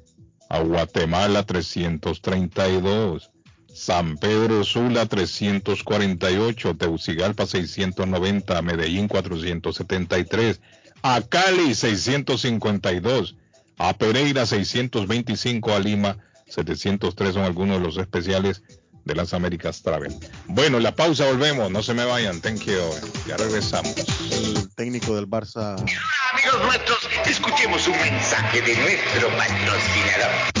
a 0.51 0.59
Guatemala 0.59 1.43
332, 1.43 3.31
San 3.73 4.17
Pedro 4.17 4.65
Sula 4.65 5.05
348, 5.05 6.75
Teucigalpa 6.75 7.45
690, 7.45 8.61
Medellín 8.61 9.07
473, 9.07 10.59
a 11.03 11.21
Cali 11.21 11.73
652, 11.73 13.37
a 13.77 13.93
Pereira 13.93 14.45
625, 14.45 15.71
a 15.73 15.79
Lima 15.79 16.17
703 16.47 17.33
son 17.33 17.43
algunos 17.43 17.79
de 17.79 17.85
los 17.85 17.95
especiales 17.95 18.61
de 19.05 19.15
las 19.15 19.33
Américas 19.33 19.81
Travel. 19.81 20.13
Bueno, 20.47 20.79
la 20.79 20.95
pausa 20.95 21.25
volvemos, 21.25 21.71
no 21.71 21.81
se 21.83 21.93
me 21.93 22.05
vayan, 22.05 22.41
thank 22.41 22.61
you. 22.61 22.79
Ya 23.27 23.37
regresamos. 23.37 23.95
El 24.31 24.69
técnico 24.75 25.15
del 25.15 25.27
Barça. 25.27 25.75
Amigos 25.75 26.65
nuestros, 26.65 27.09
escuchemos 27.25 27.87
un 27.87 27.99
mensaje 27.99 28.61
de 28.61 28.75
nuestro 28.77 29.29
patrocinador. 29.29 30.60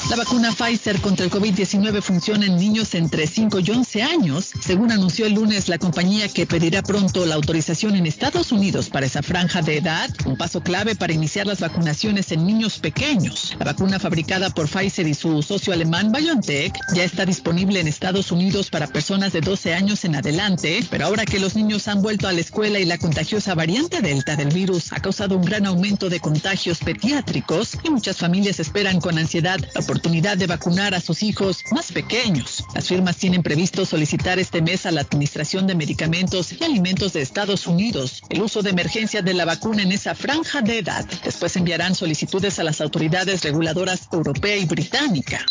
La 0.10 0.16
vacuna 0.16 0.52
Pfizer 0.52 1.00
contra 1.02 1.24
el 1.24 1.32
COVID-19 1.32 2.02
funciona 2.02 2.48
en 2.48 2.58
niños 2.58 2.96
entre 2.96 3.28
5 3.28 3.60
y 3.60 3.70
11 3.70 4.02
años, 4.02 4.50
según 4.60 4.92
anunció 4.92 5.28
el 5.28 5.34
lunes 5.34 5.70
la 5.70 5.78
compañía 5.78 6.28
que 6.28 6.48
pedirá 6.48 6.82
pronto 6.82 7.28
la 7.28 7.36
autorización 7.36 7.96
en 7.96 8.08
Estados 8.08 8.52
Unidos 8.52 8.90
para 8.90 9.06
esa 9.06 9.22
franja 9.22 9.62
de 9.62 9.78
edad, 9.78 10.10
un 10.26 10.36
paso 10.36 10.62
clave 10.62 10.96
para 10.96 11.14
iniciar 11.14 11.46
las 11.46 11.60
vacunaciones 11.60 12.32
en 12.32 12.48
niños 12.48 12.80
pequeños. 12.80 13.56
La 13.60 13.66
vacuna 13.66 14.00
fabricada 14.00 14.50
por 14.50 14.68
Pfizer 14.68 15.08
y 15.08 15.14
su 15.14 15.44
socio 15.44 15.74
alemán 15.74 16.12
BioNTech 16.12 16.76
ya 16.96 17.04
está 17.04 17.24
disponible 17.24 17.80
en 17.80 17.88
Estados 17.88 18.32
Unidos 18.32 18.72
para 18.72 18.88
personas 18.88 19.32
de 19.32 19.42
12 19.42 19.76
años 19.76 20.04
en 20.06 20.16
adelante, 20.16 20.84
pero 20.90 21.06
ahora 21.06 21.24
que 21.24 21.40
los 21.40 21.56
niños 21.56 21.88
han 21.88 22.02
vuelto 22.02 22.28
a 22.28 22.34
la 22.34 22.42
escuela 22.42 22.80
y 22.80 22.86
la 22.86 22.98
contagiosa 22.98 23.54
variante 23.54 24.02
Delta 24.02 24.36
del 24.36 24.50
virus 24.50 24.92
ha 24.92 25.00
causado 25.02 25.38
un 25.38 25.46
gran 25.46 25.68
aumento 25.68 26.10
de 26.10 26.20
contagios 26.20 26.80
pediátricos 26.80 27.78
y 27.84 27.92
muchas 27.92 28.18
familias 28.18 28.60
esperan 28.60 29.00
con 29.00 29.20
ansiedad 29.20 29.60
la 29.76 29.84
de 30.00 30.48
vacunar 30.48 30.96
a 30.96 31.02
sus 31.02 31.24
hijos 31.24 31.64
más 31.72 31.92
pequeños. 31.92 32.64
Las 32.74 32.88
firmas 32.88 33.18
tienen 33.18 33.44
previsto 33.44 33.86
solicitar 33.86 34.40
este 34.40 34.62
mes 34.62 34.86
a 34.86 34.92
la 34.92 35.02
Administración 35.02 35.68
de 35.68 35.76
Medicamentos 35.76 36.54
y 36.54 36.64
Alimentos 36.64 37.14
de 37.14 37.22
Estados 37.22 37.68
Unidos 37.68 38.22
el 38.30 38.42
uso 38.42 38.62
de 38.62 38.70
emergencia 38.70 39.22
de 39.22 39.34
la 39.34 39.46
vacuna 39.46 39.84
en 39.84 39.92
esa 39.92 40.16
franja 40.16 40.62
de 40.62 40.80
edad. 40.80 41.06
Después 41.24 41.56
enviarán 41.56 41.96
solicitudes 41.96 42.60
a 42.60 42.64
las 42.64 42.82
autoridades 42.82 43.44
reguladoras 43.44 44.08
europea 44.12 44.58
y 44.58 44.66
británica. 44.66 45.46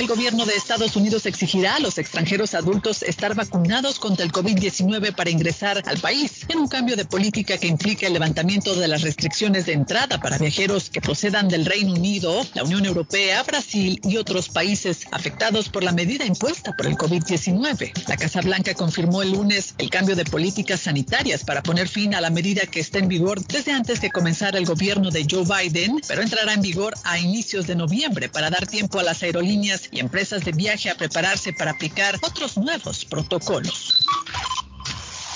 El 0.00 0.06
gobierno 0.06 0.46
de 0.46 0.54
Estados 0.54 0.96
Unidos 0.96 1.26
exigirá 1.26 1.74
a 1.74 1.78
los 1.78 1.98
extranjeros 1.98 2.54
adultos 2.54 3.02
estar 3.02 3.34
vacunados 3.34 3.98
contra 3.98 4.24
el 4.24 4.32
COVID-19 4.32 5.14
para 5.14 5.28
ingresar 5.28 5.82
al 5.84 5.98
país, 5.98 6.46
en 6.48 6.58
un 6.58 6.68
cambio 6.68 6.96
de 6.96 7.04
política 7.04 7.58
que 7.58 7.66
implica 7.66 8.06
el 8.06 8.14
levantamiento 8.14 8.74
de 8.74 8.88
las 8.88 9.02
restricciones 9.02 9.66
de 9.66 9.74
entrada 9.74 10.18
para 10.18 10.38
viajeros 10.38 10.88
que 10.88 11.02
procedan 11.02 11.48
del 11.48 11.66
Reino 11.66 11.92
Unido, 11.92 12.46
la 12.54 12.64
Unión 12.64 12.86
Europea, 12.86 13.42
Brasil 13.42 14.00
y 14.02 14.16
otros 14.16 14.48
países 14.48 15.00
afectados 15.12 15.68
por 15.68 15.84
la 15.84 15.92
medida 15.92 16.24
impuesta 16.24 16.74
por 16.74 16.86
el 16.86 16.96
COVID-19. 16.96 18.08
La 18.08 18.16
Casa 18.16 18.40
Blanca 18.40 18.72
confirmó 18.72 19.20
el 19.20 19.32
lunes 19.32 19.74
el 19.76 19.90
cambio 19.90 20.16
de 20.16 20.24
políticas 20.24 20.80
sanitarias 20.80 21.44
para 21.44 21.62
poner 21.62 21.88
fin 21.88 22.14
a 22.14 22.22
la 22.22 22.30
medida 22.30 22.62
que 22.62 22.80
está 22.80 23.00
en 23.00 23.08
vigor 23.08 23.44
desde 23.44 23.72
antes 23.72 24.00
que 24.00 24.08
comenzara 24.08 24.56
el 24.56 24.64
gobierno 24.64 25.10
de 25.10 25.26
Joe 25.30 25.44
Biden, 25.44 26.00
pero 26.08 26.22
entrará 26.22 26.54
en 26.54 26.62
vigor 26.62 26.94
a 27.04 27.18
inicios 27.18 27.66
de 27.66 27.74
noviembre 27.74 28.30
para 28.30 28.48
dar 28.48 28.66
tiempo 28.66 28.98
a 28.98 29.02
las 29.02 29.22
aerolíneas 29.22 29.89
y 29.90 30.00
empresas 30.00 30.44
de 30.44 30.52
viaje 30.52 30.90
a 30.90 30.94
prepararse 30.94 31.52
para 31.52 31.72
aplicar 31.72 32.16
otros 32.22 32.56
nuevos 32.56 33.04
protocolos. 33.04 34.04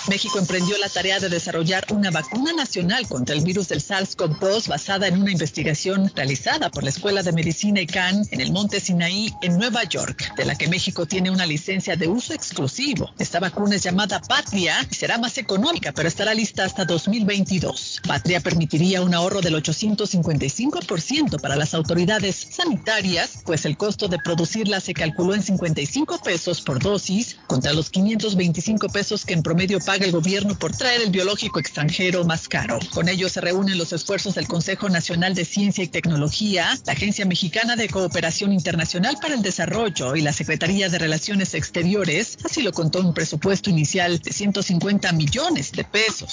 México 0.09 0.39
emprendió 0.39 0.77
la 0.77 0.91
tarea 0.91 1.19
de 1.19 1.31
desarrollar 1.31 1.87
una 1.91 2.11
vacuna 2.11 2.53
nacional 2.53 3.09
contra 3.09 3.35
el 3.35 3.43
virus 3.43 3.69
del 3.69 3.81
SARS-CoV-2 3.81 4.69
basada 4.69 5.09
en 5.09 5.17
una 5.21 5.33
investigación 5.33 6.13
realizada 6.15 6.71
por 6.71 6.83
la 6.85 6.91
Escuela 6.91 7.23
de 7.23 7.33
Medicina 7.33 7.81
ICANN 7.81 8.29
en 8.31 8.41
el 8.43 8.53
Monte 8.53 8.81
Sinaí, 8.81 9.33
en 9.41 9.57
Nueva 9.57 9.85
York, 9.85 10.35
de 10.37 10.45
la 10.45 10.57
que 10.57 10.69
México 10.69 11.07
tiene 11.07 11.31
una 11.31 11.47
licencia 11.47 11.97
de 11.97 12.07
uso 12.07 12.35
exclusivo. 12.35 13.11
Esta 13.19 13.41
vacuna 13.41 13.77
es 13.77 13.83
llamada 13.83 14.21
Patria 14.21 14.87
y 14.91 14.95
será 14.95 15.17
más 15.17 15.39
económica, 15.39 15.93
pero 15.93 16.07
estará 16.07 16.35
lista 16.35 16.65
hasta 16.65 16.85
2022. 16.85 18.03
Patria 18.07 18.41
permitiría 18.41 19.01
un 19.01 19.15
ahorro 19.15 19.41
del 19.41 19.55
855% 19.55 21.41
para 21.41 21.57
las 21.57 21.73
autoridades 21.73 22.47
sanitarias, 22.51 23.39
pues 23.47 23.65
el 23.65 23.79
costo 23.79 24.09
de 24.09 24.19
producirla 24.19 24.81
se 24.81 24.93
calculó 24.93 25.35
en 25.35 25.43
55 25.43 26.19
pesos 26.19 26.61
por 26.61 26.79
dosis 26.79 27.39
contra 27.47 27.73
los 27.73 27.89
525 27.89 28.89
pesos 28.89 29.25
que 29.25 29.33
en 29.33 29.43
promedio 29.43 29.81
paga 29.95 30.07
el 30.07 30.11
gobierno 30.12 30.59
por 30.59 30.76
traer 30.76 31.03
el 31.03 31.11
biológico 31.11 31.61
extranjero 31.61 32.24
más 32.24 32.49
caro. 32.49 32.80
Con 32.90 33.09
ello 33.09 33.28
se 33.28 33.40
reúnen 33.40 33.78
los 33.78 33.92
esfuerzos 33.92 34.34
del 34.34 34.49
Consejo 34.49 34.88
Nacional 34.88 35.36
de 35.36 35.45
Ciencia 35.45 35.84
y 35.84 35.86
Tecnología, 35.86 36.76
la 36.84 36.95
Agencia 36.95 37.24
Mexicana 37.26 37.76
de 37.76 37.88
Cooperación 37.88 38.53
Internacional 38.53 39.18
para 39.22 39.34
el 39.34 39.42
Desarrollo 39.42 40.16
y 40.16 40.22
la 40.22 40.32
Secretaría 40.32 40.88
de 40.88 40.99
Relaciones 40.99 41.55
Exteriores, 41.55 42.38
así 42.45 42.62
lo 42.62 42.72
contó 42.72 42.99
un 42.99 43.14
presupuesto 43.14 43.70
inicial 43.70 44.18
de 44.18 44.32
150 44.32 45.12
millones 45.12 45.70
de 45.70 45.84
pesos. 45.84 46.32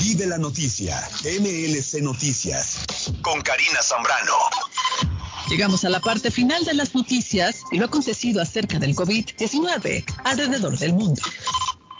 Y 0.00 0.12
de 0.12 0.26
la 0.26 0.36
noticia, 0.36 1.08
MLC 1.24 2.02
Noticias, 2.02 2.80
con 3.22 3.40
Karina 3.40 3.80
Zambrano. 3.80 4.34
Llegamos 5.48 5.86
a 5.86 5.88
la 5.88 6.00
parte 6.00 6.30
final 6.30 6.66
de 6.66 6.74
las 6.74 6.94
noticias 6.94 7.62
y 7.70 7.78
lo 7.78 7.86
acontecido 7.86 8.42
acerca 8.42 8.78
del 8.78 8.94
COVID-19 8.94 10.04
alrededor 10.24 10.76
del 10.76 10.92
mundo. 10.92 11.22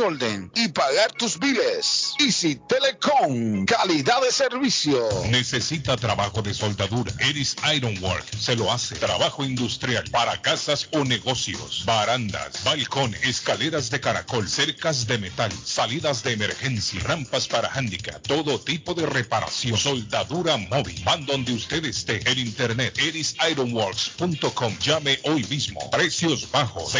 order 0.00 0.50
y 0.54 0.68
pagar 0.68 1.12
tus 1.12 1.38
biles. 1.38 2.14
Easy 2.18 2.58
Telecom, 2.68 3.64
calidad 3.66 4.20
de 4.22 4.32
servicio. 4.32 5.08
Necesita 5.30 5.96
trabajo 5.96 6.42
de 6.42 6.54
soldadura. 6.54 7.12
Eris 7.20 7.56
Ironwork 7.74 8.24
se 8.36 8.56
lo 8.56 8.72
hace. 8.72 8.96
Trabajo 8.96 9.44
industrial 9.44 10.04
para 10.10 10.40
casas 10.40 10.88
o 10.92 11.04
negocios. 11.04 11.84
Barandas, 11.84 12.64
balcón, 12.64 13.14
escaleras 13.22 13.90
de 13.90 14.00
caracol, 14.00 14.48
cercas 14.48 15.06
de 15.06 15.18
metal, 15.18 15.52
salidas 15.64 16.22
de 16.22 16.32
emergencia, 16.32 17.00
rampas 17.04 17.46
para 17.48 17.68
handicap, 17.72 18.20
todo 18.26 18.58
tipo 18.60 18.94
de 18.94 19.06
reparación. 19.06 19.76
Soldadura 19.76 20.56
móvil. 20.56 21.00
Van 21.04 21.24
donde 21.26 21.52
usted 21.52 21.84
esté. 21.84 22.20
En 22.30 22.38
internet, 22.38 22.98
erisironworks.com. 22.98 24.78
Llame 24.78 25.18
hoy 25.24 25.44
mismo. 25.50 25.90
Precios 25.90 26.50
bajos. 26.50 26.92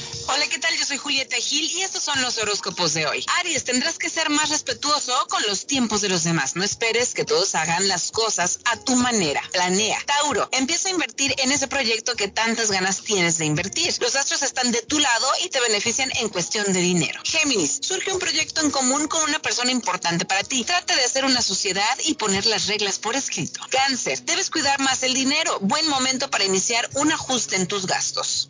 Hola, 0.27 0.47
¿qué 0.47 0.59
tal? 0.59 0.75
Yo 0.77 0.85
soy 0.85 0.97
Julieta 0.97 1.35
Gil 1.37 1.69
y 1.71 1.81
estos 1.81 2.03
son 2.03 2.21
los 2.21 2.37
horóscopos 2.37 2.93
de 2.93 3.05
hoy. 3.05 3.25
Aries, 3.39 3.63
tendrás 3.63 3.97
que 3.97 4.09
ser 4.09 4.29
más 4.29 4.49
respetuoso 4.49 5.13
con 5.29 5.41
los 5.47 5.65
tiempos 5.67 6.01
de 6.01 6.09
los 6.09 6.23
demás. 6.23 6.55
No 6.55 6.63
esperes 6.63 7.13
que 7.13 7.25
todos 7.25 7.55
hagan 7.55 7.87
las 7.87 8.11
cosas 8.11 8.59
a 8.65 8.77
tu 8.77 8.95
manera. 8.95 9.41
Planea. 9.51 9.99
Tauro, 10.05 10.47
empieza 10.51 10.87
a 10.87 10.91
invertir 10.91 11.33
en 11.39 11.51
ese 11.51 11.67
proyecto 11.67 12.15
que 12.15 12.27
tantas 12.27 12.71
ganas 12.71 13.01
tienes 13.01 13.37
de 13.37 13.45
invertir. 13.45 13.93
Los 13.99 14.15
astros 14.15 14.43
están 14.43 14.71
de 14.71 14.81
tu 14.81 14.99
lado 14.99 15.27
y 15.43 15.49
te 15.49 15.59
benefician 15.61 16.11
en 16.19 16.29
cuestión 16.29 16.71
de 16.71 16.79
dinero. 16.79 17.21
Géminis, 17.23 17.79
surge 17.81 18.11
un 18.11 18.19
proyecto 18.19 18.61
en 18.61 18.71
común 18.71 19.07
con 19.07 19.23
una 19.23 19.39
persona 19.39 19.71
importante 19.71 20.25
para 20.25 20.43
ti. 20.43 20.63
Trata 20.63 20.95
de 20.95 21.03
hacer 21.03 21.25
una 21.25 21.41
sociedad 21.41 21.97
y 22.05 22.13
poner 22.15 22.45
las 22.45 22.67
reglas 22.67 22.99
por 22.99 23.15
escrito. 23.15 23.61
Cáncer, 23.69 24.23
debes 24.23 24.49
cuidar 24.49 24.79
más 24.79 25.03
el 25.03 25.13
dinero. 25.13 25.57
Buen 25.61 25.87
momento 25.87 26.29
para 26.29 26.43
iniciar 26.43 26.89
un 26.95 27.11
ajuste 27.11 27.55
en 27.55 27.67
tus 27.67 27.85
gastos. 27.85 28.49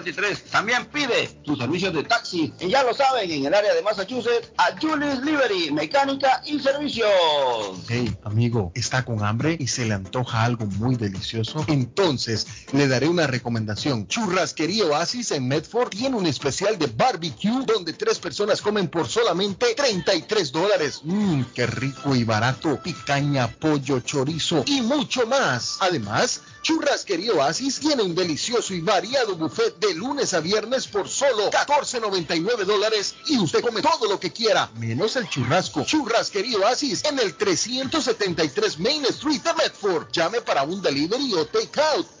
También 0.51 0.85
pide 0.87 1.29
sus 1.45 1.59
servicios 1.59 1.93
de 1.93 2.03
taxi, 2.03 2.53
y 2.59 2.69
ya 2.69 2.83
lo 2.83 2.93
saben, 2.93 3.29
en 3.29 3.45
el 3.45 3.53
área 3.53 3.73
de 3.73 3.81
Massachusetts, 3.81 4.51
a 4.57 4.75
Julius 4.79 5.23
Liberty, 5.23 5.71
mecánica 5.71 6.41
y 6.45 6.59
servicios. 6.59 7.09
Hey, 7.87 8.15
amigo, 8.23 8.71
¿está 8.75 9.05
con 9.05 9.23
hambre 9.23 9.57
y 9.59 9.67
se 9.67 9.85
le 9.85 9.93
antoja 9.93 10.43
algo 10.43 10.65
muy 10.65 10.95
delicioso? 10.95 11.63
Entonces, 11.67 12.47
le 12.73 12.87
daré 12.87 13.07
una 13.07 13.27
recomendación. 13.27 14.07
Churrasquería 14.07 14.85
Oasis 14.85 15.31
en 15.31 15.47
Medford 15.47 15.89
tiene 15.89 16.17
un 16.17 16.25
especial 16.25 16.77
de 16.77 16.87
barbecue 16.87 17.65
donde 17.65 17.93
tres 17.93 18.19
personas 18.19 18.61
comen 18.61 18.87
por 18.87 19.07
solamente 19.07 19.73
33 19.75 20.51
dólares. 20.51 21.01
Mmm, 21.03 21.43
qué 21.53 21.67
rico 21.67 22.15
y 22.15 22.23
barato. 22.23 22.81
Picaña, 22.81 23.47
pollo, 23.47 23.99
chorizo 23.99 24.63
y 24.65 24.81
mucho 24.81 25.27
más. 25.27 25.77
Además, 25.79 26.41
Churrasquería 26.61 27.33
Oasis 27.33 27.79
tiene 27.79 28.03
un 28.03 28.13
delicioso 28.13 28.73
y 28.73 28.81
variado 28.81 29.35
buffet 29.35 29.79
de 29.81 29.95
lunes 29.95 30.33
a 30.35 30.39
viernes 30.39 30.87
por 30.87 31.09
solo 31.09 31.49
14.99 31.49 32.65
dólares 32.65 33.15
y 33.25 33.39
usted 33.39 33.61
come 33.61 33.81
todo 33.81 34.07
lo 34.07 34.19
que 34.19 34.31
quiera, 34.31 34.69
menos 34.77 35.15
el 35.15 35.27
churrasco. 35.27 35.83
Churrasquería 35.83 36.59
Oasis 36.59 37.03
en 37.03 37.17
el 37.19 37.35
373 37.35 38.79
Main 38.79 39.03
Street 39.05 39.41
de 39.41 39.53
Medford. 39.55 40.11
Llame 40.11 40.41
para 40.41 40.63
un 40.63 40.81
delivery 40.81 41.33
o 41.33 41.45
take 41.47 41.81
out 41.81 42.20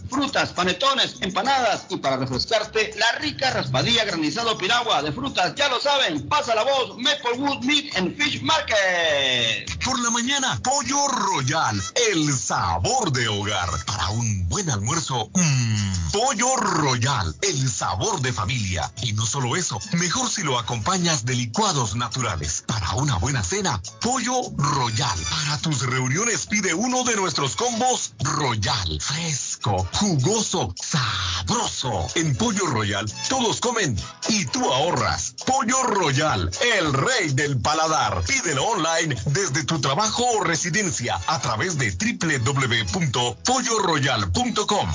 frutas, 0.11 0.49
panetones, 0.49 1.15
empanadas 1.21 1.85
y 1.89 1.97
para 1.97 2.17
refrescarte 2.17 2.93
la 2.97 3.19
rica 3.19 3.49
raspadilla 3.49 4.03
granizado 4.03 4.57
piragua 4.57 5.01
de 5.01 5.11
frutas. 5.11 5.55
Ya 5.55 5.69
lo 5.69 5.79
saben, 5.79 6.27
pasa 6.27 6.53
la 6.53 6.63
voz 6.63 6.97
Maplewood 6.97 7.63
Meat 7.63 7.95
and 7.95 8.15
Fish 8.17 8.41
Market. 8.41 9.83
Por 9.83 9.99
la 10.01 10.09
mañana, 10.09 10.59
Pollo 10.63 11.07
Royal, 11.07 11.81
el 12.11 12.37
sabor 12.37 13.11
de 13.11 13.27
hogar. 13.27 13.69
Para 13.85 14.09
un 14.09 14.47
buen 14.49 14.69
almuerzo, 14.69 15.29
mmm, 15.33 16.11
Pollo 16.11 16.55
Royal, 16.57 17.33
el 17.41 17.69
sabor 17.69 18.21
de 18.21 18.33
familia. 18.33 18.91
Y 19.01 19.13
no 19.13 19.25
solo 19.25 19.55
eso, 19.55 19.79
mejor 19.93 20.29
si 20.29 20.43
lo 20.43 20.59
acompañas 20.59 21.25
de 21.25 21.35
licuados 21.35 21.95
naturales. 21.95 22.63
Para 22.67 22.91
una 22.95 23.17
buena 23.17 23.43
cena, 23.43 23.81
Pollo 24.01 24.41
Royal. 24.57 25.19
Para 25.29 25.57
tus 25.59 25.81
reuniones 25.81 26.45
pide 26.47 26.73
uno 26.73 27.03
de 27.03 27.15
nuestros 27.15 27.55
combos 27.55 28.13
Royal. 28.19 28.99
Fresco, 28.99 29.87
jugoso, 30.01 30.73
sabroso. 30.81 32.07
En 32.15 32.35
Pollo 32.35 32.65
Royal 32.65 33.05
todos 33.29 33.61
comen 33.61 33.95
y 34.29 34.45
tú 34.45 34.73
ahorras. 34.73 35.35
Pollo 35.45 35.83
Royal, 35.83 36.49
el 36.75 36.91
rey 36.91 37.29
del 37.33 37.61
paladar. 37.61 38.23
Pídelo 38.23 38.65
online 38.65 39.15
desde 39.27 39.63
tu 39.63 39.79
trabajo 39.79 40.23
o 40.23 40.43
residencia 40.43 41.21
a 41.27 41.39
través 41.39 41.77
de 41.77 41.91
www.polloroyal.com. 41.91 44.89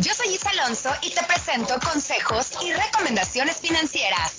Yo 0.00 0.12
soy 0.12 0.34
Isa 0.34 0.50
Alonso 0.50 0.90
y 1.00 1.14
te 1.14 1.22
presento 1.22 1.80
consejos 1.80 2.48
y 2.62 2.74
recomendaciones 2.74 3.56
financieras. 3.56 4.32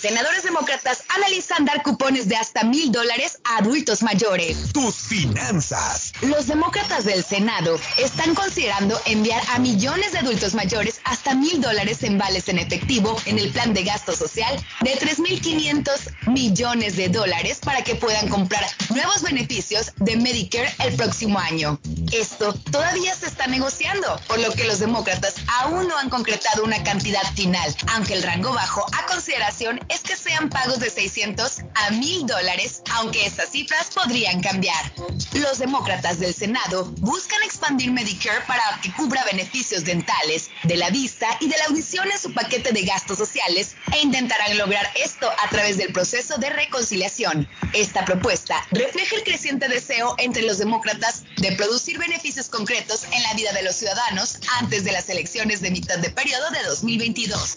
Senadores 0.00 0.44
demócratas 0.44 1.02
analizan 1.08 1.64
dar 1.64 1.82
cupones 1.82 2.28
de 2.28 2.36
hasta 2.36 2.62
mil 2.62 2.92
dólares 2.92 3.40
a 3.42 3.58
adultos 3.58 4.00
mayores. 4.00 4.72
Tus 4.72 4.94
finanzas. 4.94 6.12
Los 6.20 6.46
demócratas 6.46 7.04
del 7.04 7.24
Senado 7.24 7.80
están 7.96 8.32
considerando 8.36 9.00
enviar 9.06 9.42
a 9.48 9.58
millones 9.58 10.12
de 10.12 10.18
adultos 10.18 10.54
mayores 10.54 11.00
hasta 11.02 11.34
mil 11.34 11.60
dólares 11.60 12.04
en 12.04 12.16
vales 12.16 12.48
en 12.48 12.60
efectivo 12.60 13.20
en 13.26 13.40
el 13.40 13.50
plan 13.50 13.74
de 13.74 13.82
gasto 13.82 14.14
social 14.14 14.64
de 14.82 14.96
3.500 15.00 16.28
millones 16.28 16.94
de 16.94 17.08
dólares 17.08 17.58
para 17.64 17.82
que 17.82 17.96
puedan 17.96 18.28
comprar 18.28 18.64
nuevos 18.90 19.22
beneficios 19.22 19.92
de 19.96 20.16
Medicare 20.16 20.72
el 20.84 20.94
próximo 20.94 21.40
año. 21.40 21.80
Esto 22.12 22.54
todavía 22.70 23.16
se 23.16 23.26
está 23.26 23.48
negociando, 23.48 24.20
por 24.28 24.38
lo 24.38 24.52
que 24.52 24.62
los 24.62 24.78
demócratas 24.78 25.34
aún 25.60 25.88
no 25.88 25.98
han 25.98 26.08
concretado 26.08 26.62
una 26.62 26.80
cantidad 26.84 27.24
final, 27.34 27.74
aunque 27.94 28.14
el 28.14 28.22
rango 28.22 28.52
bajo 28.52 28.86
a 28.96 29.06
consideración 29.06 29.80
es 29.88 30.00
que 30.00 30.16
sean 30.16 30.50
pagos 30.50 30.80
de 30.80 30.90
600 30.90 31.60
a 31.74 31.90
1000 31.90 32.26
dólares, 32.26 32.82
aunque 32.94 33.26
esas 33.26 33.50
cifras 33.50 33.88
podrían 33.94 34.40
cambiar. 34.40 34.92
Los 35.32 35.58
demócratas 35.58 36.18
del 36.20 36.34
Senado 36.34 36.84
buscan 36.98 37.42
expandir 37.42 37.90
Medicare 37.90 38.40
para 38.46 38.62
que 38.82 38.92
cubra 38.92 39.24
beneficios 39.24 39.84
dentales, 39.84 40.50
de 40.64 40.76
la 40.76 40.90
vista 40.90 41.26
y 41.40 41.48
de 41.48 41.56
la 41.58 41.66
audición 41.66 42.10
en 42.10 42.18
su 42.18 42.32
paquete 42.32 42.72
de 42.72 42.82
gastos 42.82 43.18
sociales 43.18 43.76
e 43.92 44.00
intentarán 44.00 44.56
lograr 44.58 44.90
esto 44.96 45.30
a 45.30 45.48
través 45.48 45.76
del 45.76 45.92
proceso 45.92 46.36
de 46.38 46.50
reconciliación. 46.50 47.48
Esta 47.72 48.04
propuesta 48.04 48.66
refleja 48.70 49.16
el 49.16 49.24
creciente 49.24 49.68
deseo 49.68 50.14
entre 50.18 50.42
los 50.42 50.58
demócratas 50.58 51.24
de 51.36 51.52
producir 51.52 51.98
beneficios 51.98 52.48
concretos 52.48 53.04
en 53.12 53.22
la 53.22 53.34
vida 53.34 53.52
de 53.52 53.62
los 53.62 53.76
ciudadanos 53.76 54.38
antes 54.60 54.84
de 54.84 54.92
las 54.92 55.08
elecciones 55.08 55.60
de 55.60 55.70
mitad 55.70 55.98
de 55.98 56.10
periodo 56.10 56.50
de 56.50 56.62
2022. 56.64 57.56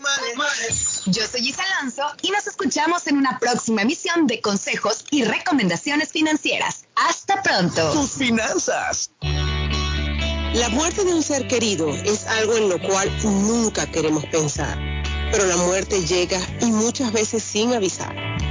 Yo 1.07 1.27
soy 1.27 1.49
Isa 1.49 1.63
Alonso 1.63 2.03
y 2.21 2.31
nos 2.31 2.47
escuchamos 2.47 3.07
en 3.07 3.17
una 3.17 3.39
próxima 3.39 3.81
emisión 3.81 4.27
de 4.27 4.41
consejos 4.41 5.05
y 5.11 5.23
recomendaciones 5.23 6.11
financieras. 6.11 6.85
Hasta 6.95 7.41
pronto. 7.41 7.93
Tus 7.93 8.11
finanzas. 8.11 9.11
La 10.53 10.67
muerte 10.69 11.05
de 11.05 11.13
un 11.13 11.23
ser 11.23 11.47
querido 11.47 11.89
es 11.89 12.25
algo 12.25 12.57
en 12.57 12.69
lo 12.69 12.79
cual 12.81 13.09
nunca 13.23 13.89
queremos 13.89 14.25
pensar, 14.25 14.77
pero 15.31 15.45
la 15.45 15.55
muerte 15.57 16.05
llega 16.05 16.39
y 16.59 16.65
muchas 16.65 17.13
veces 17.13 17.41
sin 17.41 17.73
avisar. 17.73 18.13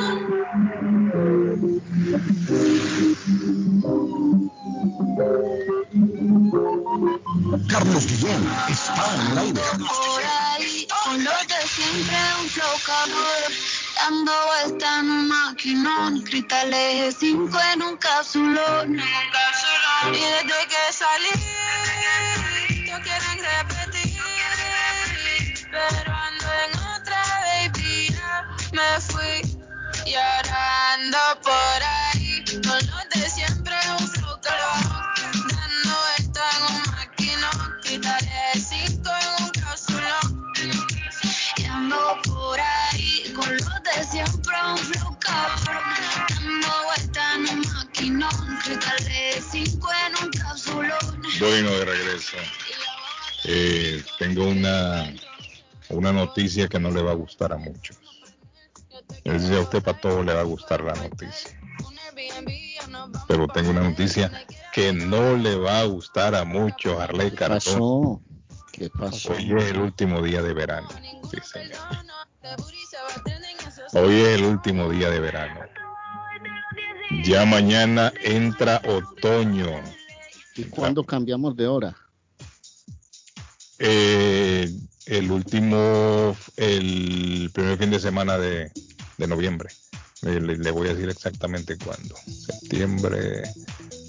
Guillén 8.06 8.42
está 8.70 9.04
en 9.14 9.38
aire. 9.38 9.60
Con 11.04 11.22
los 11.24 11.46
de 11.46 11.60
siempre, 11.68 12.16
un 12.40 12.48
flow. 12.48 12.78
Dando 13.96 14.32
vuelta 14.46 15.00
en 15.00 15.10
un 15.10 15.28
maquinón. 15.28 16.22
Cristal 16.22 16.72
eje 16.72 17.12
5 17.12 17.60
en 17.74 17.82
un 17.82 17.96
capsulón. 17.98 18.94
Y 18.94 19.00
desde 20.08 20.68
que 20.68 20.92
salí, 20.92 21.34
yo 22.86 22.96
quieren 23.02 23.38
repetir. 23.44 24.22
Pero 25.70 26.12
ando 26.14 26.46
en 26.64 26.72
otra, 26.78 27.20
baby. 27.44 28.16
Me 28.72 29.00
fui. 29.00 29.45
Y 30.16 30.18
ahora 30.18 30.94
ando 30.94 31.18
por 31.42 31.82
ahí. 31.82 32.42
Con 32.66 32.78
los 32.86 33.08
de 33.10 33.28
siempre, 33.28 33.74
un 34.00 34.08
flow. 34.08 34.38
Dando 34.42 35.94
vuelta 36.16 36.42
en 36.56 36.62
un 36.74 36.80
maquinón. 36.90 37.58
Eje 37.84 38.58
5 38.58 39.10
en 39.20 39.44
un 39.44 39.50
capsulón. 39.50 40.54
Y 41.58 41.64
ando 41.64 42.18
por 42.24 42.58
ahí 42.58 43.30
con 43.34 43.52
los 43.58 43.82
de 43.82 44.04
siempre 44.10 44.56
un 44.64 44.78
flow. 44.78 45.18
Dando 46.30 46.84
vuelta 46.86 47.34
en 47.34 47.48
un 47.50 47.60
maquinón, 47.74 48.58
cristales 48.64 49.44
5 49.50 49.88
en 50.06 50.24
un 50.24 50.30
capsulón. 50.30 51.22
Bueno, 51.40 51.70
de 51.72 51.84
regreso. 51.84 52.38
Eh, 53.44 54.02
tengo 54.18 54.46
una, 54.46 55.12
una 55.90 56.10
noticia 56.10 56.68
que 56.68 56.80
no 56.80 56.90
le 56.90 57.02
va 57.02 57.10
a 57.10 57.16
gustar 57.16 57.52
a 57.52 57.58
muchos. 57.58 57.98
Decir, 59.24 59.54
a 59.54 59.60
usted 59.60 59.82
para 59.82 60.00
todo 60.00 60.22
le 60.22 60.34
va 60.34 60.40
a 60.40 60.44
gustar 60.44 60.82
la 60.82 60.94
noticia. 60.94 61.58
Pero 63.28 63.46
tengo 63.48 63.70
una 63.70 63.82
noticia 63.82 64.30
que 64.72 64.92
no 64.92 65.36
le 65.36 65.56
va 65.56 65.80
a 65.80 65.84
gustar 65.84 66.34
a 66.34 66.44
muchos, 66.44 66.98
Arley 67.00 67.30
¿Qué 67.30 67.36
Cartón. 67.36 67.56
pasó? 67.56 68.22
¿Qué 68.72 68.90
pasó? 68.90 69.32
Hoy 69.32 69.52
es 69.56 69.70
el 69.70 69.80
último 69.80 70.22
día 70.22 70.42
de 70.42 70.54
verano. 70.54 70.88
Sí, 71.30 71.38
señor. 71.42 71.78
Hoy 73.92 74.20
es 74.20 74.28
el 74.38 74.44
último 74.44 74.88
día 74.90 75.10
de 75.10 75.20
verano. 75.20 75.60
Ya 77.24 77.44
mañana 77.44 78.12
entra 78.22 78.80
otoño. 78.86 79.82
¿Y 80.54 80.64
cuándo 80.64 81.04
cambiamos 81.04 81.56
de 81.56 81.66
hora? 81.66 81.96
Eh, 83.78 84.70
el 85.06 85.30
último, 85.30 86.36
el 86.56 87.50
primer 87.52 87.78
fin 87.78 87.90
de 87.90 88.00
semana 88.00 88.38
de, 88.38 88.72
de 89.18 89.26
noviembre. 89.26 89.68
Eh, 90.22 90.40
Le, 90.40 90.56
le 90.56 90.70
voy 90.70 90.88
a 90.88 90.94
decir 90.94 91.08
exactamente 91.08 91.76
cuándo. 91.78 92.14
Septiembre, 92.26 93.42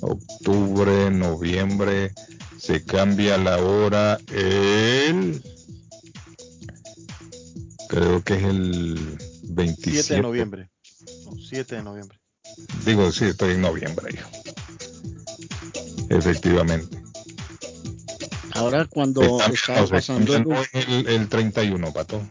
octubre, 0.01 1.09
noviembre. 1.11 2.13
Se 2.57 2.83
cambia 2.83 3.37
la 3.37 3.57
hora 3.57 4.17
el... 4.33 5.41
Creo 7.89 8.23
que 8.23 8.33
es 8.35 8.43
el 8.43 9.17
27 9.43 10.03
7 10.03 10.13
de 10.15 10.21
noviembre. 10.21 10.69
No, 11.25 11.31
7 11.37 11.75
de 11.75 11.83
noviembre. 11.83 12.19
Digo, 12.85 13.11
sí, 13.11 13.25
estoy 13.25 13.53
en 13.53 13.61
noviembre, 13.61 14.13
hijo. 14.13 14.29
Efectivamente. 16.09 16.97
Ahora 18.53 18.85
cuando 18.85 19.21
Está- 19.21 19.85
pasando 19.87 20.35
el, 20.73 21.07
el 21.07 21.29
31, 21.29 21.93
pato. 21.93 22.21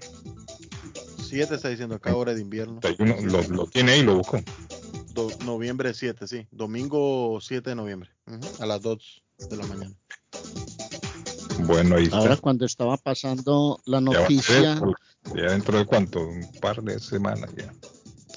7 1.29 1.55
está 1.55 1.69
diciendo 1.69 1.95
acá 1.97 2.15
hora 2.15 2.35
de 2.35 2.41
invierno. 2.41 2.81
31, 2.81 3.17
lo, 3.31 3.43
lo 3.49 3.67
tiene 3.67 3.93
ahí, 3.93 4.03
lo 4.03 4.17
buscó. 4.17 4.41
Do- 5.15 5.31
noviembre 5.45 5.93
7, 5.95 6.27
sí. 6.27 6.47
Domingo 6.51 7.39
7 7.41 7.71
de 7.71 7.77
noviembre. 7.77 8.11
A 8.61 8.67
las 8.67 8.83
2 8.83 9.23
de 9.51 9.57
la 9.57 9.67
mañana. 9.67 9.95
Bueno, 11.67 11.97
ahí 11.97 12.05
está. 12.05 12.19
ahora 12.19 12.37
cuando 12.37 12.65
estaba 12.67 12.97
pasando 12.97 13.81
la 13.87 14.01
noticia, 14.01 14.81
ya 15.35 15.51
dentro 15.53 15.79
de 15.79 15.87
cuánto, 15.87 16.21
un 16.21 16.47
par 16.61 16.83
de 16.83 16.99
semanas 17.01 17.51
ya. 17.57 17.75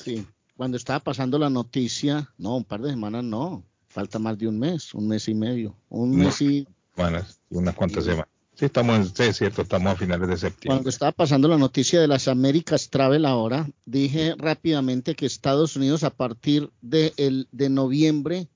sí, 0.03 0.25
cuando 0.55 0.77
estaba 0.77 0.99
pasando 1.01 1.37
la 1.37 1.49
noticia, 1.49 2.29
no, 2.37 2.55
un 2.57 2.63
par 2.63 2.81
de 2.81 2.89
semanas 2.91 3.23
no, 3.23 3.63
falta 3.89 4.19
más 4.19 4.37
de 4.37 4.47
un 4.47 4.57
mes, 4.57 4.93
un 4.93 5.07
mes 5.07 5.27
y 5.27 5.33
medio, 5.35 5.75
un 5.89 6.17
No. 6.17 6.25
mes 6.25 6.41
y 6.41 6.67
Semanas, 6.95 7.39
unas 7.49 7.75
cuantas 7.75 8.03
semanas. 8.05 8.27
Sí, 8.59 8.65
estamos 8.65 9.13
sí, 9.15 9.23
es 9.23 9.37
cierto, 9.37 9.61
estamos 9.61 9.93
a 9.93 9.95
finales 9.95 10.27
de 10.27 10.35
septiembre. 10.35 10.67
Cuando 10.67 10.89
estaba 10.89 11.13
pasando 11.13 11.47
la 11.47 11.57
noticia 11.57 12.01
de 12.01 12.09
las 12.09 12.27
Américas 12.27 12.89
Travel 12.89 13.25
ahora, 13.25 13.69
dije 13.85 14.35
rápidamente 14.37 15.15
que 15.15 15.25
Estados 15.25 15.77
Unidos 15.77 16.03
a 16.03 16.09
partir 16.09 16.69
de, 16.81 17.13
el, 17.15 17.47
de 17.53 17.69
noviembre 17.69 18.49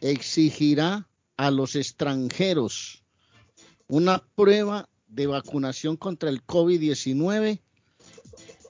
exigirá 0.00 1.08
a 1.36 1.52
los 1.52 1.76
extranjeros 1.76 3.04
una 3.86 4.24
prueba 4.34 4.88
de 5.06 5.28
vacunación 5.28 5.96
contra 5.96 6.28
el 6.28 6.44
COVID-19 6.44 7.60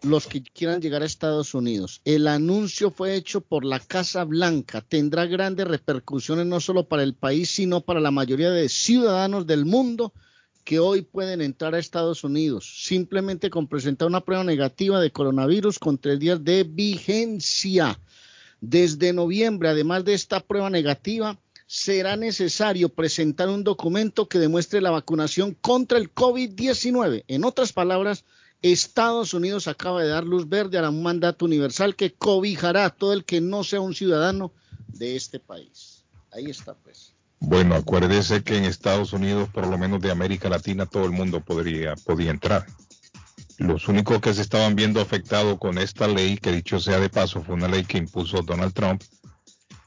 los 0.02 0.26
que 0.26 0.42
quieran 0.42 0.80
llegar 0.80 1.02
a 1.02 1.06
Estados 1.06 1.54
Unidos. 1.54 2.00
El 2.04 2.28
anuncio 2.28 2.90
fue 2.90 3.14
hecho 3.14 3.40
por 3.40 3.64
la 3.64 3.80
Casa 3.80 4.24
Blanca. 4.24 4.80
Tendrá 4.80 5.26
grandes 5.26 5.66
repercusiones 5.66 6.46
no 6.46 6.60
solo 6.60 6.88
para 6.88 7.02
el 7.02 7.14
país, 7.14 7.50
sino 7.50 7.80
para 7.80 8.00
la 8.00 8.10
mayoría 8.10 8.50
de 8.50 8.68
ciudadanos 8.68 9.46
del 9.46 9.64
mundo 9.64 10.12
que 10.64 10.80
hoy 10.80 11.02
pueden 11.02 11.40
entrar 11.42 11.74
a 11.74 11.78
Estados 11.78 12.24
Unidos 12.24 12.84
simplemente 12.84 13.50
con 13.50 13.68
presentar 13.68 14.08
una 14.08 14.22
prueba 14.22 14.42
negativa 14.42 15.00
de 15.00 15.12
coronavirus 15.12 15.78
con 15.78 15.96
tres 15.96 16.18
días 16.18 16.42
de 16.42 16.64
vigencia. 16.64 18.00
Desde 18.60 19.12
noviembre, 19.12 19.68
además 19.68 20.04
de 20.04 20.14
esta 20.14 20.40
prueba 20.40 20.68
negativa, 20.68 21.38
será 21.66 22.16
necesario 22.16 22.88
presentar 22.88 23.48
un 23.48 23.64
documento 23.64 24.28
que 24.28 24.38
demuestre 24.38 24.80
la 24.80 24.90
vacunación 24.90 25.54
contra 25.54 25.98
el 25.98 26.12
COVID-19. 26.12 27.24
En 27.28 27.44
otras 27.44 27.72
palabras, 27.72 28.24
Estados 28.72 29.34
Unidos 29.34 29.68
acaba 29.68 30.02
de 30.02 30.08
dar 30.08 30.24
luz 30.24 30.48
verde 30.48 30.78
a 30.78 30.88
un 30.88 31.02
mandato 31.02 31.44
universal 31.44 31.94
que 31.94 32.14
cobijará 32.14 32.86
a 32.86 32.90
todo 32.90 33.12
el 33.12 33.24
que 33.24 33.40
no 33.40 33.64
sea 33.64 33.80
un 33.80 33.94
ciudadano 33.94 34.52
de 34.88 35.16
este 35.16 35.38
país. 35.38 36.04
Ahí 36.32 36.46
está, 36.46 36.74
pues. 36.74 37.14
Bueno, 37.38 37.74
acuérdese 37.74 38.42
que 38.42 38.56
en 38.56 38.64
Estados 38.64 39.12
Unidos, 39.12 39.48
por 39.50 39.66
lo 39.66 39.76
menos 39.76 40.00
de 40.00 40.10
América 40.10 40.48
Latina, 40.48 40.86
todo 40.86 41.04
el 41.04 41.12
mundo 41.12 41.40
podría, 41.40 41.94
entrar. 42.06 42.66
Los 43.58 43.88
únicos 43.88 44.20
que 44.20 44.34
se 44.34 44.42
estaban 44.42 44.74
viendo 44.74 45.00
afectados 45.00 45.58
con 45.58 45.78
esta 45.78 46.08
ley, 46.08 46.38
que 46.38 46.52
dicho 46.52 46.80
sea 46.80 46.98
de 46.98 47.10
paso, 47.10 47.42
fue 47.42 47.54
una 47.54 47.68
ley 47.68 47.84
que 47.84 47.98
impuso 47.98 48.42
Donald 48.42 48.72
Trump, 48.72 49.02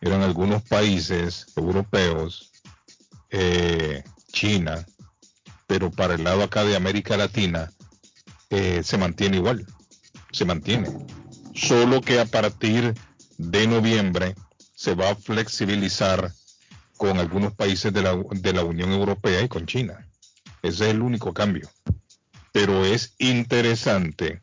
eran 0.01 0.21
algunos 0.21 0.63
países 0.63 1.47
europeos, 1.55 2.51
eh, 3.29 4.03
China, 4.31 4.85
pero 5.67 5.91
para 5.91 6.15
el 6.15 6.23
lado 6.23 6.43
acá 6.43 6.63
de 6.63 6.75
América 6.75 7.17
Latina 7.17 7.71
eh, 8.49 8.81
se 8.83 8.97
mantiene 8.97 9.37
igual, 9.37 9.65
se 10.31 10.45
mantiene. 10.45 10.89
Solo 11.53 12.01
que 12.01 12.19
a 12.19 12.25
partir 12.25 12.93
de 13.37 13.67
noviembre 13.67 14.35
se 14.75 14.95
va 14.95 15.11
a 15.11 15.15
flexibilizar 15.15 16.31
con 16.97 17.17
algunos 17.17 17.53
países 17.53 17.93
de 17.93 18.01
la, 18.01 18.17
de 18.31 18.53
la 18.53 18.63
Unión 18.63 18.91
Europea 18.91 19.41
y 19.41 19.47
con 19.47 19.65
China. 19.65 20.07
Ese 20.61 20.85
es 20.85 20.91
el 20.91 21.01
único 21.01 21.33
cambio. 21.33 21.69
Pero 22.51 22.85
es 22.85 23.13
interesante 23.19 24.41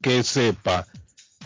que 0.00 0.22
sepa 0.22 0.86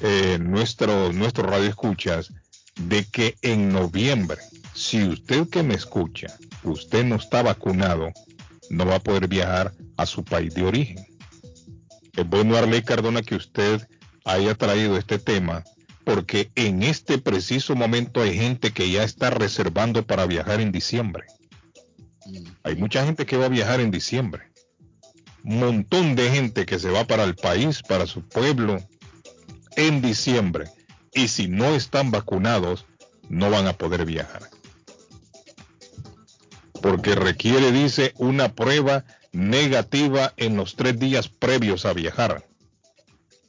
eh, 0.01 0.39
nuestro, 0.41 1.13
nuestro 1.13 1.45
radio 1.45 1.69
escuchas 1.69 2.33
de 2.77 3.05
que 3.05 3.37
en 3.43 3.69
noviembre, 3.69 4.39
si 4.75 5.05
usted 5.05 5.49
que 5.49 5.63
me 5.63 5.75
escucha, 5.75 6.29
usted 6.63 7.05
no 7.05 7.17
está 7.17 7.43
vacunado, 7.43 8.11
no 8.71 8.87
va 8.87 8.97
a 8.97 9.03
poder 9.03 9.29
viajar 9.29 9.75
a 9.97 10.07
su 10.07 10.25
país 10.25 10.55
de 10.55 10.65
origen. 10.65 11.12
Es 12.17 12.29
bueno, 12.29 12.57
Arley 12.57 12.83
Cardona, 12.83 13.23
que 13.23 13.37
usted 13.37 13.89
haya 14.25 14.55
traído 14.55 14.97
este 14.97 15.19
tema 15.19 15.65
porque 16.05 16.51
en 16.55 16.83
este 16.83 17.19
preciso 17.19 17.75
momento 17.75 18.21
hay 18.23 18.37
gente 18.37 18.73
que 18.73 18.91
ya 18.91 19.05
está 19.05 19.31
reservando 19.31 20.07
para 20.07 20.27
viajar 20.27 20.61
en 20.61 20.73
diciembre. 20.73 21.25
Hay 22.63 22.77
mucha 22.77 23.05
gente 23.05 23.27
que 23.27 23.37
va 23.37 23.47
a 23.47 23.51
viajar 23.51 23.81
en 23.81 23.91
diciembre. 23.91 24.51
Un 25.45 25.61
montón 25.61 26.15
de 26.15 26.31
gente 26.31 26.67
que 26.67 26.79
se 26.79 26.91
va 26.91 27.05
para 27.05 27.25
el 27.25 27.35
país, 27.35 27.83
para 27.83 28.07
su 28.07 28.23
pueblo, 28.23 28.79
en 29.77 30.03
diciembre. 30.03 30.67
Y 31.15 31.29
si 31.29 31.49
no 31.49 31.75
están 31.75 32.11
vacunados, 32.11 32.87
no 33.29 33.51
van 33.51 33.67
a 33.67 33.73
poder 33.73 34.05
viajar. 34.05 34.43
Porque 36.81 37.15
requiere, 37.15 37.71
dice, 37.71 38.13
una 38.17 38.55
prueba 38.55 39.05
negativa 39.33 40.33
en 40.37 40.57
los 40.57 40.77
tres 40.77 40.99
días 40.99 41.29
previos 41.29 41.87
a 41.87 41.93
viajar. 41.93 42.47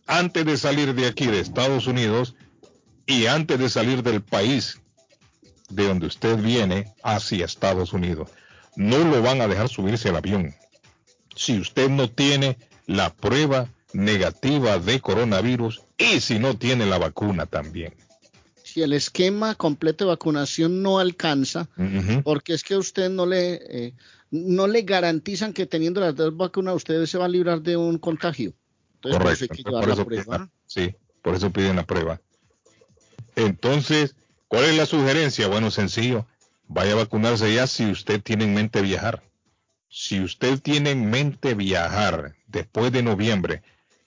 Antes 0.07 0.45
de 0.45 0.57
salir 0.57 0.95
de 0.95 1.07
aquí, 1.07 1.27
de 1.27 1.39
Estados 1.39 1.87
Unidos, 1.87 2.35
y 3.05 3.25
antes 3.25 3.59
de 3.59 3.69
salir 3.69 4.03
del 4.03 4.21
país 4.21 4.79
de 5.69 5.87
donde 5.87 6.07
usted 6.07 6.37
viene 6.37 6.93
hacia 7.03 7.45
Estados 7.45 7.93
Unidos. 7.93 8.29
No 8.75 8.99
lo 8.99 9.21
van 9.21 9.41
a 9.41 9.47
dejar 9.47 9.69
subirse 9.69 10.09
al 10.09 10.17
avión. 10.17 10.53
Si 11.35 11.59
usted 11.59 11.89
no 11.89 12.09
tiene 12.09 12.57
la 12.85 13.13
prueba 13.13 13.69
negativa 13.93 14.79
de 14.79 14.99
coronavirus 14.99 15.81
y 15.97 16.19
si 16.19 16.39
no 16.39 16.57
tiene 16.57 16.85
la 16.85 16.97
vacuna 16.97 17.45
también. 17.45 17.93
Si 18.73 18.81
el 18.81 18.93
esquema 18.93 19.53
completo 19.53 20.03
de 20.03 20.09
vacunación 20.09 20.81
no 20.81 20.97
alcanza, 20.97 21.69
porque 22.23 22.55
es 22.55 22.63
que 22.63 22.75
usted 22.75 23.07
no 23.07 23.27
le, 23.27 23.59
eh, 23.69 23.93
no 24.31 24.65
le 24.65 24.81
garantizan 24.81 25.53
que 25.53 25.67
teniendo 25.67 26.01
las 26.01 26.15
dos 26.15 26.35
vacunas 26.35 26.73
usted 26.73 27.05
se 27.05 27.19
va 27.19 27.25
a 27.25 27.27
librar 27.27 27.61
de 27.61 27.77
un 27.77 27.99
contagio. 27.99 28.51
Entonces, 28.95 29.47
por 29.63 29.89
eso 29.91 30.07
piden, 30.07 30.51
sí, 30.65 30.95
por 31.21 31.35
eso 31.35 31.51
piden 31.51 31.75
la 31.75 31.85
prueba. 31.85 32.19
Entonces, 33.35 34.15
¿cuál 34.47 34.63
es 34.63 34.75
la 34.75 34.87
sugerencia? 34.87 35.47
Bueno, 35.47 35.69
sencillo, 35.69 36.25
vaya 36.67 36.93
a 36.93 36.95
vacunarse 36.95 37.53
ya 37.53 37.67
si 37.67 37.91
usted 37.91 38.23
tiene 38.23 38.45
en 38.45 38.55
mente 38.55 38.81
viajar. 38.81 39.21
Si 39.87 40.19
usted 40.19 40.59
tiene 40.59 40.89
en 40.89 41.11
mente 41.11 41.53
viajar 41.53 42.33
después 42.47 42.91
de 42.91 43.03
noviembre, 43.03 43.61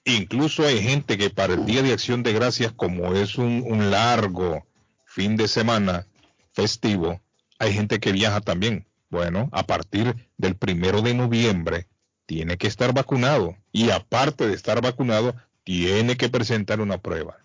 incluso 0.07 0.67
hay 0.67 0.81
gente 0.81 1.19
que 1.19 1.31
para 1.31 1.55
el 1.55 1.67
Día 1.67 1.83
de 1.83 1.93
Acción 1.93 2.23
de 2.23 2.33
Gracias, 2.33 2.73
como 2.73 3.15
es 3.15 3.37
un, 3.37 3.63
un 3.67 3.91
largo 3.91 4.67
fin 5.05 5.37
de 5.37 5.49
semana 5.49 6.07
festivo, 6.53 7.21
hay 7.59 7.73
gente 7.73 8.01
que 8.01 8.13
viaja 8.13 8.41
también. 8.41 8.87
Bueno, 9.11 9.49
a 9.53 9.67
partir 9.67 10.29
del 10.37 10.57
primero 10.57 11.03
de 11.03 11.15
noviembre 11.15 11.87
tiene 12.27 12.57
que 12.57 12.67
estar 12.67 12.93
vacunado 12.93 13.57
y 13.73 13.91
aparte 13.91 14.47
de 14.47 14.55
estar 14.55 14.83
vacunado, 14.83 15.35
tiene 15.65 16.17
que 16.17 16.29
presentar 16.29 16.81
una 16.81 16.99
prueba. 16.99 17.39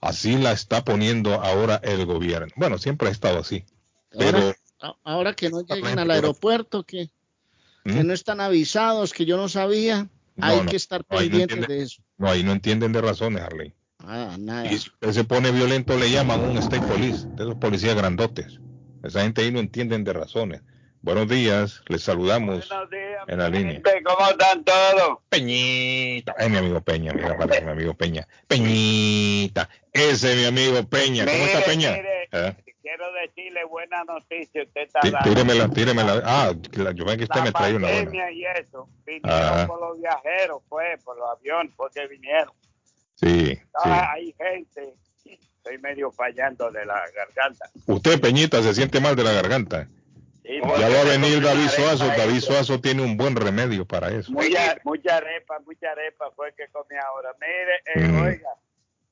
Así 0.00 0.36
la 0.36 0.52
está 0.52 0.84
poniendo 0.84 1.34
ahora 1.34 1.80
el 1.82 2.06
gobierno. 2.06 2.52
Bueno, 2.56 2.78
siempre 2.78 3.08
ha 3.08 3.12
estado 3.12 3.38
así. 3.38 3.64
Pero 4.10 4.54
ahora, 5.04 5.34
que 5.34 5.50
no 5.50 5.62
lleguen 5.62 5.98
al 5.98 6.10
aeropuerto, 6.10 6.84
que, 6.84 7.10
¿Mm? 7.84 8.06
no 8.06 8.14
están 8.14 8.40
avisados, 8.40 9.12
que 9.12 9.26
yo 9.26 9.36
no 9.36 9.48
sabía, 9.48 10.08
hay 10.40 10.66
que 10.66 10.76
estar 10.76 11.04
pendientes 11.04 11.66
de 11.66 11.82
eso. 11.82 12.02
No, 12.18 12.28
ahí 12.30 12.42
no 12.42 12.52
entienden 12.52 12.92
de 12.92 13.00
razones, 13.00 13.42
Harley. 13.42 13.74
Ah, 13.98 14.36
nada. 14.38 14.66
Y 14.66 14.78
si 14.78 14.90
usted 14.90 15.12
se 15.12 15.24
pone 15.24 15.50
violento, 15.50 15.98
le 15.98 16.10
llaman 16.10 16.40
un 16.40 16.56
state 16.58 16.86
police, 16.86 17.26
de 17.34 17.44
esos 17.44 17.56
policías 17.56 17.94
grandotes. 17.94 18.60
Esa 19.02 19.22
gente 19.22 19.42
ahí 19.42 19.52
no 19.52 19.60
entienden 19.60 20.04
de 20.04 20.12
razones. 20.12 20.62
Buenos 21.02 21.28
días, 21.28 21.82
les 21.88 22.02
saludamos 22.02 22.68
en 23.26 23.38
la 23.38 23.48
línea. 23.48 23.80
¿Cómo 24.04 24.28
están 24.28 24.62
todos? 24.64 25.18
Peñita, 25.30 26.34
es 26.38 26.50
mi 26.50 26.58
amigo 26.58 26.82
Peña, 26.82 27.14
mira, 27.14 27.34
vale, 27.38 27.62
mi 27.62 27.70
amigo 27.70 27.94
Peña. 27.94 28.28
Peñita, 28.46 29.70
ese 29.94 30.32
es 30.32 30.38
mi 30.38 30.44
amigo 30.44 30.86
Peña. 30.86 31.24
¿Cómo 31.24 31.44
está 31.44 31.64
Peña? 31.64 31.96
¿Eh? 31.96 32.54
Quiero 32.82 33.12
decirle 33.12 33.64
buena 33.64 34.04
noticia. 34.04 34.62
Usted 34.62 34.80
está 34.82 35.00
Tí, 35.00 35.12
tíremela, 35.24 35.68
tíremela. 35.68 36.22
Ah, 36.24 36.52
yo 36.94 37.04
veo 37.04 37.16
que 37.16 37.24
usted 37.24 37.36
la 37.36 37.44
me 37.44 37.52
trae 37.52 37.74
una 37.76 37.88
buena. 37.88 38.30
y 38.32 38.44
eso. 38.44 38.88
Vinieron 39.04 39.30
Ajá. 39.30 39.66
por 39.66 39.80
los 39.80 40.00
viajeros, 40.00 40.62
pues, 40.68 41.02
por 41.04 41.18
los 41.18 41.28
aviones, 41.30 41.72
porque 41.76 42.06
vinieron. 42.06 42.52
Sí, 43.16 43.46
sí. 43.54 43.60
Ah, 43.74 44.12
Hay 44.14 44.32
gente, 44.38 44.94
estoy 45.24 45.78
medio 45.78 46.10
fallando 46.10 46.70
de 46.70 46.86
la 46.86 47.02
garganta. 47.14 47.68
Usted, 47.86 48.18
Peñita, 48.20 48.62
se 48.62 48.72
siente 48.74 48.98
mal 48.98 49.14
de 49.14 49.24
la 49.24 49.32
garganta. 49.32 49.86
Sí, 50.42 50.58
Ya 50.78 50.88
va 50.88 51.00
a 51.02 51.04
venir 51.04 51.42
David 51.42 51.68
Suazo. 51.68 52.06
David. 52.06 52.40
Suazo 52.40 52.80
tiene 52.80 53.02
un 53.02 53.16
buen 53.18 53.36
remedio 53.36 53.84
para 53.84 54.08
eso. 54.08 54.32
Mucha, 54.32 54.78
mucha 54.84 55.18
arepa, 55.18 55.58
mucha 55.66 55.90
arepa 55.92 56.30
fue 56.34 56.52
que 56.54 56.66
comí 56.68 56.96
ahora. 56.96 57.34
Mire, 57.38 57.76
eh, 57.94 58.08
Mm. 58.10 58.22
oiga, 58.22 58.48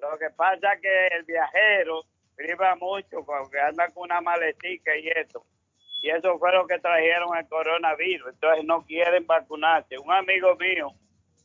lo 0.01 0.19
que 0.19 0.31
pasa 0.35 0.73
es 0.73 0.81
que 0.81 1.07
el 1.19 1.25
viajero 1.25 2.03
priva 2.39 2.77
mucho 2.77 3.25
porque 3.27 3.59
anda 3.61 3.89
con 3.91 4.05
una 4.05 4.21
maletica 4.21 4.97
y 4.97 5.09
eso. 5.09 5.45
Y 6.01 6.11
eso 6.11 6.39
fue 6.39 6.53
lo 6.53 6.67
que 6.67 6.79
trajeron 6.79 7.37
el 7.37 7.49
coronavirus. 7.49 8.29
Entonces 8.33 8.65
no 8.65 8.87
quieren 8.87 9.27
vacunarse. 9.27 9.99
Un 9.99 10.13
amigo 10.13 10.55
mío 10.57 10.93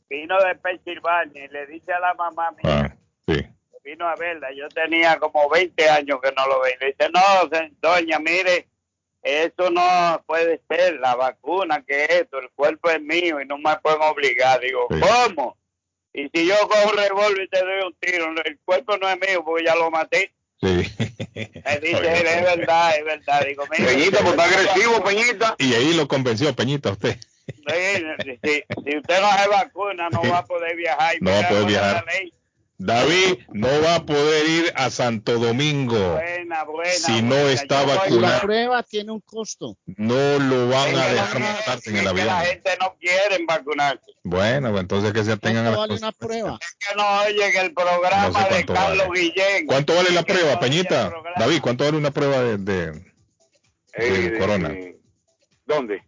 vino 0.07 0.37
de 0.43 0.53
Pensilvania 0.55 1.45
y 1.45 1.47
le 1.47 1.65
dice 1.65 1.91
a 1.91 1.99
la 1.99 2.13
mamá 2.13 2.51
mía, 2.63 2.95
Sí. 3.27 3.41
vino 3.83 4.07
a 4.07 4.15
verla, 4.15 4.51
yo 4.53 4.69
tenía 4.69 5.17
como 5.17 5.49
20 5.49 5.89
años 5.89 6.21
que 6.21 6.31
no 6.33 6.47
lo 6.47 6.61
veía. 6.61 6.77
Le 6.79 6.85
dice, 6.87 7.09
no, 7.09 7.49
doña, 7.81 8.19
mire, 8.19 8.67
eso 9.23 9.71
no 9.71 10.21
puede 10.27 10.61
ser, 10.69 10.99
la 10.99 11.15
vacuna, 11.15 11.83
que 11.83 12.03
esto, 12.05 12.37
el 12.39 12.51
cuerpo 12.51 12.91
es 12.91 13.01
mío 13.01 13.41
y 13.41 13.45
no 13.45 13.57
me 13.57 13.75
pueden 13.77 14.01
obligar. 14.03 14.59
Digo, 14.59 14.87
¿cómo? 14.87 15.57
Y 16.13 16.29
si 16.29 16.45
yo 16.47 16.55
cojo 16.67 16.91
un 16.91 16.97
revólver 16.97 17.41
y 17.41 17.47
te 17.47 17.59
doy 17.59 17.81
un 17.87 17.95
tiro, 17.95 18.25
el 18.45 18.59
cuerpo 18.63 18.97
no 18.97 19.09
es 19.09 19.19
mío 19.19 19.43
porque 19.43 19.65
ya 19.65 19.75
lo 19.75 19.89
maté. 19.89 20.31
Sí. 20.63 20.77
Dice, 21.81 21.97
él, 21.97 22.27
es 22.27 22.41
verdad, 22.57 22.95
es 22.97 23.03
verdad. 23.03 23.45
Digo, 23.45 23.65
mira, 23.69 23.85
Peñita, 23.91 24.19
pues 24.19 24.29
está 24.31 24.43
agresivo, 24.45 25.03
Peñita. 25.03 25.55
Y 25.59 25.73
ahí 25.73 25.93
lo 25.93 26.07
convenció 26.07 26.55
Peñita 26.55 26.91
usted. 26.91 27.17
Si, 27.45 28.63
si 28.85 28.97
usted 28.97 29.21
no 29.21 29.37
se 29.37 29.47
vacuna, 29.49 30.09
no 30.09 30.21
va 30.29 30.37
a 30.39 30.45
poder 30.45 30.77
viajar. 30.77 31.15
Y 31.15 31.19
No 31.19 31.31
va 31.31 31.39
a 31.39 31.47
poder 31.49 31.57
es 31.57 31.61
la 31.63 31.67
viajar. 31.67 32.05
ley. 32.05 32.33
David 32.79 33.37
no 33.53 33.67
va 33.81 33.95
a 33.95 34.05
poder 34.05 34.49
ir 34.49 34.73
a 34.75 34.89
Santo 34.89 35.37
Domingo 35.37 36.13
Buena, 36.13 36.63
buena. 36.65 36.91
si 36.91 37.21
no 37.21 37.35
buena. 37.35 37.51
está 37.51 37.81
Yo 37.81 37.85
voy- 37.85 37.95
La 37.95 38.01
vacunado. 38.01 38.41
prueba 38.41 38.83
tiene 38.83 39.11
un 39.11 39.21
costo. 39.21 39.77
No 39.85 40.39
lo 40.39 40.67
van 40.69 40.89
Es 40.89 40.97
a 40.97 41.07
dejar 41.13 41.39
no- 41.39 41.45
montarse 41.47 41.89
en 41.91 41.97
el 41.97 42.07
avión. 42.07 42.27
la 42.27 42.41
gente 42.41 42.71
no 42.79 42.95
quiere 42.99 43.45
vacunarse. 43.47 44.11
Bueno, 44.23 44.71
pues 44.71 44.81
entonces 44.81 45.13
que 45.13 45.23
se 45.23 45.37
tengan 45.37 45.67
a 45.67 45.69
vale 45.71 45.93
cosas. 45.93 46.01
una 46.01 46.11
prueba? 46.11 46.59
que 46.59 46.95
no 46.95 47.21
oyen 47.21 47.57
el 47.57 47.73
programa 47.73 48.27
No 48.29 48.33
sé 48.33 48.39
de 48.43 48.47
cuánto 48.49 48.73
Carlos 48.73 49.07
vale. 49.07 49.19
Guillén. 49.21 49.65
¿Cuánto 49.67 49.95
vale 49.95 50.09
la 50.11 50.23
prueba, 50.23 50.53
no 50.53 50.59
Peñita? 50.59 51.13
David, 51.37 51.61
¿cuánto 51.61 51.83
vale 51.85 51.97
una 51.97 52.11
prueba 52.11 52.41
de, 52.41 52.57
de, 52.57 52.91
de 53.97 54.37
corona? 54.39 54.75
¿Dónde? 55.65 56.03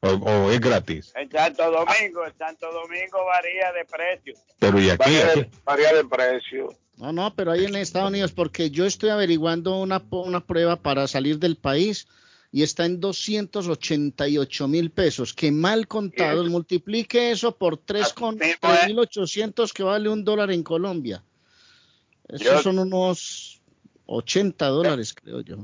O, 0.00 0.08
o 0.10 0.50
es 0.52 0.60
gratis? 0.60 1.12
En 1.16 1.30
Santo 1.30 1.64
Domingo, 1.70 2.24
en 2.26 2.36
Santo 2.38 2.66
Domingo 2.72 3.18
varía 3.26 3.72
de 3.72 3.84
precio. 3.84 4.34
Pero 4.58 4.80
y 4.80 4.90
aquí, 4.90 4.98
Varía 4.98 5.24
de- 5.26 5.40
aquí. 5.40 5.50
Varía 5.64 5.92
de 5.94 6.04
precio. 6.04 6.68
No, 6.96 7.12
no, 7.12 7.34
pero 7.34 7.52
ahí 7.52 7.64
en 7.64 7.74
Estados 7.76 8.08
Unidos, 8.10 8.32
porque 8.32 8.70
yo 8.70 8.84
estoy 8.86 9.10
averiguando 9.10 9.76
una, 9.80 10.02
una 10.10 10.40
prueba 10.40 10.76
para 10.76 11.06
salir 11.08 11.38
del 11.38 11.56
país 11.56 12.08
y 12.50 12.62
está 12.62 12.86
en 12.86 12.98
288 13.00 14.68
mil 14.68 14.90
pesos, 14.90 15.34
que 15.34 15.50
mal 15.52 15.86
contado, 15.86 16.44
multiplique 16.46 17.30
eso 17.30 17.56
por 17.56 17.76
3 17.76 18.12
con 18.14 18.38
3.800 18.38 19.72
que 19.72 19.82
vale 19.82 20.08
un 20.08 20.24
dólar 20.24 20.50
en 20.50 20.62
Colombia. 20.62 21.22
Esos 22.28 22.46
Yo- 22.46 22.62
son 22.62 22.78
unos 22.78 23.57
80 24.10 24.66
dólares, 24.68 25.12
creo 25.14 25.42
yo. 25.42 25.56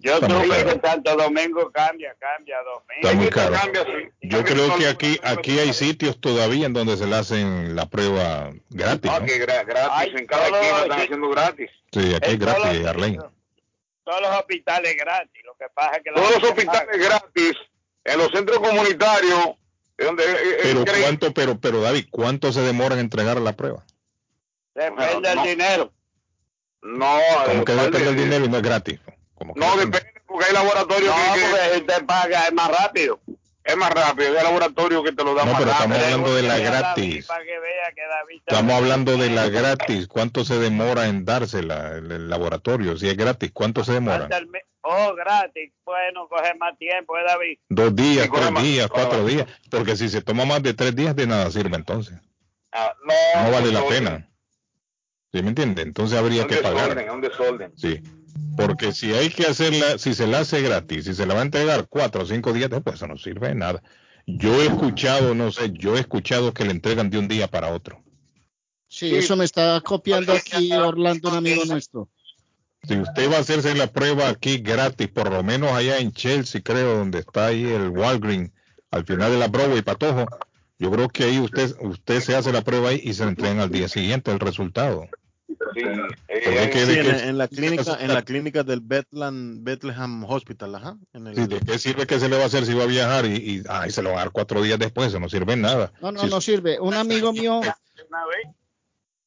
Yo 0.00 0.14
Está 0.14 0.28
muy 0.28 0.48
tuve 0.48 0.64
que 0.64 0.80
Santo 0.88 1.16
Domingo 1.16 1.70
cambia, 1.70 2.16
cambia, 2.18 2.56
Domingo. 2.62 2.84
Está 3.00 3.14
muy 3.14 3.28
caro. 3.28 3.54
Cambia, 3.54 3.84
sí. 3.84 4.28
Yo 4.28 4.42
creo 4.44 4.76
que 4.76 4.88
aquí 4.88 5.20
aquí 5.22 5.58
hay 5.60 5.72
sitios 5.72 6.20
todavía 6.20 6.66
en 6.66 6.72
donde 6.72 6.96
se 6.96 7.06
le 7.06 7.14
hacen 7.14 7.76
la 7.76 7.86
prueba 7.86 8.50
gratis, 8.70 9.08
Ah, 9.14 9.20
¿no? 9.20 9.26
que 9.26 9.40
gra- 9.40 9.64
gratis, 9.64 9.92
Ay, 9.92 10.12
en 10.16 10.26
cada 10.26 10.44
esquina 10.48 10.82
están 10.82 11.00
haciendo 11.00 11.28
gratis. 11.30 11.70
Sí, 11.92 12.14
aquí 12.14 12.36
todos 12.36 12.54
gratis, 12.58 12.78
los 12.80 12.88
Arlene. 12.88 13.18
Todos 14.04 14.20
los 14.20 14.30
hospitales 14.36 14.96
gratis. 14.96 15.42
Lo 15.44 15.54
que 15.54 15.66
pasa 15.72 15.96
es 15.96 16.02
que 16.02 16.10
Todos 16.10 16.30
los 16.42 16.50
hospitales 16.50 16.98
gratis, 16.98 17.52
en 18.04 18.18
los 18.18 18.28
centros 18.32 18.58
comunitarios, 18.58 19.50
es 19.96 20.06
donde 20.06 20.24
es- 20.24 20.32
es 20.40 20.74
Pero 20.74 20.84
cuánto, 21.02 21.32
pero, 21.32 21.60
pero 21.60 21.80
David, 21.82 22.06
¿cuánto 22.10 22.52
se 22.52 22.62
demora 22.62 22.94
en 22.96 23.00
entregar 23.02 23.40
la 23.40 23.52
prueba? 23.52 23.84
Depende 24.74 25.28
del 25.28 25.36
No. 25.36 25.44
dinero. 25.44 25.92
No, 26.86 27.18
Como 27.46 27.64
que 27.64 27.72
eh, 27.72 27.76
depende 27.76 27.98
del 28.04 28.16
de- 28.16 28.24
dinero 28.24 28.44
y 28.44 28.48
no 28.48 28.56
es 28.58 28.62
gratis. 28.62 29.00
Como 29.34 29.54
que 29.54 29.60
No, 29.60 29.66
depende. 29.76 29.98
depende, 29.98 30.20
porque 30.26 30.44
hay 30.46 30.52
laboratorios 30.54 31.14
No, 31.16 31.34
que, 31.34 31.40
que 31.40 31.46
porque 31.46 31.74
si 31.74 31.80
usted 31.80 32.06
paga 32.06 32.42
es 32.44 32.52
más 32.52 32.68
rápido. 32.68 33.20
es 33.64 33.76
más 33.76 33.90
rápido, 33.90 34.28
hay 34.38 34.44
laboratorios 34.44 35.02
que 35.04 35.12
te 35.12 35.24
lo 35.24 35.34
dan 35.34 35.46
No, 35.46 35.52
más 35.52 35.60
pero 35.60 35.72
estamos 35.72 35.98
hablando 35.98 36.34
de 36.36 36.42
la 36.42 36.58
gratis. 36.58 37.26
Para 37.26 37.44
que 37.44 37.58
vea 37.58 37.92
que 37.94 38.02
David 38.02 38.36
está- 38.38 38.54
Estamos 38.54 38.74
hablando 38.76 39.16
de 39.16 39.30
la 39.30 39.48
gratis. 39.48 40.06
¿Cuánto 40.06 40.44
se 40.44 40.58
demora 40.58 41.06
en 41.08 41.24
dársela 41.24 41.96
el, 41.96 42.10
el 42.12 42.28
laboratorio? 42.30 42.96
Si 42.96 43.08
es 43.08 43.16
gratis, 43.16 43.50
¿cuánto 43.52 43.82
se 43.84 43.92
demora? 43.92 44.28
El 44.30 44.48
Oh, 44.88 45.14
gratis. 45.16 45.72
Bueno, 45.84 46.28
coge 46.28 46.54
más 46.60 46.78
tiempo, 46.78 47.18
¿eh, 47.18 47.22
David? 47.26 47.58
Dos 47.68 47.96
días, 47.96 48.26
Sí, 48.26 48.30
tres 48.32 48.50
más, 48.52 48.62
días, 48.62 48.86
cuatro 48.88 49.24
días. 49.24 49.44
Porque 49.68 49.96
si 49.96 50.08
se 50.08 50.22
toma 50.22 50.44
más 50.44 50.62
de 50.62 50.74
tres 50.74 50.94
días, 50.94 51.16
de 51.16 51.26
nada 51.26 51.50
sirve 51.50 51.74
entonces. 51.74 52.14
Ah, 52.70 52.92
no, 53.04 53.42
No 53.42 53.50
vale 53.50 53.72
la 53.72 53.82
pena. 53.88 54.28
¿Sí 55.32 55.42
me 55.42 55.48
entiende? 55.48 55.82
Entonces 55.82 56.18
habría 56.18 56.42
Un 56.42 56.48
que 56.48 56.56
desorden, 56.56 56.88
pagar. 56.96 57.10
un 57.14 57.20
desorden. 57.20 57.72
Sí. 57.76 58.00
Porque 58.56 58.92
si 58.92 59.12
hay 59.12 59.28
que 59.30 59.44
hacerla, 59.46 59.98
si 59.98 60.14
se 60.14 60.26
la 60.26 60.40
hace 60.40 60.62
gratis, 60.62 61.04
si 61.04 61.14
se 61.14 61.26
la 61.26 61.34
va 61.34 61.40
a 61.40 61.44
entregar 61.44 61.86
cuatro 61.88 62.22
o 62.22 62.26
cinco 62.26 62.52
días 62.52 62.70
después, 62.70 62.96
eso 62.96 63.06
no 63.06 63.16
sirve 63.16 63.48
de 63.48 63.54
nada. 63.54 63.82
Yo 64.26 64.60
he 64.62 64.66
escuchado, 64.66 65.34
no 65.34 65.52
sé, 65.52 65.72
yo 65.72 65.96
he 65.96 66.00
escuchado 66.00 66.52
que 66.52 66.64
le 66.64 66.70
entregan 66.72 67.10
de 67.10 67.18
un 67.18 67.28
día 67.28 67.48
para 67.48 67.72
otro. 67.72 68.02
Sí, 68.88 69.14
eso 69.14 69.36
me 69.36 69.44
está 69.44 69.80
copiando 69.80 70.32
aquí 70.32 70.72
Orlando, 70.72 71.28
un 71.30 71.36
amigo 71.36 71.64
nuestro. 71.64 72.08
Si 72.82 72.96
usted 72.96 73.30
va 73.30 73.36
a 73.36 73.40
hacerse 73.40 73.74
la 73.74 73.88
prueba 73.88 74.28
aquí 74.28 74.58
gratis, 74.58 75.08
por 75.08 75.30
lo 75.30 75.42
menos 75.42 75.72
allá 75.72 75.98
en 75.98 76.12
Chelsea, 76.12 76.60
creo, 76.62 76.98
donde 76.98 77.18
está 77.18 77.46
ahí 77.46 77.64
el 77.64 77.88
Walgreen, 77.88 78.52
al 78.90 79.04
final 79.04 79.32
de 79.32 79.38
la 79.38 79.48
Broadway, 79.48 79.82
Patojo, 79.82 80.26
yo 80.78 80.90
creo 80.90 81.08
que 81.08 81.24
ahí 81.24 81.38
usted 81.40 81.74
usted 81.80 82.20
se 82.20 82.36
hace 82.36 82.52
la 82.52 82.62
prueba 82.62 82.90
ahí 82.90 83.00
y 83.02 83.14
se 83.14 83.24
le 83.24 83.30
entregan 83.30 83.60
al 83.60 83.70
día 83.70 83.88
siguiente 83.88 84.30
el 84.32 84.40
resultado. 84.40 85.06
Sí, 85.74 85.80
eh, 86.28 86.70
que- 86.72 86.86
Sí, 86.86 86.92
en, 86.98 87.02
que- 87.06 87.28
en 87.28 87.38
la 87.38 87.48
clínica, 87.48 87.98
en 88.00 88.08
la 88.12 88.22
clínica 88.22 88.62
del 88.62 88.80
Bethlehem, 88.80 89.62
Bethlehem 89.64 90.24
Hospital, 90.24 90.74
ajá. 90.74 90.98
En 91.12 91.26
el, 91.28 91.36
Sí, 91.36 91.46
¿De 91.46 91.60
qué 91.60 91.78
sirve 91.78 92.06
que 92.06 92.18
se 92.18 92.28
le 92.28 92.36
va 92.36 92.42
a 92.42 92.46
hacer 92.46 92.66
si 92.66 92.74
va 92.74 92.82
a 92.84 92.86
viajar 92.86 93.26
y, 93.26 93.36
y 93.36 93.62
ay, 93.68 93.90
se 93.90 94.02
lo 94.02 94.10
va 94.10 94.16
a 94.16 94.18
dar 94.20 94.30
cuatro 94.32 94.60
días 94.62 94.78
después? 94.78 95.08
Eso 95.08 95.20
no 95.20 95.28
sirve 95.28 95.52
en 95.54 95.62
nada. 95.62 95.92
No, 96.02 96.12
no, 96.12 96.20
Si- 96.22 96.28
no 96.30 96.40
sirve. 96.40 96.78
Un 96.80 96.94
amigo 96.94 97.32
mío, 97.32 97.60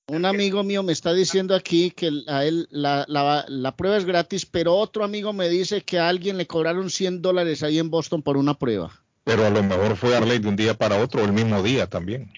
un 0.07 0.25
amigo 0.25 0.63
mío 0.63 0.81
me 0.83 0.91
está 0.91 1.13
diciendo 1.13 1.55
aquí 1.55 1.91
que 1.91 2.09
a 2.27 2.43
él 2.45 2.67
la, 2.71 3.05
la, 3.07 3.45
la 3.47 3.75
prueba 3.75 3.97
es 3.97 4.05
gratis, 4.05 4.45
pero 4.45 4.75
otro 4.75 5.03
amigo 5.03 5.33
me 5.33 5.49
dice 5.49 5.81
que 5.81 5.99
a 5.99 6.09
alguien 6.09 6.37
le 6.37 6.47
cobraron 6.47 6.89
100 6.89 7.21
dólares 7.21 7.61
ahí 7.63 7.77
en 7.79 7.89
Boston 7.91 8.23
por 8.23 8.35
una 8.37 8.55
prueba. 8.55 8.91
Pero 9.29 9.45
a 9.45 9.49
lo 9.51 9.61
mejor 9.61 9.95
fue 9.95 10.15
Arley 10.17 10.39
de 10.39 10.47
un 10.47 10.55
día 10.55 10.73
para 10.73 10.97
otro, 10.97 11.23
el 11.23 11.31
mismo 11.33 11.61
día 11.61 11.87
también. 11.87 12.31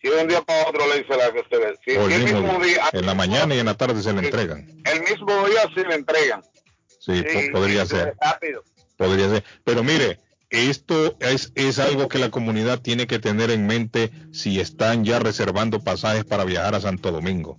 Si 0.00 0.08
de 0.08 0.22
un 0.22 0.28
día 0.28 0.40
para 0.40 0.66
otro 0.68 0.86
le 0.88 1.02
dice 1.02 1.16
la 1.16 1.30
que 1.84 1.98
o 1.98 2.08
el 2.08 2.22
mismo 2.22 2.40
mismo 2.40 2.58
día. 2.64 2.74
día, 2.74 2.84
En 2.92 3.04
la 3.06 3.14
mañana 3.14 3.54
y 3.54 3.58
en 3.58 3.66
la 3.66 3.74
tarde 3.74 4.02
se 4.02 4.12
le 4.12 4.20
entregan. 4.20 4.66
el 4.84 5.00
mismo 5.02 5.46
día 5.46 5.62
se 5.74 5.82
le 5.86 5.94
entregan. 5.94 6.42
Sí, 6.98 7.22
po- 7.22 7.58
podría 7.58 7.84
ser. 7.84 8.14
Rápido. 8.20 8.64
Podría 8.96 9.28
ser. 9.28 9.44
Pero 9.64 9.82
mire, 9.84 10.20
esto 10.48 11.14
es, 11.20 11.52
es 11.56 11.78
algo 11.78 12.08
que 12.08 12.18
la 12.18 12.30
comunidad 12.30 12.80
tiene 12.80 13.06
que 13.06 13.18
tener 13.18 13.50
en 13.50 13.66
mente 13.66 14.10
si 14.32 14.60
están 14.60 15.04
ya 15.04 15.18
reservando 15.18 15.80
pasajes 15.80 16.24
para 16.24 16.44
viajar 16.44 16.74
a 16.74 16.80
Santo 16.80 17.12
Domingo. 17.12 17.58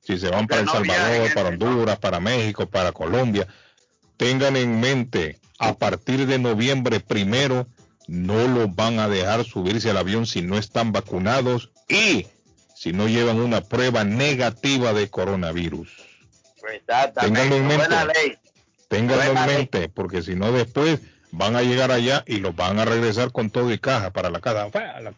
Si 0.00 0.18
se 0.18 0.28
van 0.28 0.46
para 0.48 0.62
El 0.62 0.68
Salvador, 0.68 1.10
viajen, 1.12 1.34
para 1.34 1.48
Honduras, 1.48 1.98
para 1.98 2.20
México, 2.20 2.68
para 2.68 2.92
Colombia, 2.92 3.46
tengan 4.18 4.56
en 4.56 4.80
mente, 4.80 5.38
a 5.58 5.74
partir 5.74 6.26
de 6.26 6.38
noviembre 6.38 7.00
primero, 7.00 7.68
no 8.08 8.48
los 8.48 8.74
van 8.74 8.98
a 8.98 9.08
dejar 9.08 9.44
subirse 9.44 9.90
al 9.90 9.96
avión 9.96 10.26
si 10.26 10.42
no 10.42 10.58
están 10.58 10.92
vacunados 10.92 11.70
y 11.88 12.26
si 12.74 12.92
no 12.92 13.08
llevan 13.08 13.40
una 13.40 13.60
prueba 13.60 14.04
negativa 14.04 14.92
de 14.92 15.08
coronavirus. 15.08 15.88
Ténganlo 17.20 17.56
en 17.56 17.66
mente. 17.66 17.86
Ténganlo 18.88 19.22
en 19.22 19.46
ley. 19.46 19.56
mente, 19.56 19.88
porque 19.88 20.22
si 20.22 20.34
no 20.34 20.52
después 20.52 21.00
van 21.30 21.56
a 21.56 21.62
llegar 21.62 21.90
allá 21.90 22.24
y 22.26 22.38
los 22.38 22.54
van 22.54 22.78
a 22.78 22.84
regresar 22.84 23.32
con 23.32 23.50
todo 23.50 23.72
y 23.72 23.78
caja 23.78 24.10
para 24.10 24.30
la 24.30 24.40
casa. 24.40 24.68
La. 25.00 25.12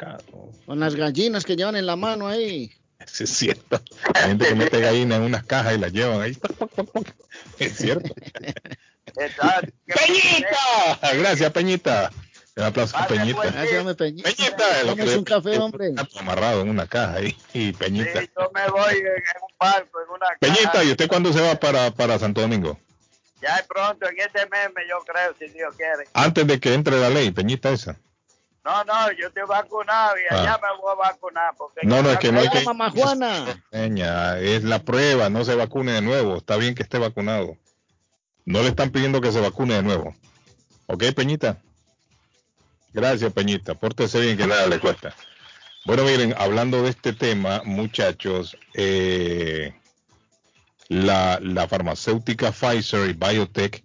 Con 0.65 0.81
las 0.81 0.94
gallinas 0.94 1.44
que 1.44 1.56
llevan 1.56 1.77
en 1.77 1.86
la 1.86 1.97
mano 1.97 2.28
ahí. 2.28 2.73
Sí, 3.06 3.24
Es 3.24 3.31
cierto. 3.36 3.82
Hay 4.15 4.28
gente 4.28 4.47
que 4.47 4.55
mete 4.55 4.81
gallina 4.81 5.16
en 5.16 5.23
unas 5.23 5.44
cajas 5.44 5.74
y 5.74 5.78
las 5.78 5.93
llevan 5.93 6.23
ahí. 6.23 6.39
Es 7.59 7.77
cierto. 7.77 8.15
¡Peñita! 9.85 11.15
Gracias, 11.15 11.52
Peñita. 11.52 12.11
Un 12.57 12.63
aplauso 12.63 12.97
a 12.97 13.07
Peñita. 13.09 13.41
Peñita. 13.43 13.95
Peñita, 13.97 14.95
que- 14.95 15.17
un 15.17 15.25
café, 15.25 15.59
hombre. 15.59 15.93
Amarrado 16.21 16.61
en 16.63 16.69
una 16.69 16.87
caja 16.87 17.15
ahí. 17.15 17.37
Y 17.53 17.73
Peñita. 17.73 18.21
Sí, 18.21 18.31
yo 18.37 18.51
me 18.55 18.69
voy 18.71 18.95
en, 18.95 19.07
en 19.07 19.43
un 19.43 19.59
barco, 19.59 20.01
en 20.01 20.11
una 20.11 20.27
Peñita, 20.39 20.73
caja. 20.73 20.85
¿y 20.85 20.91
usted 20.93 21.09
cuándo 21.09 21.33
se 21.33 21.41
va 21.41 21.57
para, 21.57 21.91
para 21.91 22.19
Santo 22.19 22.41
Domingo? 22.43 22.79
Ya 23.43 23.57
es 23.57 23.67
pronto, 23.67 24.09
en 24.09 24.19
este 24.21 24.47
mes, 24.49 24.69
me- 24.75 24.89
yo 24.89 24.99
creo, 25.05 25.35
si 25.39 25.49
Dios 25.53 25.75
quiere. 25.77 26.05
Antes 26.15 26.47
de 26.47 26.61
que 26.61 26.75
entre 26.75 26.99
la 27.01 27.11
ley, 27.11 27.31
Peñita 27.33 27.71
esa. 27.71 27.99
No, 28.65 28.83
no, 28.85 29.13
yo 29.13 29.27
estoy 29.27 29.43
vacunado 29.47 30.15
y 30.17 30.33
allá 30.33 30.55
Ah. 30.55 30.61
me 30.63 30.81
voy 30.81 30.93
a 30.93 30.95
vacunar. 30.95 31.55
Porque 31.59 31.81
No, 31.87 32.03
no, 32.03 32.11
es 32.13 32.19
que 32.19 32.33
no 32.33 32.41
hay 32.41 32.49
que... 32.49 32.63
mamá 32.65 32.91
Juana. 32.91 33.63
Peña, 33.71 34.39
es 34.39 34.63
la 34.65 34.79
prueba, 34.79 35.29
no 35.29 35.45
se 35.45 35.55
vacune 35.57 35.93
de 35.93 36.01
nuevo. 36.03 36.37
Está 36.39 36.57
bien 36.57 36.75
que 36.75 36.83
esté 36.85 36.99
vacunado. 36.99 37.59
No 38.47 38.63
le 38.63 38.69
están 38.69 38.91
pidiendo 38.91 39.21
que 39.21 39.33
se 39.33 39.41
vacune 39.41 39.75
de 39.75 39.83
nuevo. 39.83 40.15
¿Ok, 40.87 41.03
Peñita? 41.17 41.59
Gracias, 42.95 43.33
Peñita. 43.33 43.75
Pórtese 43.75 44.21
bien, 44.21 44.37
que 44.37 44.47
nada 44.47 44.69
le 44.69 44.79
cuesta. 44.79 45.15
Bueno, 45.85 46.05
miren, 46.05 46.33
hablando 46.39 46.83
de 46.85 46.91
este 46.91 47.12
tema, 47.12 47.61
muchachos, 47.65 48.57
eh, 48.73 49.75
la, 50.89 51.41
la 51.43 51.66
farmacéutica 51.69 52.53
Pfizer 52.53 53.11
y 53.11 53.12
Biotech 53.12 53.85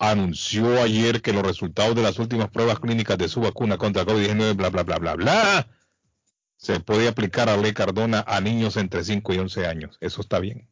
anunció 0.00 0.82
ayer 0.82 1.22
que 1.22 1.32
los 1.32 1.44
resultados 1.44 1.94
de 1.94 2.02
las 2.02 2.18
últimas 2.18 2.50
pruebas 2.50 2.80
clínicas 2.80 3.16
de 3.16 3.28
su 3.28 3.40
vacuna 3.40 3.78
contra 3.78 4.04
COVID-19, 4.04 4.56
bla, 4.56 4.70
bla, 4.70 4.82
bla, 4.82 4.98
bla, 4.98 5.14
bla, 5.14 5.68
se 6.56 6.80
puede 6.80 7.06
aplicar 7.06 7.48
a 7.48 7.56
ley 7.56 7.72
Cardona 7.72 8.24
a 8.26 8.40
niños 8.40 8.76
entre 8.76 9.04
5 9.04 9.34
y 9.34 9.38
11 9.38 9.66
años. 9.66 9.98
Eso 10.00 10.20
está 10.20 10.40
bien. 10.40 10.68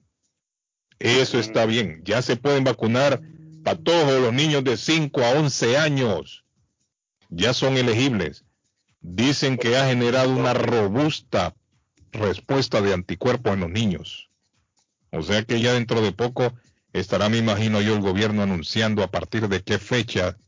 Eso 0.98 1.38
está 1.38 1.66
bien. 1.66 2.02
Ya 2.04 2.20
se 2.20 2.36
pueden 2.36 2.64
vacunar 2.64 3.20
para 3.62 3.78
todos 3.78 4.20
los 4.20 4.32
niños 4.32 4.64
de 4.64 4.76
5 4.76 5.20
a 5.22 5.30
11 5.30 5.76
años. 5.76 6.45
Ya 7.36 7.52
son 7.52 7.76
elegibles. 7.76 8.44
Dicen 9.02 9.58
que 9.58 9.76
ha 9.76 9.86
generado 9.86 10.34
una 10.34 10.54
robusta 10.54 11.54
respuesta 12.10 12.80
de 12.80 12.94
anticuerpos 12.94 13.52
en 13.52 13.60
los 13.60 13.70
niños. 13.70 14.30
O 15.12 15.22
sea 15.22 15.42
que 15.44 15.60
ya 15.60 15.74
dentro 15.74 16.00
de 16.00 16.12
poco 16.12 16.54
estará, 16.94 17.28
me 17.28 17.36
imagino 17.36 17.82
yo, 17.82 17.94
el 17.94 18.00
gobierno 18.00 18.42
anunciando 18.42 19.02
a 19.02 19.10
partir 19.10 19.48
de 19.48 19.62
qué 19.62 19.78
fecha 19.78 20.38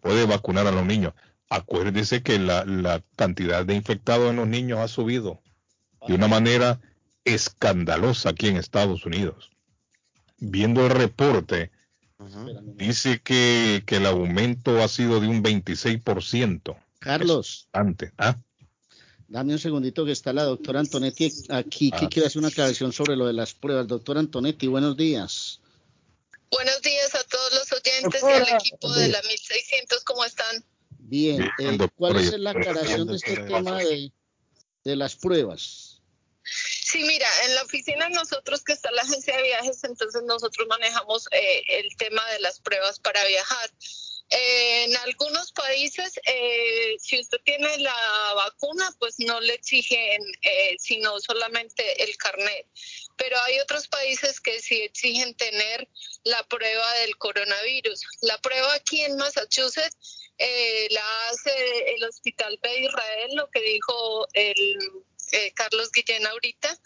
puede 0.00 0.26
vacunar 0.26 0.66
a 0.66 0.72
los 0.72 0.84
niños. 0.84 1.14
Acuérdese 1.48 2.24
que 2.24 2.40
la, 2.40 2.64
la 2.64 3.04
cantidad 3.14 3.64
de 3.64 3.74
infectados 3.76 4.30
en 4.30 4.36
los 4.36 4.48
niños 4.48 4.80
ha 4.80 4.88
subido 4.88 5.40
de 6.08 6.14
una 6.14 6.26
manera 6.26 6.80
escandalosa 7.24 8.30
aquí 8.30 8.48
en 8.48 8.56
Estados 8.56 9.06
Unidos. 9.06 9.52
Viendo 10.38 10.84
el 10.86 10.90
reporte, 10.90 11.70
dice 12.76 13.20
que, 13.22 13.82
que 13.86 13.96
el 13.96 14.06
aumento 14.06 14.82
ha 14.82 14.88
sido 14.88 15.20
de 15.20 15.28
un 15.28 15.42
26%. 15.42 16.76
Carlos, 16.98 17.68
Antes, 17.72 18.12
¿ah? 18.18 18.36
dame 19.28 19.52
un 19.54 19.58
segundito 19.58 20.04
que 20.04 20.12
está 20.12 20.32
la 20.32 20.44
doctora 20.44 20.80
Antonetti 20.80 21.32
aquí, 21.48 21.90
que 21.90 22.06
Ah. 22.06 22.08
quiere 22.10 22.26
hacer 22.26 22.38
una 22.40 22.48
aclaración 22.48 22.92
sobre 22.92 23.16
lo 23.16 23.26
de 23.26 23.32
las 23.32 23.54
pruebas. 23.54 23.86
Doctora 23.86 24.20
Antonetti, 24.20 24.66
buenos 24.66 24.96
días. 24.96 25.60
Buenos 26.50 26.82
días 26.82 27.14
a 27.14 27.22
todos 27.24 27.52
los 27.54 27.72
oyentes 27.72 28.22
y 28.22 28.26
al 28.26 28.58
equipo 28.58 28.92
de 28.92 29.08
la 29.08 29.22
1600, 29.22 30.02
¿cómo 30.04 30.24
están? 30.24 30.64
Bien, 30.98 31.48
Bien, 31.58 31.80
eh, 31.80 31.88
¿cuál 31.94 32.16
es 32.16 32.38
la 32.38 32.50
aclaración 32.50 33.06
de 33.06 33.16
este 33.16 33.36
tema 33.44 33.78
de, 33.78 34.12
de 34.84 34.96
las 34.96 35.14
pruebas? 35.16 36.02
Sí, 36.90 37.04
mira, 37.04 37.28
en 37.44 37.54
la 37.54 37.62
oficina 37.62 38.08
nosotros 38.08 38.64
que 38.64 38.72
está 38.72 38.90
la 38.90 39.02
agencia 39.02 39.36
de 39.36 39.44
viajes, 39.44 39.84
entonces 39.84 40.22
nosotros 40.24 40.66
manejamos 40.66 41.28
eh, 41.30 41.62
el 41.68 41.96
tema 41.96 42.28
de 42.32 42.40
las 42.40 42.58
pruebas 42.58 42.98
para 42.98 43.24
viajar. 43.26 43.70
Eh, 44.30 44.84
en 44.84 44.96
algunos 44.96 45.52
países, 45.52 46.18
eh, 46.24 46.96
si 46.98 47.20
usted 47.20 47.38
tiene 47.44 47.78
la 47.78 47.94
vacuna, 48.34 48.90
pues 48.98 49.16
no 49.18 49.40
le 49.40 49.54
exigen, 49.54 50.20
eh, 50.42 50.76
sino 50.80 51.20
solamente 51.20 52.02
el 52.02 52.16
carnet. 52.16 52.66
pero 53.16 53.38
hay 53.42 53.60
otros 53.60 53.86
países 53.86 54.40
que 54.40 54.60
sí 54.60 54.82
exigen 54.82 55.34
tener 55.36 55.88
la 56.24 56.42
prueba 56.44 56.94
del 56.94 57.16
coronavirus. 57.18 58.00
La 58.22 58.38
prueba 58.38 58.74
aquí 58.74 59.02
en 59.02 59.16
Massachusetts 59.16 60.30
eh, 60.38 60.88
la 60.90 61.28
hace 61.28 61.52
el 61.94 62.02
Hospital 62.04 62.58
de 62.62 62.80
Israel, 62.80 63.30
lo 63.34 63.48
que 63.50 63.60
dijo 63.60 64.26
el 64.32 64.78
eh, 65.32 65.52
Carlos 65.54 65.90
Guillén 65.92 66.26
ahorita, 66.26 66.76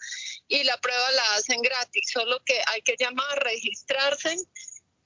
y 0.47 0.63
la 0.63 0.77
prueba 0.77 1.11
la 1.11 1.35
hacen 1.35 1.61
gratis, 1.61 2.09
solo 2.11 2.43
que 2.43 2.61
hay 2.67 2.81
que 2.81 2.95
llamar, 2.97 3.43
registrarse 3.43 4.37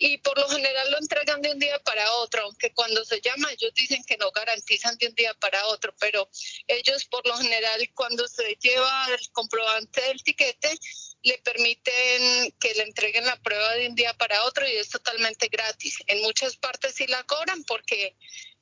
y 0.01 0.17
por 0.19 0.39
lo 0.39 0.47
general 0.47 0.89
lo 0.91 0.97
entregan 0.97 1.41
de 1.41 1.51
un 1.51 1.59
día 1.59 1.77
para 1.79 2.09
otro, 2.13 2.43
aunque 2.43 2.73
cuando 2.73 3.03
se 3.03 3.19
llama 3.19 3.51
ellos 3.51 3.73
dicen 3.75 4.01
que 4.07 4.15
no 4.15 4.31
garantizan 4.31 4.97
de 4.97 5.07
un 5.07 5.13
día 5.13 5.33
para 5.33 5.67
otro, 5.67 5.93
pero 5.99 6.29
ellos 6.67 7.03
por 7.05 7.27
lo 7.27 7.35
general 7.35 7.81
cuando 7.93 8.25
se 8.29 8.57
lleva 8.61 9.07
el 9.09 9.29
comprobante 9.31 10.01
del 10.01 10.23
tiquete 10.23 10.79
le 11.21 11.37
permiten 11.39 12.55
que 12.61 12.73
le 12.75 12.83
entreguen 12.83 13.25
la 13.25 13.35
prueba 13.41 13.73
de 13.73 13.89
un 13.89 13.95
día 13.95 14.13
para 14.13 14.45
otro 14.45 14.65
y 14.65 14.71
es 14.77 14.89
totalmente 14.89 15.49
gratis. 15.49 15.97
En 16.07 16.21
muchas 16.21 16.55
partes 16.55 16.95
sí 16.95 17.05
la 17.07 17.21
cobran 17.23 17.65
porque 17.65 18.15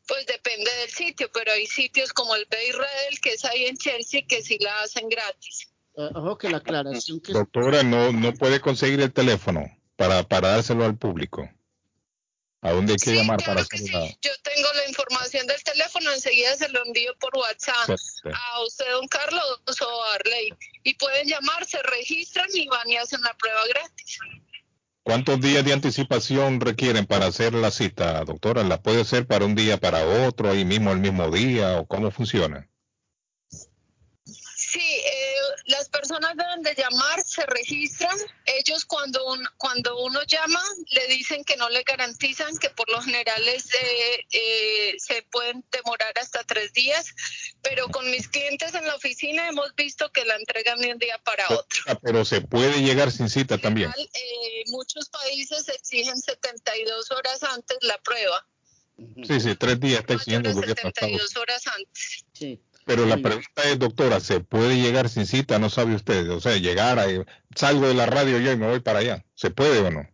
pues 0.08 0.26
depende 0.26 0.70
del 0.82 0.90
sitio, 0.90 1.30
pero 1.34 1.52
hay 1.52 1.68
sitios 1.68 2.14
como 2.14 2.36
el 2.36 2.48
de 2.50 2.68
Israel 2.68 3.20
que 3.22 3.34
es 3.34 3.46
ahí 3.46 3.66
en 3.66 3.78
Chelsea 3.78 4.24
que 4.28 4.42
sí 4.42 4.58
la 4.60 4.82
hacen 4.82 5.10
gratis. 5.10 5.68
Eh, 5.98 6.10
ojo 6.16 6.38
que 6.38 6.50
la 6.50 6.58
aclaración 6.58 7.20
que... 7.20 7.34
Doctora, 7.34 7.84
no, 7.84 8.12
no 8.12 8.34
puede 8.34 8.60
conseguir 8.60 9.02
el 9.02 9.12
teléfono 9.12 9.66
para, 9.96 10.24
para 10.24 10.50
dárselo 10.50 10.86
al 10.86 10.98
público. 10.98 11.50
¿A 12.62 12.72
dónde 12.72 12.94
hay 12.94 12.98
que 12.98 13.14
llamar 13.14 13.38
para 13.46 13.62
hacer 13.62 13.80
Yo 13.80 14.32
tengo 14.42 14.74
la 14.74 14.88
información 14.90 15.46
del 15.46 15.62
teléfono, 15.64 16.12
enseguida 16.12 16.56
se 16.56 16.68
lo 16.70 16.84
envío 16.86 17.16
por 17.20 17.38
WhatsApp 17.38 17.90
a 17.90 18.64
usted, 18.64 18.92
don 18.92 19.08
Carlos 19.08 19.62
o 19.82 20.04
a 20.04 20.16
Arley. 20.16 20.50
Y 20.84 20.96
pueden 20.96 21.28
llamar, 21.28 21.66
se 21.66 21.82
registran 21.84 22.48
y 22.54 22.68
van 22.68 22.90
y 22.90 22.98
hacen 22.98 23.22
la 23.22 23.36
prueba 23.38 23.62
gratis. 23.68 24.20
¿Cuántos 25.08 25.40
días 25.40 25.64
de 25.64 25.72
anticipación 25.72 26.60
requieren 26.60 27.06
para 27.06 27.28
hacer 27.28 27.54
la 27.54 27.72
cita, 27.72 28.26
doctora? 28.26 28.66
¿La 28.66 28.82
puede 28.82 29.00
hacer 29.00 29.26
para 29.26 29.46
un 29.46 29.56
día, 29.56 29.78
para 29.78 30.06
otro, 30.28 30.50
ahí 30.50 30.66
mismo 30.66 30.92
el 30.92 31.00
mismo 31.00 31.32
día 31.32 31.80
o 31.80 31.88
cómo 31.88 32.12
funciona? 32.12 32.70
Sí, 34.26 35.02
las 35.68 35.90
personas 35.90 36.36
deben 36.36 36.62
de 36.64 36.74
llamar, 36.76 37.22
se 37.24 37.46
registran. 37.46 38.18
Ellos 38.46 38.86
cuando, 38.86 39.20
cuando 39.58 40.04
uno 40.04 40.24
llama 40.24 40.62
le 40.92 41.08
dicen 41.08 41.44
que 41.44 41.58
no 41.58 41.70
le 41.70 41.84
garantizan, 41.84 42.58
que 42.58 42.70
por 42.70 42.90
lo 42.90 43.02
general 43.02 43.42
eh, 43.48 44.96
se 44.98 45.22
pueden 45.24 45.64
demorar 45.72 46.14
hasta 46.20 46.44
tres 46.46 46.72
días, 46.74 47.14
pero 47.62 47.88
con 47.90 48.10
mis 48.10 48.30
clientes 48.30 48.74
en 48.74 48.88
la 48.88 48.96
oficina 48.96 49.50
hemos 49.50 49.76
visto 49.76 50.10
que 50.12 50.24
la 50.26 50.36
entregan 50.36 50.80
de 50.80 50.94
un 50.94 51.00
día 51.00 51.18
para 51.20 51.46
otro. 51.50 52.00
Pero 52.02 52.24
se 52.24 52.42
puede 52.42 52.82
llegar 52.82 53.12
sin 53.12 53.30
cita 53.30 53.58
también. 53.58 53.92
Eh, 53.98 54.64
muchos 54.68 55.10
países 55.10 55.68
exigen 55.68 56.18
72 56.18 57.12
horas 57.12 57.44
antes 57.44 57.78
la 57.82 57.98
prueba. 58.00 58.48
Sí, 59.28 59.40
sí, 59.40 59.56
tres 59.56 59.80
días 59.80 60.00
está 60.00 60.14
exigiendo 60.16 60.52
72 60.52 61.36
horas 61.38 61.68
antes. 61.68 62.26
Sí. 62.34 62.60
Pero 62.88 63.06
la 63.06 63.18
pregunta 63.18 63.64
es, 63.66 63.78
doctora, 63.78 64.22
¿se 64.22 64.40
puede 64.40 64.78
llegar 64.78 65.10
sin 65.10 65.28
cita? 65.28 65.60
No 65.60 65.70
sabe 65.70 65.94
usted. 65.94 66.30
O 66.32 66.40
sea, 66.40 66.56
llegar, 66.56 66.98
a, 67.00 67.06
salgo 67.54 67.86
de 67.86 67.94
la 67.94 68.06
radio 68.06 68.40
yo 68.40 68.54
y 68.54 68.56
me 68.56 68.66
voy 68.66 68.80
para 68.80 69.00
allá. 69.00 69.26
¿Se 69.36 69.52
puede 69.52 69.80
o 69.80 69.92
no? 69.92 70.08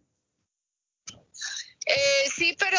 Eh, 1.85 2.22
sí, 2.35 2.55
pero 2.57 2.77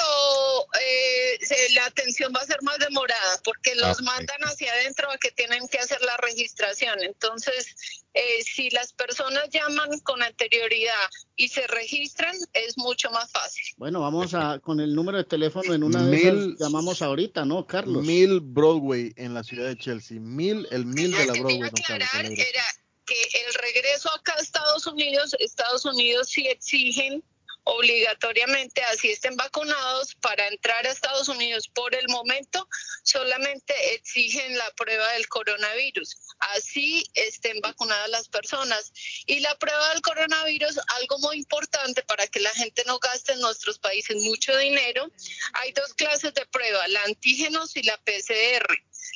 eh, 0.81 1.39
la 1.75 1.87
atención 1.87 2.33
va 2.35 2.41
a 2.41 2.47
ser 2.47 2.63
más 2.63 2.79
demorada 2.79 3.41
porque 3.45 3.75
los 3.75 4.03
mandan 4.03 4.41
hacia 4.43 4.73
adentro 4.73 5.11
a 5.11 5.19
que 5.19 5.31
tienen 5.31 5.67
que 5.69 5.79
hacer 5.79 6.01
la 6.03 6.17
registración. 6.19 7.03
Entonces, 7.03 7.75
eh, 8.15 8.43
si 8.45 8.71
las 8.71 8.93
personas 8.93 9.49
llaman 9.51 9.99
con 10.01 10.23
anterioridad 10.23 10.93
y 11.37 11.49
se 11.49 11.67
registran, 11.67 12.35
es 12.53 12.79
mucho 12.79 13.11
más 13.11 13.31
fácil. 13.31 13.65
Bueno, 13.77 14.01
vamos 14.01 14.35
a 14.35 14.59
con 14.61 14.81
el 14.81 14.95
número 14.95 15.19
de 15.19 15.25
teléfono 15.25 15.75
en 15.75 15.83
una 15.83 16.05
de 16.05 16.17
esas 16.17 16.59
llamamos 16.59 17.03
ahorita, 17.03 17.45
¿no, 17.45 17.67
Carlos? 17.67 18.05
Mil 18.05 18.41
Broadway 18.41 19.13
en 19.17 19.35
la 19.35 19.43
ciudad 19.43 19.67
de 19.67 19.77
Chelsea. 19.77 20.21
Mil, 20.21 20.67
el 20.71 20.87
mil 20.87 21.13
de 21.13 21.27
la 21.27 21.33
Broadway. 21.33 21.63
Aclarar 21.63 22.27
era 22.27 22.65
que 23.05 23.23
el 23.47 23.55
regreso 23.55 24.11
acá 24.13 24.35
a 24.39 24.41
Estados 24.41 24.87
Unidos, 24.87 25.35
Estados 25.39 25.85
Unidos 25.85 26.29
sí 26.31 26.47
exigen 26.47 27.23
obligatoriamente, 27.65 28.83
así 28.85 29.11
estén 29.11 29.37
vacunados, 29.37 30.15
para 30.17 30.47
entrar 30.49 30.87
a 30.87 30.91
Estados 30.91 31.29
Unidos 31.29 31.69
por 31.69 31.95
el 31.95 32.09
momento 32.09 32.69
solamente 33.03 33.75
exigen 33.95 34.57
la 34.57 34.71
prueba 34.73 35.13
del 35.13 35.29
coronavirus, 35.29 36.17
así 36.39 37.05
estén 37.15 37.61
vacunadas 37.61 38.09
las 38.11 38.29
personas. 38.29 38.93
Y 39.27 39.41
la 39.41 39.55
prueba 39.59 39.91
del 39.91 40.03
coronavirus, 40.03 40.79
algo 40.89 41.19
muy 41.21 41.39
importante 41.39 42.03
para 42.03 42.27
que 42.27 42.41
la 42.41 42.51
gente 42.51 42.83
no 42.87 42.99
gaste 42.99 43.33
en 43.33 43.41
nuestros 43.41 43.79
países 43.79 44.23
mucho 44.23 44.57
dinero, 44.57 45.11
hay 45.55 45.73
dos 45.73 45.95
clases 45.95 46.35
de 46.35 46.47
prueba, 46.47 46.87
la 46.89 47.03
antígenos 47.05 47.77
y 47.77 47.83
la 47.83 47.97
PCR. 47.99 48.67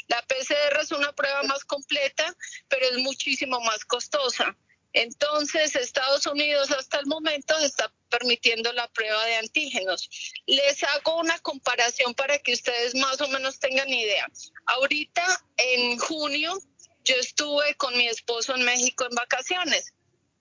La 0.09 0.23
PCR 0.23 0.81
es 0.81 0.93
una 0.93 1.12
prueba 1.12 1.43
más 1.43 1.65
completa, 1.65 2.35
pero 2.69 2.87
es 2.87 2.99
muchísimo 2.99 3.61
más 3.61 3.85
costosa. 3.85 4.57
Entonces, 4.93 5.77
Estados 5.77 6.27
Unidos 6.27 6.70
hasta 6.70 6.98
el 6.98 7.06
momento 7.06 7.56
está 7.59 7.93
permitiendo 8.09 8.73
la 8.73 8.89
prueba 8.89 9.24
de 9.27 9.36
antígenos. 9.36 10.09
Les 10.47 10.82
hago 10.82 11.19
una 11.19 11.39
comparación 11.40 12.15
para 12.15 12.39
que 12.39 12.52
ustedes 12.52 12.94
más 12.94 13.20
o 13.20 13.28
menos 13.28 13.59
tengan 13.59 13.89
idea. 13.89 14.27
Ahorita, 14.66 15.44
en 15.56 15.98
junio, 15.98 16.59
yo 17.05 17.16
estuve 17.16 17.74
con 17.74 17.97
mi 17.97 18.09
esposo 18.09 18.55
en 18.55 18.65
México 18.65 19.05
en 19.05 19.15
vacaciones. 19.15 19.93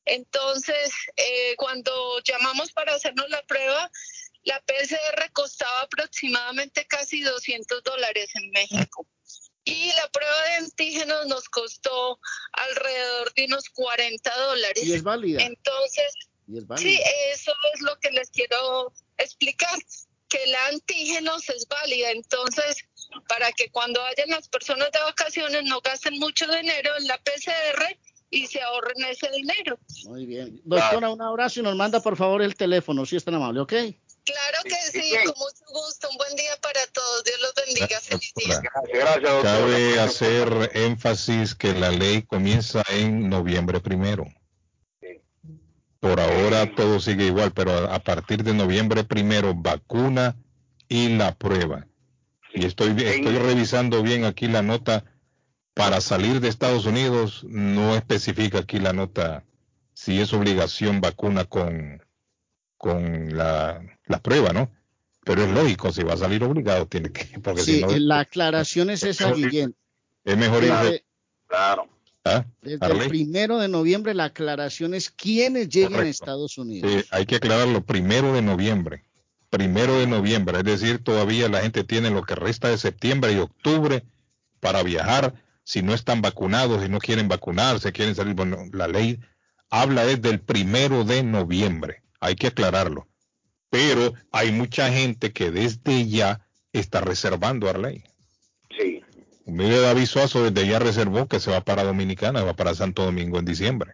Entonces, 0.05 0.93
eh, 1.17 1.55
cuando 1.57 2.19
llamamos 2.23 2.71
para 2.71 2.95
hacernos 2.95 3.29
la 3.29 3.43
prueba, 3.43 3.91
la 4.43 4.61
PCR 4.61 5.29
costaba 5.33 5.81
aproximadamente 5.81 6.85
casi 6.87 7.21
200 7.21 7.83
dólares 7.83 8.29
en 8.35 8.49
México 8.51 9.05
y 9.67 9.91
la 9.97 10.07
prueba 10.09 10.43
de 10.43 10.53
antígenos 10.55 11.27
nos 11.27 11.49
costó 11.49 12.19
alrededor 12.53 13.33
de 13.33 13.45
unos 13.45 13.69
40 13.69 14.37
dólares. 14.37 14.85
Y 14.85 14.93
es 14.93 15.03
válida. 15.03 15.43
Entonces, 15.43 16.13
sí, 16.77 16.99
eso 17.33 17.51
es 17.73 17.81
lo 17.81 17.99
que 17.99 18.11
les 18.11 18.29
quiero 18.29 18.93
explicar, 19.17 19.77
que 20.29 20.45
la 20.47 20.67
antígenos 20.67 21.49
es 21.49 21.67
válida. 21.67 22.11
Entonces, 22.11 22.77
para 23.27 23.51
que 23.51 23.69
cuando 23.69 23.99
vayan 24.01 24.29
las 24.29 24.47
personas 24.47 24.89
de 24.93 24.99
vacaciones 24.99 25.63
no 25.65 25.81
gasten 25.81 26.17
mucho 26.17 26.47
dinero 26.47 26.91
en 26.97 27.07
la 27.07 27.17
PCR 27.17 27.97
y 28.29 28.47
se 28.47 28.61
ahorren 28.61 29.03
ese 29.03 29.29
dinero. 29.31 29.77
Muy 30.05 30.25
bien. 30.25 30.61
Doctora, 30.63 31.09
un 31.09 31.21
abrazo 31.21 31.59
y 31.59 31.63
nos 31.63 31.75
manda 31.75 32.01
por 32.01 32.15
favor 32.15 32.41
el 32.41 32.55
teléfono, 32.55 33.05
si 33.05 33.17
es 33.17 33.25
tan 33.25 33.35
amable, 33.35 33.59
¿ok? 33.59 33.73
Claro 34.27 34.63
que 34.63 34.75
sí, 34.91 35.13
con 35.25 35.35
mucho 35.37 35.63
gusto. 35.71 36.09
Un 36.09 36.17
buen 36.17 36.35
día 36.35 36.57
para 36.61 36.85
todos. 36.87 36.96
Feliz 37.67 38.33
día. 38.35 38.61
Gracias, 38.93 39.43
Cabe 39.43 39.99
hacer 39.99 40.71
énfasis 40.73 41.53
que 41.55 41.73
la 41.73 41.91
ley 41.91 42.21
comienza 42.21 42.83
en 42.89 43.29
noviembre 43.29 43.79
primero. 43.81 44.25
Por 45.99 46.19
ahora 46.19 46.73
todo 46.75 46.99
sigue 46.99 47.25
igual, 47.25 47.51
pero 47.51 47.91
a 47.91 47.99
partir 47.99 48.43
de 48.43 48.53
noviembre 48.53 49.03
primero, 49.03 49.53
vacuna 49.53 50.35
y 50.87 51.09
la 51.09 51.35
prueba. 51.35 51.87
Y 52.53 52.65
estoy, 52.65 52.91
estoy 52.91 53.37
revisando 53.37 54.01
bien 54.01 54.23
aquí 54.23 54.47
la 54.47 54.61
nota. 54.61 55.03
Para 55.73 56.01
salir 56.01 56.39
de 56.39 56.47
Estados 56.47 56.85
Unidos, 56.85 57.43
no 57.47 57.95
especifica 57.95 58.59
aquí 58.59 58.79
la 58.79 58.93
nota 58.93 59.43
si 59.93 60.19
es 60.19 60.33
obligación 60.33 61.01
vacuna 61.01 61.45
con, 61.45 62.03
con 62.77 63.35
la, 63.35 63.81
la 64.05 64.19
prueba, 64.19 64.53
¿no? 64.53 64.71
Pero 65.27 65.43
es 65.43 65.49
lógico, 65.51 65.91
si 65.91 66.03
va 66.03 66.13
a 66.13 66.17
salir 66.17 66.43
obligado, 66.43 66.87
tiene 66.87 67.11
que. 67.11 67.39
Porque 67.39 67.61
sí, 67.61 67.75
si 67.75 67.81
no, 67.81 67.89
la 67.97 68.21
aclaración 68.21 68.89
es 68.89 69.03
esa, 69.03 69.31
Guillén. 69.31 69.75
Es 70.23 70.37
mejor 70.37 70.63
irse. 70.63 71.03
Claro. 71.47 71.87
¿Ah? 72.23 72.45
Desde 72.61 72.85
el 72.85 73.07
primero 73.07 73.57
de 73.59 73.67
noviembre, 73.67 74.13
la 74.13 74.25
aclaración 74.25 74.93
es 74.93 75.09
quiénes 75.09 75.69
lleguen 75.69 76.01
a 76.01 76.07
Estados 76.07 76.57
Unidos. 76.57 76.91
Sí, 76.91 77.05
hay 77.11 77.25
que 77.25 77.35
aclararlo, 77.35 77.85
primero 77.85 78.33
de 78.33 78.41
noviembre. 78.41 79.03
Primero 79.49 79.97
de 79.97 80.07
noviembre, 80.07 80.57
es 80.57 80.65
decir, 80.65 81.01
todavía 81.01 81.47
la 81.47 81.61
gente 81.61 81.85
tiene 81.85 82.09
lo 82.09 82.23
que 82.23 82.35
resta 82.35 82.67
de 82.67 82.77
septiembre 82.77 83.31
y 83.31 83.37
octubre 83.37 84.03
para 84.59 84.83
viajar. 84.83 85.35
Si 85.63 85.81
no 85.81 85.93
están 85.93 86.21
vacunados, 86.21 86.83
si 86.83 86.89
no 86.89 86.99
quieren 86.99 87.29
vacunarse, 87.29 87.93
quieren 87.93 88.15
salir, 88.15 88.33
bueno, 88.33 88.57
la 88.73 88.89
ley 88.89 89.19
habla 89.69 90.03
es 90.03 90.21
del 90.21 90.41
primero 90.41 91.05
de 91.05 91.23
noviembre 91.23 92.03
hay 92.19 92.35
que 92.35 92.47
aclararlo. 92.47 93.07
Pero 93.69 94.13
hay 94.31 94.51
mucha 94.51 94.91
gente 94.91 95.31
que 95.33 95.51
desde 95.51 96.07
ya 96.07 96.47
está 96.73 97.01
reservando 97.01 97.69
Arley. 97.69 98.03
Sí. 98.77 99.01
Mire, 99.45 99.79
David 99.79 100.05
Suazo 100.05 100.49
desde 100.49 100.67
ya 100.67 100.79
reservó 100.79 101.27
que 101.27 101.39
se 101.39 101.51
va 101.51 101.61
para 101.61 101.83
Dominicana, 101.83 102.43
va 102.43 102.53
para 102.53 102.75
Santo 102.75 103.05
Domingo 103.05 103.39
en 103.39 103.45
diciembre. 103.45 103.93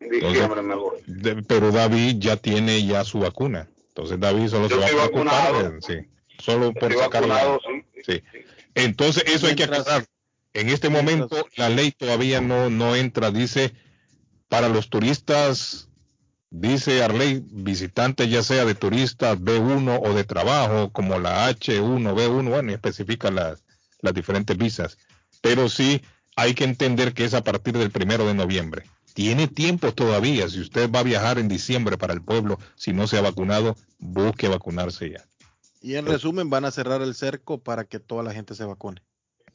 En 0.00 0.10
diciembre 0.10 0.62
mejor. 0.62 1.00
pero 1.46 1.70
David 1.70 2.16
ya 2.18 2.36
tiene 2.36 2.84
ya 2.84 3.04
su 3.04 3.20
vacuna. 3.20 3.68
Entonces 3.88 4.20
David 4.20 4.48
solo 4.48 4.68
se 4.68 4.76
va 4.76 4.86
a 4.86 4.88
preocupar. 4.88 5.78
sí, 5.80 5.94
solo 6.38 6.72
por 6.72 6.94
sacarla. 6.94 7.58
Sí. 8.06 8.22
Entonces 8.74 9.24
eso 9.26 9.46
hay 9.46 9.56
que 9.56 9.64
aclarar. 9.64 10.04
En 10.52 10.68
este 10.68 10.88
momento 10.88 11.46
la 11.56 11.68
ley 11.68 11.92
todavía 11.92 12.40
no, 12.40 12.70
no 12.70 12.96
entra, 12.96 13.30
dice 13.30 13.74
para 14.48 14.68
los 14.68 14.88
turistas, 14.88 15.87
dice 16.50 17.02
Arley, 17.02 17.42
visitantes 17.50 18.30
ya 18.30 18.42
sea 18.42 18.64
de 18.64 18.74
turistas 18.74 19.38
B1 19.38 20.00
o 20.02 20.14
de 20.14 20.24
trabajo, 20.24 20.90
como 20.92 21.18
la 21.18 21.50
H1, 21.50 22.14
B1, 22.14 22.48
bueno, 22.48 22.70
y 22.70 22.74
especifica 22.74 23.30
las, 23.30 23.62
las 24.00 24.14
diferentes 24.14 24.56
visas. 24.56 24.98
Pero 25.40 25.68
sí 25.68 26.02
hay 26.36 26.54
que 26.54 26.64
entender 26.64 27.14
que 27.14 27.24
es 27.24 27.34
a 27.34 27.44
partir 27.44 27.76
del 27.76 27.90
primero 27.90 28.26
de 28.26 28.34
noviembre. 28.34 28.84
Tiene 29.14 29.48
tiempo 29.48 29.92
todavía. 29.92 30.48
Si 30.48 30.60
usted 30.60 30.90
va 30.90 31.00
a 31.00 31.02
viajar 31.02 31.38
en 31.38 31.48
diciembre 31.48 31.98
para 31.98 32.14
el 32.14 32.22
pueblo, 32.22 32.58
si 32.76 32.92
no 32.92 33.08
se 33.08 33.18
ha 33.18 33.20
vacunado, 33.20 33.76
busque 33.98 34.46
vacunarse 34.46 35.10
ya. 35.10 35.26
Y 35.80 35.96
en 35.96 36.06
resumen, 36.06 36.50
van 36.50 36.64
a 36.64 36.70
cerrar 36.70 37.02
el 37.02 37.14
cerco 37.14 37.58
para 37.58 37.84
que 37.84 37.98
toda 37.98 38.22
la 38.22 38.32
gente 38.32 38.54
se 38.54 38.64
vacune. 38.64 39.02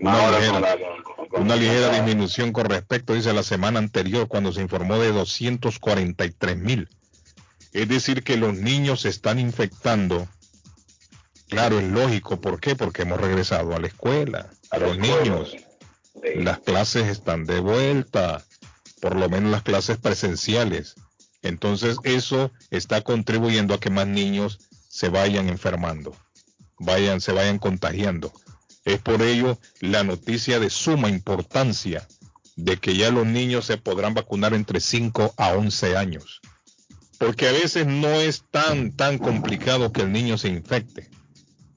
Una 0.00 0.38
ligera, 0.38 0.76
una 1.32 1.56
ligera 1.56 1.94
disminución 1.94 2.52
con 2.52 2.66
respecto, 2.66 3.14
dice, 3.14 3.32
la 3.32 3.42
semana 3.42 3.78
anterior, 3.78 4.28
cuando 4.28 4.52
se 4.52 4.60
informó 4.60 4.98
de 4.98 5.14
243.000. 5.14 6.88
Es 7.72 7.88
decir, 7.88 8.22
que 8.22 8.36
los 8.36 8.54
niños 8.54 9.00
se 9.02 9.08
están 9.08 9.38
infectando. 9.38 10.28
Claro, 11.48 11.78
es 11.78 11.88
lógico. 11.88 12.40
¿Por 12.40 12.60
qué? 12.60 12.76
Porque 12.76 13.02
hemos 13.02 13.20
regresado 13.20 13.74
a 13.74 13.78
la 13.78 13.86
escuela. 13.86 14.50
A 14.70 14.78
los 14.78 14.98
niños. 14.98 15.56
Las 16.36 16.58
clases 16.60 17.06
están 17.08 17.44
de 17.44 17.60
vuelta. 17.60 18.44
Por 19.00 19.16
lo 19.16 19.28
menos 19.28 19.50
las 19.50 19.62
clases 19.62 19.98
presenciales. 19.98 20.94
Entonces 21.42 21.96
eso 22.02 22.50
está 22.70 23.02
contribuyendo 23.02 23.74
a 23.74 23.80
que 23.80 23.90
más 23.90 24.06
niños 24.06 24.58
se 24.88 25.08
vayan 25.08 25.48
enfermando. 25.48 26.16
Vayan, 26.78 27.20
se 27.20 27.32
vayan 27.32 27.58
contagiando. 27.58 28.32
Es 28.84 29.00
por 29.00 29.22
ello 29.22 29.58
la 29.80 30.02
noticia 30.02 30.58
de 30.58 30.70
suma 30.70 31.08
importancia 31.08 32.06
de 32.56 32.76
que 32.78 32.96
ya 32.96 33.10
los 33.10 33.26
niños 33.26 33.66
se 33.66 33.76
podrán 33.76 34.14
vacunar 34.14 34.54
entre 34.54 34.80
5 34.80 35.34
a 35.36 35.52
11 35.52 35.96
años 35.96 36.40
porque 37.18 37.48
a 37.48 37.52
veces 37.52 37.86
no 37.86 38.08
es 38.08 38.44
tan 38.50 38.92
tan 38.92 39.18
complicado 39.18 39.92
que 39.92 40.02
el 40.02 40.12
niño 40.12 40.38
se 40.38 40.48
infecte, 40.48 41.10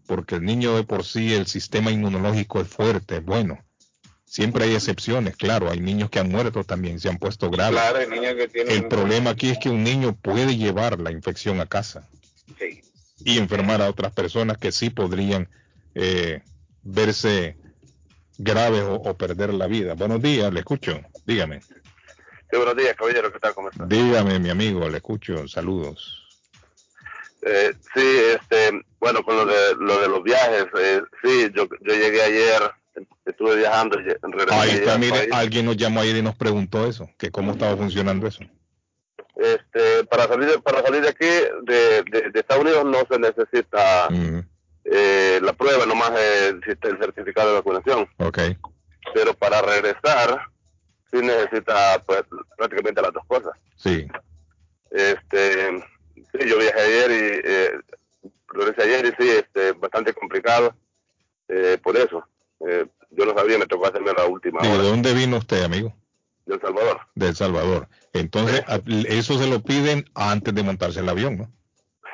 porque 0.06 0.36
el 0.36 0.44
niño 0.44 0.76
de 0.76 0.84
por 0.84 1.04
sí 1.04 1.34
el 1.34 1.48
sistema 1.48 1.92
inmunológico 1.92 2.62
es 2.62 2.68
fuerte, 2.68 3.18
es 3.18 3.26
bueno. 3.26 3.60
Siempre 4.32 4.64
hay 4.64 4.76
excepciones, 4.76 5.36
claro, 5.36 5.70
hay 5.70 5.82
niños 5.82 6.10
que 6.10 6.18
han 6.18 6.30
muerto 6.30 6.64
también, 6.64 7.02
se 7.02 7.10
han 7.10 7.18
puesto 7.18 7.50
graves. 7.50 7.74
Claro, 7.82 7.98
hay 8.00 8.08
niños 8.08 8.36
que 8.36 8.48
tienen. 8.48 8.74
El 8.78 8.88
problema 8.88 9.32
aquí 9.32 9.50
es 9.50 9.58
que 9.60 9.70
un 9.70 9.84
niño 9.84 10.16
puede 10.16 10.56
llevar 10.56 11.02
la 11.02 11.12
infección 11.12 11.60
a 11.60 11.66
casa 11.66 12.08
Sí. 12.58 12.82
y 13.26 13.38
enfermar 13.40 13.82
a 13.82 13.90
otras 13.90 14.14
personas 14.14 14.58
que 14.58 14.72
sí 14.72 14.90
podrían 14.90 15.50
eh, 15.96 16.44
verse 16.82 17.58
graves 18.38 18.84
o, 18.84 18.94
o 18.96 19.18
perder 19.18 19.54
la 19.54 19.68
vida. 19.68 19.96
Buenos 19.96 20.22
días, 20.22 20.54
le 20.54 20.62
escucho, 20.62 21.02
dígame. 21.26 21.60
Sí, 21.62 22.56
buenos 22.56 22.78
días, 22.78 22.96
caballero, 22.96 23.34
¿qué 23.34 23.40
tal? 23.40 23.54
¿Cómo 23.54 23.70
está? 23.70 23.86
Dígame, 23.86 24.40
mi 24.40 24.50
amigo, 24.50 24.88
le 24.88 24.96
escucho, 24.96 25.46
saludos. 25.50 26.26
Eh, 27.42 27.74
sí, 27.94 28.18
este, 28.40 28.82
bueno, 28.98 29.24
con 29.24 29.36
lo 29.36 29.46
de, 29.46 29.76
lo 29.78 30.00
de 30.00 30.08
los 30.08 30.24
viajes, 30.24 30.68
eh, 30.80 31.02
sí, 31.22 31.52
yo, 31.54 31.68
yo 31.82 31.94
llegué 31.96 32.22
ayer, 32.22 32.62
estuve 33.26 33.56
viajando, 33.58 33.98
Ahí 34.52 34.72
está, 34.72 34.94
al 34.94 35.00
mire, 35.00 35.30
alguien 35.32 35.66
nos 35.66 35.78
llamó 35.78 36.02
ayer 36.02 36.18
y 36.18 36.22
nos 36.22 36.36
preguntó 36.36 36.86
eso, 36.86 37.10
que 37.18 37.32
cómo 37.32 37.54
estaba 37.54 37.76
funcionando 37.78 38.28
eso. 38.28 38.44
Este, 39.36 40.04
para 40.06 40.28
salir, 40.28 40.62
para 40.62 40.82
salir 40.84 41.02
de 41.02 41.10
aquí, 41.10 41.26
de, 41.26 42.04
de, 42.04 42.30
de 42.32 42.40
Estados 42.40 42.64
Unidos, 42.64 42.86
no 42.86 43.00
se 43.10 43.20
necesita 43.20 44.10
eh, 44.84 45.40
la 45.42 45.54
prueba, 45.54 45.86
nomás 45.86 46.12
existe 46.56 46.90
el 46.90 46.98
certificado 46.98 47.50
de 47.50 47.56
vacunación. 47.56 48.08
Ok. 48.18 48.40
Pero 49.14 49.34
para 49.34 49.62
regresar, 49.62 50.42
sí 51.12 51.20
necesita, 51.22 52.04
pues, 52.06 52.24
prácticamente 52.58 53.02
las 53.02 53.14
dos 53.14 53.26
cosas. 53.28 53.54
Sí. 53.78 54.08
Este, 54.92 55.80
sí, 56.32 56.48
yo 56.48 56.58
viajé 56.58 56.82
ayer 56.82 57.12
y 57.12 57.42
eh, 57.44 57.72
regresé 58.48 58.84
ayer 58.84 59.06
y 59.06 59.24
sí, 59.24 59.30
este, 59.30 59.72
bastante 59.74 60.14
complicado 60.14 60.76
eh, 61.48 61.78
por 61.82 61.98
eso. 61.98 62.24
Eh, 63.50 63.58
me 63.58 63.66
tocó 63.66 63.88
hacerme 63.88 64.12
la 64.16 64.26
última 64.26 64.60
¿Y 64.64 64.68
de 64.70 64.78
dónde 64.78 65.14
vino 65.14 65.38
usted, 65.38 65.64
amigo? 65.64 65.94
de 66.46 66.56
El 66.56 66.62
Salvador. 66.62 67.00
De 67.16 67.28
El 67.30 67.36
Salvador. 67.36 67.88
Entonces, 68.14 68.64
a- 68.68 68.82
eso 69.08 69.38
se 69.38 69.48
lo 69.48 69.62
piden 69.62 70.10
antes 70.16 70.54
de 70.54 70.64
montarse 70.64 71.00
el 71.00 71.10
avión, 71.10 71.38
¿no? 71.38 71.52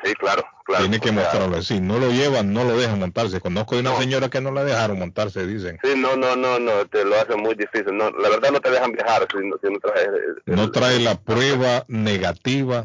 Sí, 0.04 0.12
claro, 0.14 0.44
claro. 0.64 0.84
Tiene 0.84 1.00
que 1.00 1.10
O 1.10 1.12
sea, 1.12 1.22
mostrarlo. 1.22 1.62
Si 1.62 1.80
no 1.80 1.98
lo 1.98 2.10
llevan, 2.10 2.52
no 2.52 2.62
lo 2.62 2.76
dejan 2.76 3.00
montarse. 3.00 3.40
Conozco 3.40 3.74
de 3.74 3.80
una 3.80 3.96
señora 3.96 4.28
que 4.28 4.40
no 4.40 4.52
la 4.52 4.62
dejaron 4.62 4.98
montarse, 4.98 5.44
dicen. 5.44 5.78
Sí, 5.82 5.94
no, 5.96 6.14
no, 6.16 6.36
no, 6.36 6.60
no, 6.60 6.86
te 6.86 7.04
lo 7.04 7.16
hace 7.16 7.34
muy 7.34 7.54
difícil. 7.56 7.96
No, 7.96 8.10
la 8.10 8.28
verdad 8.28 8.52
no 8.52 8.60
te 8.60 8.70
dejan 8.70 8.92
viajar 8.92 9.26
si 9.32 9.44
no, 9.44 9.56
si 9.60 9.72
no 9.72 9.78
traes. 9.80 10.06
eh, 10.08 10.42
No 10.46 10.70
trae 10.70 11.00
la 11.00 11.16
prueba 11.16 11.84
negativa. 11.88 12.84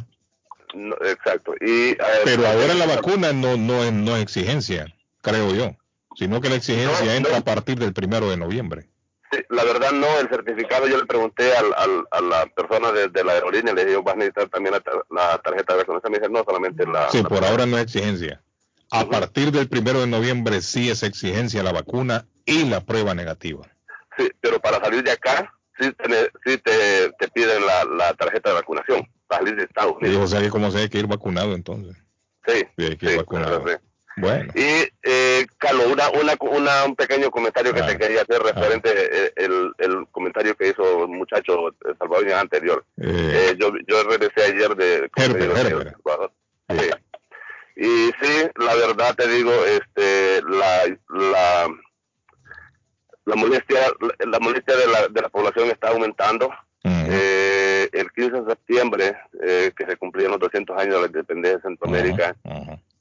no, 0.74 0.95
exacto. 1.06 1.53
Y, 1.61 1.91
eh, 1.91 1.98
Pero 2.24 2.48
ahora 2.48 2.74
la 2.74 2.88
vacuna 2.88 3.32
no, 3.32 3.57
no, 3.57 3.84
es, 3.84 3.94
no 3.94 4.15
es 4.15 4.24
exigencia, 4.24 4.88
creo 5.22 5.53
yo. 5.53 5.76
Sino 6.15 6.40
que 6.41 6.49
la 6.49 6.56
exigencia 6.56 7.15
entra 7.15 7.38
a 7.38 7.41
partir 7.41 7.77
del 7.80 7.94
primero 7.94 8.30
de 8.30 8.38
noviembre. 8.38 8.88
Sí, 9.31 9.40
la 9.49 9.64
verdad 9.64 9.91
no, 9.94 10.19
el 10.19 10.30
certificado 10.30 10.88
yo 10.88 10.98
le 10.98 11.06
pregunté 11.06 11.56
al, 11.56 11.73
al- 11.76 12.07
a 12.11 12.22
la 12.22 12.45
persona 12.48 12.91
de, 12.91 13.07
de 13.10 13.23
la 13.23 13.34
aerolínea, 13.34 13.73
le 13.73 13.85
dije, 13.85 13.98
vas 13.98 14.14
a 14.14 14.18
necesitar 14.18 14.48
también 14.49 14.73
la, 14.73 14.80
tar- 14.81 15.03
la 15.10 15.38
tarjeta 15.40 15.73
de 15.73 15.80
vacunación. 15.80 16.11
Me 16.11 16.19
dice, 16.19 16.30
no, 16.31 16.44
solamente 16.44 16.85
la... 16.85 17.10
Sí, 17.10 17.23
la- 17.23 17.30
por 17.30 17.44
ahora 17.44 17.65
no 17.65 17.77
es 17.77 17.84
exigencia. 17.84 18.41
A 18.91 19.06
partir 19.06 19.52
del 19.52 19.68
primero 19.69 20.02
de 20.02 20.07
noviembre 20.07 20.61
sí 20.61 20.90
es 20.91 21.02
exigencia 21.02 21.64
la 21.64 21.72
vacuna 21.72 22.27
y 22.45 22.65
la 22.65 22.81
prueba 22.81 23.15
negativa. 23.15 23.65
Sí, 24.18 24.30
pero 24.40 24.60
para 24.60 24.80
salir 24.80 25.03
de 25.03 25.10
acá, 25.11 25.52
sí 25.80 25.91
te, 25.94 26.31
sí 26.45 26.57
te, 26.60 27.11
te 27.18 27.27
piden 27.30 27.65
la, 27.65 27.85
la 27.85 28.14
tarjeta 28.14 28.49
de 28.49 28.56
vacunación, 28.56 29.07
para 29.26 29.41
salir 29.41 29.56
de 29.56 29.64
Estados 29.64 29.94
Y 30.02 30.06
Unidos. 30.06 30.23
o 30.26 30.27
sea 30.40 30.48
como 30.52 30.69
se 30.69 30.77
hay 30.77 30.90
que 30.90 30.99
ir 30.99 31.07
vacunado 31.07 31.56
entonces. 31.56 31.95
Sí, 32.45 32.64
Sí, 32.77 32.85
hay 32.85 32.98
que 32.98 33.11
ir 33.14 33.18
vacunado. 33.18 33.64
sí. 33.68 33.73
Bueno, 34.18 34.52
Y, 34.56 34.88
eh, 35.03 35.45
Carlos, 35.57 35.88
una, 35.88 36.10
una, 36.10 36.34
una- 36.40 36.85
un 36.85 36.95
pequeño 36.95 37.31
comentario 37.31 37.73
que 37.73 37.81
Ah. 37.81 37.88
te 37.88 37.98
quería 37.98 38.22
hacer 38.22 38.41
referente 38.41 38.90
eh, 38.94 39.34
el, 39.38 39.72
el 39.80 40.07
comentario 40.11 40.56
que 40.56 40.69
hizo 40.69 41.03
el 41.03 41.07
muchacho 41.10 41.69
eh, 41.69 41.94
salvadoreño 41.98 42.38
anterior. 42.38 42.85
eh, 43.02 43.49
Eh, 43.52 43.56
yo, 43.60 43.72
yo 43.88 44.03
regresé 44.03 44.44
ayer 44.53 44.76
de, 44.76 45.10
Herbert, 45.15 45.68
digo. 45.68 45.81
Sí. 46.69 46.90
Y 47.76 48.11
sí, 48.22 48.48
la 48.57 48.76
verdad 48.76 49.15
te 49.15 49.27
digo, 49.27 49.52
este, 49.65 50.41
la, 50.44 50.84
la, 51.10 51.68
la 53.26 53.35
molestia, 53.35 53.80
la 54.27 54.40
molestia 54.40 54.76
de 54.77 54.88
la, 54.88 55.07
de 55.07 55.22
la 55.22 55.30
población 55.30 55.69
está 55.72 55.90
aumentando. 55.90 56.52
Eh, 56.85 57.90
el 57.94 58.11
15 58.11 58.41
de 58.41 58.45
septiembre, 58.52 59.18
eh, 59.41 59.72
que 59.76 59.85
se 59.85 59.98
cumplían 59.98 60.31
los 60.31 60.40
200 60.40 60.77
años 60.77 60.95
de 60.95 60.99
la 61.02 61.07
independencia 61.07 61.57
de 61.57 61.61
Centroamérica, 61.64 62.35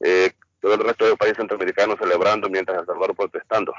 eh, 0.01 0.33
todo 0.63 0.75
el 0.75 0.81
resto 0.81 1.05
de 1.05 1.17
países 1.17 1.39
centroamericanos 1.39 1.99
celebrando 2.01 2.49
mientras 2.49 2.79
El 2.79 2.87
Salvador 2.87 3.17
protestando. 3.17 3.75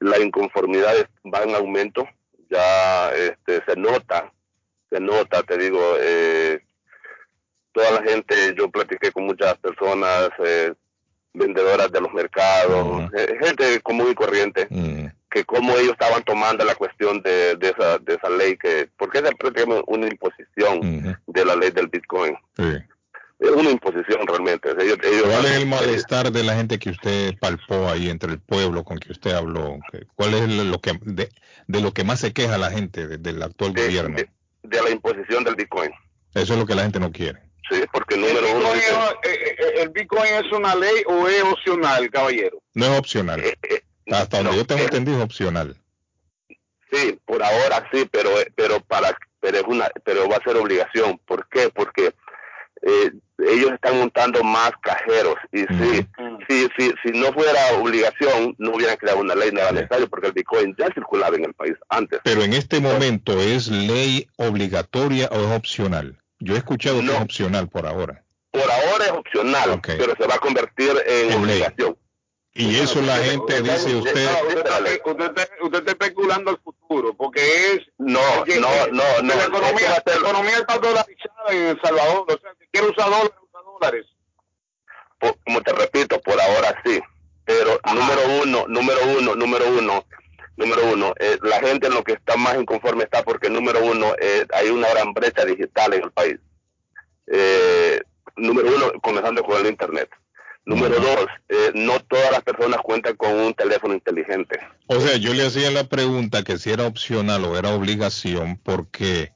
La 0.00 0.18
inconformidad 0.18 0.94
va 1.24 1.42
en 1.42 1.54
aumento, 1.54 2.06
ya 2.50 3.10
este, 3.12 3.64
se 3.64 3.76
nota, 3.76 4.30
se 4.90 5.00
nota, 5.00 5.42
te 5.42 5.56
digo, 5.56 5.80
eh, 5.98 6.62
toda 7.72 7.92
la 7.92 8.02
gente, 8.02 8.54
yo 8.56 8.70
platiqué 8.70 9.10
con 9.12 9.24
muchas 9.24 9.56
personas, 9.58 10.28
eh, 10.44 10.74
vendedoras 11.32 11.90
de 11.90 12.00
los 12.00 12.12
mercados, 12.12 13.10
eh, 13.16 13.38
gente 13.40 13.80
común 13.80 14.08
y 14.10 14.14
corriente, 14.14 14.68
que 15.30 15.44
cómo 15.44 15.72
ellos 15.78 15.92
estaban 15.92 16.22
tomando 16.24 16.64
la 16.64 16.74
cuestión 16.74 17.22
de, 17.22 17.54
de 17.56 17.68
esa, 17.68 17.98
de 17.98 18.14
esa 18.14 18.28
ley, 18.28 18.58
que 18.58 18.90
porque 18.98 19.18
es 19.18 19.24
prácticamente 19.38 19.84
una 19.86 20.06
imposición 20.08 21.16
de 21.26 21.44
la 21.44 21.56
ley 21.56 21.70
del 21.70 21.86
Bitcoin. 21.86 22.36
Sí. 22.56 22.78
Es 23.40 23.50
una 23.50 23.70
imposición 23.70 24.26
realmente. 24.26 24.68
Ellos, 24.78 24.98
ellos- 25.02 25.22
¿Cuál 25.22 25.46
es 25.46 25.52
el 25.52 25.66
malestar 25.66 26.30
de 26.30 26.44
la 26.44 26.54
gente 26.54 26.78
que 26.78 26.90
usted 26.90 27.34
palpó 27.38 27.88
ahí 27.88 28.10
entre 28.10 28.32
el 28.32 28.38
pueblo 28.40 28.84
con 28.84 28.98
que 28.98 29.12
usted 29.12 29.32
habló? 29.32 29.78
¿Qué- 29.90 30.06
¿Cuál 30.14 30.34
es 30.34 30.48
lo 30.48 30.78
que 30.80 30.92
de, 31.02 31.30
de 31.66 31.80
lo 31.80 31.92
que 31.94 32.04
más 32.04 32.20
se 32.20 32.32
queja 32.34 32.58
la 32.58 32.70
gente 32.70 33.06
de- 33.06 33.16
del 33.18 33.42
actual 33.42 33.72
gobierno? 33.72 34.16
de 34.62 34.82
la 34.82 34.90
imposición 34.90 35.42
del 35.42 35.54
Bitcoin. 35.56 35.90
Eso 36.34 36.52
es 36.52 36.58
lo 36.58 36.66
que 36.66 36.74
la 36.74 36.82
gente 36.82 37.00
no 37.00 37.10
quiere. 37.10 37.40
Sí, 37.70 37.82
porque 37.92 38.14
¿El 38.16 38.20
número 38.20 38.46
uno 38.50 38.72
Bitcoin, 38.72 38.74
dice, 38.74 38.92
es, 39.22 39.30
eh, 39.32 39.56
eh, 39.58 39.82
¿El 39.82 39.88
Bitcoin 39.88 40.34
es 40.34 40.52
una 40.52 40.74
ley 40.74 41.02
o 41.06 41.26
es 41.26 41.42
opcional, 41.42 42.10
caballero? 42.10 42.62
No 42.74 42.84
es 42.92 42.98
opcional. 42.98 43.40
Eh, 43.40 43.56
Hasta 44.12 44.38
donde 44.42 44.56
yo 44.56 44.66
tengo 44.66 44.82
entendido 44.82 45.16
es 45.18 45.24
opcional. 45.24 45.76
sí, 46.92 47.18
por 47.24 47.42
ahora 47.42 47.88
sí, 47.92 48.06
pero 48.10 48.30
pero 48.54 48.80
para 48.80 49.16
pero 49.40 49.58
es 49.58 49.64
una 49.66 49.88
pero 50.04 50.28
va 50.28 50.36
a 50.36 50.42
ser 50.44 50.56
obligación. 50.56 51.18
¿Por 51.26 51.48
qué? 51.48 51.70
Porque 51.70 52.12
eh, 52.82 53.10
ellos 53.38 53.72
están 53.72 53.98
montando 53.98 54.42
más 54.42 54.72
cajeros 54.82 55.34
y 55.52 55.60
sí, 55.60 56.06
sí, 56.48 56.68
sí, 56.78 56.94
si 57.02 57.18
no 57.18 57.32
fuera 57.32 57.58
obligación 57.78 58.54
no 58.58 58.72
hubieran 58.72 58.96
creado 58.96 59.20
una 59.20 59.34
ley, 59.34 59.50
no 59.52 59.60
era 59.60 59.72
necesario 59.72 60.08
porque 60.08 60.28
el 60.28 60.32
Bitcoin 60.32 60.74
ya 60.78 60.88
circulaba 60.92 61.36
en 61.36 61.44
el 61.44 61.54
país 61.54 61.74
antes. 61.88 62.20
Pero 62.24 62.42
en 62.42 62.52
este 62.52 62.80
momento, 62.80 63.40
¿es 63.40 63.68
ley 63.68 64.28
obligatoria 64.36 65.28
o 65.30 65.40
es 65.40 65.56
opcional? 65.56 66.18
Yo 66.38 66.54
he 66.54 66.58
escuchado 66.58 67.00
que 67.00 67.06
es 67.06 67.20
opcional 67.20 67.68
por 67.68 67.86
ahora. 67.86 68.24
Por 68.50 68.62
ahora 68.62 69.04
es 69.04 69.12
opcional, 69.12 69.80
pero 69.82 70.14
se 70.18 70.26
va 70.26 70.34
a 70.34 70.38
convertir 70.38 70.90
en, 71.06 71.32
obligación. 71.34 71.96
Y 72.52 72.76
eso 72.76 73.00
la 73.02 73.16
gente 73.16 73.62
dice 73.62 73.94
usted... 73.94 74.28
Usted, 75.04 75.78
está, 75.78 75.92
especulando 75.92 76.50
el 76.50 76.58
futuro, 76.58 77.14
porque 77.14 77.40
es... 77.40 77.80
No, 77.98 78.20
no, 78.44 78.86
no, 78.90 79.22
no, 79.22 79.34
La 79.34 79.44
economía, 79.44 80.02
la 80.04 80.14
economía 80.14 80.58
está 80.58 80.78
dolarizada 80.78 81.50
en 81.50 81.66
El 81.68 81.80
Salvador. 81.80 82.26
O 82.28 82.38
sea, 82.40 82.54
si 82.58 82.66
quiere 82.72 82.88
usar 82.88 83.08
dólares, 83.08 83.32
usa 83.40 83.60
dólares. 83.62 84.06
como 85.44 85.62
te 85.62 85.72
repito, 85.72 86.20
por 86.20 86.40
ahora 86.40 86.82
sí. 86.84 87.00
Pero 87.44 87.80
número 87.94 88.42
uno, 88.42 88.64
número 88.68 88.98
uno, 89.18 89.34
número 89.36 89.64
uno, 89.68 90.04
número 90.56 90.92
uno, 90.92 91.14
eh, 91.18 91.38
la 91.42 91.60
gente 91.60 91.86
en 91.86 91.94
lo 91.94 92.04
que 92.04 92.12
está 92.12 92.36
más 92.36 92.56
inconforme 92.56 93.04
está 93.04 93.22
porque 93.22 93.48
número 93.48 93.84
uno, 93.84 94.14
eh, 94.20 94.46
hay 94.52 94.68
una 94.70 94.88
gran 94.90 95.12
brecha 95.12 95.44
digital 95.44 95.94
en 95.94 96.04
el 96.04 96.10
país. 96.10 96.38
Eh, 97.26 98.00
número 98.36 98.68
uno, 98.74 98.92
comenzando 99.02 99.42
con 99.42 99.60
el 99.60 99.66
Internet. 99.66 100.10
Número 100.66 101.00
dos, 101.00 101.26
eh, 101.48 101.72
no 101.74 101.98
todas 102.00 102.30
las 102.30 102.42
personas 102.42 102.80
cuentan 102.82 103.16
con 103.16 103.32
un 103.34 103.54
teléfono 103.54 103.94
inteligente. 103.94 104.58
O 104.86 105.00
sea, 105.00 105.16
yo 105.16 105.32
le 105.34 105.46
hacía 105.46 105.70
la 105.70 105.84
pregunta 105.84 106.42
que 106.42 106.58
si 106.58 106.70
era 106.70 106.86
opcional 106.86 107.44
o 107.44 107.56
era 107.58 107.70
obligación, 107.74 108.58
porque 108.62 109.32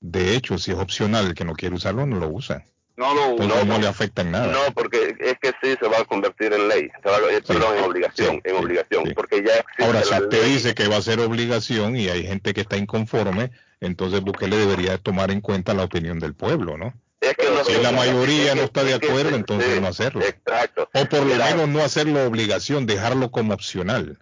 de 0.00 0.36
hecho, 0.36 0.58
si 0.58 0.70
es 0.70 0.78
opcional, 0.78 1.26
el 1.26 1.34
que 1.34 1.44
no 1.44 1.54
quiere 1.54 1.74
usarlo 1.74 2.06
no 2.06 2.18
lo 2.20 2.28
usa. 2.28 2.64
No 2.96 3.14
lo 3.14 3.30
Entonces 3.42 3.66
no, 3.66 3.78
le 3.78 3.86
afecta 3.86 4.22
en 4.22 4.32
nada. 4.32 4.52
No, 4.52 4.72
porque 4.74 5.14
es 5.20 5.34
que 5.40 5.52
sí 5.62 5.76
se 5.80 5.88
va 5.88 5.98
a 6.00 6.04
convertir 6.04 6.52
en 6.52 6.66
ley, 6.68 6.88
se 7.02 7.08
va 7.08 7.16
a- 7.16 7.32
eh, 7.32 7.40
perdón, 7.46 7.78
en 7.78 7.84
obligación, 7.84 8.40
en 8.44 8.56
obligación, 8.56 9.12
porque 9.14 9.36
ya 9.44 9.54
existe 9.54 9.84
Ahora, 9.84 10.02
si 10.02 10.14
usted 10.14 10.42
ley. 10.42 10.52
dice 10.52 10.74
que 10.74 10.88
va 10.88 10.96
a 10.96 11.02
ser 11.02 11.20
obligación 11.20 11.96
y 11.96 12.08
hay 12.08 12.26
gente 12.26 12.52
que 12.54 12.60
está 12.62 12.76
inconforme, 12.76 13.50
entonces 13.80 14.20
Bukele 14.20 14.56
debería 14.56 14.98
tomar 14.98 15.30
en 15.30 15.40
cuenta 15.40 15.74
la 15.74 15.84
opinión 15.84 16.18
del 16.18 16.34
pueblo, 16.34 16.76
¿no? 16.76 16.92
Es 17.30 17.36
que 17.36 17.50
no- 17.50 17.64
si 17.64 17.72
la 17.82 17.92
mayoría 17.92 18.54
no 18.54 18.62
está 18.62 18.84
de 18.84 18.94
acuerdo, 18.94 19.30
sí, 19.30 19.34
entonces 19.36 19.80
no 19.80 19.88
hacerlo. 19.88 20.22
Exacto. 20.22 20.88
O 20.94 21.04
por 21.06 21.20
lo 21.20 21.24
Mira, 21.26 21.46
menos 21.50 21.68
no 21.68 21.82
hacerlo 21.82 22.24
obligación, 22.26 22.86
dejarlo 22.86 23.30
como 23.30 23.54
opcional. 23.54 24.18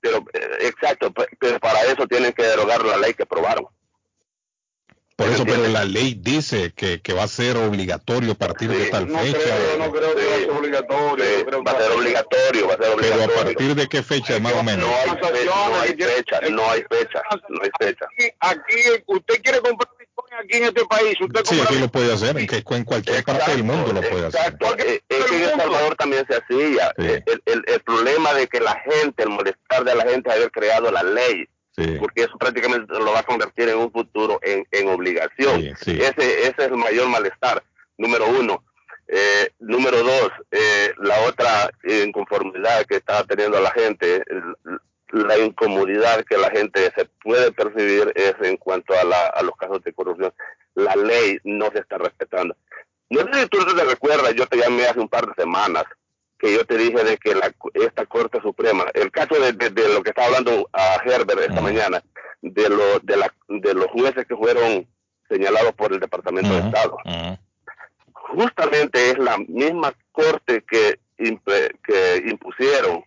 Pero, 0.00 0.18
eh, 0.32 0.48
exacto, 0.62 1.12
pe- 1.12 1.28
pero 1.38 1.58
para 1.60 1.82
eso 1.84 2.06
tienen 2.06 2.32
que 2.32 2.42
derogar 2.42 2.84
la 2.84 2.96
ley 2.98 3.14
que 3.14 3.22
aprobaron. 3.22 3.66
Por 5.16 5.28
eso, 5.28 5.44
pero 5.44 5.68
la 5.68 5.84
ley 5.84 6.14
dice 6.20 6.72
que, 6.74 7.00
que 7.00 7.12
va 7.12 7.22
a 7.22 7.28
ser 7.28 7.56
obligatorio 7.56 8.32
a 8.32 8.34
partir 8.34 8.68
de 8.68 8.86
tal 8.86 9.08
fecha. 9.08 9.38
no 9.78 9.92
creo 9.92 10.12
que 10.16 10.24
va 10.26 10.34
a 10.34 10.38
ser 10.40 10.50
obligatorio. 10.50 11.24
creo 11.46 11.62
que 11.62 11.70
Va 11.70 11.78
a 11.78 11.80
ser 11.80 11.92
obligatorio, 11.92 12.66
va 12.66 12.74
a 12.74 12.76
ser 12.78 12.96
Pero 12.98 13.22
a 13.22 13.28
partir 13.28 13.74
de 13.76 13.86
qué 13.88 14.02
fecha, 14.02 14.40
más 14.40 14.54
o 14.54 14.64
menos. 14.64 14.88
No 14.88 14.92
hay, 14.96 15.10
fe- 15.10 15.44
no 15.46 15.80
hay 15.80 15.88
fecha, 15.94 16.40
no 16.50 16.70
hay 16.70 16.82
fecha, 16.90 17.22
no 17.48 17.60
hay 17.62 17.70
fecha. 17.78 18.06
Aquí, 18.40 18.80
usted 19.06 19.40
quiere 19.40 19.60
comprar 19.60 19.88
Aquí 20.38 20.56
en 20.56 20.64
este 20.64 20.84
país. 20.86 21.16
Usted 21.20 21.40
Sí, 21.44 21.60
aquí 21.60 21.78
lo 21.78 21.88
puede 21.88 22.12
hacer, 22.12 22.36
en, 22.38 22.46
que, 22.46 22.56
en 22.68 22.84
cualquier 22.84 23.22
parte 23.24 23.50
del 23.52 23.64
mundo 23.64 23.92
lo 23.92 24.00
puede 24.00 24.26
hacer. 24.26 24.40
Exacto, 24.40 24.76
eh, 24.78 25.00
es 25.08 25.24
que 25.26 25.36
en 25.36 25.42
El 25.44 25.50
Salvador 25.60 25.94
también 25.96 26.26
se 26.28 26.36
hacía. 26.36 26.92
Eh, 26.98 27.22
El, 27.26 27.42
el- 27.46 27.64
el 27.66 27.80
problema 27.80 28.32
de 28.34 28.46
que 28.48 28.60
la 28.60 28.74
gente, 28.80 29.22
el 29.22 29.28
molestar 29.30 29.84
de 29.84 29.94
la 29.94 30.04
gente 30.04 30.32
haber 30.32 30.50
creado 30.50 30.90
la 30.90 31.02
ley, 31.02 31.48
porque 31.98 32.22
eso 32.22 32.36
prácticamente 32.38 32.86
lo 32.98 33.12
va 33.12 33.20
a 33.20 33.22
convertir 33.24 33.68
en 33.68 33.78
un 33.78 33.90
futuro 33.92 34.38
en, 34.42 34.66
en 34.70 34.88
obligación. 34.88 35.60
Ese, 36.00 36.42
ese 36.42 36.54
es 36.58 36.58
el 36.58 36.76
mayor 36.76 37.08
malestar, 37.08 37.62
número 37.98 38.26
uno. 38.28 38.64
Eh, 39.08 39.50
número 39.58 40.02
dos, 40.02 40.30
eh, 40.50 40.92
la 40.98 41.20
otra 41.22 41.70
inconformidad 41.84 42.84
que 42.86 42.96
está 42.96 43.24
teniendo 43.24 43.60
la 43.60 43.70
gente, 43.72 44.16
el- 44.16 44.78
la 45.12 45.38
incomodidad 45.38 46.24
que 46.24 46.36
la 46.38 46.50
gente 46.50 46.90
se 46.96 47.04
puede 47.22 47.52
percibir 47.52 48.12
es 48.16 48.34
en 48.42 48.56
cuanto 48.56 48.94
a, 48.98 49.04
la- 49.04 49.26
a 49.28 49.42
los 49.42 49.54
casos 49.56 49.82
de 49.84 49.92
corrupción. 49.92 50.32
La 50.74 50.96
ley 50.96 51.38
no 51.44 51.70
se 51.72 51.78
está 51.80 51.98
respetando. 51.98 52.56
No 53.10 53.20
sé 53.32 53.42
si 53.42 53.48
tú 53.48 53.58
te 53.64 53.84
recuerdas, 53.84 54.34
yo 54.34 54.46
te 54.46 54.56
llamé 54.56 54.86
hace 54.86 54.98
un 55.00 55.08
par 55.08 55.26
de 55.26 55.34
semanas 55.34 55.84
que 56.38 56.52
yo 56.52 56.64
te 56.66 56.76
dije 56.76 57.04
de 57.04 57.16
que 57.16 57.34
la, 57.34 57.52
esta 57.74 58.06
Corte 58.06 58.40
Suprema, 58.40 58.84
el 58.94 59.10
caso 59.12 59.34
de, 59.36 59.52
de- 59.52 59.70
de 59.70 59.88
lo 59.94 60.02
que 60.02 60.10
estaba 60.10 60.26
hablando 60.28 60.68
a 60.72 60.96
Herbert 61.04 61.40
esta 61.40 61.60
mañana, 61.60 62.02
de, 62.42 62.68
lo, 62.68 62.98
de, 63.00 63.16
la, 63.16 63.32
de 63.48 63.74
los 63.74 63.86
jueces 63.86 64.26
que 64.26 64.36
fueron 64.36 64.86
señalados 65.28 65.72
por 65.74 65.92
el 65.92 66.00
Departamento 66.00 66.50
de 66.50 66.58
Estado, 66.66 66.96
justamente 68.12 69.10
es 69.10 69.18
la 69.18 69.38
misma 69.38 69.92
Corte 70.12 70.62
que 70.68 70.98
impusieron 72.26 73.04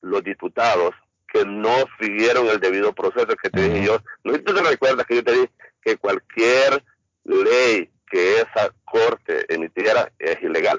los 0.00 0.22
diputados 0.24 0.94
que 1.34 1.44
no 1.44 1.74
siguieron 2.00 2.46
el 2.46 2.60
debido 2.60 2.94
proceso 2.94 3.34
que 3.42 3.50
te 3.50 3.68
dije 3.68 3.86
yo. 3.86 3.98
No 4.22 4.32
tú 4.40 4.54
te 4.54 4.62
recuerdas 4.62 5.04
que 5.04 5.16
yo 5.16 5.24
te 5.24 5.32
dije 5.32 5.50
que 5.82 5.96
cualquier 5.96 6.84
ley 7.24 7.90
que 8.08 8.36
esa 8.40 8.72
corte 8.84 9.44
emitiera 9.52 10.12
es 10.20 10.40
ilegal. 10.42 10.78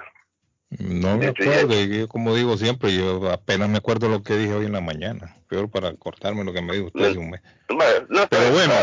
No 0.69 1.17
me 1.17 1.27
acuerdo, 1.27 1.73
yo, 1.83 2.07
como 2.07 2.35
digo 2.35 2.57
siempre, 2.57 2.95
yo 2.95 3.29
apenas 3.31 3.69
me 3.69 3.77
acuerdo 3.77 4.07
lo 4.07 4.23
que 4.23 4.37
dije 4.37 4.53
hoy 4.53 4.65
en 4.65 4.71
la 4.71 4.81
mañana. 4.81 5.35
Peor 5.49 5.69
para 5.69 5.93
cortarme 5.95 6.45
lo 6.45 6.53
que 6.53 6.61
me 6.61 6.73
dijo 6.73 6.87
usted 6.87 7.03
hace 7.03 7.17
un 7.17 7.31
mes. 7.31 7.41
Pero 7.67 8.51
bueno, 8.51 8.73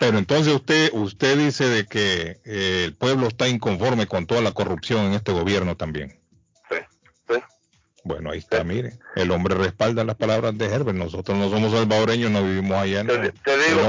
pero 0.00 0.18
entonces 0.18 0.52
usted 0.52 0.90
usted 0.92 1.38
dice 1.38 1.68
de 1.68 1.86
que 1.86 2.40
eh, 2.44 2.84
el 2.86 2.96
pueblo 2.96 3.28
está 3.28 3.48
inconforme 3.48 4.06
con 4.06 4.26
toda 4.26 4.40
la 4.40 4.52
corrupción 4.52 5.06
en 5.06 5.12
este 5.12 5.30
gobierno 5.30 5.76
también. 5.76 6.17
Sí, 7.98 8.02
sí. 8.02 8.08
Bueno, 8.08 8.30
ahí 8.30 8.38
está, 8.38 8.64
mire. 8.64 8.98
El 9.16 9.30
hombre 9.30 9.54
respalda 9.54 10.04
las 10.04 10.16
palabras 10.16 10.56
de 10.56 10.66
Herbert. 10.66 10.96
Nosotros 10.96 11.36
no 11.36 11.50
somos 11.50 11.72
salvadoreños, 11.72 12.30
no 12.30 12.42
vivimos 12.42 12.76
allá. 12.78 13.04
no. 13.04 13.12
el 13.12 13.20
hombre 13.20 13.34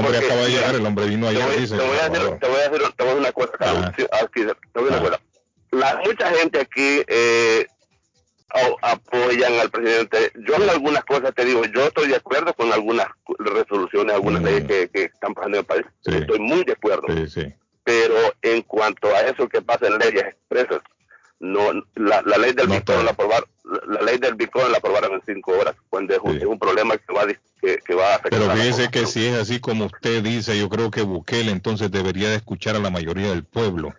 porque, 0.02 0.18
acaba 0.18 0.42
de 0.42 0.50
llegar, 0.50 0.74
el 0.74 0.86
hombre 0.86 1.06
vino 1.06 1.28
Te 1.28 1.36
ayer, 1.36 1.46
voy, 1.46 1.56
dice. 1.56 1.76
te 1.76 1.86
voy 1.86 1.96
a 1.98 2.08
decir, 2.08 2.38
te 2.38 2.48
voy 2.48 2.60
a 2.60 2.68
decir, 2.68 2.94
te 2.96 3.04
voy 3.04 3.12
a 3.12 3.14
decir 3.14 3.18
una 3.18 3.32
cosa. 3.32 3.92
Sí, 3.96 4.06
aquí, 4.12 4.46
te 4.72 4.80
voy 4.80 4.90
a 4.90 4.92
una 4.92 5.00
cosa. 5.00 5.20
La, 5.70 6.02
mucha 6.04 6.30
gente 6.30 6.60
aquí 6.60 7.02
eh, 7.06 7.66
apoyan 8.82 9.54
al 9.54 9.70
presidente. 9.70 10.32
Yo 10.46 10.56
en 10.56 10.68
algunas 10.68 11.04
cosas 11.04 11.34
te 11.34 11.44
digo, 11.44 11.64
yo 11.66 11.86
estoy 11.86 12.08
de 12.08 12.16
acuerdo 12.16 12.52
con 12.54 12.72
algunas 12.72 13.06
resoluciones, 13.38 14.14
algunas 14.14 14.42
leyes 14.42 14.64
que, 14.64 14.88
que 14.88 15.04
están 15.04 15.34
pasando 15.34 15.58
en 15.58 15.60
el 15.60 15.66
país. 15.66 15.86
Estoy 16.04 16.38
muy 16.40 16.64
de 16.64 16.72
acuerdo. 16.72 17.06
Pero 17.84 18.14
en 18.42 18.62
cuanto 18.62 19.08
a 19.08 19.20
eso 19.22 19.48
que 19.48 19.62
pasa 19.62 19.86
en 19.86 19.98
leyes 19.98 20.24
expresas, 20.24 20.80
no, 21.40 21.72
la, 21.94 22.22
la 22.22 22.38
ley 22.38 22.52
del 22.52 22.68
Bitcoin 22.68 23.04
la 23.04 23.12
aprobar, 23.12 23.44
la, 23.64 24.02
ley 24.02 24.18
del 24.18 24.34
Bitcoin 24.34 24.70
la 24.70 24.78
aprobaron 24.78 25.14
en 25.14 25.22
cinco 25.26 25.52
horas, 25.52 25.74
cuando 25.88 26.14
es 26.14 26.20
un, 26.22 26.36
es 26.36 26.44
un 26.44 26.58
problema 26.58 26.96
que 26.98 27.12
va, 27.12 27.22
a 27.22 27.26
que, 27.26 27.78
que 27.78 27.94
va 27.94 28.12
a 28.12 28.16
afectar 28.16 28.38
Pero 28.38 28.50
a 28.50 28.54
fíjese 28.54 28.90
que 28.90 29.06
si 29.06 29.26
es 29.26 29.38
así 29.38 29.58
como 29.58 29.86
usted 29.86 30.22
dice, 30.22 30.58
yo 30.58 30.68
creo 30.68 30.90
que 30.90 31.02
Bukele 31.02 31.50
entonces 31.50 31.90
debería 31.90 32.28
de 32.28 32.36
escuchar 32.36 32.76
a 32.76 32.78
la 32.78 32.90
mayoría 32.90 33.30
del 33.30 33.44
pueblo. 33.44 33.94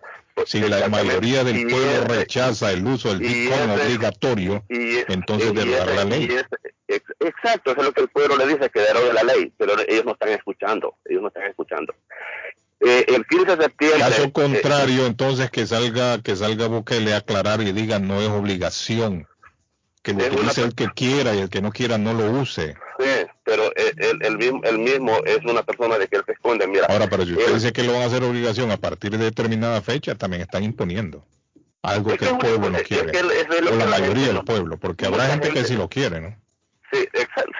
Si 0.46 0.60
la 0.60 0.88
mayoría 0.88 1.44
del 1.44 1.66
pueblo 1.66 2.04
rechaza 2.08 2.72
el 2.72 2.86
uso 2.86 3.10
del 3.10 3.18
Bitcoin 3.18 3.70
obligatorio, 3.70 4.64
entonces 4.68 5.52
derogar 5.52 5.94
la 5.94 6.04
ley. 6.04 6.28
exacto, 6.88 7.72
eso 7.72 7.80
es 7.80 7.86
lo 7.86 7.92
que 7.92 8.00
el 8.02 8.08
pueblo 8.08 8.36
le 8.36 8.46
dice, 8.46 8.70
que 8.70 8.80
derogue 8.80 9.12
la 9.12 9.24
ley, 9.24 9.52
pero 9.58 9.74
ellos 9.86 10.04
no 10.04 10.12
están 10.12 10.30
escuchando, 10.30 10.96
ellos 11.04 11.22
no 11.22 11.28
están 11.28 11.44
escuchando. 11.44 11.94
Eh, 12.84 13.04
el 13.08 13.24
15 13.26 13.56
de 13.56 13.62
septiembre. 13.64 14.00
Caso 14.00 14.24
eh, 14.24 14.32
contrario, 14.32 15.06
entonces 15.06 15.50
que 15.50 15.66
salga 15.66 16.20
que 16.20 16.34
salga 16.34 16.66
Bukele 16.66 17.14
a 17.14 17.18
aclarar 17.18 17.60
y 17.62 17.70
diga 17.72 18.00
no 18.00 18.20
es 18.20 18.28
obligación, 18.28 19.28
que 20.02 20.12
lo 20.12 20.24
utilice 20.24 20.62
el 20.62 20.74
que 20.74 20.88
quiera 20.88 21.34
y 21.34 21.38
el 21.38 21.48
que 21.48 21.62
no 21.62 21.70
quiera 21.70 21.96
no 21.96 22.12
lo 22.12 22.30
use. 22.32 22.74
Sí, 22.98 23.26
pero 23.44 23.72
el, 23.74 24.36
mismo, 24.36 24.60
el 24.64 24.78
mismo 24.78 25.16
es 25.24 25.38
una 25.44 25.62
persona 25.62 25.96
de 25.96 26.08
que 26.08 26.16
él 26.16 26.22
se 26.26 26.32
esconde. 26.32 26.66
Mira, 26.66 26.86
Ahora, 26.88 27.08
pero 27.08 27.24
si 27.24 27.34
usted 27.34 27.54
dice 27.54 27.72
que 27.72 27.84
lo 27.84 27.92
van 27.92 28.02
a 28.02 28.06
hacer 28.06 28.24
obligación 28.24 28.70
a 28.72 28.76
partir 28.76 29.12
de 29.12 29.24
determinada 29.24 29.80
fecha, 29.80 30.16
también 30.16 30.42
están 30.42 30.64
imponiendo 30.64 31.24
algo 31.82 32.16
que 32.16 32.26
el 32.26 32.38
pueblo 32.38 32.70
no 32.70 32.78
quiere, 32.78 33.12
o 33.20 33.76
la, 33.76 33.86
mayoría 33.86 34.28
del 34.28 34.44
pueblo, 34.44 34.76
porque 34.76 35.06
habrá 35.06 35.28
gente, 35.28 35.50
que 35.50 35.64
sí 35.64 35.76
lo 35.76 35.88
quiere, 35.88 36.20
¿no? 36.20 36.36
Sí, 36.92 37.08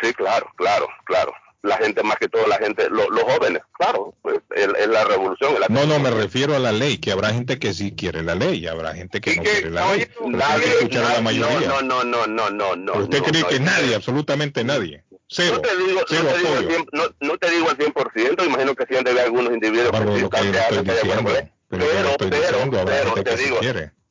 sí, 0.02 0.12
claro, 0.14 0.46
claro, 0.56 0.88
claro 1.04 1.32
la 1.62 1.76
gente 1.78 2.02
más 2.02 2.16
que 2.16 2.28
todo 2.28 2.46
la 2.46 2.58
gente 2.58 2.88
los 2.90 3.06
jóvenes 3.22 3.62
claro 3.72 4.14
pues, 4.22 4.38
es, 4.54 4.68
la 4.88 5.04
revolución 5.04 5.54
no 5.68 5.86
no 5.86 5.98
me 5.98 6.10
refiero 6.10 6.56
a 6.56 6.58
la 6.58 6.72
ley 6.72 6.98
que 6.98 7.12
habrá 7.12 7.32
gente 7.32 7.58
que 7.58 7.72
sí 7.72 7.92
quiere 7.92 8.22
la 8.22 8.34
ley 8.34 8.66
habrá 8.66 8.94
gente 8.94 9.20
que 9.20 9.36
no 9.36 9.42
quiere 9.42 9.70
la 9.70 9.92
ley 9.92 10.08
nadie, 10.26 10.66
escuchar 10.66 11.04
a 11.04 11.14
la 11.14 11.20
mayoría. 11.20 11.68
no 11.68 11.82
no 11.82 12.04
no 12.04 12.26
no 12.26 12.50
no 12.50 12.76
no 12.76 12.92
usted 12.94 13.22
cree 13.22 13.44
que 13.44 13.60
nadie 13.60 13.94
absolutamente 13.94 14.64
nadie 14.64 15.04
cero 15.28 15.56
no 15.56 15.60
te 15.60 15.76
digo, 15.76 16.00
cero 16.08 16.24
no, 16.24 16.32
te 16.32 16.38
digo 16.38 16.68
100, 16.68 16.86
no, 16.92 17.02
no, 17.20 17.38
te 17.38 17.50
digo 17.50 17.70
al 17.70 17.78
100% 17.78 18.46
imagino 18.46 18.74
que 18.74 18.86
sí 18.86 18.96
han 18.96 19.04
de 19.04 19.10
haber 19.10 19.24
algunos 19.24 19.52
individuos 19.52 19.90
que 19.90 20.04
lo 20.04 20.30
que 20.30 20.40
diciendo, 20.42 21.32
pero, 21.68 21.86
pero, 21.88 22.16
pero, 22.18 22.84
pero 22.84 23.22
te 23.22 23.36
digo 23.36 23.60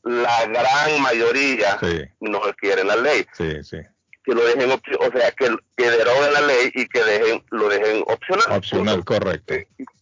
la 0.03 0.45
gran 0.47 1.01
mayoría 1.01 1.79
no 2.19 2.41
quieren 2.57 2.87
la 2.87 2.95
ley. 2.95 3.25
Sí 3.33 3.63
sí 3.63 3.77
que 4.23 4.33
lo 4.33 4.43
dejen, 4.45 4.71
o 4.71 5.11
sea, 5.17 5.31
que, 5.31 5.55
que 5.75 5.89
deroguen 5.89 6.33
la 6.33 6.41
ley 6.41 6.71
y 6.75 6.87
que 6.87 7.03
dejen 7.03 7.43
lo 7.49 7.69
dejen 7.69 8.03
opcional. 8.07 8.57
Opcional, 8.57 9.05
correcto. 9.05 9.53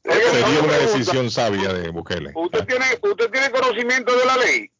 Sería 0.03 0.61
una 0.63 0.77
decisión 0.77 1.31
sabia 1.31 1.73
de 1.73 1.89
Bukele. 1.89 2.31
¿Usted 2.35 2.65
tiene, 2.65 2.85
¿Usted 3.01 3.29
tiene 3.29 3.49
conocimiento 3.51 4.15
de 4.17 4.25
la 4.25 4.37
ley? 4.37 4.71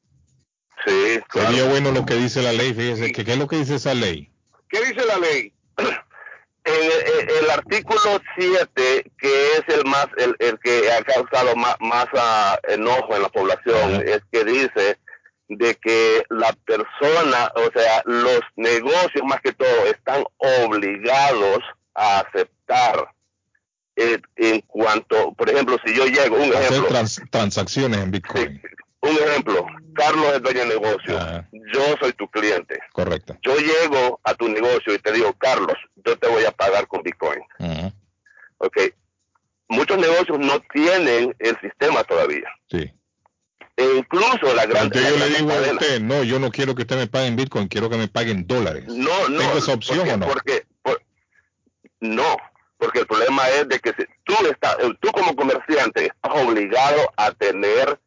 Sí, 0.85 1.19
Sería 1.33 1.65
bueno 1.65 1.91
lo 1.91 2.05
que 2.05 2.15
dice 2.15 2.41
la 2.41 2.53
ley, 2.53 2.73
fíjese, 2.73 3.11
que, 3.11 3.25
¿qué 3.25 3.33
es 3.33 3.37
lo 3.37 3.47
que 3.47 3.57
dice 3.57 3.75
esa 3.75 3.93
ley? 3.93 4.31
¿Qué 4.69 4.79
dice 4.79 5.05
la 5.05 5.17
ley? 5.17 5.53
En, 6.65 7.29
el 7.41 7.49
artículo 7.49 8.21
7, 8.37 9.11
que 9.17 9.47
es 9.47 9.63
el 9.69 9.85
más 9.85 10.07
el, 10.17 10.35
el 10.37 10.59
que 10.59 10.91
ha 10.91 11.01
causado 11.03 11.55
más, 11.55 11.75
más 11.79 12.05
uh, 12.13 12.71
enojo 12.71 13.15
en 13.15 13.23
la 13.23 13.29
población, 13.29 14.03
es 14.05 14.21
que 14.31 14.43
dice 14.43 14.99
de 15.49 15.75
que 15.75 16.23
la 16.29 16.53
persona, 16.65 17.51
o 17.55 17.71
sea, 17.73 18.03
los 18.05 18.39
negocios 18.55 19.23
más 19.25 19.41
que 19.41 19.51
todo 19.51 19.85
están 19.85 20.23
obligados 20.37 21.59
a 21.95 22.19
aceptar 22.19 23.09
eh, 23.95 24.21
en 24.37 24.61
cuanto, 24.61 25.33
por 25.33 25.49
ejemplo, 25.49 25.77
si 25.83 25.93
yo 25.93 26.05
llego, 26.05 26.37
un 26.37 26.55
Hacer 26.55 26.83
transacciones 27.31 27.99
en 27.99 28.11
Bitcoin. 28.11 28.61
un 29.01 29.09
ejemplo, 29.09 29.65
Carlos 29.95 30.27
es 30.35 30.41
dueño 30.41 30.59
de 30.61 30.67
negocio, 30.67 31.19
yo 31.51 31.97
soy 31.99 32.13
tu 32.13 32.29
cliente. 32.29 32.79
Correcto. 32.93 33.35
Yo 33.41 33.55
llego 33.57 34.19
a 34.23 34.35
tu 34.35 34.47
negocio 34.47 34.93
y 34.93 34.99
te 34.99 35.11
digo, 35.11 35.33
Carlos, 35.33 35.77
yo 36.05 36.15
te 36.17 36.27
voy 36.27 36.45
a 36.45 36.51
pagar 36.51 36.87
con 36.87 37.01
Bitcoin. 37.01 37.41
Ok. 38.59 38.77
Muchos 39.67 39.97
negocios 39.97 40.39
no 40.39 40.59
tienen 40.73 41.35
el 41.39 41.59
sistema 41.59 42.03
todavía. 42.03 42.47
Sí. 42.69 42.91
E 43.79 43.97
incluso 43.97 44.53
la 44.53 44.65
gran 44.65 44.91
yo 44.91 44.99
le 44.99 45.29
digo 45.29 45.53
a 45.53 45.71
usted, 45.71 46.01
no, 46.01 46.21
yo 46.23 46.37
no 46.37 46.51
quiero 46.51 46.75
que 46.75 46.81
usted 46.81 46.97
me 46.97 47.07
pague 47.07 47.27
en 47.27 47.37
Bitcoin, 47.37 47.69
quiero 47.69 47.89
que 47.89 47.95
me 47.95 48.09
pague 48.09 48.31
en 48.31 48.45
dólares. 48.45 48.83
No, 48.89 49.29
no. 49.29 49.39
¿Tengo 49.39 49.57
esa 49.57 49.71
opción 49.71 49.99
porque, 49.99 50.11
o 50.11 50.17
no? 50.17 50.27
Porque, 50.27 50.65
no, 52.01 52.37
porque 52.77 52.99
el 52.99 53.07
problema 53.07 53.47
es 53.47 53.69
de 53.69 53.79
que 53.79 53.91
si 53.91 54.03
tú, 54.25 54.33
estás, 54.51 54.75
tú 54.99 55.09
como 55.13 55.33
comerciante 55.33 56.07
estás 56.07 56.43
obligado 56.43 57.09
a 57.15 57.31
tener 57.31 57.97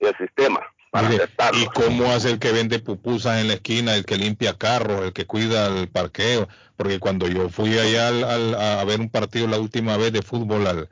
el 0.00 0.16
sistema. 0.18 0.62
Para 0.90 1.08
¿Y 1.52 1.66
cómo 1.66 2.10
hace 2.10 2.32
el 2.32 2.40
que 2.40 2.50
vende 2.50 2.80
pupusas 2.80 3.40
en 3.40 3.46
la 3.46 3.54
esquina, 3.54 3.94
el 3.94 4.04
que 4.04 4.16
limpia 4.16 4.58
carros, 4.58 5.04
el 5.04 5.12
que 5.12 5.26
cuida 5.26 5.68
el 5.68 5.88
parqueo? 5.88 6.48
Porque 6.76 6.98
cuando 6.98 7.28
yo 7.28 7.50
fui 7.50 7.78
allá 7.78 8.08
al, 8.08 8.54
a 8.56 8.82
ver 8.82 8.98
un 8.98 9.10
partido 9.10 9.46
la 9.46 9.60
última 9.60 9.96
vez 9.96 10.12
de 10.12 10.22
fútbol 10.22 10.66
al, 10.66 10.88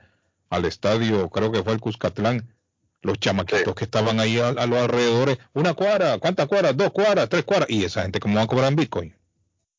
al 0.48 0.64
estadio, 0.64 1.28
creo 1.28 1.50
que 1.50 1.64
fue 1.64 1.72
el 1.72 1.80
Cuscatlán, 1.80 2.46
los 3.02 3.18
chamaquitos 3.18 3.74
que 3.74 3.84
estaban 3.84 4.20
ahí 4.20 4.38
a, 4.38 4.52
los 4.52 4.78
alrededores, 4.78 5.38
una 5.52 5.74
cuadra, 5.74 6.18
¿cuántas 6.18 6.46
cuadras? 6.46 6.76
Dos 6.76 6.90
cuadras, 6.90 7.28
tres 7.28 7.44
cuadras, 7.44 7.70
y 7.70 7.84
esa 7.84 8.02
gente 8.02 8.20
cómo 8.20 8.36
va 8.36 8.42
a 8.42 8.46
cobrar 8.46 8.68
en 8.68 8.76
Bitcoin. 8.76 9.14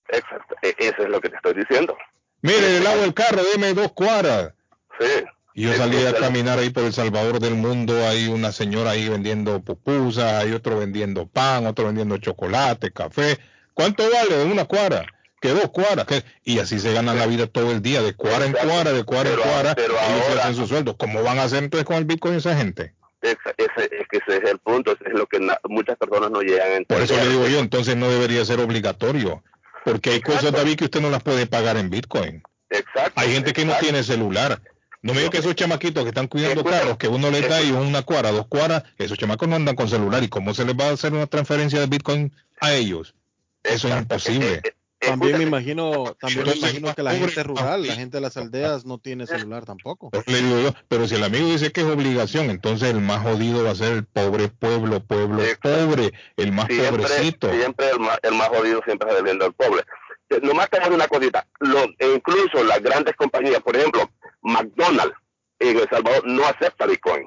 Exacto, 0.07 0.55
e, 0.61 0.75
eso 0.79 1.03
es 1.03 1.09
lo 1.09 1.19
que 1.21 1.29
te 1.29 1.35
estoy 1.35 1.53
diciendo. 1.53 1.97
Mire, 2.41 2.61
del 2.61 2.83
lado 2.83 3.01
del 3.01 3.13
carro, 3.13 3.41
deme 3.53 3.73
dos 3.73 3.91
cuadras. 3.91 4.53
Sí. 4.99 5.25
Y 5.53 5.63
yo 5.63 5.73
salí 5.73 6.05
a 6.05 6.13
caminar 6.13 6.57
ahí 6.57 6.69
por 6.69 6.83
El 6.83 6.93
Salvador 6.93 7.39
del 7.39 7.55
Mundo, 7.55 8.07
hay 8.07 8.27
una 8.27 8.51
señora 8.51 8.91
ahí 8.91 9.09
vendiendo 9.09 9.61
pupusas, 9.61 10.43
hay 10.43 10.53
otro 10.53 10.79
vendiendo 10.79 11.27
pan, 11.27 11.65
otro 11.65 11.85
vendiendo 11.85 12.17
chocolate, 12.17 12.91
café. 12.91 13.37
¿Cuánto 13.73 14.03
vale 14.09 14.43
una 14.43 14.65
cuadra? 14.65 15.05
que 15.41 15.49
dos 15.49 15.69
cuadras, 15.69 16.05
y 16.43 16.59
así 16.59 16.79
se 16.79 16.93
gana 16.93 17.13
la 17.13 17.25
vida 17.25 17.47
todo 17.47 17.71
el 17.71 17.81
día, 17.81 18.01
de 18.01 18.13
cuadra 18.13 18.45
en 18.45 18.53
cuadra, 18.53 18.91
de 18.91 19.03
cuadra 19.03 19.29
en 19.29 19.39
cuadra, 19.39 19.75
ellos 19.77 20.39
hacen 20.41 20.55
su 20.55 20.67
sueldo. 20.67 20.97
¿Cómo 20.97 21.23
van 21.23 21.39
a 21.39 21.43
hacer 21.43 21.63
entonces 21.63 21.85
con 21.85 21.95
el 21.95 22.05
Bitcoin 22.05 22.35
esa 22.35 22.55
gente? 22.57 22.93
Ese, 23.21 23.39
es 23.57 24.07
que 24.09 24.17
ese 24.17 24.37
es 24.37 24.49
el 24.49 24.59
punto, 24.59 24.91
es 24.91 25.13
lo 25.13 25.25
que 25.27 25.39
muchas 25.67 25.97
personas 25.97 26.31
no 26.31 26.41
llegan 26.41 26.71
a 26.71 26.75
entender. 26.75 26.87
Por 26.87 27.01
eso 27.01 27.15
le 27.15 27.29
digo 27.29 27.47
yo, 27.47 27.59
entonces 27.59 27.95
no 27.95 28.09
debería 28.09 28.43
ser 28.45 28.59
obligatorio, 28.59 29.43
porque 29.83 30.11
hay 30.11 30.21
cosas, 30.21 30.51
David, 30.51 30.77
que 30.77 30.85
usted 30.85 31.01
no 31.01 31.09
las 31.09 31.23
puede 31.23 31.45
pagar 31.47 31.77
en 31.77 31.89
Bitcoin. 31.89 32.43
Exacto. 32.69 33.13
Hay 33.15 33.31
gente 33.33 33.53
que 33.53 33.65
no 33.65 33.73
tiene 33.79 34.03
celular. 34.03 34.61
No 35.01 35.13
me 35.13 35.19
diga 35.19 35.31
que 35.31 35.37
esos 35.37 35.55
chamaquitos 35.55 36.03
que 36.03 36.09
están 36.09 36.27
cuidando 36.27 36.63
carros, 36.63 36.97
que 36.97 37.07
uno 37.07 37.31
les 37.31 37.47
da 37.47 37.61
y 37.61 37.71
una 37.71 38.01
cuadra, 38.01 38.31
dos 38.31 38.47
cuadras, 38.47 38.83
esos 38.97 39.17
chamacos 39.17 39.47
no 39.47 39.55
andan 39.55 39.75
con 39.75 39.87
celular. 39.87 40.21
¿Y 40.23 40.27
cómo 40.27 40.53
se 40.53 40.65
les 40.65 40.75
va 40.75 40.89
a 40.89 40.91
hacer 40.91 41.13
una 41.13 41.25
transferencia 41.25 41.79
de 41.79 41.87
Bitcoin 41.87 42.33
a 42.59 42.73
ellos? 42.73 43.15
Eso 43.63 43.87
es 43.87 43.95
imposible. 43.95 44.61
Eh, 45.01 45.05
eh, 45.05 45.09
también 45.11 45.37
me 45.37 45.43
imagino, 45.43 46.13
también 46.19 46.45
me 46.45 46.53
imagino 46.55 46.93
que 46.93 47.03
la 47.03 47.13
gente 47.13 47.41
rural, 47.43 47.87
la 47.87 47.95
gente 47.95 48.17
de 48.17 48.21
las 48.21 48.35
aldeas 48.35 48.85
no 48.85 48.97
tiene 48.97 49.27
celular 49.27 49.63
tampoco. 49.63 50.11
Le 50.25 50.41
digo 50.41 50.59
yo, 50.59 50.73
pero 50.89 51.07
si 51.07 51.15
el 51.15 51.23
amigo 51.23 51.47
dice 51.47 51.71
que 51.71 51.81
es 51.81 51.87
obligación, 51.87 52.49
entonces 52.49 52.89
el 52.89 52.99
más 52.99 53.21
jodido 53.21 53.63
va 53.63 53.71
a 53.71 53.75
ser 53.75 53.93
el 53.93 54.03
pobre 54.03 54.49
pueblo, 54.49 54.99
pueblo 54.99 55.41
pobre, 55.61 56.11
el 56.35 56.51
más 56.51 56.67
pobrecito. 56.67 57.49
Siempre 57.49 57.91
el 57.91 57.99
más, 57.99 58.19
el 58.23 58.35
más 58.35 58.49
jodido 58.49 58.81
siempre 58.83 59.09
es 59.09 59.19
el 59.19 59.53
pobre. 59.53 59.83
Eh, 60.31 60.39
nomás 60.43 60.69
tenemos 60.69 60.95
una 60.95 61.07
cosita, 61.07 61.47
lo, 61.59 61.85
e 61.97 62.15
incluso 62.15 62.61
las 62.65 62.81
grandes 62.81 63.15
compañías, 63.15 63.61
por 63.61 63.77
ejemplo, 63.77 64.11
McDonald's 64.41 65.15
en 65.59 65.77
El 65.77 65.89
Salvador 65.89 66.27
no 66.27 66.45
acepta 66.45 66.85
Bitcoin. 66.85 67.25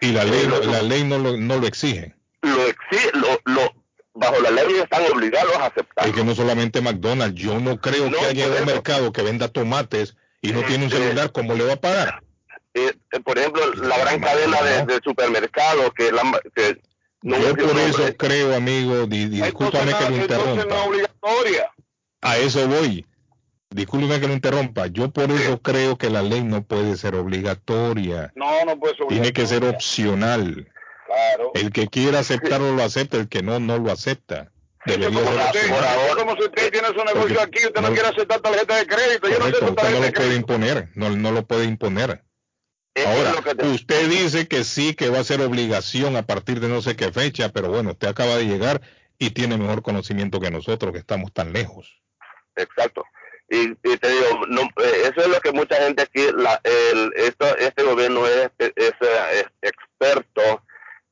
Y 0.00 0.12
la 0.12 0.24
ley, 0.24 0.48
la 0.64 0.82
ley 0.82 1.04
no 1.04 1.18
lo, 1.18 1.36
no 1.36 1.58
lo 1.58 1.66
exige. 1.66 2.14
Lo 2.40 2.66
exige, 2.66 3.10
lo, 3.12 3.38
lo 3.44 3.81
bajo 4.14 4.40
la 4.40 4.50
ley 4.50 4.74
están 4.82 5.02
obligados 5.12 5.54
a 5.56 5.66
aceptar. 5.66 6.08
Y 6.08 6.12
que 6.12 6.24
no 6.24 6.34
solamente 6.34 6.80
McDonald's, 6.80 7.40
yo 7.40 7.58
no 7.60 7.80
creo 7.80 8.10
que 8.10 8.24
haya 8.24 8.46
un 8.46 8.66
mercado 8.66 9.12
que 9.12 9.22
venda 9.22 9.48
tomates 9.48 10.16
y 10.40 10.52
no 10.52 10.62
tiene 10.62 10.84
un 10.84 10.90
celular, 10.90 11.32
¿cómo 11.32 11.54
le 11.54 11.64
va 11.64 11.74
a 11.74 11.80
pagar? 11.80 12.22
Eh, 12.74 12.92
eh, 13.12 13.20
por 13.20 13.38
ejemplo, 13.38 13.62
la 13.74 13.98
gran 13.98 14.20
cadena 14.20 14.62
de, 14.62 15.00
supermercados 15.04 15.92
que, 15.94 16.10
la, 16.10 16.22
que 16.54 16.80
no 17.22 17.38
yo 17.38 17.54
por 17.54 17.78
eso 17.78 18.16
creo, 18.16 18.54
amigo, 18.54 19.06
di, 19.06 19.26
discúlpame 19.26 19.92
que 19.94 20.10
lo 20.10 20.16
interrumpa. 20.16 20.76
A 22.22 22.38
eso 22.38 22.66
voy. 22.66 23.06
Discúlpeme 23.70 24.20
que 24.20 24.28
lo 24.28 24.34
interrumpa. 24.34 24.86
Yo 24.86 25.10
por 25.10 25.30
eso 25.30 25.60
creo 25.60 25.96
que 25.96 26.10
la 26.10 26.22
ley 26.22 26.42
no 26.42 26.62
puede 26.62 26.96
ser 26.96 27.14
obligatoria. 27.14 28.32
No, 28.34 28.64
no 28.64 28.78
puede 28.78 28.96
ser 28.96 29.06
Tiene 29.06 29.32
que 29.32 29.46
ser 29.46 29.64
opcional. 29.64 30.68
El 31.54 31.72
que 31.72 31.88
quiera 31.88 32.20
aceptarlo 32.20 32.72
lo 32.72 32.82
acepta, 32.82 33.16
el 33.16 33.28
que 33.28 33.42
no, 33.42 33.60
no 33.60 33.78
lo 33.78 33.90
acepta. 33.90 34.50
Debería 34.84 35.08
como, 35.08 35.30
usted, 35.30 36.16
como 36.16 36.36
si 36.36 36.42
usted 36.42 36.72
tiene 36.72 36.88
su 36.88 37.04
negocio 37.04 37.40
aquí, 37.40 37.66
usted 37.66 37.80
no, 37.80 37.92
quiere 37.92 38.08
aceptar 38.08 38.40
tarjeta 38.40 38.76
de 38.76 38.86
crédito. 38.86 39.28
Yo 39.28 39.38
no 39.38 39.46
usted 39.46 39.90
no 39.90 40.00
lo 40.00 40.12
puede 40.12 40.34
imponer, 40.34 40.88
no, 40.94 41.10
no 41.10 41.30
lo 41.30 41.46
puede 41.46 41.64
imponer. 41.64 42.24
Ahora, 43.06 43.34
usted 43.72 44.08
dice 44.08 44.48
que 44.48 44.64
sí, 44.64 44.94
que 44.94 45.08
va 45.08 45.20
a 45.20 45.24
ser 45.24 45.40
obligación 45.40 46.16
a 46.16 46.26
partir 46.26 46.60
de 46.60 46.68
no 46.68 46.82
sé 46.82 46.96
qué 46.96 47.12
fecha, 47.12 47.50
pero 47.50 47.68
bueno, 47.68 47.92
usted 47.92 48.08
acaba 48.08 48.36
de 48.36 48.46
llegar 48.46 48.82
y 49.18 49.30
tiene 49.30 49.56
mejor 49.56 49.82
conocimiento 49.82 50.40
que 50.40 50.50
nosotros, 50.50 50.92
que 50.92 50.98
estamos 50.98 51.32
tan 51.32 51.52
lejos. 51.52 52.02
Exacto. 52.56 53.04
Y, 53.48 53.70
y 53.70 53.96
te 53.98 54.08
digo, 54.08 54.46
no, 54.48 54.62
eh, 54.62 55.10
eso 55.10 55.20
es 55.20 55.28
lo 55.28 55.40
que 55.40 55.52
mucha 55.52 55.76
gente 55.76 56.02
aquí, 56.02 56.26
la, 56.34 56.60
el, 56.64 57.12
esto, 57.16 57.56
este 57.56 57.82
gobierno 57.82 58.26
es, 58.26 58.50
es, 58.58 58.72
es 58.76 59.46
experto 59.62 60.62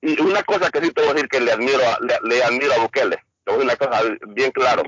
y 0.02 0.20
una 0.20 0.42
cosa 0.42 0.70
que 0.70 0.80
sí 0.80 0.90
te 0.92 1.00
voy 1.02 1.10
a 1.10 1.14
decir 1.14 1.28
que 1.28 1.40
le 1.40 1.52
admiro, 1.52 1.78
le, 2.00 2.18
le 2.28 2.42
admiro 2.42 2.72
a 2.74 2.78
Bukele, 2.78 3.16
te 3.44 3.52
voy 3.52 3.54
a 3.54 3.64
decir 3.64 3.64
una 3.64 3.76
cosa 3.76 4.02
bien 4.28 4.50
claro, 4.52 4.82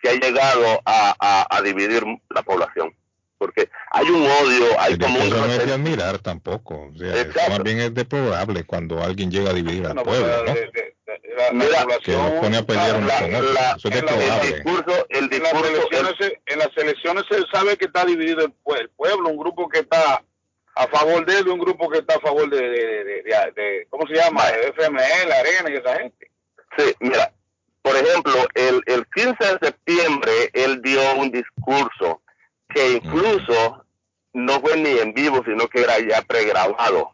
que 0.00 0.08
ha 0.10 0.14
llegado 0.14 0.80
a, 0.84 1.46
a, 1.50 1.62
dividir 1.62 2.04
la 2.30 2.42
población. 2.42 2.94
porque 3.38 3.68
hay 3.90 4.06
un 4.08 4.22
odio, 4.22 4.66
hay 4.80 4.96
Pero 4.96 5.06
como 5.06 5.20
un 5.20 5.26
eso 5.26 5.36
no 5.46 5.52
es 5.52 5.66
de 5.66 5.72
admirar 5.72 6.18
tampoco. 6.20 6.90
O 6.94 6.96
sea, 6.96 7.14
eso 7.16 7.38
más 7.50 7.62
bien 7.64 7.80
es 7.80 7.92
deplorable 7.92 8.62
cuando 8.64 9.02
alguien 9.02 9.30
llega 9.32 9.50
a 9.50 9.52
dividir 9.54 9.84
al 9.86 9.94
Bueno, 9.94 10.04
pueblo, 10.04 10.26
pues, 10.26 10.46
¿no? 10.46 10.54
de- 10.54 10.60
de- 10.60 10.96
de- 11.06 11.34
la, 11.36 11.44
la 11.46 11.52
Mira, 11.52 11.66
Que 11.66 11.72
nos 11.74 11.82
población- 11.84 12.40
pone 12.40 12.56
a 12.58 12.62
pelear 12.62 12.96
unos 12.96 13.08
la- 13.08 13.18
con 13.20 13.34
Eso 13.34 13.88
es 13.88 13.96
el 13.96 14.52
discurso, 14.52 15.06
el 15.08 15.24
en 15.24 15.42
las 15.42 15.52
discurso, 15.52 15.66
elecciones, 15.66 16.12
el- 16.20 16.26
se- 16.28 16.42
en 16.46 16.58
las 16.60 16.68
elecciones 16.76 17.24
se 17.28 17.42
sabe 17.52 17.76
que 17.76 17.86
está 17.86 18.04
dividido 18.04 18.44
el, 18.44 18.52
el 18.78 18.88
pueblo, 18.90 19.28
un 19.30 19.36
grupo 19.38 19.68
que 19.68 19.80
está 19.80 20.22
a 20.74 20.86
favor 20.88 21.24
de 21.26 21.38
él 21.38 21.44
y 21.46 21.50
un 21.50 21.58
grupo 21.58 21.88
que 21.90 21.98
está 21.98 22.14
a 22.16 22.20
favor 22.20 22.48
de, 22.48 22.56
de, 22.60 23.04
de- 23.04 23.22
de- 23.22 23.52
de- 23.54 23.86
¿cómo 23.90 24.06
se 24.06 24.14
llama? 24.14 24.42
FML, 24.48 25.32
Arena 25.32 25.70
y 25.70 25.74
esa 25.76 25.96
gente. 25.98 26.30
Sí, 26.78 26.94
mira, 27.00 27.30
por 27.82 27.94
ejemplo, 27.96 28.32
el, 28.54 28.82
el 28.86 29.06
15 29.14 29.36
de 29.38 29.58
septiembre 29.66 30.32
él 30.54 30.80
dio 30.82 31.00
un 31.16 31.30
discurso 31.30 32.22
que 32.68 32.92
incluso 32.92 33.84
no 34.32 34.60
fue 34.60 34.76
ni 34.78 34.98
en 34.98 35.12
vivo, 35.12 35.42
sino 35.44 35.68
que 35.68 35.82
era 35.82 35.98
ya 35.98 36.22
pregrabado. 36.22 37.12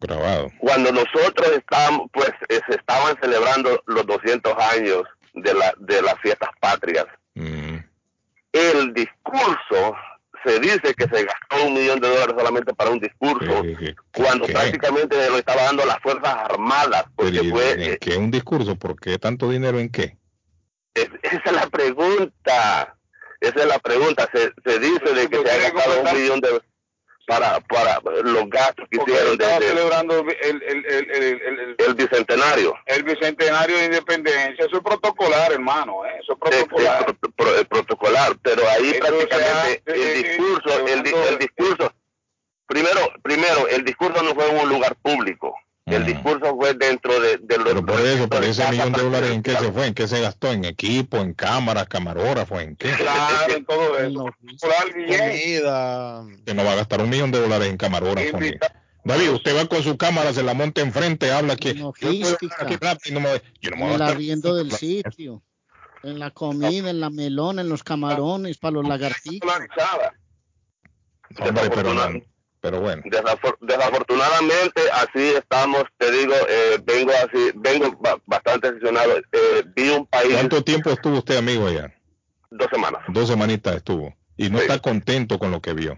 Grabado. 0.00 0.50
Cuando 0.58 0.92
nosotros 0.92 1.50
estábamos, 1.56 2.08
pues 2.12 2.30
eh, 2.50 2.60
se 2.68 2.76
estaban 2.76 3.16
celebrando 3.20 3.82
los 3.86 4.06
200 4.06 4.54
años 4.72 5.02
de, 5.32 5.54
la, 5.54 5.74
de 5.78 6.02
las 6.02 6.18
fiestas 6.20 6.50
patrias. 6.60 7.06
El 8.52 8.94
discurso 8.94 9.94
se 10.46 10.60
dice 10.60 10.94
que 10.94 11.04
se 11.08 11.24
gastó 11.24 11.66
un 11.66 11.74
millón 11.74 12.00
de 12.00 12.08
dólares 12.08 12.34
solamente 12.38 12.72
para 12.74 12.90
un 12.90 13.00
discurso, 13.00 13.64
cuando 14.14 14.46
qué? 14.46 14.52
prácticamente 14.52 15.30
lo 15.30 15.38
estaba 15.38 15.62
dando 15.64 15.84
las 15.84 15.98
Fuerzas 16.00 16.34
Armadas, 16.36 17.04
porque 17.16 17.32
Pero, 17.32 17.44
¿y 17.44 17.50
fue, 17.50 17.84
¿En 17.92 17.96
qué 17.98 18.16
un 18.16 18.30
discurso? 18.30 18.76
¿Por 18.76 18.98
qué 18.98 19.18
tanto 19.18 19.50
dinero 19.50 19.78
en 19.80 19.88
qué? 19.90 20.16
Es- 20.94 21.10
esa 21.22 21.40
es 21.44 21.52
la 21.52 21.66
pregunta. 21.68 22.96
Esa 23.40 23.60
es 23.60 23.66
la 23.66 23.78
pregunta. 23.78 24.28
Se, 24.32 24.52
se 24.64 24.78
dice 24.78 25.12
de 25.14 25.28
que 25.28 25.42
se 25.42 25.50
ha 25.50 25.70
gastado 25.70 26.00
un 26.02 26.18
millón 26.20 26.40
de 26.40 26.62
para 27.26 27.60
para 27.60 28.00
los 28.22 28.48
gastos 28.48 28.86
que 28.90 28.98
Porque 28.98 29.12
hicieron 29.12 29.36
desde 29.36 29.68
celebrando 29.68 30.20
el, 30.20 30.28
el, 30.30 30.62
el, 30.62 30.86
el, 30.86 31.10
el, 31.10 31.42
el- 31.42 31.76
el 31.78 31.94
bicentenario. 31.94 32.74
el 32.86 33.02
bicentenario 33.02 33.76
de 33.78 33.84
independencia. 33.86 34.64
Eso 34.64 34.76
es 34.76 34.82
protocolar, 34.82 35.52
hermano. 35.52 36.04
¿eh? 36.06 36.18
Eso 36.22 36.34
es 36.34 36.38
protocolar. 36.38 37.04
El, 37.08 37.16
pro- 37.16 37.30
pro- 37.32 37.58
el 37.58 37.66
protocolar, 37.66 38.36
pero 38.42 38.62
ahí 38.68 38.90
Eso 38.90 39.00
prácticamente 39.00 39.42
se 39.44 39.52
hace, 39.52 39.82
el 39.86 40.00
eh, 40.00 40.22
discurso, 40.22 40.86
el, 40.86 41.02
di- 41.02 41.14
el 41.28 41.38
discurso, 41.38 41.92
primero, 42.66 43.00
primero, 43.22 43.68
el 43.68 43.84
discurso 43.84 44.22
no 44.22 44.34
fue 44.34 44.48
en 44.48 44.58
un 44.58 44.68
lugar 44.68 44.94
público. 45.02 45.54
El 45.86 46.04
discurso 46.04 46.56
fue 46.56 46.74
dentro 46.74 47.20
de, 47.20 47.38
de 47.38 47.58
los 47.58 47.64
Pero 47.68 47.86
por 47.86 48.00
eso, 48.00 48.28
por 48.28 48.42
ese 48.42 48.68
millón 48.72 48.92
de 48.92 49.02
dólares, 49.02 49.30
¿en 49.30 49.42
qué 49.42 49.52
se 49.56 49.70
fue? 49.70 49.86
¿En 49.86 49.94
qué 49.94 50.08
se 50.08 50.20
gastó? 50.20 50.50
¿En 50.50 50.64
equipo? 50.64 51.18
¿En 51.18 51.32
cámaras? 51.32 51.86
¿Camarógrafo? 51.86 52.58
¿En 52.58 52.74
qué? 52.74 52.90
Claro, 52.90 53.54
en 53.54 53.64
todo 53.64 53.96
eso. 54.00 54.26
Comida. 54.60 56.26
Que 56.44 56.54
no 56.54 56.64
va 56.64 56.72
a 56.72 56.74
gastar 56.74 57.00
un 57.02 57.08
millón 57.08 57.30
de 57.30 57.38
dólares 57.40 57.68
en 57.68 57.76
camarógrafo. 57.76 58.36
David, 59.04 59.30
usted 59.30 59.56
va 59.56 59.66
con 59.66 59.80
su 59.84 59.96
cámara, 59.96 60.32
se 60.32 60.42
la 60.42 60.54
monta 60.54 60.80
enfrente, 60.80 61.30
habla 61.30 61.54
que 61.54 61.74
yo 61.74 61.92
no 61.92 63.20
me, 63.20 63.40
yo 63.60 63.70
no 63.70 63.76
me 63.76 63.82
voy 63.82 63.94
a 63.94 63.98
gastar- 63.98 64.10
arriendo 64.10 64.56
del 64.56 64.72
sitio, 64.72 65.44
en 66.02 66.18
la 66.18 66.32
comida, 66.32 66.90
en 66.90 66.98
la 66.98 67.10
melona, 67.10 67.62
en 67.62 67.68
los 67.68 67.84
camarones, 67.84 68.58
para 68.58 68.72
los 68.72 68.88
lagartijos. 68.88 69.48
Hombre, 71.38 71.70
pero, 71.72 71.94
no, 71.94 72.20
pero 72.66 72.80
bueno. 72.80 73.00
Desafor- 73.04 73.56
desafortunadamente 73.60 74.82
así 74.92 75.34
estamos 75.36 75.84
te 75.98 76.10
digo 76.10 76.34
eh, 76.48 76.80
vengo 76.84 77.12
así 77.12 77.52
vengo 77.54 77.96
ba- 78.00 78.20
bastante 78.26 78.66
decepcionado 78.72 79.18
eh, 79.18 79.62
vi 79.76 79.90
un 79.90 80.04
país 80.06 80.32
¿Cuánto 80.34 80.64
tiempo 80.64 80.90
estuvo 80.90 81.18
usted 81.18 81.36
amigo 81.36 81.68
allá? 81.68 81.94
dos 82.50 82.66
semanas 82.72 83.02
Dos 83.08 83.28
semanitas 83.28 83.76
estuvo. 83.76 84.12
Y 84.36 84.50
no 84.50 84.58
está 84.58 84.80
contento 84.80 85.38
con 85.38 85.52
lo 85.52 85.60
que 85.60 85.74
vio. 85.74 85.96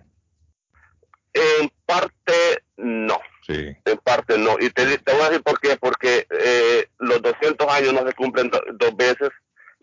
en 1.32 1.70
parte 1.86 2.62
no 2.76 3.18
Sí. 3.46 3.74
en 3.86 3.98
parte 4.04 4.36
no 4.36 4.56
y 4.60 4.68
te, 4.68 4.98
te 4.98 5.12
voy 5.14 5.22
a 5.22 5.30
decir 5.30 5.42
por 5.42 5.58
qué 5.58 5.78
porque 5.78 6.26
eh, 6.30 6.86
los 6.98 7.22
200 7.22 7.66
años 7.72 7.94
no 7.94 8.06
se 8.06 8.12
cumplen 8.12 8.50
do- 8.50 8.62
dos 8.74 8.94
veces 8.94 9.30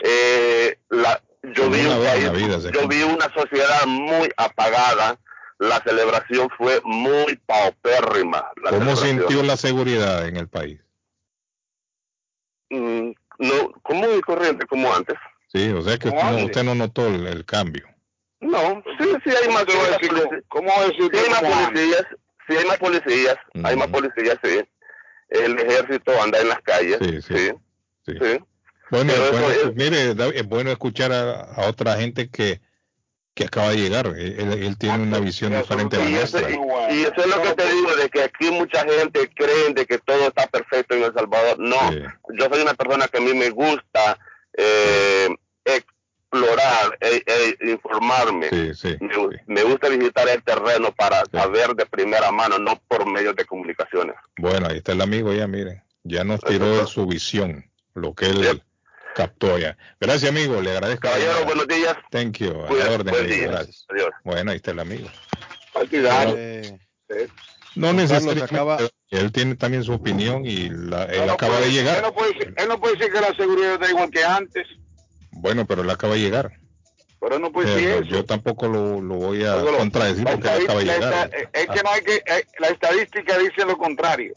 eh, 0.03 0.77
la, 0.89 1.19
yo 1.41 1.67
vi 1.71 1.83
un 1.85 2.03
país 2.05 2.71
yo 2.71 2.87
vi 2.87 3.01
una 3.01 3.27
sociedad 3.33 3.85
muy 3.87 4.29
apagada 4.37 5.17
la 5.59 5.81
celebración 5.83 6.49
fue 6.57 6.81
muy 6.83 7.35
paupérrima 7.45 8.45
la 8.63 8.71
¿Cómo 8.71 8.95
sintió 8.95 9.41
la 9.43 9.55
seguridad 9.57 10.27
en 10.27 10.37
el 10.37 10.47
país? 10.49 10.79
Mm, 12.69 13.11
no 13.39 13.71
común 13.83 14.09
y 14.17 14.21
corriente 14.21 14.65
como 14.65 14.93
antes 14.93 15.15
Sí, 15.53 15.69
o 15.71 15.81
sea 15.81 15.97
que 15.97 16.09
usted 16.09 16.23
no, 16.23 16.45
usted 16.45 16.63
no 16.63 16.75
notó 16.75 17.07
el, 17.07 17.25
el 17.27 17.45
cambio. 17.45 17.87
No, 18.41 18.83
sí, 18.99 19.05
sí 19.23 19.29
hay 19.41 19.53
más, 19.53 19.65
decir 19.65 20.09
policías. 20.09 20.43
¿Cómo 20.49 20.71
decir 20.81 21.09
Sí 21.13 21.17
hay 21.19 21.29
más 21.29 21.39
cómo 21.39 21.65
policías, 21.65 22.05
sí 22.47 22.55
hay 22.57 22.65
más 22.65 22.77
policías, 22.77 23.37
hay 23.63 23.75
más 23.77 23.87
policías, 23.87 24.37
sí. 24.43 24.59
El 25.29 25.57
ejército 25.59 26.11
anda 26.21 26.41
en 26.41 26.49
las 26.49 26.59
calles, 26.61 26.97
sí, 26.99 27.21
sí. 27.21 27.51
sí. 28.05 28.13
Bueno, 28.91 29.13
bueno, 29.31 29.49
es- 29.49 29.75
mire, 29.75 30.11
es 30.11 30.47
bueno 30.47 30.71
escuchar 30.71 31.11
a, 31.13 31.41
a 31.41 31.67
otra 31.69 31.95
gente 31.95 32.29
que, 32.29 32.59
que 33.35 33.43
acaba 33.45 33.69
de 33.69 33.77
llegar. 33.77 34.07
Él, 34.17 34.39
él- 34.63 34.77
tiene 34.77 35.03
una 35.03 35.19
visión 35.19 35.53
diferente 35.53 35.97
a 35.97 35.99
la 35.99 36.09
Y 36.09 36.15
eso, 36.15 36.39
nuestra. 36.39 36.49
y- 36.91 36.95
y 36.97 37.01
eso 37.03 37.13
es 37.17 37.27
lo 37.27 37.41
que 37.43 37.53
te 37.53 37.71
digo, 37.73 37.95
de 37.95 38.09
que 38.09 38.23
aquí 38.23 38.49
mucha 38.49 38.83
gente 38.85 39.29
cree 39.35 39.73
de 39.73 39.85
que 39.85 39.97
todo 39.99 40.27
está 40.29 40.47
perfecto 40.47 40.95
en 40.95 41.03
El 41.03 41.13
Salvador. 41.13 41.59
No, 41.59 41.75
yo 41.91 42.47
soy 42.49 42.61
una 42.61 42.73
persona 42.73 43.07
que 43.09 43.17
a 43.17 43.21
mí 43.21 43.33
me 43.33 43.49
gusta 43.49 44.17
eh, 44.57 45.27
explorar 45.65 46.97
e, 47.01 47.23
e 47.61 47.71
informarme. 47.71 48.49
Sí, 48.49 48.73
sí. 48.73 48.97
Me 49.47 49.63
gusta 49.63 49.89
visitar 49.89 50.27
el 50.29 50.41
terreno 50.43 50.93
para 50.93 51.23
saber 51.25 51.75
de 51.75 51.85
primera 51.85 52.31
mano, 52.31 52.57
no 52.57 52.81
por 52.87 53.05
medios 53.05 53.35
de 53.35 53.43
comunicaciones. 53.45 54.15
Bueno, 54.37 54.67
ahí 54.69 54.77
está 54.77 54.93
el 54.93 55.01
amigo 55.01 55.33
ya, 55.33 55.45
miren. 55.47 55.83
Ya 56.03 56.23
nos 56.23 56.39
tiró 56.41 56.77
de 56.77 56.85
su 56.87 57.05
visión, 57.05 57.69
lo 57.95 58.13
que 58.13 58.27
él 58.27 58.63
captó 59.15 59.57
ya. 59.57 59.77
Gracias, 59.99 60.29
amigo, 60.29 60.61
le 60.61 60.71
agradezco. 60.71 61.01
Caballero, 61.07 61.45
buenos 61.45 61.67
días. 61.67 61.95
Thank 62.11 62.37
you. 62.39 62.51
A 62.65 62.73
la 62.73 62.91
orden, 62.91 63.11
buen 63.13 63.25
amigo, 63.25 63.35
día. 63.35 63.47
gracias. 63.47 63.85
Adiós. 63.89 64.09
Bueno, 64.25 64.51
ahí 64.51 64.57
está 64.57 64.71
el 64.71 64.79
amigo. 64.79 65.09
Eh, 65.93 66.77
No 67.75 67.87
Juan 67.87 67.95
Carlos 67.95 67.95
necesariamente. 67.95 68.43
acaba- 68.55 68.77
Él 69.09 69.31
tiene 69.31 69.55
también 69.55 69.83
su 69.83 69.93
opinión 69.93 70.45
y 70.45 70.69
la- 70.69 71.05
él 71.05 71.25
no 71.27 71.33
acaba 71.33 71.57
puede- 71.57 71.67
de 71.67 71.71
llegar. 71.73 71.97
Él 71.97 72.01
no, 72.03 72.13
puede, 72.13 72.33
decir- 72.33 72.53
él 72.57 72.67
no 72.67 72.79
puede 72.79 72.97
decir 72.97 73.13
que 73.13 73.21
la 73.21 73.33
seguridad 73.35 73.73
está 73.75 73.89
igual 73.89 74.09
que 74.09 74.23
antes, 74.23 74.67
Bueno, 75.31 75.65
pero 75.65 75.81
él 75.83 75.89
acaba 75.89 76.13
de 76.15 76.19
llegar. 76.21 76.59
pero 77.21 77.35
él 77.35 77.41
no 77.41 77.51
puede 77.51 77.71
Eh, 77.71 77.75
decir 77.75 77.89
no, 77.89 77.95
eso. 77.95 78.05
yo 78.09 78.25
tampoco 78.25 78.67
lo, 78.67 79.01
lo 79.01 79.15
voy 79.15 79.43
a 79.45 79.61
contradecir 79.77 80.25
porque 80.25 80.47
él 80.49 80.63
acaba 80.63 80.79
de 80.79 80.85
llegar. 80.85 81.31
esta- 81.33 81.59
Es 81.59 81.67
que 81.67 81.83
no 81.83 81.89
hay 81.91 82.01
que, 82.01 82.15
eh, 82.15 82.45
la 82.59 82.67
estadística 82.67 83.37
dice 83.37 83.65
lo 83.65 83.77
contrario. 83.77 84.33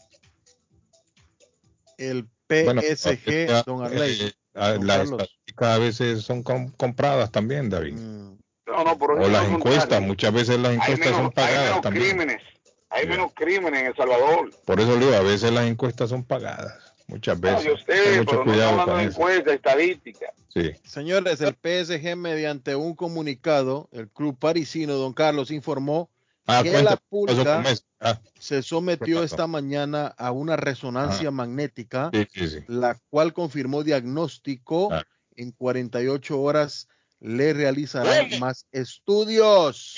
El 1.97 2.27
PSG, 2.47 3.21
eh, 3.27 3.63
don 3.65 3.83
Arley. 3.85 4.33
Ah, 4.59 4.77
las 4.81 5.03
estadísticas 5.09 5.67
a 5.69 5.77
veces 5.79 6.23
son 6.23 6.43
com- 6.43 6.71
compradas 6.77 7.31
también, 7.31 7.69
David. 7.69 7.93
No, 7.95 8.83
no, 8.83 8.97
por 8.97 9.13
O 9.13 9.27
las 9.27 9.45
encuestas, 9.49 9.81
contrario. 9.81 10.07
muchas 10.07 10.33
veces 10.33 10.59
las 10.59 10.69
Hay 10.71 10.75
encuestas 10.75 10.99
menos, 10.99 11.15
son 11.17 11.25
hay 11.25 11.31
pagadas 11.31 11.65
menos 11.69 11.81
también. 11.81 12.05
crímenes, 12.05 12.41
hay 12.89 13.07
menos 13.07 13.31
crímenes 13.35 13.79
en 13.81 13.85
El 13.87 13.95
Salvador. 13.95 14.51
Por 14.65 14.79
eso 14.79 14.95
le 14.97 15.05
digo, 15.05 15.17
a 15.17 15.21
veces 15.21 15.51
las 15.51 15.65
encuestas 15.67 16.09
son 16.09 16.23
pagadas. 16.23 16.93
Muchas 17.07 17.39
No, 17.39 17.49
veces. 17.49 17.65
yo 17.65 17.75
sé, 17.77 18.17
mucho 18.19 18.25
pero 18.31 18.37
no 18.37 18.43
cuidado 18.43 18.69
estamos 18.69 18.85
con 18.85 18.89
hablando 18.91 18.95
de 18.97 19.03
eso. 19.09 19.19
encuesta, 19.19 19.53
estadística. 19.53 20.33
Sí. 20.53 20.71
Señores, 20.83 21.41
el 21.41 21.55
PSG 21.55 22.15
mediante 22.15 22.75
un 22.75 22.93
comunicado, 22.95 23.89
el 23.91 24.07
club 24.09 24.37
parisino, 24.37 24.93
don 24.93 25.13
Carlos, 25.13 25.49
informó 25.49 26.09
Ah, 26.49 26.63
que 26.63 26.71
cuenta, 26.71 26.89
la 26.91 26.97
¿qué 26.97 27.03
pasó 27.25 27.37
pulga? 27.43 27.63
Ah, 27.99 28.19
se 28.39 28.63
sometió 28.63 29.23
esta 29.23 29.45
mañana 29.47 30.07
a 30.17 30.31
una 30.31 30.55
resonancia 30.55 31.29
Ah. 31.29 31.31
magnética, 31.31 32.09
sí, 32.13 32.27
sí, 32.33 32.47
sí. 32.49 32.57
la 32.67 32.99
cual 33.09 33.33
confirmó 33.33 33.83
diagnóstico. 33.83 34.89
Ah. 34.91 35.03
En 35.35 35.51
48 35.51 36.41
horas 36.41 36.87
le 37.21 37.53
realizarán 37.53 38.39
más 38.39 38.65
estudios. 38.71 39.95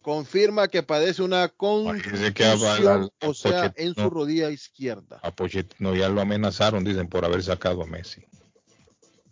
Confirma 0.00 0.68
que 0.68 0.82
padece 0.82 1.22
una 1.22 1.48
contusión, 1.48 3.10
o 3.22 3.34
sea, 3.34 3.72
en 3.76 3.94
su 3.94 4.10
rodilla 4.10 4.50
izquierda. 4.50 5.18
A 5.22 5.30
Pochettino 5.30 5.94
ya 5.94 6.08
lo 6.10 6.20
amenazaron, 6.20 6.84
dicen, 6.84 7.08
por 7.08 7.24
haber 7.24 7.42
sacado 7.42 7.82
a 7.82 7.86
Messi. 7.86 8.24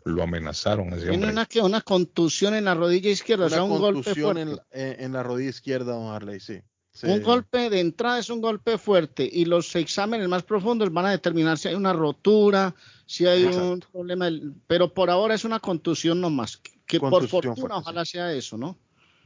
Lo 0.04 0.22
amenazaron 0.22 0.92
ese 0.94 1.08
Tiene 1.08 1.28
una, 1.30 1.46
una 1.62 1.80
contusión 1.80 2.54
en 2.54 2.64
la 2.64 2.74
rodilla 2.74 3.10
izquierda, 3.10 3.46
o 3.46 3.48
sea, 3.50 3.62
un 3.62 3.78
golpe 3.78 4.02
contusión 4.02 4.32
fuerte. 4.36 4.40
en, 4.42 4.56
la- 4.56 4.64
en- 5.04 5.12
la 5.12 5.22
rodilla 5.22 5.50
izquierda, 5.50 5.92
don 5.94 6.12
Harley, 6.12 6.40
sí. 6.40 6.60
Sí. 6.94 7.06
Un 7.06 7.22
golpe 7.22 7.70
de 7.70 7.80
entrada 7.80 8.18
es 8.18 8.28
un 8.28 8.42
golpe 8.42 8.76
fuerte 8.76 9.26
y 9.30 9.46
los 9.46 9.74
exámenes 9.76 10.28
más 10.28 10.42
profundos 10.42 10.92
van 10.92 11.06
a 11.06 11.10
determinar 11.10 11.56
si 11.56 11.68
hay 11.68 11.74
una 11.74 11.92
rotura, 11.94 12.74
si 13.06 13.26
hay 13.26 13.44
un 13.44 13.80
problema, 13.80 14.28
pero 14.66 14.92
por 14.92 15.08
ahora 15.08 15.34
es 15.34 15.44
una 15.44 15.58
contusión 15.58 16.20
nomás. 16.20 16.60
Que 16.84 17.00
por 17.00 17.26
fortuna 17.28 17.54
fuerte, 17.56 17.76
ojalá 17.78 18.04
sea 18.04 18.32
eso, 18.34 18.58
¿no? 18.58 18.76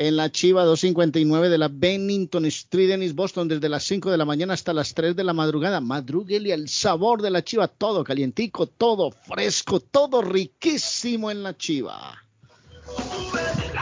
en 0.00 0.16
la 0.16 0.32
Chiva 0.32 0.64
259 0.64 1.50
de 1.50 1.58
la 1.58 1.68
Bennington 1.70 2.46
Street 2.46 2.92
en 2.92 3.02
East 3.02 3.14
Boston 3.14 3.48
desde 3.48 3.68
las 3.68 3.84
5 3.84 4.10
de 4.10 4.16
la 4.16 4.24
mañana 4.24 4.54
hasta 4.54 4.72
las 4.72 4.94
3 4.94 5.14
de 5.14 5.24
la 5.24 5.34
madrugada. 5.34 5.82
Madruguele 5.82 6.54
el 6.54 6.70
sabor 6.70 7.20
de 7.20 7.28
la 7.28 7.44
Chiva, 7.44 7.68
todo 7.68 8.02
calientico, 8.02 8.66
todo 8.66 9.10
fresco, 9.10 9.78
todo 9.78 10.22
riquísimo 10.22 11.30
en 11.30 11.42
la 11.42 11.54
Chiva. 11.54 12.16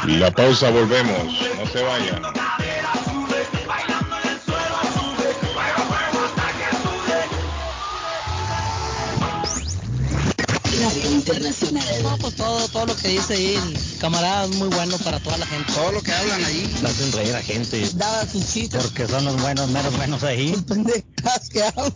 La 0.09 0.33
pausa, 0.33 0.73
volvemos, 0.73 1.23
no 1.57 1.67
se 1.67 1.83
vayan. 1.85 2.23
Internacional. 11.11 12.03
No, 12.03 12.19
pues 12.19 12.35
todo, 12.37 12.69
todo 12.69 12.87
lo 12.87 12.97
que 12.97 13.09
dice 13.09 13.35
ahí, 13.35 13.55
el 13.55 13.99
camarada 13.99 14.45
es 14.45 14.55
muy 14.57 14.69
bueno 14.69 14.97
para 14.99 15.21
toda 15.21 15.39
la 15.39 15.47
gente. 15.47 15.73
Todo 15.73 15.93
lo 15.93 16.03
que 16.03 16.13
hablan 16.13 16.45
ahí. 16.45 16.77
Hacen 16.85 17.13
reír 17.13 17.35
a 17.35 17.43
gente. 17.43 17.89
Daba 17.95 18.27
sus 18.27 18.47
chistes. 18.47 18.83
Porque 18.83 19.07
son 19.07 19.25
los 19.25 19.41
buenos, 19.41 19.69
menos 19.71 19.97
buenos 19.97 20.23
ahí. 20.23 20.55
Pendejas 20.67 21.49
que 21.51 21.63
hablan. 21.63 21.93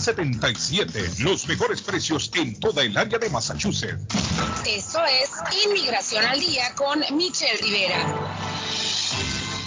381-7077. 0.00 1.18
Los 1.18 1.46
mejores 1.46 1.82
precios 1.82 2.30
en 2.34 2.58
toda 2.58 2.82
el 2.82 2.96
área 2.96 3.18
de 3.18 3.28
Massachusetts. 3.30 4.02
Eso 4.66 5.00
es 5.04 5.30
Inmigración 5.66 6.24
al 6.24 6.40
Día 6.40 6.74
con 6.74 7.00
Michelle 7.16 7.58
Rivera. 7.62 8.06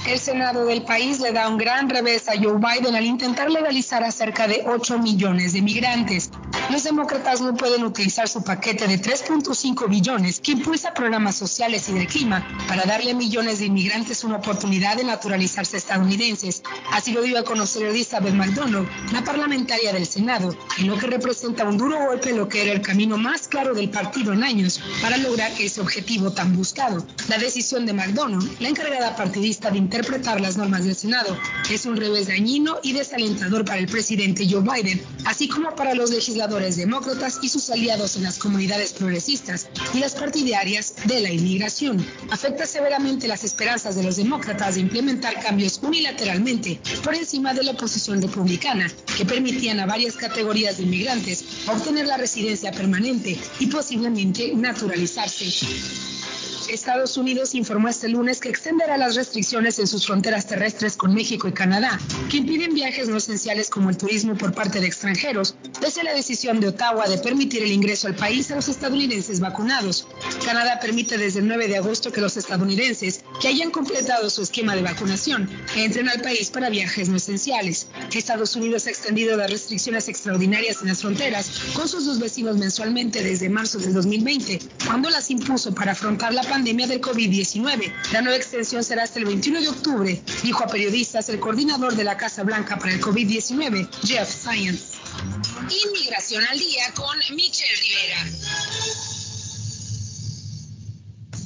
El 0.05 0.19
Senado 0.19 0.65
del 0.65 0.83
país 0.83 1.21
le 1.21 1.31
da 1.31 1.47
un 1.47 1.57
gran 1.57 1.89
revés 1.89 2.27
a 2.27 2.33
Joe 2.33 2.57
Biden 2.57 2.93
al 2.93 3.05
intentar 3.05 3.49
legalizar 3.49 4.03
a 4.03 4.11
cerca 4.11 4.49
de 4.49 4.61
8 4.67 4.99
millones 4.99 5.53
de 5.53 5.61
migrantes. 5.61 6.29
Los 6.69 6.83
demócratas 6.83 7.39
no 7.39 7.55
pueden 7.55 7.83
utilizar 7.83 8.27
su 8.27 8.43
paquete 8.43 8.87
de 8.87 9.01
3.5 9.01 9.89
billones 9.89 10.41
que 10.41 10.51
impulsa 10.51 10.93
programas 10.93 11.35
sociales 11.35 11.87
y 11.87 11.93
del 11.93 12.07
clima 12.07 12.45
para 12.67 12.83
darle 12.83 13.11
a 13.11 13.15
millones 13.15 13.59
de 13.59 13.65
inmigrantes 13.65 14.23
una 14.23 14.37
oportunidad 14.37 14.97
de 14.97 15.05
naturalizarse 15.05 15.77
estadounidenses. 15.77 16.63
Así 16.91 17.13
lo 17.13 17.21
dio 17.21 17.39
a 17.39 17.43
conocer 17.43 17.83
Elizabeth 17.83 18.33
McDonald, 18.33 18.87
la 19.13 19.23
parlamentaria 19.23 19.93
del 19.93 20.05
Senado, 20.05 20.55
en 20.79 20.87
lo 20.87 20.97
que 20.97 21.07
representa 21.07 21.63
un 21.63 21.77
duro 21.77 21.97
golpe 22.07 22.31
en 22.31 22.37
lo 22.37 22.49
que 22.49 22.63
era 22.63 22.73
el 22.73 22.81
camino 22.81 23.17
más 23.17 23.47
claro 23.47 23.73
del 23.73 23.89
partido 23.89 24.33
en 24.33 24.43
años 24.43 24.81
para 25.01 25.17
lograr 25.17 25.51
ese 25.59 25.79
objetivo 25.79 26.31
tan 26.31 26.55
buscado. 26.55 27.05
La 27.29 27.37
decisión 27.37 27.85
de 27.85 27.93
McDonald, 27.93 28.59
la 28.59 28.69
encargada 28.69 29.15
partidista 29.15 29.71
de 29.71 29.77
interpretar 29.93 30.41
las 30.41 30.57
normas 30.57 30.85
del 30.85 30.95
Senado, 30.95 31.37
es 31.69 31.85
un 31.85 31.95
revés 31.95 32.27
dañino 32.27 32.79
y 32.81 32.93
desalentador 32.93 33.63
para 33.63 33.77
el 33.77 33.85
presidente 33.85 34.47
Joe 34.49 34.61
Biden, 34.61 34.99
así 35.25 35.47
como 35.47 35.75
para 35.75 35.93
los 35.93 36.09
legisladores 36.09 36.77
demócratas 36.77 37.37
y 37.43 37.49
sus 37.49 37.69
aliados 37.69 38.15
en 38.15 38.23
las 38.23 38.39
comunidades 38.39 38.93
progresistas 38.93 39.67
y 39.93 39.99
las 39.99 40.15
partidarias 40.15 40.95
de 41.05 41.19
la 41.19 41.29
inmigración. 41.29 42.03
Afecta 42.31 42.65
severamente 42.65 43.27
las 43.27 43.43
esperanzas 43.43 43.95
de 43.95 44.01
los 44.01 44.15
demócratas 44.15 44.75
de 44.75 44.81
implementar 44.81 45.39
cambios 45.39 45.79
unilateralmente 45.83 46.79
por 47.03 47.13
encima 47.13 47.53
de 47.53 47.63
la 47.63 47.71
oposición 47.73 48.19
republicana, 48.19 48.91
que 49.15 49.25
permitían 49.25 49.79
a 49.79 49.85
varias 49.85 50.15
categorías 50.15 50.77
de 50.77 50.83
inmigrantes 50.83 51.45
obtener 51.67 52.07
la 52.07 52.17
residencia 52.17 52.71
permanente 52.71 53.39
y 53.59 53.67
posiblemente 53.67 54.55
naturalizarse. 54.55 55.45
Estados 56.69 57.17
Unidos 57.17 57.55
informó 57.55 57.87
este 57.87 58.09
lunes 58.09 58.39
que 58.39 58.49
extenderá 58.49 58.97
las 58.97 59.15
restricciones 59.15 59.79
en 59.79 59.87
sus 59.87 60.05
fronteras 60.05 60.47
terrestres 60.47 60.97
con 60.97 61.13
México 61.13 61.47
y 61.47 61.51
Canadá, 61.53 61.99
que 62.29 62.37
impiden 62.37 62.73
viajes 62.73 63.07
no 63.07 63.17
esenciales 63.17 63.69
como 63.69 63.89
el 63.89 63.97
turismo 63.97 64.35
por 64.35 64.53
parte 64.53 64.79
de 64.79 64.87
extranjeros, 64.87 65.55
desde 65.81 66.03
la 66.03 66.13
decisión 66.13 66.59
de 66.59 66.67
Ottawa 66.67 67.07
de 67.07 67.17
permitir 67.17 67.63
el 67.63 67.71
ingreso 67.71 68.07
al 68.07 68.15
país 68.15 68.49
a 68.51 68.55
los 68.55 68.67
estadounidenses 68.67 69.39
vacunados. 69.39 70.07
Canadá 70.45 70.79
permite 70.79 71.17
desde 71.17 71.39
el 71.39 71.47
9 71.47 71.67
de 71.67 71.77
agosto 71.77 72.11
que 72.11 72.21
los 72.21 72.37
estadounidenses 72.37 73.23
que 73.41 73.47
hayan 73.47 73.71
completado 73.71 74.29
su 74.29 74.43
esquema 74.43 74.75
de 74.75 74.81
vacunación 74.81 75.49
entren 75.75 76.09
al 76.09 76.21
país 76.21 76.49
para 76.49 76.69
viajes 76.69 77.09
no 77.09 77.17
esenciales. 77.17 77.87
Estados 78.13 78.55
Unidos 78.55 78.87
ha 78.87 78.89
extendido 78.89 79.35
las 79.35 79.49
restricciones 79.49 80.07
extraordinarias 80.07 80.81
en 80.81 80.87
las 80.87 81.01
fronteras 81.01 81.49
con 81.73 81.87
sus 81.87 82.05
dos 82.05 82.19
vecinos 82.19 82.57
mensualmente 82.57 83.21
desde 83.21 83.49
marzo 83.49 83.79
del 83.79 83.93
2020, 83.93 84.59
cuando 84.85 85.09
las 85.09 85.29
impuso 85.29 85.73
para 85.73 85.91
afrontar 85.91 86.33
la 86.33 86.42
pandemia 86.45 86.87
del 86.87 87.01
COVID-19. 87.01 87.93
La 88.11 88.21
nueva 88.21 88.37
extensión 88.37 88.83
será 88.83 89.03
hasta 89.03 89.19
el 89.19 89.25
21 89.25 89.61
de 89.61 89.69
octubre, 89.69 90.21
dijo 90.43 90.63
a 90.63 90.67
periodistas 90.67 91.29
el 91.29 91.39
coordinador 91.39 91.95
de 91.95 92.03
la 92.03 92.17
Casa 92.17 92.43
Blanca 92.43 92.77
para 92.77 92.93
el 92.93 93.01
COVID-19, 93.01 93.89
Jeff 94.03 94.29
Science. 94.29 94.97
Inmigración 95.85 96.43
al 96.49 96.59
día 96.59 96.93
con 96.95 97.17
Michelle 97.35 97.75
Rivera. 97.75 99.12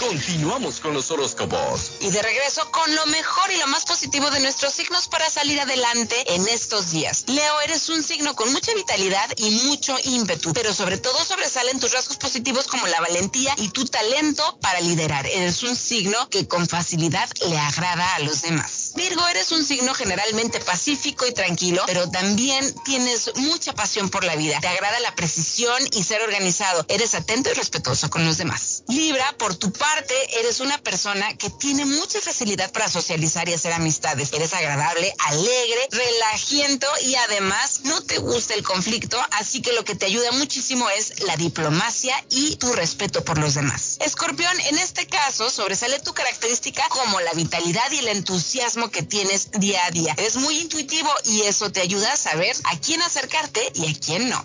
Continuamos 0.00 0.80
con 0.80 0.94
los 0.94 1.10
horóscopos. 1.10 1.92
Y 2.00 2.10
de 2.10 2.22
regreso 2.22 2.70
con 2.70 2.94
lo 2.94 3.06
mejor 3.06 3.50
y 3.52 3.58
lo 3.58 3.66
más 3.68 3.84
positivo 3.84 4.30
de 4.30 4.40
nuestros 4.40 4.72
signos 4.72 5.08
para 5.08 5.28
salir 5.30 5.60
adelante 5.60 6.34
en 6.34 6.46
estos 6.48 6.90
días. 6.90 7.24
Leo, 7.26 7.60
eres 7.60 7.88
un 7.88 8.02
signo 8.02 8.34
con 8.34 8.52
mucha 8.52 8.74
vitalidad 8.74 9.28
y 9.36 9.50
mucho 9.66 9.96
ímpetu, 10.04 10.52
pero 10.52 10.72
sobre 10.72 10.98
todo 10.98 11.24
sobresalen 11.24 11.80
tus 11.80 11.92
rasgos 11.92 12.16
positivos 12.16 12.66
como 12.66 12.86
la 12.86 13.00
valentía 13.00 13.54
y 13.58 13.68
tu 13.68 13.84
talento 13.84 14.58
para 14.60 14.80
liderar. 14.80 15.26
Eres 15.26 15.62
un 15.62 15.76
signo 15.76 16.28
que 16.28 16.48
con 16.48 16.66
facilidad 16.66 17.28
le 17.48 17.58
agrada 17.58 18.14
a 18.14 18.20
los 18.20 18.42
demás. 18.42 18.87
Virgo, 18.98 19.28
eres 19.28 19.52
un 19.52 19.64
signo 19.64 19.94
generalmente 19.94 20.58
pacífico 20.58 21.24
y 21.24 21.32
tranquilo, 21.32 21.84
pero 21.86 22.10
también 22.10 22.74
tienes 22.84 23.30
mucha 23.36 23.72
pasión 23.72 24.10
por 24.10 24.24
la 24.24 24.34
vida. 24.34 24.58
Te 24.60 24.66
agrada 24.66 24.98
la 24.98 25.14
precisión 25.14 25.80
y 25.92 26.02
ser 26.02 26.20
organizado. 26.20 26.84
Eres 26.88 27.14
atento 27.14 27.48
y 27.48 27.54
respetuoso 27.54 28.10
con 28.10 28.26
los 28.26 28.38
demás. 28.38 28.82
Libra, 28.88 29.36
por 29.38 29.54
tu 29.54 29.72
parte, 29.72 30.40
eres 30.40 30.58
una 30.58 30.78
persona 30.78 31.32
que 31.36 31.48
tiene 31.48 31.84
mucha 31.84 32.20
facilidad 32.20 32.72
para 32.72 32.88
socializar 32.88 33.48
y 33.48 33.54
hacer 33.54 33.72
amistades. 33.72 34.32
Eres 34.32 34.52
agradable, 34.52 35.14
alegre, 35.26 35.88
relajiento 35.92 36.88
y 37.04 37.14
además 37.14 37.82
no 37.84 38.02
te 38.02 38.18
gusta 38.18 38.54
el 38.54 38.64
conflicto, 38.64 39.16
así 39.30 39.62
que 39.62 39.74
lo 39.74 39.84
que 39.84 39.94
te 39.94 40.06
ayuda 40.06 40.32
muchísimo 40.32 40.90
es 40.90 41.20
la 41.20 41.36
diplomacia 41.36 42.16
y 42.30 42.56
tu 42.56 42.72
respeto 42.72 43.24
por 43.24 43.38
los 43.38 43.54
demás. 43.54 43.98
Escorpión, 44.00 44.58
en 44.62 44.78
este 44.78 45.06
caso, 45.06 45.50
sobresale 45.50 46.00
tu 46.00 46.12
característica 46.14 46.82
como 46.88 47.20
la 47.20 47.30
vitalidad 47.34 47.88
y 47.92 47.98
el 47.98 48.08
entusiasmo 48.08 48.87
que 48.90 49.02
tienes 49.02 49.50
día 49.52 49.80
a 49.86 49.90
día. 49.90 50.14
Eres 50.16 50.36
muy 50.36 50.58
intuitivo 50.58 51.10
y 51.24 51.42
eso 51.42 51.70
te 51.70 51.80
ayuda 51.80 52.12
a 52.12 52.16
saber 52.16 52.54
a 52.64 52.78
quién 52.78 53.02
acercarte 53.02 53.60
y 53.74 53.90
a 53.90 53.94
quién 53.98 54.28
no. 54.28 54.44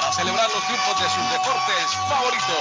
para 0.00 0.12
celebrar 0.12 0.48
los 0.50 0.64
triunfos 0.64 1.00
de 1.00 1.08
sus 1.10 1.30
deportes 1.30 1.94
favoritos. 2.08 2.56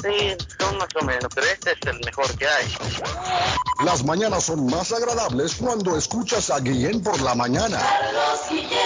sí 0.01 0.37
son 0.59 0.77
más 0.77 0.89
o 1.01 1.05
menos, 1.05 1.27
pero 1.33 1.47
este 1.47 1.71
es 1.71 1.77
el 1.87 1.99
mejor 2.05 2.37
que 2.37 2.47
hay. 2.47 2.73
Las 3.83 4.03
mañanas 4.03 4.43
son 4.43 4.67
más 4.67 4.91
agradables 4.91 5.55
cuando 5.55 5.97
escuchas 5.97 6.49
a 6.49 6.59
Guillén 6.59 7.01
por 7.01 7.19
la 7.21 7.35
mañana. 7.35 7.79
Carlos 7.79 8.39
Guillén. 8.49 8.77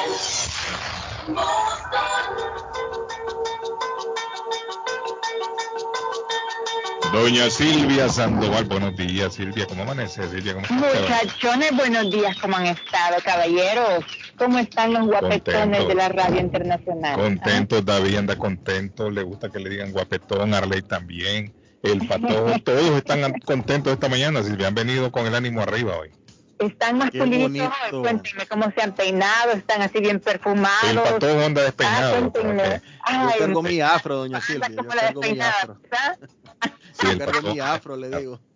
Doña 7.11 7.49
Silvia 7.49 8.07
Sandoval, 8.07 8.65
buenos 8.65 8.95
días, 8.95 9.33
Silvia, 9.33 9.65
¿cómo 9.67 9.83
amanece? 9.83 10.27
Silvia, 10.29 10.53
¿cómo? 10.53 10.65
Muchachones, 10.69 11.75
buenos 11.75 12.09
días, 12.09 12.37
¿cómo 12.41 12.55
han 12.55 12.67
estado, 12.67 13.17
caballeros? 13.23 14.05
¿Cómo 14.37 14.59
están 14.59 14.93
los 14.93 15.07
guapetones 15.07 15.79
Contento. 15.81 15.87
de 15.87 15.95
la 15.95 16.09
radio 16.09 16.39
internacional? 16.39 17.15
Contento, 17.19 17.81
David 17.81 18.15
anda 18.17 18.35
contento, 18.37 19.09
le 19.09 19.23
gusta 19.23 19.49
que 19.49 19.59
le 19.59 19.69
digan 19.69 19.91
guapetón, 19.91 20.53
Arley 20.53 20.81
también, 20.83 21.53
el 21.83 22.07
patojo, 22.07 22.53
todos 22.63 22.91
están 22.91 23.33
contentos 23.45 23.91
esta 23.93 24.07
mañana, 24.07 24.41
Silvia, 24.43 24.67
han 24.67 24.75
venido 24.75 25.11
con 25.11 25.27
el 25.27 25.35
ánimo 25.35 25.61
arriba 25.61 25.97
hoy. 25.97 26.11
Están 26.59 26.99
más 26.99 27.09
hoy, 27.15 27.59
cuéntenme 27.89 28.45
cómo 28.47 28.71
se 28.75 28.83
han 28.83 28.93
peinado, 28.93 29.51
están 29.53 29.81
así 29.81 29.99
bien 29.99 30.19
perfumados. 30.19 30.83
El 30.91 30.99
patojo 30.99 31.41
anda 31.43 31.61
Ah, 31.61 31.65
despeinado. 31.65 32.11
cuéntenme. 32.11 32.63
Yo 32.63 32.81
Ay, 33.03 33.39
cargo 33.39 33.63
mi 33.63 33.81
afro, 33.81 34.15
doña 34.17 34.39
Silvia. 34.41 34.69
El 37.03 37.19
Yo 37.19 37.25
cargo 37.25 37.53
mi 37.53 37.59
afro, 37.59 37.95
le 37.95 38.09
digo. 38.17 38.39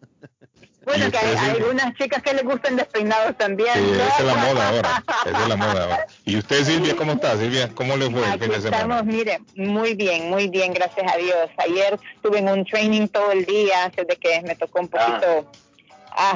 Bueno, 0.85 1.09
que 1.09 1.17
hay, 1.17 1.35
hay 1.35 1.49
algunas 1.49 1.95
chicas 1.95 2.21
que 2.21 2.31
les 2.35 2.43
gustan 2.43 2.75
despeinados 2.75 3.35
también. 3.37 3.73
Sí, 3.73 3.81
¿no? 3.81 4.03
esa 4.03 4.17
es 4.19 4.23
la 4.25 4.35
moda 4.35 4.69
ahora, 4.69 5.03
esa 5.25 5.41
es 5.41 5.47
la 5.49 5.55
moda 5.55 5.83
ahora. 5.83 6.07
¿Y 6.25 6.37
usted, 6.37 6.63
Silvia, 6.63 6.95
cómo 6.95 7.13
está, 7.13 7.35
Silvia? 7.39 7.71
¿Cómo 7.73 7.97
le 7.97 8.07
fue 8.11 8.19
el 8.19 8.25
Aquí 8.29 8.39
fin 8.43 8.49
de 8.51 8.61
semana? 8.61 8.77
estamos, 8.83 9.05
mire, 9.05 9.39
muy 9.55 9.95
bien, 9.95 10.29
muy 10.29 10.47
bien, 10.47 10.73
gracias 10.75 11.11
a 11.11 11.17
Dios. 11.17 11.49
Ayer 11.57 11.99
estuve 12.15 12.37
en 12.37 12.49
un 12.49 12.63
training 12.65 13.07
todo 13.07 13.31
el 13.31 13.45
día, 13.45 13.85
antes 13.85 14.05
de 14.05 14.15
que 14.15 14.43
me 14.43 14.55
tocó 14.55 14.81
un 14.81 14.87
poquito, 14.89 15.51
ah, 16.11 16.35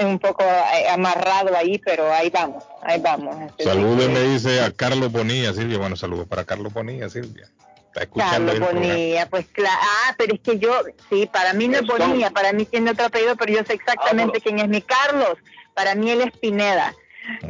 un 0.00 0.20
poco 0.20 0.44
eh, 0.44 0.88
amarrado 0.90 1.56
ahí, 1.56 1.78
pero 1.78 2.08
ahí 2.12 2.30
vamos, 2.30 2.62
ahí 2.82 3.00
vamos. 3.00 3.34
Salúdeme, 3.58 4.14
que- 4.14 4.28
dice 4.28 4.60
a 4.60 4.70
Carlos 4.70 5.10
Bonilla, 5.10 5.52
Silvia. 5.52 5.78
Bueno, 5.78 5.96
saludos 5.96 6.28
para 6.28 6.44
Carlos 6.44 6.72
Bonilla, 6.72 7.08
Silvia. 7.10 7.48
Está 7.88 8.02
escuchando 8.02 8.52
Carlos. 8.52 8.72
Bonilla, 8.72 9.26
pues 9.28 9.46
claro, 9.52 9.78
ah, 9.80 10.14
pero 10.16 10.34
es 10.34 10.40
que 10.40 10.58
yo, 10.58 10.72
sí, 11.10 11.28
para 11.32 11.52
mí 11.52 11.68
no 11.68 11.78
es. 11.78 11.86
Bonilla, 11.86 12.30
para 12.30 12.52
mí 12.52 12.64
tiene 12.64 12.90
otro 12.92 13.06
apellido, 13.06 13.34
pero 13.36 13.52
yo 13.52 13.64
sé 13.64 13.74
exactamente 13.74 14.40
quién 14.40 14.58
es 14.58 14.68
mi 14.68 14.82
Carlos, 14.82 15.36
para 15.74 15.94
mí 15.94 16.10
él 16.10 16.20
es 16.22 16.36
Pineda. 16.38 16.94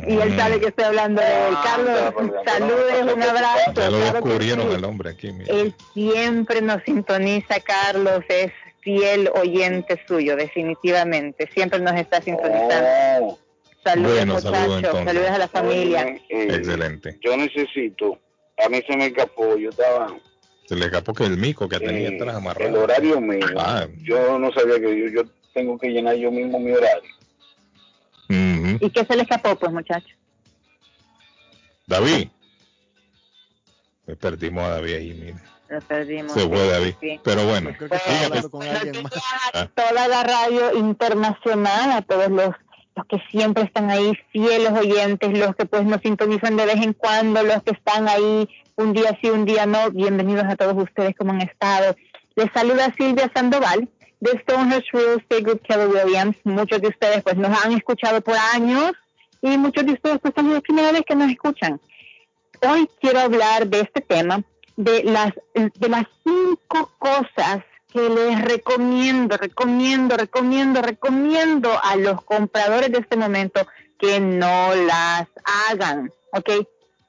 Y 0.09 0.19
él 0.19 0.37
sabe 0.37 0.59
que 0.59 0.67
estoy 0.69 0.85
hablando 0.87 1.21
de 1.23 1.49
él. 1.49 1.55
Carlos, 1.63 2.15
saludos, 2.45 3.15
un 3.15 3.23
abrazo. 3.23 3.63
Ah, 3.69 3.73
Ya 3.77 3.91
lo 3.91 3.99
claro 3.99 4.13
descubrieron 4.13 4.69
sí. 4.71 4.75
el 4.75 4.85
hombre 4.85 5.11
aquí, 5.11 5.31
mira. 5.33 5.55
Él 5.55 5.73
siempre 5.95 6.61
nos 6.63 6.83
sintoniza, 6.83 7.61
Carlos, 7.61 8.25
es 8.29 8.51
fiel 8.81 9.31
oyente 9.35 10.03
suyo, 10.09 10.35
definitivamente. 10.35 11.49
Siempre 11.55 11.79
nos 11.79 11.95
está 11.95 12.21
sintonizando. 12.21 13.39
Saludos, 13.85 14.17
Bueno, 14.17 14.41
saludos, 14.41 14.67
muchachos. 14.67 14.77
entonces. 14.77 15.05
Saludos 15.05 15.31
a 15.31 15.39
la 15.39 15.49
familia. 15.49 16.03
Eh, 16.29 16.49
Excelente. 16.51 17.19
Yo 17.23 17.37
necesito, 17.37 18.19
a 18.65 18.69
mí 18.69 18.83
se 18.85 18.97
me 18.97 19.07
escapó, 19.07 19.57
yo 19.57 19.71
estaba 19.71 20.09
Se 20.69 20.77
le 20.77 20.85
escapó 20.85 21.15
que 21.15 21.25
el 21.25 21.39
mico 21.39 21.67
que 21.67 21.81
tenía 21.81 22.11
eh, 22.11 22.19
el 22.21 22.29
amarrado. 22.29 22.83
horario 22.83 23.19
mío. 23.23 23.47
Ah. 23.57 23.87
Yo 24.03 24.39
no 24.39 24.53
sabía 24.53 24.79
que 24.79 25.01
yo, 25.01 25.09
yo 25.09 25.31
tengo 25.55 25.79
que 25.79 25.89
llenar 25.89 26.15
yo 26.17 26.31
mismo 26.31 26.61
mi 26.61 26.73
horario. 26.73 27.11
¿Y 28.29 28.91
qué 28.91 29.03
se 29.07 29.17
le 29.17 29.23
escapó, 29.23 29.57
pues, 29.57 29.73
muchachos? 29.73 30.13
David. 31.87 32.29
Le 34.07 34.17
perdimos 34.17 34.63
a 34.65 34.69
David 34.75 34.95
ahí, 34.95 35.15
mire. 35.15 35.35
Lo 35.71 35.81
perdimos. 35.81 36.33
Se 36.33 36.47
fue 36.47 36.69
David. 36.69 36.95
sí. 37.01 37.21
Pero 37.25 37.47
bueno, 37.47 37.71
con 38.51 38.63
alguien 38.63 39.03
más. 39.05 39.13
Ah, 39.55 39.69
toda 39.75 40.07
la 40.07 40.23
radio 40.23 40.77
internacional, 40.77 41.93
a 41.93 42.03
todos 42.03 42.29
los, 42.29 42.51
los 42.95 43.07
que 43.07 43.19
siempre 43.31 43.63
están 43.65 43.89
ahí, 43.89 44.13
fieles 44.33 44.73
oyentes, 44.73 45.39
los 45.39 45.57
que 45.57 45.65
pues 45.65 45.85
nos 45.87 46.03
sintonizan 46.03 46.59
de 46.59 46.67
vez 46.67 46.77
en 46.77 46.93
cuando, 46.93 47.43
los 47.43 47.63
que 47.63 47.71
están 47.71 48.07
ahí 48.07 48.49
un 48.79 48.93
día 48.93 49.19
sí, 49.21 49.29
un 49.29 49.45
día 49.45 49.67
no, 49.67 49.91
bienvenidos 49.91 50.45
a 50.45 50.55
todos 50.55 50.81
ustedes 50.81 51.17
como 51.17 51.33
han 51.33 51.41
estado. 51.41 51.97
Les 52.37 52.49
saluda 52.55 52.95
Silvia 52.97 53.29
Sandoval 53.35 53.89
de 54.21 54.39
Stonehurst 54.39 54.93
Real 54.93 55.19
Estate 55.19 55.43
Group 55.43 55.63
Keller 55.63 55.89
Williams. 55.89 56.37
Muchos 56.45 56.81
de 56.81 56.89
ustedes 56.89 57.23
pues 57.25 57.37
nos 57.37 57.65
han 57.65 57.73
escuchado 57.73 58.21
por 58.21 58.37
años 58.55 58.93
y 59.43 59.59
muchos 59.59 59.85
de 59.85 59.95
ustedes 59.95 60.21
pues 60.21 60.33
son 60.37 60.55
la 60.55 60.61
primera 60.61 60.93
vez 60.93 61.03
que 61.05 61.17
nos 61.17 61.29
escuchan. 61.29 61.81
Hoy 62.69 62.89
quiero 63.01 63.19
hablar 63.19 63.67
de 63.67 63.81
este 63.81 64.01
tema, 64.01 64.45
de 64.77 65.03
las, 65.03 65.33
de 65.55 65.89
las 65.89 66.05
cinco 66.23 66.93
cosas 66.99 67.65
que 67.93 68.09
les 68.09 68.41
recomiendo, 68.43 69.37
recomiendo, 69.37 70.17
recomiendo, 70.17 70.83
recomiendo 70.83 71.71
a 71.83 71.97
los 71.97 72.23
compradores 72.23 72.93
de 72.93 72.99
este 72.99 73.17
momento 73.17 73.67
que 73.99 74.21
no 74.21 74.73
las 74.77 75.27
hagan, 75.69 76.13
¿ok? 76.33 76.51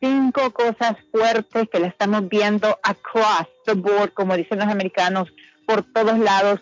Cinco 0.01 0.51
cosas 0.53 0.95
fuertes 1.11 1.67
que 1.71 1.79
le 1.79 1.87
estamos 1.87 2.27
viendo 2.29 2.79
across 2.83 3.47
the 3.65 3.73
board, 3.73 4.13
como 4.13 4.35
dicen 4.37 4.59
los 4.59 4.67
americanos, 4.67 5.27
por 5.67 5.83
todos 5.83 6.17
lados. 6.19 6.61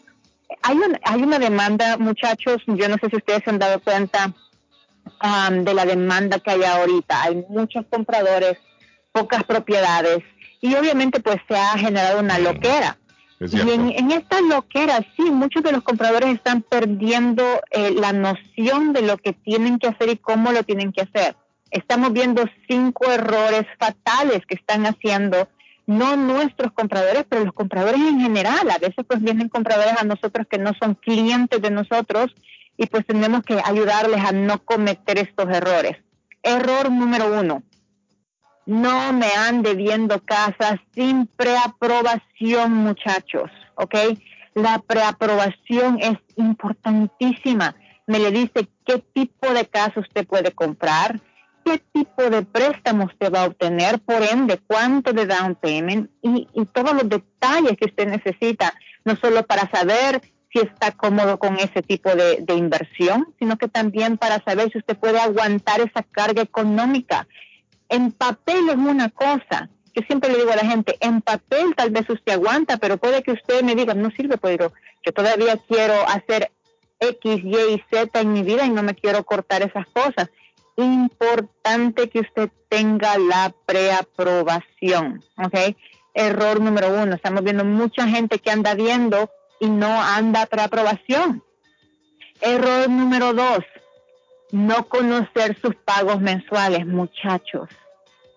hay, 0.63 0.77
un- 0.77 0.97
hay 1.03 1.21
una 1.23 1.39
demanda, 1.39 1.97
muchachos, 1.97 2.57
yo 2.67 2.87
no 2.89 2.95
sé 3.01 3.09
si 3.09 3.17
ustedes 3.17 3.41
se 3.43 3.49
han 3.49 3.59
dado 3.59 3.79
cuenta 3.81 4.33
am, 5.19 5.63
de 5.65 5.73
la 5.73 5.85
demanda 5.85 6.39
que 6.39 6.51
hay 6.51 6.63
ahorita. 6.63 7.21
Hay 7.23 7.43
muchos 7.49 7.85
compradores, 7.89 8.57
pocas 9.11 9.43
propiedades 9.43 10.19
y 10.61 10.73
obviamente 10.75 11.19
pues 11.19 11.37
se 11.47 11.55
ha 11.55 11.77
generado 11.77 12.19
una 12.21 12.39
loquera. 12.39 12.97
Y 13.39 13.69
en, 13.71 13.91
en 13.91 14.11
esta 14.11 14.41
loquera, 14.41 15.05
sí, 15.15 15.23
muchos 15.29 15.61
de 15.63 15.71
los 15.73 15.83
compradores 15.83 16.33
están 16.33 16.61
perdiendo 16.63 17.43
eh, 17.71 17.91
la 17.91 18.11
noción 18.13 18.93
de 18.93 19.01
lo 19.03 19.17
que 19.17 19.33
tienen 19.33 19.77
que 19.79 19.87
hacer 19.87 20.09
y 20.09 20.17
cómo 20.17 20.51
lo 20.51 20.63
tienen 20.63 20.91
que 20.91 21.01
hacer. 21.01 21.35
Estamos 21.71 22.13
viendo 22.13 22.43
cinco 22.67 23.05
errores 23.11 23.65
fatales 23.79 24.45
que 24.47 24.55
están 24.55 24.85
haciendo, 24.85 25.49
no 25.85 26.15
nuestros 26.15 26.71
compradores, 26.73 27.25
pero 27.29 27.45
los 27.45 27.53
compradores 27.53 27.99
en 28.01 28.19
general. 28.19 28.69
A 28.69 28.77
veces 28.77 29.05
pues 29.07 29.21
vienen 29.21 29.49
compradores 29.49 29.95
a 29.99 30.05
nosotros 30.05 30.47
que 30.49 30.57
no 30.57 30.71
son 30.79 30.95
clientes 30.95 31.61
de 31.61 31.71
nosotros 31.71 32.33
y 32.77 32.85
pues 32.85 33.05
tenemos 33.05 33.41
que 33.41 33.59
ayudarles 33.63 34.23
a 34.23 34.31
no 34.31 34.63
cometer 34.63 35.17
estos 35.17 35.49
errores. 35.49 35.97
Error 36.43 36.91
número 36.91 37.39
uno, 37.39 37.63
no 38.67 39.13
me 39.13 39.31
ande 39.31 39.73
viendo 39.75 40.21
casas 40.23 40.79
sin 40.93 41.25
preaprobación, 41.25 42.73
muchachos, 42.73 43.49
¿ok? 43.75 43.95
La 44.53 44.79
preaprobación 44.79 45.99
es 46.01 46.17
importantísima. 46.35 47.75
Me 48.07 48.19
le 48.19 48.31
dice 48.31 48.67
qué 48.85 48.99
tipo 49.13 49.53
de 49.53 49.65
casa 49.65 49.99
usted 49.99 50.27
puede 50.27 50.51
comprar, 50.51 51.21
qué 51.67 51.83
tipo 51.91 52.29
de 52.29 52.43
préstamo 52.43 53.05
usted 53.05 53.33
va 53.33 53.43
a 53.43 53.47
obtener, 53.47 53.99
por 53.99 54.23
ende, 54.23 54.59
cuánto 54.65 55.11
de 55.13 55.25
down 55.25 55.55
payment 55.55 56.09
y, 56.21 56.47
y 56.53 56.65
todos 56.65 56.93
los 56.93 57.09
detalles 57.09 57.77
que 57.77 57.85
usted 57.85 58.07
necesita, 58.07 58.73
no 59.03 59.15
solo 59.15 59.43
para 59.43 59.69
saber 59.69 60.21
si 60.51 60.59
está 60.59 60.91
cómodo 60.91 61.37
con 61.39 61.57
ese 61.57 61.81
tipo 61.81 62.09
de, 62.15 62.37
de 62.41 62.53
inversión, 62.55 63.33
sino 63.37 63.57
que 63.57 63.67
también 63.67 64.17
para 64.17 64.41
saber 64.43 64.71
si 64.71 64.77
usted 64.77 64.97
puede 64.97 65.19
aguantar 65.19 65.81
esa 65.81 66.03
carga 66.03 66.41
económica 66.41 67.27
en 67.89 68.11
papel 68.11 68.69
es 68.69 68.75
una 68.75 69.09
cosa. 69.09 69.69
Yo 69.93 70.03
siempre 70.07 70.31
le 70.31 70.39
digo 70.39 70.51
a 70.51 70.57
la 70.57 70.65
gente, 70.65 70.97
en 70.99 71.21
papel 71.21 71.73
tal 71.75 71.89
vez 71.91 72.09
usted 72.09 72.33
aguanta, 72.33 72.77
pero 72.77 72.97
puede 72.97 73.23
que 73.23 73.31
usted 73.31 73.63
me 73.63 73.75
diga, 73.75 73.93
no 73.93 74.11
sirve, 74.11 74.37
pero 74.37 74.71
yo 75.05 75.11
todavía 75.11 75.57
quiero 75.67 75.93
hacer 76.07 76.51
X, 76.99 77.41
Y 77.43 77.55
y 77.55 77.83
Z 77.91 78.19
en 78.19 78.33
mi 78.33 78.43
vida 78.43 78.65
y 78.65 78.69
no 78.69 78.83
me 78.83 78.95
quiero 78.95 79.23
cortar 79.23 79.61
esas 79.63 79.87
cosas. 79.87 80.29
Importante 80.77 82.09
que 82.09 82.19
usted 82.19 82.49
tenga 82.69 83.17
la 83.17 83.53
preaprobación, 83.65 85.23
¿ok? 85.37 85.75
Error 86.13 86.61
número 86.61 86.89
uno, 87.01 87.15
estamos 87.15 87.43
viendo 87.43 87.65
mucha 87.65 88.07
gente 88.07 88.39
que 88.39 88.51
anda 88.51 88.75
viendo 88.75 89.29
y 89.59 89.69
no 89.69 90.01
anda 90.01 90.45
preaprobación. 90.45 91.43
Error 92.41 92.89
número 92.89 93.33
dos, 93.33 93.63
no 94.51 94.87
conocer 94.87 95.59
sus 95.59 95.75
pagos 95.75 96.21
mensuales, 96.21 96.85
muchachos. 96.85 97.69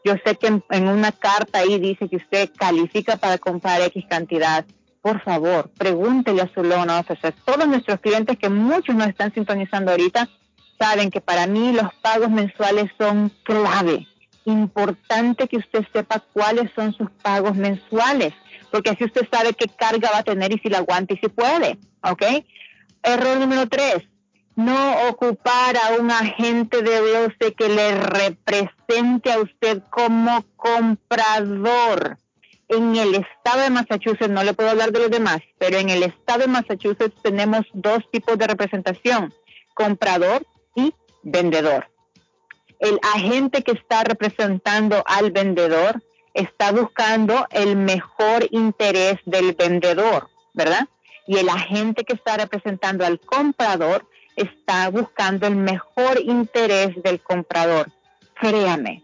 Yo 0.04 0.14
sé 0.24 0.36
que 0.36 0.46
en, 0.46 0.88
una 0.88 1.12
carta 1.12 1.58
ahí 1.58 1.78
dice 1.78 2.08
que 2.08 2.16
usted 2.16 2.50
califica 2.56 3.16
para 3.16 3.38
comprar 3.38 3.82
X 3.82 4.04
cantidad. 4.08 4.64
Por 5.02 5.22
favor, 5.22 5.70
pregúntele 5.76 6.42
a 6.42 6.52
su 6.52 6.62
loan 6.62 6.90
officer. 6.90 7.34
Todos 7.44 7.66
nuestros 7.68 8.00
clientes, 8.00 8.38
que 8.38 8.48
muchos 8.48 8.94
nos 8.94 9.08
están 9.08 9.32
sintonizando 9.32 9.90
ahorita, 9.90 10.28
saben 10.80 11.10
que 11.10 11.20
para 11.20 11.46
mí 11.46 11.72
los 11.72 11.92
pagos 12.00 12.30
mensuales 12.30 12.90
son 12.98 13.30
clave. 13.44 14.06
Importante 14.46 15.46
que 15.46 15.58
usted 15.58 15.84
sepa 15.92 16.24
cuáles 16.32 16.70
son 16.74 16.94
sus 16.94 17.10
pagos 17.22 17.54
mensuales, 17.54 18.32
porque 18.72 18.90
así 18.90 19.04
usted 19.04 19.28
sabe 19.30 19.52
qué 19.52 19.66
carga 19.68 20.10
va 20.10 20.18
a 20.20 20.24
tener 20.24 20.52
y 20.52 20.58
si 20.58 20.70
la 20.70 20.78
aguanta 20.78 21.12
y 21.12 21.18
si 21.18 21.28
puede, 21.28 21.78
¿ok? 22.02 22.22
Error 23.02 23.38
número 23.38 23.68
tres, 23.68 24.04
no 24.56 25.08
ocupar 25.08 25.76
a 25.76 26.00
un 26.00 26.10
agente 26.10 26.82
de 26.82 27.26
estate 27.26 27.54
que 27.54 27.68
le 27.68 28.00
represente 28.00 29.32
a 29.32 29.40
usted 29.40 29.82
como 29.90 30.44
comprador. 30.56 32.16
En 32.68 32.94
el 32.96 33.16
estado 33.16 33.62
de 33.62 33.70
Massachusetts, 33.70 34.30
no 34.30 34.44
le 34.44 34.54
puedo 34.54 34.70
hablar 34.70 34.92
de 34.92 35.00
los 35.00 35.10
demás, 35.10 35.40
pero 35.58 35.76
en 35.76 35.90
el 35.90 36.04
estado 36.04 36.40
de 36.40 36.46
Massachusetts 36.46 37.20
tenemos 37.20 37.66
dos 37.74 37.98
tipos 38.12 38.38
de 38.38 38.46
representación, 38.46 39.34
comprador 39.74 40.46
y 40.74 40.94
vendedor. 41.22 41.88
El 42.78 42.98
agente 43.14 43.62
que 43.62 43.72
está 43.72 44.04
representando 44.04 45.02
al 45.06 45.30
vendedor 45.30 46.02
está 46.34 46.72
buscando 46.72 47.46
el 47.50 47.76
mejor 47.76 48.46
interés 48.50 49.18
del 49.26 49.52
vendedor, 49.52 50.28
¿verdad? 50.54 50.88
Y 51.26 51.38
el 51.38 51.48
agente 51.48 52.04
que 52.04 52.14
está 52.14 52.36
representando 52.36 53.04
al 53.04 53.20
comprador 53.20 54.06
está 54.36 54.88
buscando 54.88 55.46
el 55.46 55.56
mejor 55.56 56.20
interés 56.22 56.90
del 57.02 57.20
comprador. 57.20 57.90
Créame, 58.34 59.02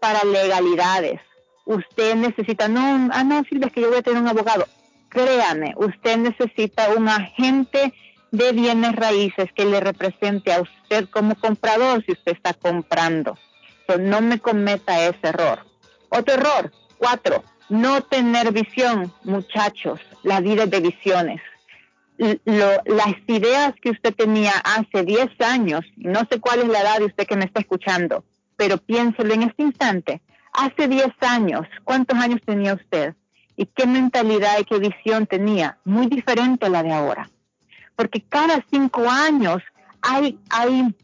para 0.00 0.24
legalidades, 0.24 1.20
usted 1.66 2.14
necesita, 2.14 2.68
no, 2.68 3.10
ah, 3.12 3.24
no, 3.24 3.44
Silvia, 3.44 3.66
es 3.66 3.72
que 3.72 3.82
yo 3.82 3.88
voy 3.88 3.98
a 3.98 4.02
tener 4.02 4.22
un 4.22 4.28
abogado. 4.28 4.66
Créame, 5.10 5.74
usted 5.76 6.16
necesita 6.16 6.90
un 6.94 7.08
agente 7.08 7.92
de 8.30 8.52
bienes 8.52 8.94
raíces 8.94 9.50
que 9.54 9.64
le 9.64 9.80
represente 9.80 10.52
a 10.52 10.60
usted 10.60 11.08
como 11.10 11.34
comprador 11.36 12.04
si 12.04 12.12
usted 12.12 12.32
está 12.32 12.52
comprando. 12.54 13.36
So, 13.86 13.98
no 13.98 14.20
me 14.20 14.38
cometa 14.38 15.02
ese 15.06 15.28
error. 15.28 15.64
Otro 16.10 16.34
error, 16.34 16.72
cuatro, 16.98 17.42
no 17.68 18.02
tener 18.02 18.52
visión, 18.52 19.12
muchachos, 19.24 20.00
la 20.22 20.40
vida 20.40 20.66
de 20.66 20.80
visiones. 20.80 21.40
Lo- 22.18 22.82
las 22.84 23.14
ideas 23.28 23.74
que 23.80 23.90
usted 23.90 24.14
tenía 24.14 24.52
hace 24.64 25.04
10 25.04 25.28
años, 25.40 25.84
no 25.96 26.20
sé 26.30 26.40
cuál 26.40 26.60
es 26.60 26.68
la 26.68 26.80
edad 26.80 26.98
de 26.98 27.04
usted 27.06 27.26
que 27.26 27.36
me 27.36 27.44
está 27.44 27.60
escuchando, 27.60 28.24
pero 28.56 28.76
piénselo 28.78 29.32
en 29.34 29.44
este 29.44 29.62
instante. 29.62 30.20
Hace 30.52 30.88
10 30.88 31.12
años, 31.20 31.62
¿cuántos 31.84 32.18
años 32.18 32.40
tenía 32.44 32.74
usted? 32.74 33.14
¿Y 33.56 33.66
qué 33.66 33.86
mentalidad 33.86 34.58
y 34.58 34.64
qué 34.64 34.78
visión 34.78 35.26
tenía? 35.26 35.78
Muy 35.84 36.06
diferente 36.08 36.66
a 36.66 36.70
la 36.70 36.82
de 36.82 36.92
ahora. 36.92 37.30
Porque 37.98 38.22
cada 38.28 38.64
cinco 38.70 39.10
años 39.10 39.60
hay, 40.02 40.38
hay 40.50 40.94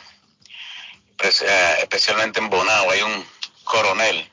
pues, 1.18 1.42
eh, 1.42 1.76
especialmente 1.82 2.40
en 2.40 2.50
Bonao, 2.50 2.90
hay 2.90 3.02
un 3.02 3.26
coronel 3.66 4.30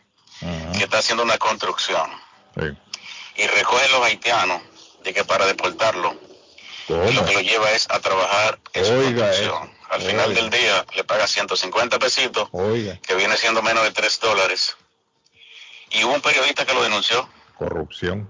que 0.79 0.85
está 0.85 0.99
haciendo 0.99 1.25
una 1.25 1.39
construcción 1.39 2.09
y 3.35 3.47
recoge 3.49 3.87
a 3.87 3.89
los 3.89 4.03
haitianos 4.05 4.63
de 5.03 5.13
que 5.13 5.25
para 5.25 5.45
deportarlo, 5.47 6.15
y 6.89 7.13
lo 7.13 7.25
que 7.27 7.33
lo 7.33 7.41
lleva 7.41 7.73
es 7.73 7.91
a 7.91 7.99
trabajar 7.99 8.61
en 8.75 8.85
su 8.85 8.93
Oiga, 8.93 9.27
construcción. 9.27 9.75
Al 9.89 10.03
final 10.03 10.35
del 10.37 10.51
día 10.51 10.87
le 10.95 11.03
paga 11.03 11.27
150 11.27 11.99
pesitos, 11.99 12.49
Oiga, 12.53 12.97
que 13.05 13.17
viene 13.17 13.37
siendo 13.37 13.61
menos 13.61 13.83
de 13.83 13.91
3 13.91 14.21
dólares. 14.21 14.77
Y 15.91 16.05
hubo 16.05 16.15
un 16.15 16.21
periodista 16.23 16.65
que 16.65 16.75
lo 16.75 16.85
denunció. 16.85 17.29
Corrupción. 17.61 18.27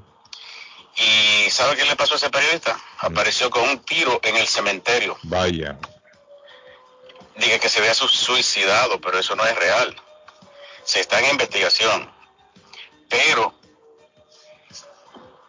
¿Y 0.96 1.48
sabe 1.50 1.76
qué 1.76 1.84
le 1.84 1.94
pasó 1.96 2.14
a 2.14 2.16
ese 2.16 2.30
periodista? 2.30 2.76
Apareció 2.98 3.48
con 3.48 3.62
un 3.62 3.78
tiro 3.84 4.18
en 4.24 4.36
el 4.36 4.46
cementerio. 4.48 5.16
Vaya. 5.22 5.78
Dije 7.36 7.60
que 7.60 7.68
se 7.68 7.78
había 7.78 7.94
su- 7.94 8.08
suicidado, 8.08 9.00
pero 9.00 9.18
eso 9.20 9.34
no 9.36 9.46
es 9.46 9.54
real. 9.56 9.96
Se 10.84 10.98
está 11.00 11.20
en 11.20 11.30
investigación. 11.30 12.10
Pero 13.08 13.54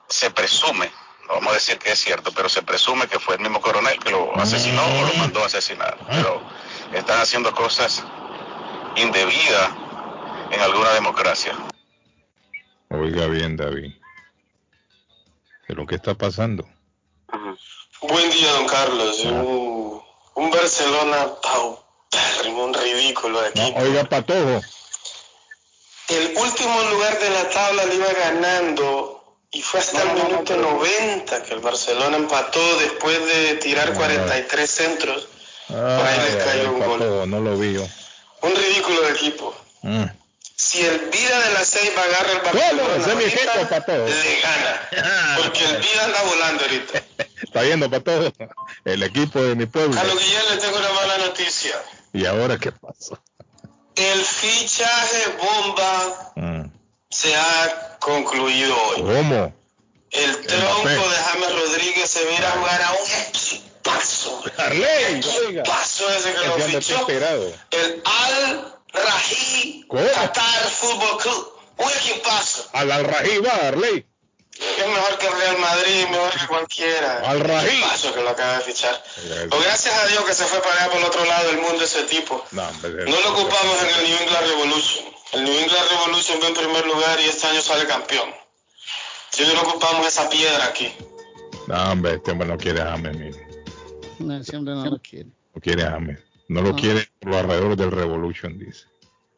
se 0.08 0.30
presume, 0.30 0.92
no 1.28 1.34
vamos 1.36 1.52
a 1.52 1.54
decir 1.56 1.80
que 1.80 1.92
es 1.92 2.00
cierto, 2.00 2.32
pero 2.34 2.48
se 2.50 2.62
presume 2.62 3.08
que 3.08 3.20
fue 3.20 3.36
el 3.36 3.42
mismo 3.42 3.60
coronel 3.62 3.98
que 4.00 4.12
lo 4.12 4.36
asesinó 4.40 4.84
o 4.86 5.06
lo 5.08 5.14
mandó 5.16 5.42
a 5.44 5.48
asesinar. 5.48 5.98
Pero 6.08 6.42
están 6.94 7.20
haciendo 7.20 7.54
cosas 7.54 8.04
indebidas 8.96 9.70
en 10.52 10.62
alguna 10.62 10.92
democracia. 10.94 11.56
Oiga 12.92 13.28
bien, 13.28 13.56
David. 13.56 13.94
¿Pero 15.68 15.86
qué 15.88 15.96
está 15.96 16.14
pasando? 16.14 16.68
Buen 18.02 18.32
día, 18.32 18.52
don 18.54 18.68
Carlos. 18.68 19.20
Un, 19.24 20.02
un 20.36 20.52
Barcelona 20.52 21.28
paupérrimo, 21.42 22.66
un 22.66 22.74
ridículo 22.74 23.42
de 23.42 23.52
No, 23.56 23.62
equipo. 23.64 23.80
oiga, 23.80 24.04
Patojo. 24.04 24.62
El 26.10 26.36
último 26.36 26.82
lugar 26.92 27.18
de 27.20 27.30
la 27.30 27.50
tabla 27.50 27.86
le 27.86 27.96
iba 27.96 28.12
ganando 28.12 29.38
y 29.52 29.62
fue 29.62 29.80
hasta 29.80 30.02
el 30.04 30.14
minuto 30.24 30.58
90 30.58 31.44
que 31.44 31.54
el 31.54 31.60
Barcelona 31.62 32.18
empató 32.18 32.60
después 32.80 33.26
de 33.26 33.56
tirar 33.56 33.94
43 33.94 34.70
centros. 34.70 35.28
Ay, 35.70 36.20
les 36.26 36.44
cayó 36.44 36.62
ay, 36.62 36.68
un 36.68 36.80
gol. 36.80 37.30
No 37.30 37.40
lo 37.40 37.58
vi 37.58 37.74
yo. 37.74 37.88
Un 38.42 38.54
ridículo 38.54 39.02
de 39.04 39.12
equipo. 39.12 39.56
Mm. 39.84 40.04
Si 40.64 40.86
el 40.86 41.00
Vida 41.10 41.40
de 41.40 41.54
la 41.54 41.66
Ceiba 41.66 42.04
agarra 42.04 42.32
el 42.34 42.42
Barcelona, 42.42 42.96
Ese 42.98 43.10
es 43.10 43.16
mi 43.16 43.24
ahorita, 43.24 43.54
equipo, 43.56 43.70
Patojo. 43.70 44.06
le 44.06 44.42
gana. 44.42 45.36
Porque 45.38 45.66
el 45.66 45.78
Vida 45.78 46.04
anda 46.06 46.22
volando 46.22 46.64
ahorita. 46.64 47.04
Está 47.42 47.62
viendo, 47.64 47.90
Patojo. 47.90 48.32
El 48.86 49.02
equipo 49.02 49.42
de 49.42 49.56
mi 49.56 49.66
pueblo. 49.66 50.00
A 50.00 50.04
lo 50.04 50.16
que 50.16 50.30
ya 50.30 50.44
le 50.54 50.58
tengo 50.62 50.78
una 50.78 50.92
mala 50.92 51.18
noticia. 51.18 51.82
¿Y 52.14 52.26
ahora 52.28 52.60
qué 52.60 52.72
pasó? 52.72 53.20
El 53.96 54.22
fichaje 54.24 55.36
bomba 55.40 56.32
Mm. 56.36 56.66
se 57.10 57.36
ha 57.36 57.98
concluido 58.00 58.76
hoy. 58.84 59.02
¿Cómo? 59.02 59.54
El 60.12 60.46
tronco 60.46 61.10
de 61.10 61.16
James 61.18 61.56
Rodríguez 61.56 62.08
se 62.10 62.24
va 62.24 62.32
a 62.32 62.34
ir 62.36 62.46
a 62.46 62.52
jugar 62.52 62.82
a 62.84 62.92
un 62.92 63.12
equipazo. 63.30 64.44
Arley. 64.58 65.18
Equipazo 65.18 66.10
ese 66.12 66.34
que 66.34 66.48
lo 66.48 66.60
fichó. 66.60 67.08
El 67.72 68.02
Al 68.06 68.76
¿Cómo? 69.88 70.08
Qatar 70.14 70.70
Fútbol 70.70 71.18
Club. 71.22 71.54
Un 71.78 71.90
equipazo. 71.90 72.70
Al 72.74 72.92
Al 72.92 73.04
Rají 73.06 73.38
va, 73.40 73.68
Arley. 73.68 74.06
Es 74.54 74.88
mejor 74.88 75.18
que 75.18 75.28
el 75.28 75.34
Real 75.34 75.58
Madrid, 75.58 76.08
mejor 76.12 76.32
que 76.32 76.48
cualquiera. 76.48 77.30
Al 77.30 77.40
Rají. 77.40 77.78
Equipazo 77.78 78.14
que 78.14 78.22
lo 78.22 78.30
acaba 78.30 78.58
de 78.58 78.64
fichar. 78.64 79.04
Pues 79.50 79.64
gracias 79.64 79.96
a 79.96 80.08
Dios 80.08 80.24
que 80.26 80.34
se 80.34 80.46
fue 80.46 80.62
para 80.62 80.84
allá 80.84 80.92
por 80.92 81.00
el 81.00 81.06
otro 81.06 81.26
lado 81.26 81.48
del 81.50 81.62
mundo 81.62 81.84
ese 81.84 82.04
tipo. 82.04 82.46
No, 82.52 82.68
hombre, 82.68 83.06
No 83.06 83.20
lo 83.22 83.32
ocupamos 83.32 83.82
en 83.82 83.90
el 83.90 84.10
New 84.10 84.18
England 84.22 84.48
Revolution. 84.48 85.06
El 85.34 85.44
New 85.46 85.54
England 85.54 85.90
Revolution 85.90 86.40
va 86.44 86.48
en 86.48 86.54
primer 86.54 86.86
lugar 86.86 87.20
y 87.22 87.26
este 87.26 87.48
año 87.48 87.62
sale 87.62 87.88
campeón. 87.88 88.30
Si 89.32 89.44
no 89.44 89.62
ocupamos 89.62 90.06
esa 90.06 90.30
piedra 90.30 90.66
aquí. 90.66 90.94
No, 91.68 91.92
hombre, 91.92 92.16
este 92.16 92.32
hombre 92.32 92.48
no 92.48 92.58
quiere 92.58 92.82
a 92.82 92.92
James, 92.92 93.18
mire. 93.18 93.48
No, 94.20 94.36
hombre 94.36 94.76
no 94.76 94.86
lo 94.86 95.00
quiere. 95.00 95.30
No 95.56 95.62
quiere 95.62 95.84
a 95.84 95.92
James. 95.92 96.20
No 96.52 96.62
lo 96.62 96.72
No. 96.72 96.76
quiere 96.76 97.08
por 97.20 97.30
los 97.32 97.38
alrededores 97.42 97.78
del 97.78 97.92
Revolution, 97.92 98.60
dice. 98.60 98.86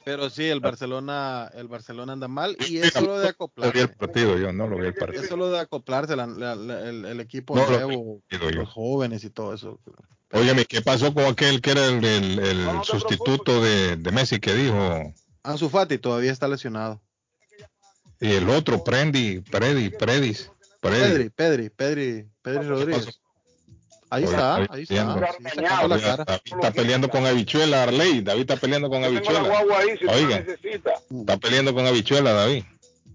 Pero 0.04 0.30
sí, 0.32 0.46
el 0.46 0.60
Barcelona, 0.60 1.50
el 1.54 1.68
Barcelona 1.68 2.14
anda 2.14 2.28
mal 2.28 2.58
y 2.68 2.80
es 2.80 2.92
solo 2.92 3.20
de 3.20 3.22
No 3.22 3.22
vi 3.22 3.24
el 3.24 3.30
acoplarse. 3.30 3.88
partido, 3.90 4.38
yo 4.40 4.52
no 4.52 4.68
lo 4.68 4.78
vi 4.78 4.88
el 4.88 4.94
partido. 4.96 5.22
Es 5.22 5.30
solo 5.30 5.50
de 5.52 5.60
acoplarse 5.60 6.16
la- 6.16 6.26
la- 6.26 6.56
la- 6.56 6.90
el, 6.90 7.06
el 7.06 7.20
equipo 7.20 7.56
No 7.56 7.70
lo 7.70 7.72
nuevo, 7.80 8.22
yo. 8.30 8.50
los 8.50 8.70
jóvenes 8.70 9.24
y 9.24 9.30
todo 9.30 9.54
eso. 9.54 9.80
Óigame, 10.32 10.66
¿qué 10.66 10.82
pasó 10.82 11.14
con 11.14 11.26
aquel 11.26 11.62
que 11.62 11.72
era 11.72 11.86
el, 11.86 12.04
el- 12.04 12.40
el 12.40 12.84
sustituto 12.84 13.62
de, 13.64 13.96
de 13.96 14.12
Messi 14.12 14.40
que 14.40 14.54
dijo? 14.56 15.14
Ansu 15.44 15.70
Fati 15.70 16.00
todavía 16.00 16.32
está 16.32 16.48
lesionado. 16.48 17.00
Y 18.20 18.32
el 18.32 18.50
otro, 18.50 18.84
Prendi, 18.84 19.40
Predi, 19.42 19.90
Predis, 19.92 20.50
Pedri, 20.82 21.30
Pedri, 21.30 21.70
Pedri, 21.70 22.28
Pedri 22.42 22.68
Rodríguez. 22.68 23.22
Ahí 24.14 24.26
está, 24.26 24.58
ahí 24.70 24.84
está. 24.84 26.40
está 26.46 26.72
peleando 26.72 27.10
con 27.10 27.26
habichuela, 27.26 27.82
Arley. 27.82 28.22
David 28.22 28.42
está 28.42 28.58
peleando 28.58 28.88
con 28.88 29.04
habichuela. 29.04 29.42
guagua 29.42 29.80
ahí 29.80 29.90
si 29.94 29.98
tú 29.98 30.06
la 30.06 30.14
Oiga, 30.14 30.46
está 31.10 31.38
peleando 31.38 31.74
con 31.74 31.88
habichuela, 31.88 32.32
David. 32.32 32.64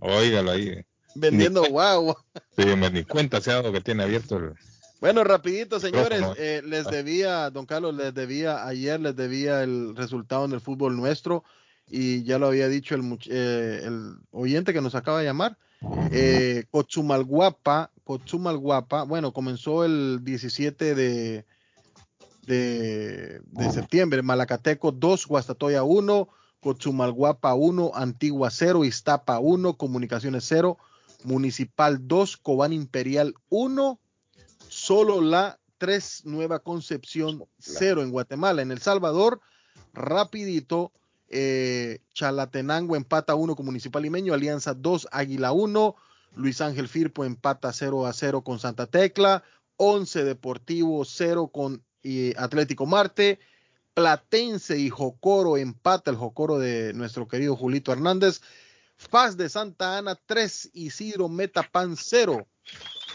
Óigalo 0.01 0.51
ahí. 0.51 0.85
Vendiendo 1.15 1.63
guagua. 1.67 2.17
Sí, 2.57 2.65
me 2.65 2.91
ni 2.91 3.05
cuenta 3.05 3.41
se 3.41 3.53
ha 3.53 3.55
dado 3.55 3.73
que 3.73 3.81
tiene 3.81 4.03
abierto 4.03 4.39
el... 4.39 4.55
Bueno, 5.01 5.23
rapidito, 5.23 5.79
señores, 5.79 6.21
eh, 6.37 6.63
les 6.65 6.87
debía, 6.87 7.49
don 7.51 7.65
Carlos, 7.65 7.95
les 7.95 8.13
debía, 8.13 8.67
ayer 8.67 8.99
les 8.99 9.15
debía 9.15 9.63
el 9.63 9.95
resultado 9.95 10.47
en 10.47 10.53
el 10.53 10.61
fútbol 10.61 10.97
nuestro 10.97 11.45
y 11.87 12.25
ya 12.25 12.41
lo 12.41 12.49
había 12.49 12.67
dicho 12.67 12.97
el, 12.97 13.19
eh, 13.31 13.83
el 13.85 14.17
oyente 14.33 14.73
que 14.73 14.81
nos 14.81 14.97
acaba 14.97 15.21
de 15.21 15.27
llamar. 15.27 15.57
Eh, 16.11 16.65
Cochumalguapa, 16.71 17.93
Cochumalguapa, 18.05 19.05
bueno, 19.05 19.33
comenzó 19.33 19.85
el 19.85 20.21
17 20.25 20.95
de, 20.95 21.47
de, 22.47 23.41
de 23.45 23.71
septiembre, 23.71 24.23
Malacateco 24.23 24.91
2, 24.91 25.27
Guastatoya 25.27 25.85
1, 25.85 26.29
Cochumalguapa 26.61 27.55
1, 27.55 27.93
Antigua 27.95 28.51
0, 28.51 28.85
Iztapa 28.85 29.39
1, 29.39 29.75
Comunicaciones 29.75 30.45
0, 30.49 30.79
Municipal 31.25 32.09
2, 32.09 32.37
Cobán 32.39 32.73
Imperial 32.73 33.35
1, 33.49 34.01
solo 34.69 35.21
la 35.21 35.59
3, 35.79 36.23
Nueva 36.25 36.59
Concepción 36.59 37.45
0 37.59 38.03
en 38.03 38.11
Guatemala. 38.11 38.63
En 38.63 38.73
El 38.73 38.81
Salvador, 38.81 39.41
rapidito, 39.95 40.93
eh, 41.29 42.01
Chalatenango 42.15 42.97
empata 42.97 43.35
1 43.35 43.55
con 43.55 43.67
Municipal 43.67 44.03
Limeño, 44.03 44.35
Alianza 44.35 44.75
2, 44.75 45.09
Águila 45.11 45.53
1, 45.53 45.97
Luis 46.37 46.61
Ángel 46.61 46.89
Firpo 46.89 47.25
empata 47.25 47.73
0 47.73 48.07
a 48.07 48.13
0 48.13 48.43
con 48.43 48.59
Santa 48.59 48.87
Tecla, 48.87 49.43
11 49.77 50.25
Deportivo 50.25 51.05
0 51.05 51.49
con 51.49 51.83
eh, 52.03 52.35
Atlético 52.37 52.87
Marte, 52.87 53.39
Platense 53.95 54.79
y 54.79 54.89
Jocoro 54.91 55.57
empata 55.57 56.11
el 56.11 56.17
Jocoro 56.17 56.59
de 56.59 56.93
nuestro 56.95 57.27
querido 57.29 57.57
Julito 57.57 57.93
Hernández, 57.93 58.41
Faz 58.97 59.37
de 59.37 59.49
Santa 59.49 59.99
Ana 59.99 60.17
3, 60.27 60.71
Isidro 60.75 61.29
Metapan 61.29 61.97
0. 61.97 62.49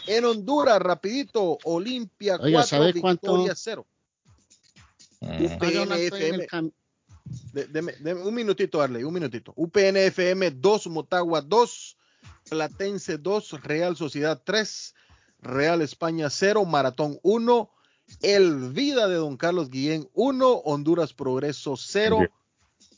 En 0.06 0.24
Honduras, 0.24 0.80
rapidito, 0.80 1.58
Olimpia 1.64 2.36
Oiga, 2.36 2.60
4, 2.60 2.66
¿sabe 2.66 3.00
cuánto? 3.00 3.36
Victoria 3.36 3.54
0. 3.54 3.86
Oiga, 5.20 5.84
no 5.84 6.72
de- 7.52 7.68
deme- 7.68 7.96
deme 8.00 8.22
un 8.22 8.34
minutito, 8.34 8.80
Arley, 8.82 9.04
un 9.04 9.14
minutito. 9.14 9.52
UPNFM 9.56 10.50
2, 10.52 10.86
Motagua 10.88 11.40
2, 11.40 11.96
Platense 12.50 13.18
2, 13.18 13.62
Real 13.62 13.96
Sociedad 13.96 14.40
3, 14.44 14.94
Real 15.40 15.82
España 15.82 16.30
0, 16.30 16.64
Maratón 16.64 17.18
1, 17.22 17.70
El 18.22 18.70
Vida 18.70 19.08
de 19.08 19.16
Don 19.16 19.36
Carlos 19.36 19.70
Guillén 19.70 20.08
1, 20.14 20.48
Honduras 20.64 21.12
Progreso 21.14 21.76
0. 21.76 22.26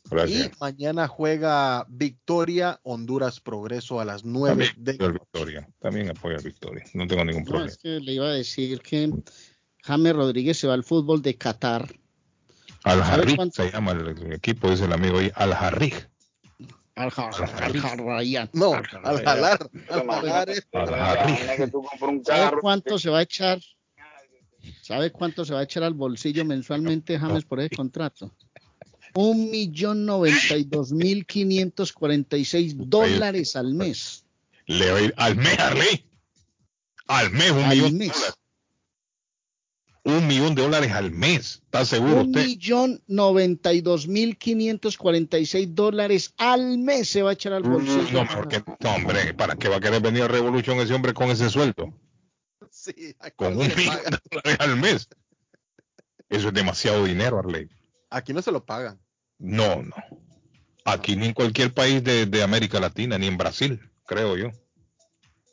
Gracias. 0.08 0.46
Y 0.46 0.50
mañana 0.60 1.08
juega 1.08 1.84
Victoria, 1.88 2.78
Honduras 2.84 3.40
Progreso 3.40 3.98
a 4.00 4.04
las 4.04 4.24
9 4.24 4.66
También 4.74 4.84
de 5.00 5.08
Victoria. 5.12 5.68
También 5.80 6.10
apoyo 6.10 6.36
a 6.36 6.40
Victoria. 6.40 6.84
No 6.94 7.06
tengo 7.08 7.24
ningún 7.24 7.42
No, 7.42 7.48
problema. 7.50 7.70
es 7.72 7.78
que 7.78 7.98
le 8.00 8.12
iba 8.12 8.26
a 8.26 8.32
decir 8.34 8.80
que 8.82 9.12
James 9.82 10.12
Rodríguez 10.14 10.58
se 10.58 10.68
va 10.68 10.74
al 10.74 10.84
fútbol 10.84 11.22
de 11.22 11.36
Qatar. 11.36 11.92
Al 12.86 13.00
¿Sabe 13.00 13.12
Harrig 13.22 13.36
cuánto? 13.36 13.62
se 13.62 13.70
llama 13.72 13.92
el, 13.92 14.06
el 14.08 14.32
equipo, 14.32 14.70
dice 14.70 14.84
el 14.84 14.92
amigo 14.92 15.18
ahí. 15.18 15.30
Al 15.34 15.52
Harrig. 15.52 16.08
Al 16.94 17.10
Jarrayán. 17.10 18.48
No, 18.54 18.72
al 18.74 18.86
jalar. 18.86 19.68
Al 19.90 20.06
jalar 20.06 20.50
es- 20.50 20.66
Al 20.72 20.94
Harrig. 20.94 21.72
¿Sabe 22.24 22.56
cuánto 22.60 22.98
se 22.98 23.10
va 23.10 23.18
a 23.18 23.22
echar? 23.22 23.60
¿Sabe 24.82 25.10
cuánto 25.12 25.44
se 25.44 25.52
va 25.52 25.60
a 25.60 25.62
echar 25.64 25.82
al 25.82 25.94
bolsillo 25.94 26.44
mensualmente 26.44 27.18
James 27.18 27.44
por 27.44 27.60
ese 27.60 27.74
contrato? 27.76 28.32
Un 29.14 29.50
millón 29.50 30.04
noventa 30.06 30.56
y 30.56 30.64
dos 30.64 30.92
mil 30.92 31.26
quinientos 31.26 31.92
cuarenta 31.92 32.36
y 32.36 32.44
seis 32.44 32.74
dólares 32.76 33.56
al 33.56 33.74
mes. 33.74 34.24
Le 34.66 34.90
va 34.90 34.98
a 34.98 35.02
ir 35.02 35.14
al 35.16 35.36
mes, 35.36 35.58
Arley. 35.58 36.04
Al 37.08 37.30
mes, 37.30 37.50
un 37.50 37.62
Al 37.62 37.76
millón 37.76 37.98
mes. 37.98 38.12
Un 40.06 40.26
millón 40.28 40.54
de 40.54 40.62
dólares 40.62 40.92
al 40.92 41.10
mes. 41.10 41.62
¿Está 41.64 41.84
seguro 41.84 42.20
Un 42.20 42.26
usted? 42.28 42.44
millón 42.46 43.02
noventa 43.08 43.72
y 43.72 43.80
dos 43.80 44.06
mil 44.06 44.38
quinientos 44.38 44.96
cuarenta 44.96 45.36
y 45.36 45.46
seis 45.46 45.68
dólares 45.74 46.32
al 46.38 46.78
mes 46.78 47.08
se 47.08 47.22
va 47.22 47.30
a 47.30 47.32
echar 47.32 47.52
al 47.52 47.64
bolsillo. 47.64 48.02
Mm, 48.02 48.14
No, 48.14 48.26
porque, 48.32 48.62
no, 48.80 48.94
hombre, 48.94 49.34
¿para 49.34 49.56
qué 49.56 49.68
va 49.68 49.76
a 49.76 49.80
querer 49.80 50.00
venir 50.00 50.22
a 50.22 50.28
Revolution 50.28 50.78
ese 50.78 50.94
hombre 50.94 51.12
con 51.12 51.28
ese 51.30 51.50
sueldo? 51.50 51.92
Sí, 52.70 53.16
¿a 53.18 53.30
Con 53.32 53.54
un 53.56 53.66
millón 53.66 53.96
de 54.10 54.18
dólares 54.30 54.56
al 54.60 54.76
mes. 54.76 55.08
Eso 56.28 56.48
es 56.48 56.54
demasiado 56.54 57.04
dinero, 57.04 57.38
Arley. 57.40 57.68
Aquí 58.10 58.32
no 58.32 58.42
se 58.42 58.52
lo 58.52 58.64
pagan. 58.64 59.00
No, 59.38 59.82
no. 59.82 59.94
Aquí 60.84 61.16
ni 61.16 61.26
en 61.26 61.32
cualquier 61.34 61.74
país 61.74 62.04
de, 62.04 62.26
de 62.26 62.42
América 62.44 62.78
Latina, 62.78 63.18
ni 63.18 63.26
en 63.26 63.36
Brasil, 63.36 63.80
creo 64.06 64.36
yo. 64.36 64.50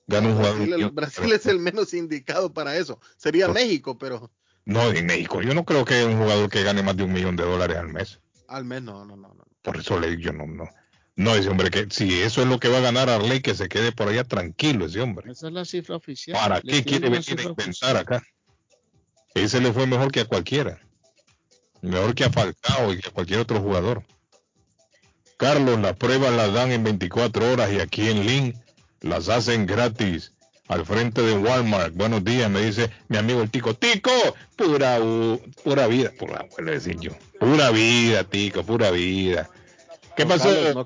Gana 0.05 0.27
un 0.27 0.35
jugador. 0.35 0.57
Brasil, 0.57 0.73
el- 0.73 0.79
yo- 0.81 0.91
Brasil 0.91 1.31
es 1.31 1.45
el 1.47 1.57
menos 1.59 1.91
indicado 1.95 2.53
para 2.53 2.77
eso. 2.77 2.99
Sería 3.17 3.47
Por- 3.47 3.55
México, 3.55 3.97
pero 3.97 4.29
No, 4.65 4.89
en 4.91 5.05
México. 5.05 5.41
Yo 5.41 5.53
no 5.53 5.65
creo 5.65 5.85
que 5.85 5.95
haya 5.95 6.05
un 6.07 6.17
jugador 6.17 6.49
que 6.49 6.63
gane 6.63 6.83
más 6.83 6.95
de 6.95 7.03
un 7.03 7.13
millón 7.13 7.35
de 7.35 7.43
dólares 7.43 7.77
al 7.77 7.89
mes. 7.89 8.19
al 8.47 8.65
menos 8.65 9.07
no, 9.07 9.15
no, 9.15 9.17
no. 9.17 9.33
no. 9.33 9.43
Por 9.61 9.77
eso 9.77 9.99
le 9.99 10.09
digo, 10.09 10.21
yo 10.21 10.33
no, 10.33 10.45
no. 10.45 10.69
No, 11.15 11.35
ese 11.35 11.49
hombre 11.49 11.69
que, 11.69 11.87
si 11.91 12.21
eso 12.21 12.41
es 12.41 12.47
lo 12.47 12.59
que 12.59 12.69
va 12.69 12.79
a 12.79 12.81
ganar 12.81 13.09
Arley, 13.09 13.41
que 13.41 13.53
se 13.53 13.69
quede 13.69 13.91
por 13.91 14.07
allá 14.07 14.23
tranquilo 14.23 14.85
ese 14.85 14.99
hombre. 15.01 15.31
Esa 15.31 15.47
es 15.47 15.53
la 15.53 15.63
cifra 15.63 15.95
oficial. 15.95 16.37
¿Para 16.37 16.59
Le 16.63 16.73
qué 16.73 16.83
quiere 16.83 17.09
venir 17.09 17.39
a 17.39 17.43
inventar 17.43 17.97
acá? 17.97 18.23
Ese 19.35 19.61
le 19.61 19.71
fue 19.71 19.85
mejor 19.85 20.11
que 20.11 20.21
a 20.21 20.25
cualquiera. 20.25 20.79
Mejor 21.81 22.15
que 22.15 22.23
a 22.23 22.31
Falcao 22.31 22.93
y 22.93 22.99
que 22.99 23.09
a 23.09 23.11
cualquier 23.11 23.39
otro 23.39 23.59
jugador. 23.61 24.03
Carlos, 25.37 25.79
las 25.79 25.95
pruebas 25.97 26.33
las 26.33 26.53
dan 26.53 26.71
en 26.71 26.83
24 26.83 27.51
horas 27.51 27.71
y 27.71 27.79
aquí 27.79 28.09
en 28.09 28.25
Link 28.25 28.55
las 29.01 29.29
hacen 29.29 29.65
gratis. 29.65 30.33
Al 30.73 30.85
frente 30.87 31.21
de 31.21 31.33
Walmart. 31.33 31.93
Buenos 31.93 32.23
días, 32.23 32.49
me 32.49 32.61
dice 32.61 32.89
mi 33.07 33.17
amigo 33.17 33.43
el 33.43 33.51
Tico. 33.51 33.75
Tico, 33.75 34.09
pura, 34.55 34.97
u- 34.99 35.39
pura 35.63 35.85
vida. 35.85 36.09
Pura, 36.17 36.45
bueno, 36.55 36.71
decir 36.71 36.99
yo. 36.99 37.11
Pura 37.39 37.69
vida, 37.69 38.23
Tico, 38.23 38.63
pura 38.63 38.89
vida. 38.89 39.47
¿Qué 40.15 40.25
pasó? 40.25 40.49
Tienen 40.49 40.83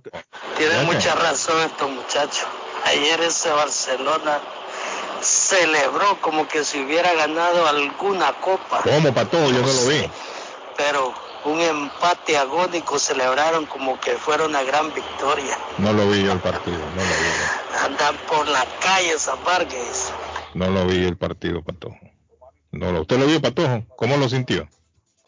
Bueno. 0.58 0.92
mucha 0.92 1.16
razón 1.16 1.62
estos 1.62 1.90
muchachos. 1.90 2.46
Ayer 2.84 3.22
ese 3.22 3.50
Barcelona 3.50 4.40
celebró 5.22 6.20
como 6.20 6.50
que 6.50 6.66
si 6.66 6.82
hubiera 6.82 7.14
ganado 7.14 7.66
alguna 7.68 8.34
copa, 8.34 8.82
¿Cómo, 8.84 9.14
Pato? 9.14 9.38
Yo 9.50 9.62
no 9.62 9.68
lo 9.74 9.86
vi. 9.88 10.10
pero 10.76 11.14
un 11.46 11.62
empate 11.62 12.38
agónico 12.38 13.00
celebraron 13.00 13.66
como 13.68 13.98
que 14.02 14.12
fuera 14.18 14.44
una 14.46 14.64
gran 14.64 14.94
victoria. 14.94 15.58
No 15.78 15.94
lo 15.94 16.10
vi 16.10 16.24
yo 16.24 16.34
el 16.34 16.40
partido. 16.40 16.78
No 16.78 17.02
lo 17.02 17.08
vi. 17.08 17.27
Andan 17.88 18.16
por 18.28 18.48
la 18.50 18.66
calle 18.82 19.18
San 19.18 19.42
Vargas. 19.46 20.12
No 20.54 20.70
lo 20.70 20.86
vi 20.88 21.06
el 21.06 21.18
partido, 21.18 21.64
Patojo. 21.64 21.98
No 22.72 22.92
lo, 22.92 23.02
¿Usted 23.02 23.18
lo 23.18 23.26
vio, 23.28 23.42
Patojo? 23.42 23.86
¿Cómo 23.96 24.18
lo 24.18 24.28
sintió? 24.28 24.68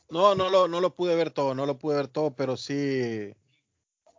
No, 0.09 0.35
no 0.35 0.49
lo, 0.49 0.67
no 0.67 0.81
lo 0.81 0.93
pude 0.95 1.15
ver 1.15 1.31
todo, 1.31 1.55
no 1.55 1.65
lo 1.65 1.77
pude 1.77 1.95
ver 1.95 2.07
todo, 2.07 2.31
pero 2.35 2.57
sí, 2.57 3.33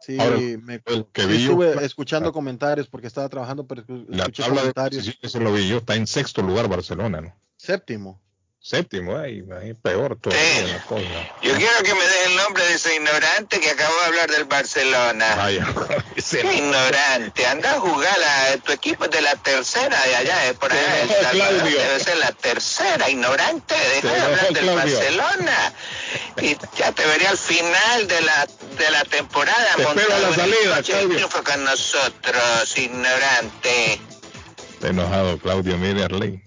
sí, 0.01 0.17
Ahora, 0.19 0.37
me, 0.62 0.81
el 0.87 1.07
que 1.12 1.23
sí 1.23 1.29
vi 1.29 1.35
yo- 1.45 1.51
estuve 1.62 1.85
escuchando 1.85 2.33
comentarios 2.33 2.87
porque 2.89 3.09
estaba 3.09 3.29
trabajando, 3.29 3.67
pero 3.67 3.83
escu- 3.85 4.07
La 4.09 4.23
escuché 4.23 4.43
tabla 4.45 4.55
de 4.62 4.73
comentarios. 4.73 5.03
posiciones, 5.05 5.35
eso 5.35 5.41
lo 5.41 5.53
vi 5.53 5.69
yo, 5.69 5.79
está 5.79 5.97
en 5.97 6.07
sexto 6.07 6.41
lugar 6.43 6.69
Barcelona, 6.69 7.21
¿no? 7.21 7.35
Séptimo. 7.57 8.21
Séptimo, 8.62 9.16
ahí, 9.16 9.43
ahí 9.59 9.73
peor 9.73 10.19
todavía 10.20 10.66
la 10.66 10.82
cosa. 10.85 11.03
Yo 11.41 11.55
quiero 11.55 11.78
que 11.82 11.95
me 11.95 12.03
deje 12.03 12.27
el 12.27 12.37
nombre 12.37 12.62
de 12.66 12.74
ese 12.74 12.95
ignorante 12.95 13.59
que 13.59 13.70
acabó 13.70 13.95
de 14.01 14.07
hablar 14.09 14.31
del 14.31 14.45
Barcelona. 14.45 15.35
Vaya, 15.35 15.66
Qué 16.31 16.55
ignorante. 16.57 17.47
Anda 17.47 17.77
a 17.77 17.81
jugar 17.81 18.19
a 18.23 18.59
tu 18.59 18.73
equipo 18.73 19.07
es 19.07 19.12
de 19.12 19.23
la 19.23 19.35
tercera 19.37 19.99
de 20.05 20.15
allá, 20.15 20.39
de 20.41 20.55
por 20.55 20.70
allá. 20.70 21.03
El. 21.03 21.09
Claudio. 21.31 21.81
Debe 21.81 22.01
ser 22.01 22.19
la 22.19 22.32
tercera, 22.32 23.09
ignorante. 23.09 23.74
Deja 23.74 24.12
de 24.12 24.20
hablar 24.20 24.53
del 24.53 24.62
Claudio. 24.62 24.97
Barcelona. 24.99 25.73
Y 26.43 26.57
ya 26.77 26.93
te 26.93 27.07
vería 27.07 27.31
al 27.31 27.39
final 27.39 28.09
de 28.09 28.20
la, 28.20 28.47
de 28.77 28.91
la 28.91 29.05
temporada. 29.07 29.69
Te 29.74 29.82
espero 29.85 30.15
a 30.15 30.19
la 30.19 30.35
salida, 30.35 30.82
Claudio. 30.82 31.28
con 31.31 31.65
nosotros, 31.65 32.77
ignorante. 32.77 34.01
Está 34.74 34.89
enojado 34.89 35.39
Claudio, 35.39 35.78
mire 35.78 36.05
Arley. 36.05 36.43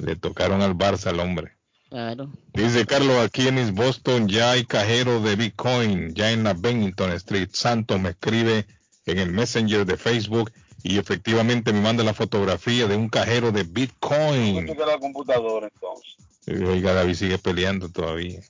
Le 0.00 0.16
tocaron 0.16 0.62
al 0.62 0.74
Barça 0.74 1.08
al 1.08 1.20
hombre. 1.20 1.52
Claro. 1.90 2.30
Dice 2.54 2.86
Carlos, 2.86 3.16
aquí 3.18 3.48
en 3.48 3.58
East 3.58 3.72
Boston 3.72 4.28
ya 4.28 4.52
hay 4.52 4.64
cajero 4.64 5.20
de 5.20 5.34
Bitcoin, 5.34 6.14
ya 6.14 6.30
en 6.30 6.44
la 6.44 6.54
Bennington 6.54 7.10
Street. 7.12 7.48
Santos 7.52 8.00
me 8.00 8.10
escribe 8.10 8.66
en 9.06 9.18
el 9.18 9.32
Messenger 9.32 9.84
de 9.84 9.96
Facebook 9.96 10.52
y 10.82 10.98
efectivamente 10.98 11.72
me 11.72 11.80
manda 11.80 12.04
la 12.04 12.14
fotografía 12.14 12.86
de 12.86 12.96
un 12.96 13.08
cajero 13.08 13.50
de 13.50 13.64
Bitcoin. 13.64 14.66
Que 14.66 14.74
la 14.74 14.98
computadora 14.98 15.68
entonces. 15.72 16.16
Y, 16.46 16.64
Oiga, 16.64 16.94
David 16.94 17.14
sigue 17.14 17.38
peleando 17.38 17.88
todavía. 17.88 18.40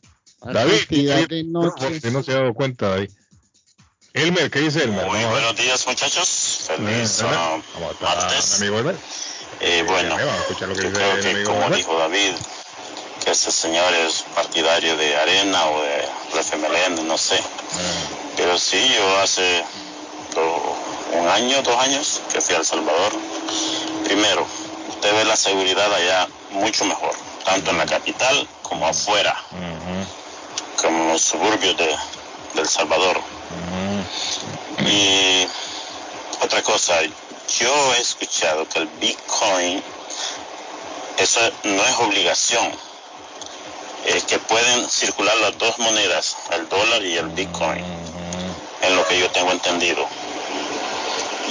David, 0.42 1.46
noches. 1.46 2.02
si 2.02 2.10
no 2.10 2.22
se 2.22 2.32
ha 2.32 2.36
dado 2.36 2.54
cuenta, 2.54 2.88
David. 2.88 3.10
Elmer, 4.12 4.50
¿qué 4.50 4.60
dice 4.60 4.84
Elmer? 4.84 5.06
Muy 5.06 5.24
buenos 5.24 5.56
días, 5.56 5.86
muchachos. 5.86 6.66
Feliz 6.66 7.20
Eh, 7.20 7.24
¿Cómo 7.74 7.90
está, 7.90 8.04
martes. 8.04 8.60
mi 8.60 8.66
amigo 8.66 8.80
Elmer? 8.80 8.96
Eh, 9.58 9.82
bueno, 9.86 10.16
lo 10.66 10.74
que 10.74 10.82
yo 10.82 10.92
creo 10.94 11.14
que 11.20 11.32
como 11.44 11.60
dijo 11.76 11.98
David, 11.98 12.32
que 13.24 13.30
ese 13.32 13.50
señor 13.50 13.92
es 13.94 14.22
partidario 14.34 14.96
de 14.96 15.16
Arena 15.16 15.66
o 15.66 15.82
de 15.82 16.08
FMLN, 16.40 17.06
no 17.06 17.18
sé. 17.18 17.42
Pero 18.36 18.58
sí, 18.58 18.94
yo 18.96 19.18
hace 19.20 19.62
do- 20.34 20.76
un 21.12 21.28
año, 21.28 21.62
dos 21.62 21.76
años 21.78 22.22
que 22.32 22.40
fui 22.40 22.54
a 22.54 22.58
El 22.58 22.64
Salvador. 22.64 23.12
Primero, 24.04 24.46
usted 24.88 25.12
ve 25.14 25.24
la 25.24 25.36
seguridad 25.36 25.92
allá 25.92 26.28
mucho 26.50 26.84
mejor, 26.86 27.12
tanto 27.44 27.70
en 27.72 27.78
la 27.78 27.86
capital 27.86 28.48
como 28.62 28.86
afuera, 28.86 29.36
como 30.76 30.98
en 31.04 31.08
los 31.12 31.22
suburbios 31.22 31.76
de, 31.76 31.86
de 31.86 32.60
El 32.62 32.68
Salvador. 32.68 33.20
Y 34.86 35.46
otra 36.42 36.62
cosa, 36.62 36.94
yo 37.58 37.94
he 37.94 38.00
escuchado 38.00 38.68
que 38.68 38.78
el 38.78 38.86
Bitcoin, 39.00 39.82
eso 41.18 41.40
no 41.64 41.84
es 41.84 41.98
obligación, 41.98 42.70
es 44.06 44.24
que 44.24 44.38
pueden 44.38 44.88
circular 44.88 45.36
las 45.38 45.58
dos 45.58 45.78
monedas, 45.78 46.36
el 46.52 46.68
dólar 46.68 47.02
y 47.04 47.16
el 47.16 47.28
Bitcoin, 47.28 47.84
en 48.82 48.96
lo 48.96 49.06
que 49.06 49.18
yo 49.18 49.30
tengo 49.30 49.50
entendido. 49.52 50.06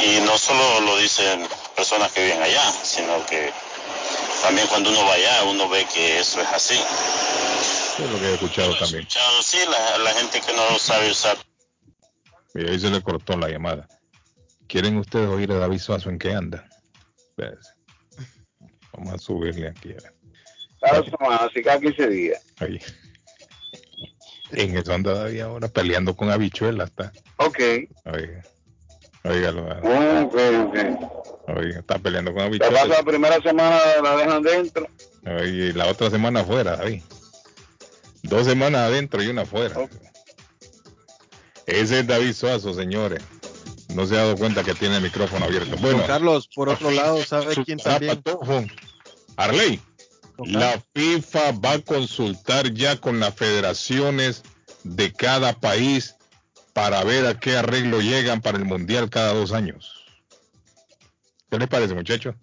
Y 0.03 0.21
no 0.21 0.37
solo 0.37 0.81
lo 0.81 0.97
dicen 0.97 1.47
personas 1.75 2.11
que 2.11 2.23
viven 2.23 2.41
allá, 2.41 2.71
sino 2.83 3.25
que 3.25 3.51
también 4.41 4.67
cuando 4.67 4.89
uno 4.89 5.05
va 5.05 5.13
allá, 5.13 5.43
uno 5.43 5.67
ve 5.67 5.85
que 5.93 6.19
eso 6.19 6.41
es 6.41 6.47
así. 6.47 6.79
Es 8.01 8.09
lo 8.09 8.17
que 8.17 8.25
he 8.25 8.33
escuchado 8.35 8.77
también. 8.77 9.01
Escuchado, 9.01 9.43
sí, 9.43 9.57
la, 9.69 9.97
la 9.97 10.13
gente 10.13 10.39
que 10.39 10.53
no 10.53 10.79
sabe 10.79 11.11
usar 11.11 11.37
Y 12.55 12.69
ahí 12.69 12.79
se 12.79 12.89
le 12.89 13.03
cortó 13.03 13.35
la 13.37 13.49
llamada. 13.49 13.87
¿Quieren 14.69 14.97
ustedes 14.97 15.27
oír 15.27 15.51
a 15.51 15.57
David 15.57 15.79
Suazo 15.79 16.11
en 16.11 16.19
qué 16.19 16.31
anda? 16.31 16.63
Vamos 18.93 19.13
a 19.15 19.17
subirle 19.17 19.67
aquí. 19.67 19.95
semana, 20.79 21.37
así 21.37 21.63
cada 21.63 21.79
15 21.79 22.07
días. 22.07 22.45
Ahí. 22.59 22.79
En 24.51 24.77
eso 24.77 24.93
anda 24.93 25.15
David 25.15 25.41
ahora 25.41 25.67
peleando 25.69 26.15
con 26.15 26.29
habichuelas. 26.29 26.89
Está. 26.89 27.11
Ok. 27.37 27.59
Oiga. 28.05 28.43
Óigalo. 29.23 29.63
Ok, 30.23 30.35
ok. 30.67 31.57
Oiga, 31.57 31.79
está 31.79 31.97
peleando 31.97 32.31
con 32.31 32.41
pasa 32.41 32.67
habichuelas. 32.67 32.89
la 32.89 33.03
primera 33.03 33.41
semana, 33.41 33.79
la 34.03 34.15
dejan 34.17 34.43
dentro. 34.43 34.87
Oiga, 35.25 35.45
y 35.45 35.73
la 35.73 35.87
otra 35.87 36.11
semana 36.11 36.41
afuera, 36.41 36.75
David. 36.75 37.01
Dos 38.21 38.45
semanas 38.45 38.81
adentro 38.81 39.23
y 39.23 39.27
una 39.29 39.41
afuera. 39.41 39.75
Ese 41.65 41.99
es 42.01 42.07
David 42.07 42.33
Suazo, 42.33 42.75
señores. 42.75 43.23
No 43.93 44.05
se 44.05 44.15
ha 44.15 44.19
dado 44.19 44.37
cuenta 44.37 44.63
que 44.63 44.75
tiene 44.75 44.97
el 44.97 45.03
micrófono 45.03 45.45
abierto. 45.45 45.75
Bueno, 45.77 45.99
Don 45.99 46.07
Carlos, 46.07 46.47
por 46.53 46.69
otro 46.69 46.91
lado, 46.91 47.23
¿sabe 47.25 47.55
quién 47.63 47.79
también? 47.79 48.21
Arley, 49.35 49.79
la 50.45 50.81
FIFA 50.93 51.51
va 51.53 51.73
a 51.73 51.79
consultar 51.79 52.73
ya 52.73 52.99
con 52.99 53.19
las 53.19 53.33
federaciones 53.35 54.43
de 54.83 55.11
cada 55.11 55.53
país 55.53 56.15
para 56.73 57.03
ver 57.03 57.25
a 57.25 57.39
qué 57.39 57.57
arreglo 57.57 57.99
llegan 57.99 58.41
para 58.41 58.57
el 58.57 58.65
Mundial 58.65 59.09
cada 59.09 59.33
dos 59.33 59.51
años. 59.51 60.05
¿Qué 61.49 61.57
les 61.57 61.67
parece, 61.67 61.95
muchachos? 61.95 62.35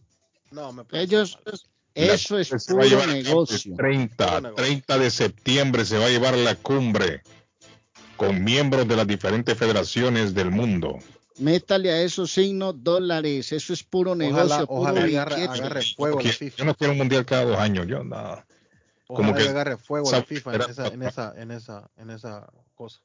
No, 0.50 0.72
me 0.72 0.84
Ellos, 0.92 1.38
eso 1.94 2.38
es 2.38 2.66
puro 2.66 3.06
negocio. 3.06 3.72
el 3.72 3.76
30, 3.76 4.54
30 4.54 4.98
de 4.98 5.10
septiembre 5.10 5.84
se 5.84 5.98
va 5.98 6.06
a 6.06 6.10
llevar 6.10 6.36
la 6.36 6.54
cumbre 6.56 7.22
con 8.16 8.42
miembros 8.42 8.86
de 8.88 8.96
las 8.96 9.06
diferentes 9.06 9.56
federaciones 9.56 10.34
del 10.34 10.50
mundo. 10.50 10.98
Métale 11.38 11.90
a 11.90 12.00
esos 12.02 12.32
signos 12.32 12.74
dólares. 12.82 13.52
Eso 13.52 13.72
es 13.72 13.82
puro 13.82 14.14
negocio. 14.14 14.66
puro 14.66 14.80
ojalá 14.80 15.02
agarre, 15.04 15.82
fuego 15.96 16.18
la 16.20 16.24
Yo- 16.24 16.32
FIFA. 16.32 16.56
Yo 16.56 16.64
no 16.64 16.74
quiero 16.74 16.92
un 16.92 16.98
mundial 16.98 17.24
cada 17.26 17.44
dos 17.44 17.58
años, 17.58 17.86
yo 17.86 18.02
nada. 18.04 18.46
Ojalá 19.08 19.28
Como 19.28 19.34
que 19.38 19.48
agarre 19.48 19.76
fuego 19.76 20.10
la 20.10 20.18
sabe 20.18 20.26
FIFA 20.26 20.54
en 20.54 20.60
esa, 20.62 20.86
en 20.88 21.02
esa, 21.02 21.34
en 21.36 21.50
esa, 21.50 21.90
en 21.96 22.10
esa 22.10 22.46
cosa. 22.74 23.00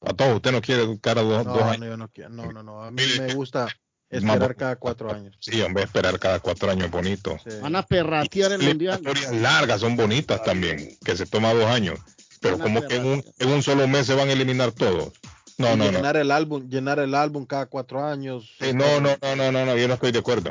A 0.00 0.12
todos, 0.14 0.36
usted 0.36 0.52
no 0.52 0.60
quiere 0.60 0.98
cada 1.00 1.22
dos, 1.22 1.44
No, 1.44 1.52
dos 1.52 1.60
no, 1.62 1.70
años. 1.70 1.86
yo 1.88 1.96
no 1.96 2.08
quiero, 2.08 2.30
no, 2.30 2.52
no, 2.52 2.62
no. 2.62 2.82
A 2.82 2.90
mí 2.90 3.02
me 3.18 3.34
gusta 3.34 3.68
esperar 4.10 4.56
cada 4.56 4.76
cuatro 4.76 5.12
años. 5.12 5.36
Sí, 5.40 5.60
hombre, 5.60 5.84
esperar 5.84 6.18
cada 6.18 6.40
cuatro 6.40 6.70
años 6.70 6.90
bonito. 6.90 7.36
Van 7.60 7.76
a 7.76 7.82
perratear 7.84 8.52
el 8.52 8.62
mundial. 8.62 8.94
Eliminatorias 9.04 9.42
largas 9.42 9.80
son 9.80 9.96
bonitas 9.96 10.42
también, 10.42 10.96
que 11.04 11.16
se 11.16 11.26
toma 11.26 11.52
dos 11.52 11.66
años. 11.66 11.98
Pero 12.40 12.58
como 12.58 12.82
que 12.86 12.96
en 12.96 13.06
un, 13.06 13.24
en 13.40 13.48
un 13.48 13.62
solo 13.62 13.86
mes 13.88 14.06
se 14.06 14.14
van 14.14 14.28
a 14.28 14.32
eliminar 14.32 14.70
todos. 14.72 15.12
No, 15.58 15.76
no, 15.76 15.84
no. 15.86 15.90
llenar 15.90 16.16
el 16.16 16.30
álbum, 16.30 16.68
llenar 16.68 16.98
el 17.00 17.14
álbum 17.14 17.44
cada 17.44 17.66
cuatro 17.66 18.04
años. 18.04 18.50
Sí, 18.60 18.72
no, 18.72 19.00
no, 19.00 19.16
no, 19.20 19.36
no, 19.36 19.52
no, 19.52 19.66
no, 19.66 19.76
yo 19.76 19.88
no 19.88 19.94
estoy 19.94 20.12
de 20.12 20.20
acuerdo. 20.20 20.50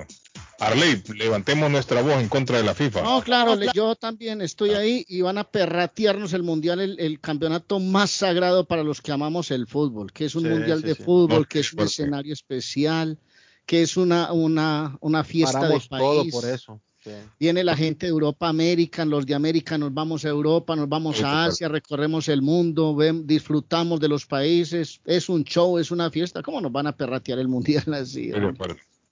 Arley, 0.59 1.03
levantemos 1.15 1.69
nuestra 1.69 2.01
voz 2.01 2.15
en 2.15 2.27
contra 2.29 2.57
de 2.57 2.63
la 2.63 2.73
FIFA. 2.73 3.03
No, 3.03 3.21
claro, 3.21 3.57
yo 3.73 3.95
también 3.95 4.41
estoy 4.41 4.71
ahí 4.71 5.05
y 5.07 5.21
van 5.21 5.37
a 5.37 5.43
perratearnos 5.43 6.33
el 6.33 6.41
mundial, 6.43 6.79
el, 6.79 6.99
el 6.99 7.19
campeonato 7.19 7.79
más 7.79 8.09
sagrado 8.09 8.65
para 8.65 8.83
los 8.83 9.01
que 9.01 9.11
amamos 9.11 9.51
el 9.51 9.67
fútbol, 9.67 10.11
que 10.11 10.25
es 10.25 10.35
un 10.35 10.43
Sí, 10.43 10.49
mundial 10.49 10.81
sí, 10.81 10.87
de 10.87 10.95
sí. 10.95 11.03
fútbol, 11.03 11.41
No, 11.41 11.45
que 11.47 11.59
es 11.59 11.73
un 11.73 11.81
escenario 11.81 12.33
especial, 12.33 13.19
que 13.67 13.83
es 13.83 13.97
una, 13.97 14.33
una, 14.33 14.97
una 14.99 15.23
fiesta 15.23 15.59
Paramos 15.61 15.83
de 15.89 15.97
todo 15.97 16.21
país. 16.23 16.33
por 16.33 16.45
eso. 16.49 16.81
Sí. 17.07 17.15
Viene 17.39 17.63
la 17.63 17.75
gente 17.75 18.05
de 18.05 18.11
Europa, 18.11 18.47
América, 18.49 19.05
los 19.05 19.25
de 19.25 19.33
América 19.35 19.77
nos 19.77 19.93
vamos 19.93 20.25
a 20.25 20.29
Europa, 20.29 20.75
nos 20.75 20.89
vamos 20.89 21.21
a. 21.23 21.45
Asia, 21.45 21.67
recorremos 21.69 22.27
el 22.29 22.41
mundo, 22.41 22.95
ven- 22.95 23.25
disfrutamos 23.25 23.99
de 23.99 24.07
los 24.09 24.25
países, 24.25 24.99
es 25.05 25.29
un 25.29 25.43
show, 25.43 25.77
es 25.77 25.91
una 25.91 26.09
fiesta. 26.11 26.41
¿Cómo 26.43 26.61
nos 26.61 26.71
van 26.71 26.87
a 26.87 26.95
perratear 26.95 27.39
el 27.39 27.47
mundial 27.47 27.83
así? 27.93 28.31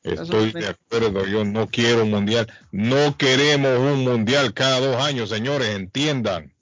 Estoy 0.04 0.52
de 0.52 0.68
acuerdo. 0.68 1.26
Yo 1.26 1.44
no 1.46 1.68
quiero 1.68 2.04
un 2.04 2.12
mundial. 2.12 2.48
No 2.72 3.18
queremos 3.18 3.80
un 3.80 4.04
mundial 4.04 4.54
cada 4.54 4.80
dos 4.80 4.98
años, 4.98 5.30
señores, 5.30 5.70
entiendan. 5.70 6.54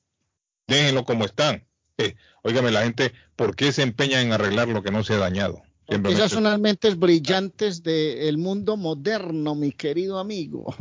Déjenlo 0.68 1.04
como 1.04 1.26
están. 1.26 1.66
Eh, 1.98 2.16
óigame, 2.44 2.72
la 2.72 2.84
gente, 2.84 3.12
¿por 3.36 3.56
qué 3.56 3.72
se 3.74 3.82
empeña 3.84 4.22
en 4.22 4.32
arreglar 4.32 4.70
lo 4.70 4.82
que 4.82 4.92
no 4.92 5.04
se 5.04 5.14
ha 5.16 5.18
dañado? 5.18 5.62
Esas 6.10 6.32
son 6.32 6.44
las 6.46 6.58
mentes 6.60 6.98
brillantes 6.98 7.84
del 7.84 8.38
mundo 8.38 8.78
moderno, 8.78 9.54
mi 9.56 9.74
querido 9.74 10.18
amigo. 10.20 10.74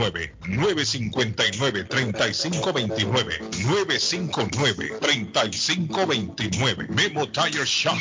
959 0.00 1.84
3529 1.84 3.38
959 3.66 4.98
3529 5.00 6.86
Memo 6.88 7.28
Tire 7.28 7.66
Shop. 7.66 7.98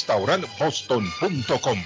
boston.com. 0.58 1.84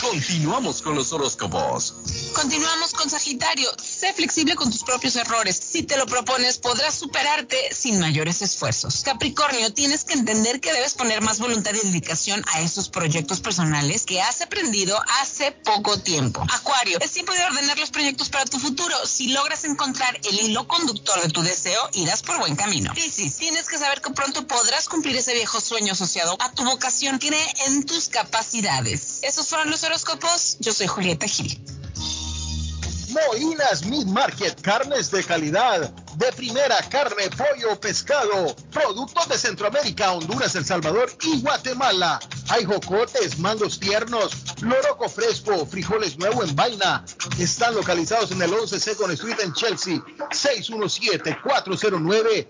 Continuamos 0.00 0.82
con 0.82 0.94
los 0.94 1.12
horóscopos. 1.12 1.94
Continuamos 2.34 2.92
con 2.92 3.10
Sagitario. 3.10 3.68
Sé 3.82 4.12
flexible 4.12 4.54
con 4.54 4.70
tus 4.70 4.82
propios 4.82 5.16
errores. 5.16 5.56
Si 5.56 5.82
te 5.82 5.96
lo 5.96 6.06
propones, 6.06 6.58
podrás 6.58 6.94
superarte 6.94 7.56
sin 7.74 7.98
mayores 7.98 8.42
esfuerzos. 8.42 9.02
Capricornio, 9.04 9.72
tienes 9.72 10.04
que 10.04 10.14
entender 10.14 10.60
que 10.60 10.72
debes 10.72 10.94
poner 10.94 11.20
más 11.20 11.38
voluntad 11.38 11.72
y 11.74 11.86
dedicación 11.86 12.42
a 12.54 12.60
esos 12.60 12.88
proyectos 12.88 13.40
personales 13.40 14.06
que 14.06 14.20
has 14.20 14.40
aprendido 14.40 14.98
hace 15.20 15.52
poco 15.52 15.98
tiempo. 15.98 16.44
Acuario, 16.52 16.98
es 17.00 17.12
tiempo 17.12 17.32
de 17.32 17.44
ordenar 17.44 17.78
los 17.78 17.90
proyectos 17.90 18.28
para 18.28 18.44
tu 18.44 18.58
futuro. 18.58 18.94
Si 19.06 19.28
logras 19.28 19.64
encontrar 19.64 20.18
el 20.24 20.40
hilo 20.40 20.66
conductor 20.66 21.20
de 21.22 21.28
tu 21.28 21.42
deseo, 21.42 21.90
irás 21.94 22.22
por 22.22 22.38
buen 22.38 22.56
camino. 22.56 22.92
Piscis, 22.94 23.36
tienes 23.36 23.68
que 23.68 23.78
saber 23.78 24.00
que 24.00 24.10
pronto 24.10 24.46
podrás 24.46 24.88
cumplir 24.88 25.16
ese 25.16 25.34
viejo 25.34 25.60
sueño 25.60 25.92
asociado 25.92 26.36
a 26.40 26.52
tu 26.52 26.64
vocación. 26.64 27.18
Tiene 27.18 27.38
en 27.66 27.84
tus 27.84 28.08
capacidades. 28.08 29.20
Esos 29.22 29.48
fueron 29.48 29.70
los 29.70 29.82
horóscopos. 29.84 30.56
Yo 30.60 30.72
soy 30.72 30.86
Julieta 30.86 31.26
Gil. 31.26 31.60
Molinas 33.10 33.84
Meat 33.86 34.06
Market, 34.06 34.60
carnes 34.60 35.10
de 35.10 35.24
calidad, 35.24 35.90
de 36.14 36.30
primera 36.32 36.76
carne, 36.88 37.28
pollo, 37.30 37.80
pescado, 37.80 38.54
productos 38.70 39.28
de 39.28 39.36
Centroamérica, 39.36 40.12
Honduras, 40.12 40.54
El 40.54 40.64
Salvador 40.64 41.10
y 41.22 41.40
Guatemala. 41.40 42.20
Hay 42.50 42.64
jocotes, 42.64 43.40
mangos 43.40 43.80
tiernos, 43.80 44.62
loroco 44.62 45.08
fresco, 45.08 45.66
frijoles 45.66 46.16
nuevo 46.18 46.44
en 46.44 46.54
vaina. 46.54 47.04
Están 47.38 47.74
localizados 47.74 48.30
en 48.30 48.42
el 48.42 48.54
11 48.54 48.78
Second 48.78 49.12
Street 49.14 49.40
en 49.42 49.52
Chelsea, 49.54 49.96
617-409-9048. 50.30 52.46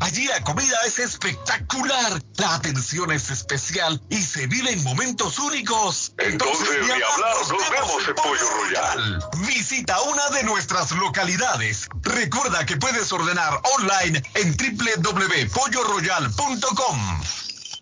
Allí 0.00 0.26
la 0.26 0.42
comida 0.42 0.76
es 0.86 0.98
espectacular, 0.98 2.22
la 2.36 2.54
atención 2.54 3.10
es 3.12 3.30
especial 3.30 3.98
y 4.10 4.22
se 4.22 4.46
viven 4.46 4.84
momentos 4.84 5.38
únicos. 5.38 6.12
Entonces, 6.18 6.68
ni 6.82 6.90
hablar, 6.90 7.34
nos, 7.48 7.70
vemos 7.70 8.06
en 8.08 8.14
Pollo 8.14 8.50
Royal. 8.62 9.24
Visita 9.46 9.98
una 10.02 10.28
de 10.30 10.42
nuestras 10.44 10.92
localidades. 10.92 11.88
Recuerda 12.02 12.66
que 12.66 12.76
puedes 12.76 13.10
ordenar 13.12 13.60
online 13.78 14.22
en 14.34 14.54
www.polloroyal.com. 14.56 17.45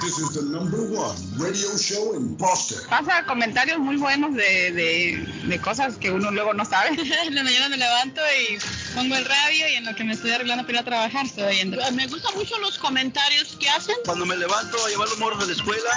This 0.00 0.18
is 0.18 0.30
the 0.34 0.42
number 0.42 0.82
one 0.92 1.16
radio 1.38 1.76
show 1.76 2.14
in 2.14 2.36
Boston. 2.36 2.78
Pasa 2.88 3.24
comentarios 3.26 3.78
muy 3.78 3.96
buenos 3.96 4.34
de, 4.34 4.72
de, 4.72 5.26
de, 5.48 5.60
cosas 5.60 5.96
que 5.96 6.10
uno 6.10 6.30
luego 6.30 6.54
no 6.54 6.64
sabe. 6.64 6.90
en 7.26 7.34
la 7.34 7.42
mañana 7.42 7.68
me 7.68 7.76
levanto 7.76 8.20
y 8.38 8.58
pongo 8.94 9.16
el 9.16 9.24
radio 9.24 9.68
y 9.68 9.74
en 9.74 9.84
lo 9.84 9.94
que 9.94 10.04
me 10.04 10.12
estoy 10.14 10.30
arreglando 10.30 10.64
para 10.64 10.74
ir 10.74 10.80
a 10.80 10.84
trabajar 10.84 11.26
estoy 11.26 11.44
oyendo. 11.44 11.78
Me 11.92 12.06
gustan 12.06 12.34
mucho 12.34 12.58
los 12.58 12.78
comentarios 12.78 13.56
que 13.58 13.68
hacen. 13.68 13.96
Cuando 14.04 14.26
me 14.26 14.36
levanto 14.36 14.76
a 14.84 14.88
llevar 14.88 15.08
los 15.08 15.18
morros 15.18 15.42
a 15.42 15.46
la 15.46 15.52
escuela, 15.52 15.90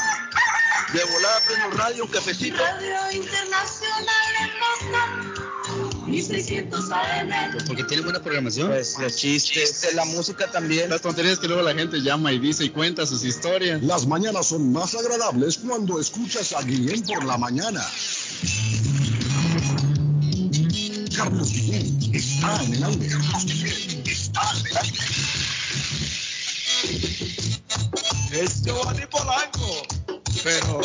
de 0.93 1.03
volada 1.05 1.39
prendo 1.45 1.77
radio, 1.77 2.05
un 2.05 2.11
cafecito. 2.11 2.57
Radio 2.57 3.11
Internacional 3.11 4.33
en 4.41 4.49
Boston. 4.59 5.28
Mis 6.09 6.27
1600 6.27 6.91
AM. 6.91 7.29
Porque 7.67 7.83
tiene 7.83 8.03
buena 8.03 8.19
programación. 8.19 8.69
Pues 8.69 8.97
los 8.99 9.15
chistes, 9.15 9.93
la 9.93 10.05
música 10.05 10.49
también. 10.51 10.89
Las 10.89 11.01
tonterías 11.01 11.37
que 11.37 11.47
luego 11.47 11.61
la 11.61 11.75
gente 11.75 12.01
llama 12.01 12.33
y 12.33 12.39
dice 12.39 12.65
y 12.65 12.69
cuenta 12.69 13.05
sus 13.05 13.23
historias. 13.23 13.83
Las 13.83 14.07
mañanas 14.07 14.47
son 14.47 14.71
más 14.71 14.95
agradables 14.95 15.59
cuando 15.59 15.99
escuchas 15.99 16.53
a 16.53 16.63
Guillén 16.63 17.03
por 17.03 17.23
la 17.25 17.37
mañana. 17.37 17.81
Carlos 21.15 21.51
Guillén 21.51 21.99
está 22.13 22.63
en 22.63 22.73
el 22.73 22.83
aire. 22.83 23.07
Carlos 23.09 23.45
Guillén 23.45 24.03
está 24.07 24.41
en 24.59 24.67
el 24.67 24.77
aire. 24.77 24.99
Es 28.31 28.63
Giovanni 28.63 29.05
Polanco, 29.07 29.87
pero 30.43 30.81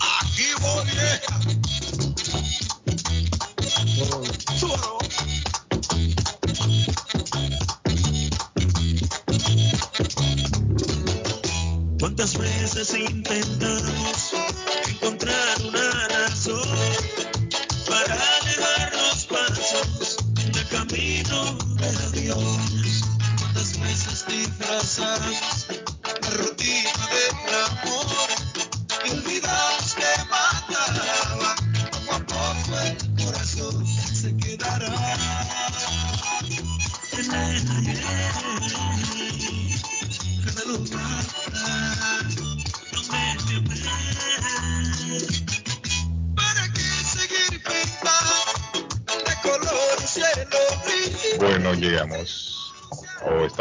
aquí 0.00 0.46
voy. 0.60 1.59
¿Cuántas 12.20 12.36
veces 12.36 12.94
intentamos 12.98 14.29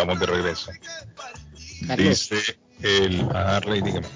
estamos 0.01 0.19
de 0.19 0.25
regreso. 0.27 0.71
Dice 1.97 2.37
el 2.81 3.21
Harley, 3.33 3.81
dígame. 3.81 4.07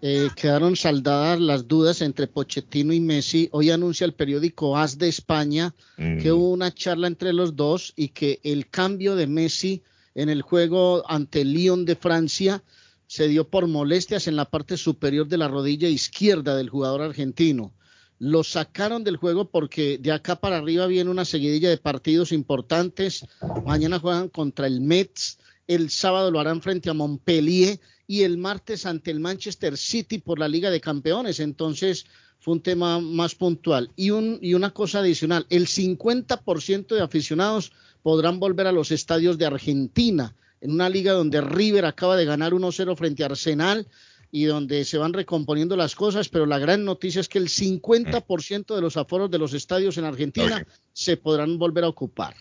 Eh, 0.00 0.28
quedaron 0.36 0.76
saldadas 0.76 1.40
las 1.40 1.66
dudas 1.66 2.02
entre 2.02 2.26
Pochettino 2.26 2.92
y 2.92 3.00
Messi. 3.00 3.48
Hoy 3.52 3.70
anuncia 3.70 4.04
el 4.04 4.14
periódico 4.14 4.76
AS 4.76 4.98
de 4.98 5.08
España 5.08 5.74
Mm. 5.96 6.18
que 6.18 6.32
hubo 6.32 6.50
una 6.50 6.72
charla 6.72 7.06
entre 7.06 7.32
los 7.32 7.54
dos 7.56 7.92
y 7.96 8.08
que 8.08 8.40
el 8.42 8.68
cambio 8.68 9.14
de 9.16 9.26
Messi 9.26 9.82
en 10.14 10.28
el 10.28 10.42
juego 10.42 11.04
ante 11.08 11.42
el 11.42 11.52
Lyon 11.52 11.84
de 11.84 11.96
Francia 11.96 12.62
se 13.06 13.28
dio 13.28 13.48
por 13.48 13.66
molestias 13.68 14.26
en 14.28 14.36
la 14.36 14.44
parte 14.44 14.76
superior 14.76 15.28
de 15.28 15.38
la 15.38 15.48
rodilla 15.48 15.88
izquierda 15.88 16.56
del 16.56 16.70
jugador 16.70 17.02
argentino. 17.02 17.72
Lo 18.18 18.42
sacaron 18.42 19.04
del 19.04 19.16
juego 19.16 19.48
porque 19.48 19.98
de 19.98 20.10
acá 20.10 20.36
para 20.36 20.58
arriba 20.58 20.86
viene 20.86 21.10
una 21.10 21.24
seguidilla 21.24 21.70
de 21.70 21.78
partidos 21.78 22.32
importantes. 22.32 23.24
Mañana 23.64 24.00
juegan 24.00 24.28
contra 24.28 24.66
el 24.66 24.80
Metz, 24.80 25.38
el 25.68 25.90
sábado 25.90 26.30
lo 26.30 26.40
harán 26.40 26.60
frente 26.60 26.90
a 26.90 26.94
Montpellier 26.94 27.78
y 28.08 28.22
el 28.22 28.38
martes 28.38 28.86
ante 28.86 29.10
el 29.10 29.20
Manchester 29.20 29.76
City 29.76 30.18
por 30.18 30.38
la 30.38 30.48
Liga 30.48 30.70
de 30.70 30.80
Campeones. 30.80 31.38
Entonces 31.38 32.06
fue 32.40 32.54
un 32.54 32.62
tema 32.62 33.00
más 33.00 33.34
puntual. 33.34 33.90
Y, 33.94 34.10
un, 34.10 34.38
y 34.40 34.54
una 34.54 34.70
cosa 34.70 35.00
adicional, 35.00 35.46
el 35.50 35.66
50% 35.66 36.94
de 36.94 37.02
aficionados 37.02 37.72
podrán 38.02 38.40
volver 38.40 38.66
a 38.66 38.72
los 38.72 38.90
estadios 38.90 39.38
de 39.38 39.46
Argentina, 39.46 40.34
en 40.60 40.72
una 40.72 40.88
liga 40.88 41.12
donde 41.12 41.40
River 41.40 41.84
acaba 41.84 42.16
de 42.16 42.24
ganar 42.24 42.52
1-0 42.52 42.96
frente 42.96 43.22
a 43.22 43.26
Arsenal 43.26 43.86
y 44.30 44.44
donde 44.44 44.84
se 44.84 44.98
van 44.98 45.12
recomponiendo 45.12 45.76
las 45.76 45.94
cosas, 45.94 46.28
pero 46.28 46.46
la 46.46 46.58
gran 46.58 46.84
noticia 46.84 47.20
es 47.20 47.28
que 47.28 47.38
el 47.38 47.48
50% 47.48 48.74
de 48.74 48.80
los 48.80 48.96
aforos 48.96 49.30
de 49.30 49.38
los 49.38 49.54
estadios 49.54 49.96
en 49.96 50.04
Argentina 50.04 50.66
se 50.92 51.16
podrán 51.16 51.58
volver 51.58 51.84
a 51.84 51.88
ocupar. 51.88 52.34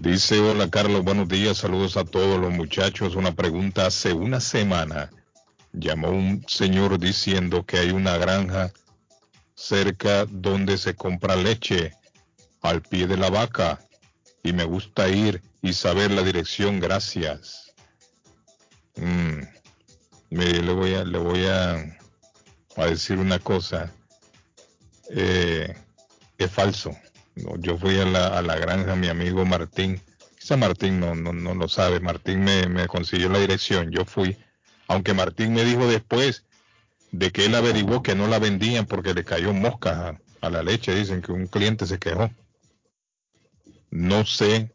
Dice, 0.00 0.38
hola 0.40 0.68
Carlos, 0.68 1.04
buenos 1.04 1.28
días, 1.28 1.58
saludos 1.58 1.96
a 1.96 2.04
todos 2.04 2.38
los 2.40 2.52
muchachos. 2.52 3.14
Una 3.14 3.34
pregunta, 3.34 3.86
hace 3.86 4.12
una 4.12 4.40
semana 4.40 5.10
llamó 5.72 6.10
un 6.10 6.44
señor 6.48 6.98
diciendo 6.98 7.64
que 7.64 7.78
hay 7.78 7.90
una 7.90 8.18
granja 8.18 8.72
cerca 9.54 10.26
donde 10.26 10.76
se 10.78 10.94
compra 10.94 11.36
leche 11.36 11.92
al 12.60 12.82
pie 12.82 13.06
de 13.06 13.16
la 13.16 13.30
vaca 13.30 13.80
y 14.42 14.52
me 14.52 14.64
gusta 14.64 15.08
ir 15.08 15.42
y 15.62 15.72
saber 15.72 16.10
la 16.10 16.22
dirección, 16.22 16.78
gracias. 16.78 17.72
Mm, 18.96 19.55
mire, 20.30 20.62
le 20.62 20.72
voy 20.72 20.94
a, 20.94 21.04
le 21.04 21.18
voy 21.18 21.46
a, 21.46 21.98
decir 22.88 23.18
una 23.18 23.38
cosa. 23.38 23.92
Eh, 25.10 25.74
es 26.38 26.50
falso. 26.50 26.96
Yo 27.58 27.76
fui 27.78 27.98
a 27.98 28.04
la, 28.04 28.38
a 28.38 28.42
la 28.42 28.56
granja, 28.56 28.96
mi 28.96 29.08
amigo 29.08 29.44
Martín. 29.44 30.00
Quizá 30.38 30.56
Martín 30.56 31.00
no, 31.00 31.14
no, 31.14 31.32
no 31.32 31.54
lo 31.54 31.68
sabe. 31.68 32.00
Martín 32.00 32.44
me, 32.44 32.66
me 32.68 32.86
consiguió 32.88 33.28
la 33.28 33.38
dirección. 33.38 33.90
Yo 33.90 34.04
fui. 34.04 34.36
Aunque 34.88 35.14
Martín 35.14 35.52
me 35.52 35.64
dijo 35.64 35.86
después 35.86 36.44
de 37.12 37.30
que 37.30 37.46
él 37.46 37.54
averiguó 37.54 38.02
que 38.02 38.14
no 38.14 38.26
la 38.26 38.38
vendían 38.38 38.86
porque 38.86 39.14
le 39.14 39.24
cayó 39.24 39.52
mosca 39.52 40.20
a 40.40 40.50
la 40.50 40.62
leche. 40.62 40.94
Dicen 40.94 41.22
que 41.22 41.32
un 41.32 41.46
cliente 41.46 41.86
se 41.86 41.98
quejó. 41.98 42.30
No 43.90 44.26
sé 44.26 44.72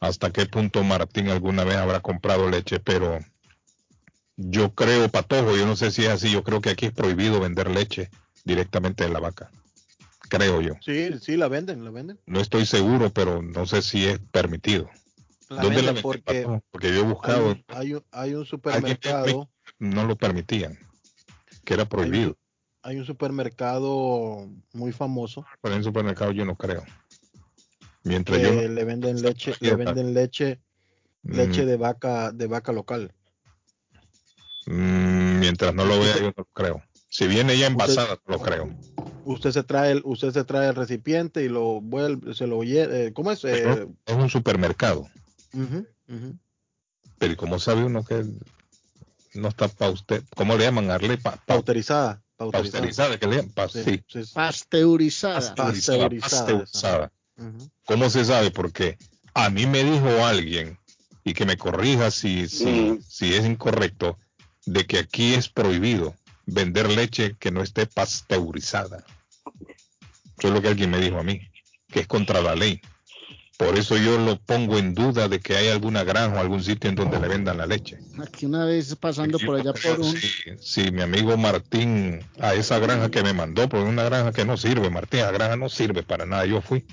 hasta 0.00 0.32
qué 0.32 0.46
punto 0.46 0.82
Martín 0.82 1.28
alguna 1.28 1.64
vez 1.64 1.76
habrá 1.76 2.00
comprado 2.00 2.50
leche, 2.50 2.80
pero 2.80 3.20
yo 4.50 4.74
creo, 4.74 5.08
Patojo, 5.08 5.56
yo 5.56 5.66
no 5.66 5.76
sé 5.76 5.90
si 5.90 6.02
es 6.04 6.10
así. 6.10 6.30
Yo 6.30 6.42
creo 6.42 6.60
que 6.60 6.70
aquí 6.70 6.86
es 6.86 6.92
prohibido 6.92 7.40
vender 7.40 7.70
leche 7.70 8.10
directamente 8.44 9.04
de 9.04 9.10
la 9.10 9.20
vaca. 9.20 9.50
Creo 10.28 10.60
yo. 10.60 10.74
Sí, 10.80 11.10
sí, 11.20 11.36
la 11.36 11.48
venden, 11.48 11.84
la 11.84 11.90
venden. 11.90 12.18
No 12.26 12.40
estoy 12.40 12.64
seguro, 12.66 13.10
pero 13.10 13.42
no 13.42 13.66
sé 13.66 13.82
si 13.82 14.06
es 14.06 14.18
permitido. 14.30 14.88
La 15.50 15.62
¿Dónde 15.62 15.82
la 15.82 15.92
venden 15.92 16.02
porque? 16.02 16.60
Porque 16.70 16.88
yo 16.94 17.00
he 17.00 17.02
buscado, 17.02 17.56
hay 17.68 17.94
un- 17.94 18.04
hay 18.10 18.34
un 18.34 18.46
supermercado, 18.46 19.50
no 19.78 20.06
lo 20.06 20.16
permitían, 20.16 20.78
que 21.64 21.74
era 21.74 21.84
prohibido. 21.84 22.36
hay 22.84 22.96
un 22.96 23.04
supermercado 23.04 24.48
muy 24.72 24.90
famoso 24.92 25.44
Pero 25.60 25.74
en 25.74 25.78
el 25.78 25.84
supermercado 25.84 26.32
yo 26.32 26.44
no 26.44 26.56
creo. 26.56 26.82
Mientras 28.02 28.38
que 28.38 28.44
yo 28.44 28.54
no- 28.54 28.68
le 28.68 28.84
venden 28.84 29.22
leche, 29.22 29.54
le 29.60 29.76
venden 29.76 30.14
leche, 30.14 30.60
leche 31.22 31.62
Mm. 31.62 31.66
de 31.66 31.76
vaca, 31.76 32.32
de 32.32 32.46
vaca 32.48 32.72
local. 32.72 33.12
Mm, 34.66 35.38
mientras 35.40 35.74
no 35.74 35.84
lo 35.84 35.98
vea, 36.00 36.16
yo 36.18 36.22
no 36.26 36.34
lo 36.36 36.44
creo. 36.46 36.82
Si 37.08 37.26
viene 37.26 37.58
ya 37.58 37.66
envasada, 37.66 38.18
no 38.26 38.36
lo 38.36 38.40
creo. 38.40 38.74
Usted 39.24 39.50
se 39.52 39.62
trae 39.62 39.92
el, 39.92 40.02
usted 40.04 40.32
se 40.32 40.44
trae 40.44 40.68
el 40.70 40.74
recipiente 40.74 41.44
y 41.44 41.48
lo 41.48 41.80
vuelve, 41.80 42.34
se 42.34 42.46
lo 42.46 42.58
oye, 42.58 43.12
¿cómo 43.12 43.30
es? 43.32 43.44
Eh, 43.44 43.50
Pero 43.62 43.92
es 44.06 44.14
un 44.16 44.30
supermercado. 44.30 45.08
ujú, 45.52 45.86
ujú. 46.08 46.38
Pero 47.18 47.32
¿y 47.32 47.36
¿cómo 47.36 47.58
sabe 47.60 47.84
uno 47.84 48.04
que 48.04 48.24
no 49.34 49.48
está 49.48 49.68
para 49.68 49.92
usted? 49.92 50.24
¿Cómo 50.34 50.56
le 50.56 50.64
llaman, 50.64 50.90
Arle? 50.90 51.18
Pa- 51.18 51.36
pa- 51.36 51.54
Pauterizada, 51.54 52.20
que 53.18 53.26
le 53.26 53.36
llaman. 53.36 53.52
Pa- 53.52 53.68
Sí, 53.68 53.82
sí. 53.84 54.04
sí, 54.08 54.24
sí. 54.24 54.32
Pasteurizada. 54.34 55.54
Pasteurizada. 55.54 56.20
Pasteurizada. 56.20 57.12
¿Cómo 57.84 58.10
se 58.10 58.24
sabe? 58.24 58.50
Porque 58.50 58.98
a 59.34 59.50
mí 59.50 59.66
me 59.66 59.84
dijo 59.84 60.24
alguien, 60.24 60.78
y 61.24 61.34
que 61.34 61.44
me 61.46 61.56
corrija 61.56 62.10
si, 62.10 62.48
si, 62.48 62.98
si 63.06 63.34
es 63.34 63.44
incorrecto, 63.44 64.18
de 64.66 64.84
que 64.86 64.98
aquí 64.98 65.34
es 65.34 65.48
prohibido 65.48 66.14
vender 66.46 66.90
leche 66.90 67.36
que 67.38 67.50
no 67.50 67.62
esté 67.62 67.86
pasteurizada. 67.86 69.04
Eso 70.38 70.48
es 70.48 70.54
lo 70.54 70.62
que 70.62 70.68
alguien 70.68 70.90
me 70.90 70.98
dijo 70.98 71.18
a 71.18 71.22
mí, 71.22 71.40
que 71.88 72.00
es 72.00 72.06
contra 72.06 72.40
la 72.40 72.54
ley. 72.54 72.80
Por 73.58 73.78
eso 73.78 73.96
yo 73.96 74.18
lo 74.18 74.40
pongo 74.40 74.76
en 74.78 74.92
duda 74.94 75.28
de 75.28 75.38
que 75.38 75.56
hay 75.56 75.68
alguna 75.68 76.02
granja 76.02 76.36
o 76.38 76.40
algún 76.40 76.64
sitio 76.64 76.90
en 76.90 76.96
donde 76.96 77.20
le 77.20 77.28
vendan 77.28 77.58
la 77.58 77.66
leche. 77.66 77.98
Aquí 78.20 78.46
una 78.46 78.64
vez 78.64 78.96
pasando 78.96 79.38
por 79.38 79.60
allá 79.60 79.72
por 79.72 80.00
un... 80.00 80.16
Si 80.60 80.90
mi 80.90 81.02
amigo 81.02 81.36
Martín 81.36 82.20
a 82.40 82.54
esa 82.54 82.80
granja 82.80 83.10
que 83.10 83.22
me 83.22 83.32
mandó, 83.32 83.68
porque 83.68 83.84
es 83.84 83.90
una 83.92 84.02
granja 84.04 84.32
que 84.32 84.44
no 84.44 84.56
sirve, 84.56 84.90
Martín, 84.90 85.20
esa 85.20 85.30
granja 85.30 85.56
no 85.56 85.68
sirve 85.68 86.02
para 86.02 86.26
nada. 86.26 86.44
Yo 86.44 86.60
fui. 86.60 86.84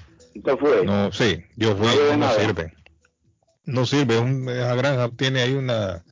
fue? 0.59 0.85
No, 0.85 1.11
sí, 1.11 1.43
yo 1.55 1.75
fui, 1.75 1.87
No 2.11 2.17
no, 2.17 2.33
sirve. 2.33 2.73
No 3.65 3.85
sirve, 3.87 4.19
un- 4.19 4.47
esa 4.47 4.75
granja 4.75 5.09
tiene 5.09 5.41
ahí 5.41 5.53
una 5.53 6.03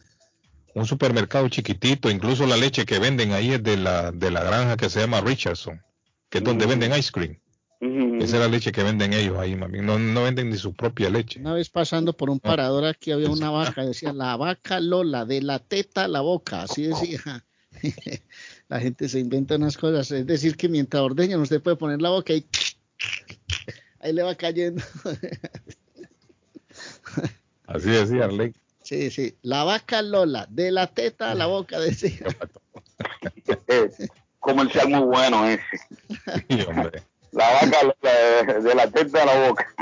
un 0.78 0.86
supermercado 0.86 1.50
chiquitito, 1.50 2.10
incluso 2.10 2.46
la 2.46 2.56
leche 2.56 2.86
que 2.86 3.00
venden 3.00 3.32
ahí 3.32 3.52
es 3.52 3.64
de 3.64 3.78
la 3.78 4.12
de 4.12 4.30
la 4.30 4.44
granja 4.44 4.78
que 4.78 4.90
se 4.90 5.00
llama 5.00 5.22
Richardson, 5.22 5.82
que 6.30 6.38
es 6.38 6.44
donde 6.44 6.66
venden 6.66 6.96
ice 6.96 7.12
cream. 7.12 7.40
Esa 7.80 8.38
es 8.38 8.42
la 8.42 8.48
leche 8.48 8.72
que 8.72 8.82
venden 8.82 9.14
ellos 9.14 9.38
ahí, 9.38 9.56
mami. 9.56 9.82
No, 9.82 10.00
no 10.00 10.24
venden 10.24 10.50
ni 10.50 10.58
su 10.58 10.74
propia 10.74 11.10
leche. 11.10 11.40
Una 11.40 11.54
vez 11.54 11.70
pasando 11.70 12.14
por 12.14 12.30
un 12.30 12.40
parador 12.40 12.86
aquí 12.86 13.12
había 13.12 13.30
una 13.30 13.52
vaca, 13.52 13.86
decía 13.86 14.14
la 14.14 14.36
vaca 14.36 14.80
Lola, 14.80 15.26
de 15.26 15.42
la 15.42 15.60
teta 15.60 16.06
a 16.06 16.08
la 16.08 16.22
boca, 16.22 16.64
así 16.64 16.84
decía. 16.84 17.46
La 18.70 18.80
gente 18.80 19.08
se 19.08 19.20
inventa 19.20 19.56
unas 19.56 19.78
cosas, 19.78 20.12
es 20.12 20.26
decir, 20.26 20.58
que 20.58 20.68
mientras 20.68 21.04
ordeñan 21.04 21.40
usted 21.40 21.62
puede 21.62 21.78
poner 21.78 22.02
la 22.02 22.10
boca 22.10 22.34
y 22.34 22.46
Ahí 24.00 24.14
le 24.14 24.24
va 24.24 24.36
cayendo. 24.36 24.84
Así 27.68 27.90
decía 27.90 28.26
Arley. 28.26 28.54
Sí, 28.88 29.12
sí. 29.12 29.36
La 29.42 29.66
vaca 29.66 30.02
Lola, 30.02 30.48
de 30.50 30.72
la 30.72 30.88
teta 30.88 31.32
a 31.32 31.36
la 31.36 31.46
boca, 31.46 31.78
decía. 31.92 32.26
Comercial 34.40 34.90
muy 34.90 35.00
bueno 35.02 35.46
ese. 35.48 35.62
Sí, 36.50 36.62
hombre. 36.68 37.04
La 37.34 37.52
vaca 37.54 37.78
de, 38.46 38.62
de 38.62 38.76
la 38.76 38.90
teta 38.90 39.24
a 39.24 39.26
la 39.26 39.50
boca. 39.50 39.76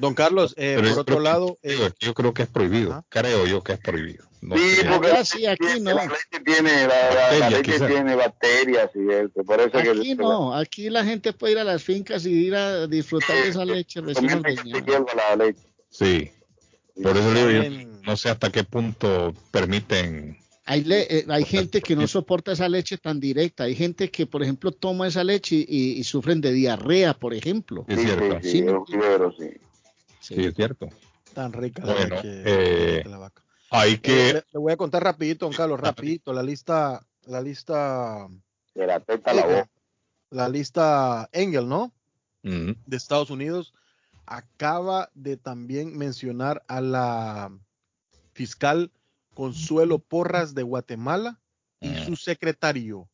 Don 0.00 0.14
Carlos, 0.14 0.54
eh, 0.56 0.76
por 0.80 0.98
otro 1.00 1.16
que- 1.18 1.22
lado, 1.22 1.58
eh, 1.62 1.90
yo 2.00 2.14
creo 2.14 2.32
que 2.32 2.42
es 2.44 2.48
prohibido. 2.48 3.04
Creo 3.10 3.46
yo 3.46 3.62
que 3.62 3.74
es 3.74 3.78
prohibido. 3.78 4.24
No 4.40 4.56
Sí, 4.56 4.76
sé. 4.76 4.84
porque 4.86 5.10
Ah, 5.10 5.24
sí, 5.24 5.46
aquí 5.46 5.80
no. 5.80 5.94
la 5.94 6.04
leche 6.06 6.40
tiene, 6.44 6.86
la, 6.86 7.14
Bacterias, 7.14 7.52
leche 7.52 7.80
tiene 7.86 8.14
bacterias 8.16 8.90
y 8.94 9.10
eso. 9.12 9.44
Por 9.44 9.60
eso 9.60 9.78
Aquí 9.78 10.08
que 10.08 10.14
no, 10.16 10.54
aquí 10.54 10.88
la 10.90 11.04
gente 11.04 11.32
puede 11.34 11.52
ir 11.54 11.58
a 11.58 11.64
las 11.64 11.82
fincas 11.82 12.24
y 12.26 12.30
ir 12.32 12.54
a 12.54 12.86
disfrutar 12.86 13.36
de 13.36 13.48
esa 13.48 13.64
leche 13.64 14.00
recién 14.00 14.32
ordeñada. 14.38 15.04
la 15.14 15.36
leche. 15.44 15.60
Sí. 15.90 16.30
Por 17.02 17.16
eso 17.16 17.32
le 17.32 17.46
digo, 17.46 17.62
yo 17.62 17.70
no 18.06 18.16
sé 18.16 18.30
hasta 18.30 18.50
qué 18.50 18.64
punto 18.64 19.32
permiten. 19.50 20.36
Hay, 20.66 20.82
le- 20.84 21.18
eh, 21.18 21.26
hay 21.28 21.44
gente 21.44 21.82
que 21.82 21.94
no 21.94 22.06
soporta 22.06 22.52
esa 22.52 22.68
leche 22.68 22.96
tan 22.96 23.20
directa. 23.20 23.64
Hay 23.64 23.74
gente 23.74 24.10
que, 24.10 24.26
por 24.26 24.42
ejemplo, 24.42 24.72
toma 24.72 25.06
esa 25.06 25.22
leche 25.22 25.56
y, 25.56 25.92
y 25.92 26.04
sufren 26.04 26.40
de 26.40 26.52
diarrea, 26.52 27.12
por 27.14 27.34
ejemplo. 27.34 27.84
Es 27.86 28.00
Sí, 28.00 28.06
cierto. 28.06 28.40
sí, 28.40 28.42
sí, 28.42 28.50
Sí, 28.50 28.58
es 28.64 28.72
un 28.72 28.86
fibero, 28.86 29.34
sí. 29.38 29.50
Sí, 30.20 30.34
es 30.46 30.54
cierto. 30.54 30.88
tan 31.34 31.52
rica 31.52 31.84
la 31.84 31.92
Bueno, 31.94 32.16
leche 32.16 32.42
eh, 32.44 33.02
de 33.04 33.10
la 33.10 33.18
vaca. 33.18 33.42
Hay 33.70 33.94
Eh, 33.94 33.98
que. 34.00 34.32
le, 34.32 34.44
le 34.52 34.58
voy 34.58 34.72
a 34.72 34.76
contar 34.78 35.02
rapidito, 35.04 35.44
don 35.46 35.54
Carlos, 35.54 35.78
rapidito, 35.80 36.32
la 36.32 36.42
lista, 36.42 37.06
la 37.26 37.42
lista, 37.42 38.28
De 38.74 38.86
la 38.86 39.00
teta 39.00 39.32
a 39.32 39.34
la 39.34 39.44
boca. 39.44 39.68
la 40.30 40.48
lista 40.48 41.28
Engel, 41.32 41.68
¿no? 41.68 41.92
De 42.42 42.96
Estados 42.96 43.28
Unidos 43.30 43.74
acaba 44.26 45.10
de 45.14 45.36
también 45.36 45.96
mencionar 45.96 46.64
a 46.68 46.80
la 46.80 47.52
fiscal 48.34 48.90
Consuelo 49.34 49.98
Porras 49.98 50.54
de 50.54 50.62
Guatemala 50.62 51.40
y 51.80 51.88
Mm. 51.88 52.04
su 52.06 52.16
secretario, 52.16 53.08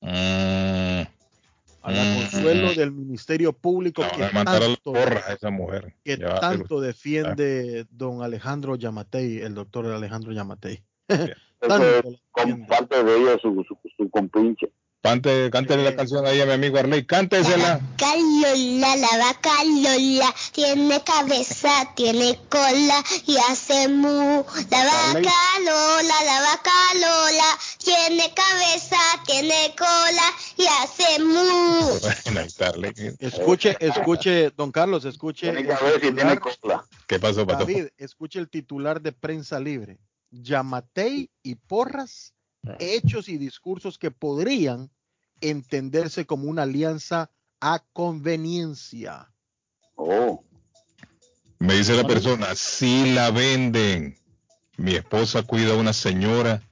mm, 0.00 1.02
a 1.82 1.92
la 1.92 2.04
Mm, 2.04 2.16
Consuelo 2.16 2.72
mm. 2.72 2.76
del 2.76 2.92
Ministerio 2.92 3.52
Público 3.52 4.02
que 4.16 4.22
tanto, 4.44 4.92
a 4.94 5.32
esa 5.32 5.50
mujer. 5.50 5.94
que 6.04 6.16
Ya 6.16 6.34
defiende 6.80 7.86
don 7.90 8.22
Alejandro 8.22 8.76
Yamatei, 8.76 9.38
el 9.38 9.54
doctor 9.54 9.86
Alejandro 9.86 10.32
Yamatei. 10.32 10.82
Eso 11.60 11.68
Tanto 11.68 11.84
es 11.86 12.04
lo 12.04 12.10
con 12.30 12.44
defiende. 12.46 12.66
parte 12.68 13.04
de 13.04 13.16
ella, 13.16 13.38
su, 13.40 13.64
su, 13.66 13.76
su 13.96 14.10
compinche. 14.10 14.72
Cante, 15.00 15.48
cántele 15.50 15.84
la 15.84 15.94
canción 15.94 16.26
ahí 16.26 16.40
a 16.40 16.46
mi 16.46 16.52
amigo 16.52 16.76
Arley. 16.76 17.06
Cántesela. 17.06 17.80
vaca 17.96 18.14
Lola, 18.28 18.96
la 18.96 19.18
vaca 19.18 19.64
Lola, 19.64 20.34
tiene 20.52 21.02
cabeza, 21.04 21.70
tiene 21.94 22.38
cola 22.48 23.04
y 23.24 23.36
hace 23.36 23.88
mu. 23.88 24.44
La 24.70 24.84
vaca 24.84 25.40
Lola, 25.64 26.14
la 26.24 26.40
vaca 26.40 26.94
Lola, 26.94 27.58
tiene 27.78 28.34
cabeza, 28.34 28.98
tiene 29.24 29.72
cola 29.78 30.34
y 30.56 30.66
hace 30.66 31.22
mu. 31.22 32.34
Escuche, 33.20 33.76
escuche, 33.78 34.50
don 34.50 34.72
Carlos, 34.72 35.04
escuche. 35.04 35.52
Tiene 35.52 35.66
cabeza 35.66 35.96
y 35.98 36.12
tiene 36.12 36.40
cola. 36.40 36.84
¿Qué 37.06 37.20
pasó, 37.20 37.46
Pato? 37.46 37.60
David, 37.60 37.86
escuche 37.98 38.40
el 38.40 38.50
titular 38.50 39.00
de 39.00 39.12
Prensa 39.12 39.60
Libre. 39.60 40.00
Yamatei 40.30 41.30
y 41.42 41.54
Porras, 41.54 42.34
hechos 42.78 43.28
y 43.28 43.38
discursos 43.38 43.98
que 43.98 44.10
podrían 44.10 44.90
entenderse 45.40 46.26
como 46.26 46.48
una 46.48 46.62
alianza 46.62 47.30
a 47.60 47.84
conveniencia. 47.92 49.32
Oh, 49.94 50.44
Me 51.58 51.74
dice 51.74 51.94
la 51.94 52.06
persona, 52.06 52.54
si 52.54 53.12
la 53.12 53.30
venden. 53.30 54.16
Mi 54.76 54.94
esposa 54.94 55.42
cuida 55.42 55.72
a 55.72 55.76
una 55.76 55.92
señora 55.92 56.62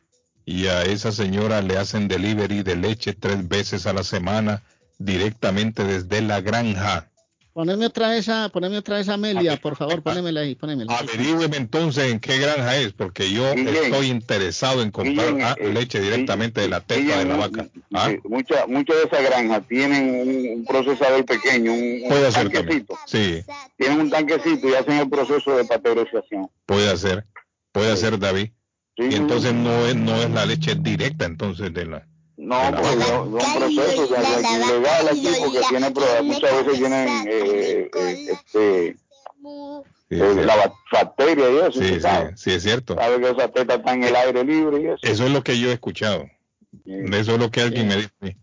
y 0.44 0.68
a 0.68 0.84
esa 0.84 1.10
señora 1.10 1.60
le 1.60 1.76
hacen 1.76 2.06
delivery 2.06 2.62
de 2.62 2.76
leche 2.76 3.14
tres 3.14 3.48
veces 3.48 3.86
a 3.86 3.92
la 3.92 4.04
semana 4.04 4.62
directamente 4.98 5.82
desde 5.84 6.22
la 6.22 6.40
granja. 6.40 7.10
Poneme 7.56 7.86
otra 7.86 8.10
vez 8.10 8.28
a, 8.28 8.50
poneme 8.50 8.76
otra 8.76 8.98
vez 8.98 9.08
a 9.08 9.14
Amelia, 9.14 9.56
por 9.56 9.76
favor, 9.76 10.02
ponémela 10.02 10.40
ahí, 10.42 10.54
ponémela. 10.54 10.94
Averígüeme 10.94 11.56
entonces 11.56 12.12
en 12.12 12.20
qué 12.20 12.36
granja 12.36 12.76
es, 12.76 12.92
porque 12.92 13.30
yo 13.32 13.50
Guillén. 13.54 13.74
estoy 13.84 14.08
interesado 14.08 14.82
en 14.82 14.90
comprar 14.90 15.28
Guillén, 15.28 15.42
ah, 15.42 15.54
eh, 15.58 15.72
leche 15.72 15.98
directamente 15.98 16.60
de 16.60 16.68
la 16.68 16.82
teta 16.82 17.18
de 17.18 17.24
la 17.24 17.36
vaca. 17.38 17.66
¿Ah? 17.94 18.10
sí, 18.10 18.18
muchas 18.28 18.68
muchas 18.68 18.96
de 18.96 19.02
esas 19.04 19.22
granjas 19.30 19.66
tienen 19.68 20.20
un, 20.20 20.58
un 20.58 20.64
procesador 20.66 21.24
pequeño, 21.24 21.72
un, 21.72 22.02
también. 22.06 22.30
tanquecito. 22.30 22.98
Sí, 23.06 23.42
Tienen 23.78 24.00
un 24.00 24.10
tanquecito 24.10 24.68
y 24.68 24.74
hacen 24.74 24.98
el 24.98 25.08
proceso 25.08 25.56
de 25.56 25.64
pasteurización. 25.64 26.50
puede 26.66 26.94
ser. 26.98 27.24
Puede 27.72 27.96
ser, 27.96 28.18
David. 28.18 28.50
Sí, 28.98 29.04
Y 29.10 29.14
entonces 29.14 29.54
no 29.54 29.86
es, 29.86 29.96
no 29.96 30.14
es 30.20 30.28
la 30.30 30.44
leche 30.44 30.74
directa 30.74 31.24
entonces 31.24 31.72
de 31.72 31.86
la... 31.86 32.06
No, 32.46 32.60
porque 32.70 32.90
es 33.02 33.10
un 33.10 33.38
proceso 33.74 34.02
o 34.04 34.06
sea, 34.06 34.20
legal 34.68 35.08
aquí 35.08 35.28
porque 35.40 35.60
tiene 35.68 35.90
pruebas. 35.90 36.22
Muchas 36.22 36.52
veces 36.64 36.78
tienen 36.78 37.08
eh, 37.26 37.90
eh, 37.92 38.26
este, 38.30 38.96
Sí, 40.08 40.14
eh, 40.14 40.44
la 40.44 40.54
ba- 40.54 40.72
bacteria 40.92 41.50
y 41.50 41.56
eso. 41.58 41.72
Sí, 41.72 41.78
¿tú 41.88 41.94
sí, 41.94 42.00
sabes? 42.00 42.40
sí, 42.40 42.52
es 42.52 42.62
cierto. 42.62 42.94
Sabe 42.94 43.20
que 43.20 43.30
esa 43.30 43.48
teta 43.48 43.74
está 43.74 43.92
en 43.94 44.04
el 44.04 44.14
aire 44.14 44.44
libre 44.44 44.80
y 44.80 44.86
eso. 44.86 44.98
Eso 45.02 45.24
es 45.26 45.30
lo 45.32 45.42
que 45.42 45.58
yo 45.58 45.70
he 45.70 45.72
escuchado. 45.72 46.26
Eso 46.84 47.32
es 47.34 47.38
lo 47.40 47.50
que 47.50 47.62
alguien 47.62 47.88
me 47.88 48.08
mí, 48.20 48.36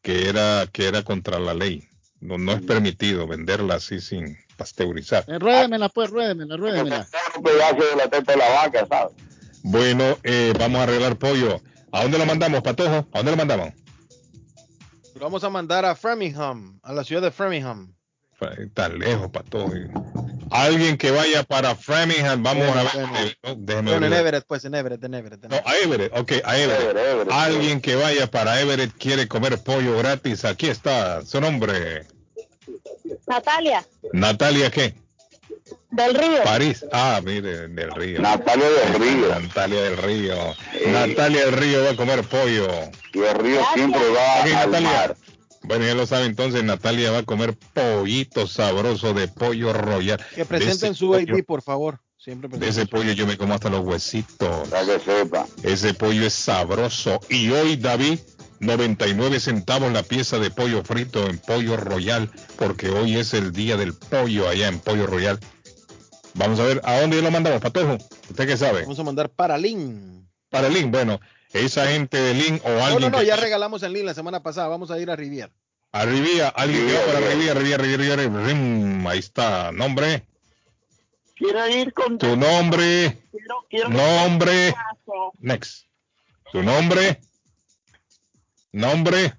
que 0.00 0.30
era, 0.30 0.66
que 0.72 0.86
era 0.88 1.02
contra 1.02 1.38
la 1.38 1.52
ley. 1.52 1.86
No, 2.20 2.38
no 2.38 2.52
es 2.52 2.62
permitido 2.62 3.26
venderla 3.26 3.74
así 3.74 4.00
sin 4.00 4.38
pasteurizar. 4.56 5.24
Eh, 5.28 5.38
ruédemela, 5.38 5.90
pues, 5.90 6.08
ruédemela, 6.08 6.56
ruédemela. 6.56 7.06
Un 7.36 7.42
pedazo 7.42 7.76
de 7.76 7.96
la 7.96 8.08
teta 8.08 8.32
de 8.32 8.38
la 8.38 8.48
vaca, 8.48 8.86
¿sabes? 8.88 9.12
Bueno, 9.62 10.16
eh, 10.22 10.54
vamos 10.58 10.80
a 10.80 10.84
arreglar 10.84 11.16
pollo. 11.16 11.60
¿A 11.94 12.02
dónde 12.02 12.18
lo 12.18 12.26
mandamos, 12.26 12.60
Patojo? 12.60 13.06
¿A 13.12 13.18
dónde 13.18 13.30
lo 13.30 13.36
mandamos? 13.36 13.72
Lo 15.14 15.20
vamos 15.20 15.44
a 15.44 15.48
mandar 15.50 15.84
a 15.84 15.94
Framingham, 15.94 16.80
a 16.82 16.92
la 16.92 17.04
ciudad 17.04 17.22
de 17.22 17.30
Framingham. 17.30 17.94
Tan 18.74 18.98
lejos, 18.98 19.30
Patojo. 19.30 19.70
Alguien 20.50 20.98
que 20.98 21.10
vaya 21.12 21.44
para 21.44 21.74
Framingham, 21.76 22.42
vamos 22.42 22.66
a 22.68 22.82
ver. 22.82 23.38
No, 23.44 23.54
déjeme 23.56 23.90
Bueno, 23.92 24.06
en 24.06 24.10
ver. 24.10 24.20
Everett, 24.20 24.44
pues, 24.46 24.64
en 24.64 24.74
Everett, 24.74 25.02
en 25.04 25.14
Everett. 25.14 25.44
en 25.44 25.50
No, 25.50 25.56
Everett. 25.56 25.68
a 25.68 25.78
Everett, 25.84 26.12
ok, 26.18 26.32
a 26.44 26.58
Everett. 26.58 26.80
Everett, 26.82 27.06
Everett, 27.06 27.32
Alguien 27.32 27.80
que 27.80 27.94
vaya 27.94 28.28
para 28.30 28.60
Everett 28.60 28.92
quiere 28.98 29.28
comer 29.28 29.62
pollo 29.62 29.96
gratis. 29.98 30.44
Aquí 30.44 30.66
está 30.66 31.24
su 31.24 31.40
nombre. 31.40 32.06
Natalia, 33.28 33.84
Natalia, 34.12 34.70
¿qué? 34.70 34.94
Del 35.90 36.14
río. 36.14 36.42
París. 36.44 36.84
Ah, 36.92 37.20
mire, 37.24 37.68
del 37.68 37.90
río. 37.94 38.20
Natalia 38.20 38.66
del 38.68 38.94
Río. 39.00 39.28
Natalia 39.40 39.82
del 39.82 39.96
Río. 39.96 40.34
Natalia 40.88 41.44
del 41.46 41.52
Río 41.52 41.84
va 41.84 41.90
a 41.90 41.96
comer 41.96 42.22
pollo. 42.24 42.68
Y 43.12 43.20
el 43.20 43.38
río 43.38 43.60
siempre 43.74 44.00
va 44.10 44.40
Ok, 44.40 44.46
al 44.46 44.70
Natalia. 44.70 44.88
mar. 44.90 45.16
Bueno, 45.62 45.86
ya 45.86 45.94
lo 45.94 46.06
sabe 46.06 46.26
entonces, 46.26 46.62
Natalia 46.62 47.10
va 47.10 47.18
a 47.18 47.22
comer 47.22 47.54
pollito 47.72 48.46
sabroso 48.46 49.14
de 49.14 49.28
pollo 49.28 49.72
royal. 49.72 50.20
Que 50.34 50.44
presenten 50.44 50.94
su 50.94 51.18
ID, 51.18 51.42
por 51.44 51.62
favor. 51.62 52.00
Siempre 52.18 52.48
De 52.48 52.58
presenten 52.58 52.82
ese 52.82 52.90
pollo 52.90 53.12
yo 53.12 53.26
me 53.26 53.38
como 53.38 53.54
hasta 53.54 53.70
los 53.70 53.80
huesitos. 53.84 54.68
Para 54.68 54.84
que 54.84 54.98
sepa. 55.00 55.46
Ese 55.62 55.94
pollo 55.94 56.26
es 56.26 56.34
sabroso. 56.34 57.20
Y 57.30 57.50
hoy, 57.50 57.76
David, 57.76 58.18
99 58.60 59.40
centavos 59.40 59.92
la 59.92 60.02
pieza 60.02 60.38
de 60.38 60.50
pollo 60.50 60.82
frito 60.84 61.26
en 61.28 61.38
Pollo 61.38 61.76
Royal, 61.76 62.30
porque 62.56 62.90
hoy 62.90 63.16
es 63.16 63.32
el 63.34 63.52
día 63.52 63.76
del 63.76 63.94
pollo 63.94 64.48
allá 64.48 64.68
en 64.68 64.80
Pollo 64.80 65.06
Royal. 65.06 65.38
Vamos 66.34 66.58
a 66.60 66.64
ver, 66.64 66.80
¿a 66.84 67.00
dónde 67.00 67.22
lo 67.22 67.30
mandamos, 67.30 67.60
Patojo? 67.60 67.96
¿Usted 68.30 68.46
qué 68.46 68.56
sabe? 68.56 68.82
Vamos 68.82 68.98
a 68.98 69.02
mandar 69.04 69.30
para 69.30 69.56
Lynn. 69.56 70.28
Para 70.50 70.68
Lin, 70.68 70.90
bueno, 70.90 71.20
esa 71.52 71.86
gente 71.88 72.16
de 72.20 72.34
Lin 72.34 72.60
o 72.64 72.68
No, 72.70 72.84
alguien 72.84 73.00
no, 73.02 73.10
no, 73.10 73.18
que- 73.18 73.26
ya 73.26 73.36
regalamos 73.36 73.82
en 73.82 73.92
Lynn 73.92 74.06
la 74.06 74.14
semana 74.14 74.42
pasada. 74.42 74.68
Vamos 74.68 74.90
a 74.90 74.98
ir 74.98 75.10
a 75.10 75.16
Rivier. 75.16 75.50
a 75.92 76.04
Riviera, 76.04 76.48
alguien 76.48 76.86
que 76.88 76.92
va 76.92 77.04
para 77.06 77.20
Riviera, 77.20 77.54
Riviera, 77.54 77.82
Riviera, 77.84 78.16
Riviera, 78.16 78.46
Rim, 78.46 79.06
ahí 79.06 79.18
está, 79.20 79.70
nombre, 79.72 80.26
Quiero 81.36 81.68
ir 81.68 81.92
con 81.92 82.16
tu 82.18 82.36
nombre, 82.36 83.18
quiero, 83.32 83.66
quiero 83.68 83.88
nombre, 83.90 84.74
next, 85.40 85.86
tu 86.52 86.62
nombre, 86.62 87.20
nombre, 88.72 89.34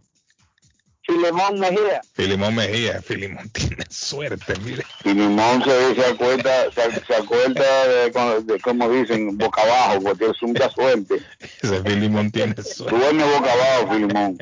Filemón 1.05 1.59
Mejía. 1.59 2.01
Filimón 2.13 2.55
Mejía, 2.55 3.01
Filimón 3.01 3.49
tiene 3.49 3.83
suerte, 3.89 4.53
mire. 4.63 4.83
Y 5.03 5.13
Limón 5.13 5.63
se, 5.63 5.95
se 5.95 6.05
acuerda, 6.05 6.71
se, 6.71 7.05
se 7.05 7.15
acuerda 7.15 7.87
de, 7.87 8.11
como- 8.11 8.41
de, 8.41 8.59
como 8.59 8.89
dicen, 8.89 9.37
boca 9.37 9.61
abajo, 9.61 10.01
porque 10.03 10.25
es 10.25 10.41
mucha 10.41 10.69
suerte. 10.71 11.21
Ese 11.61 11.83
Filimón 11.83 12.31
tiene 12.31 12.55
suerte. 12.63 12.97
Duerme 12.97 13.23
boca 13.23 13.51
abajo, 13.53 13.93
Filimón. 13.93 14.37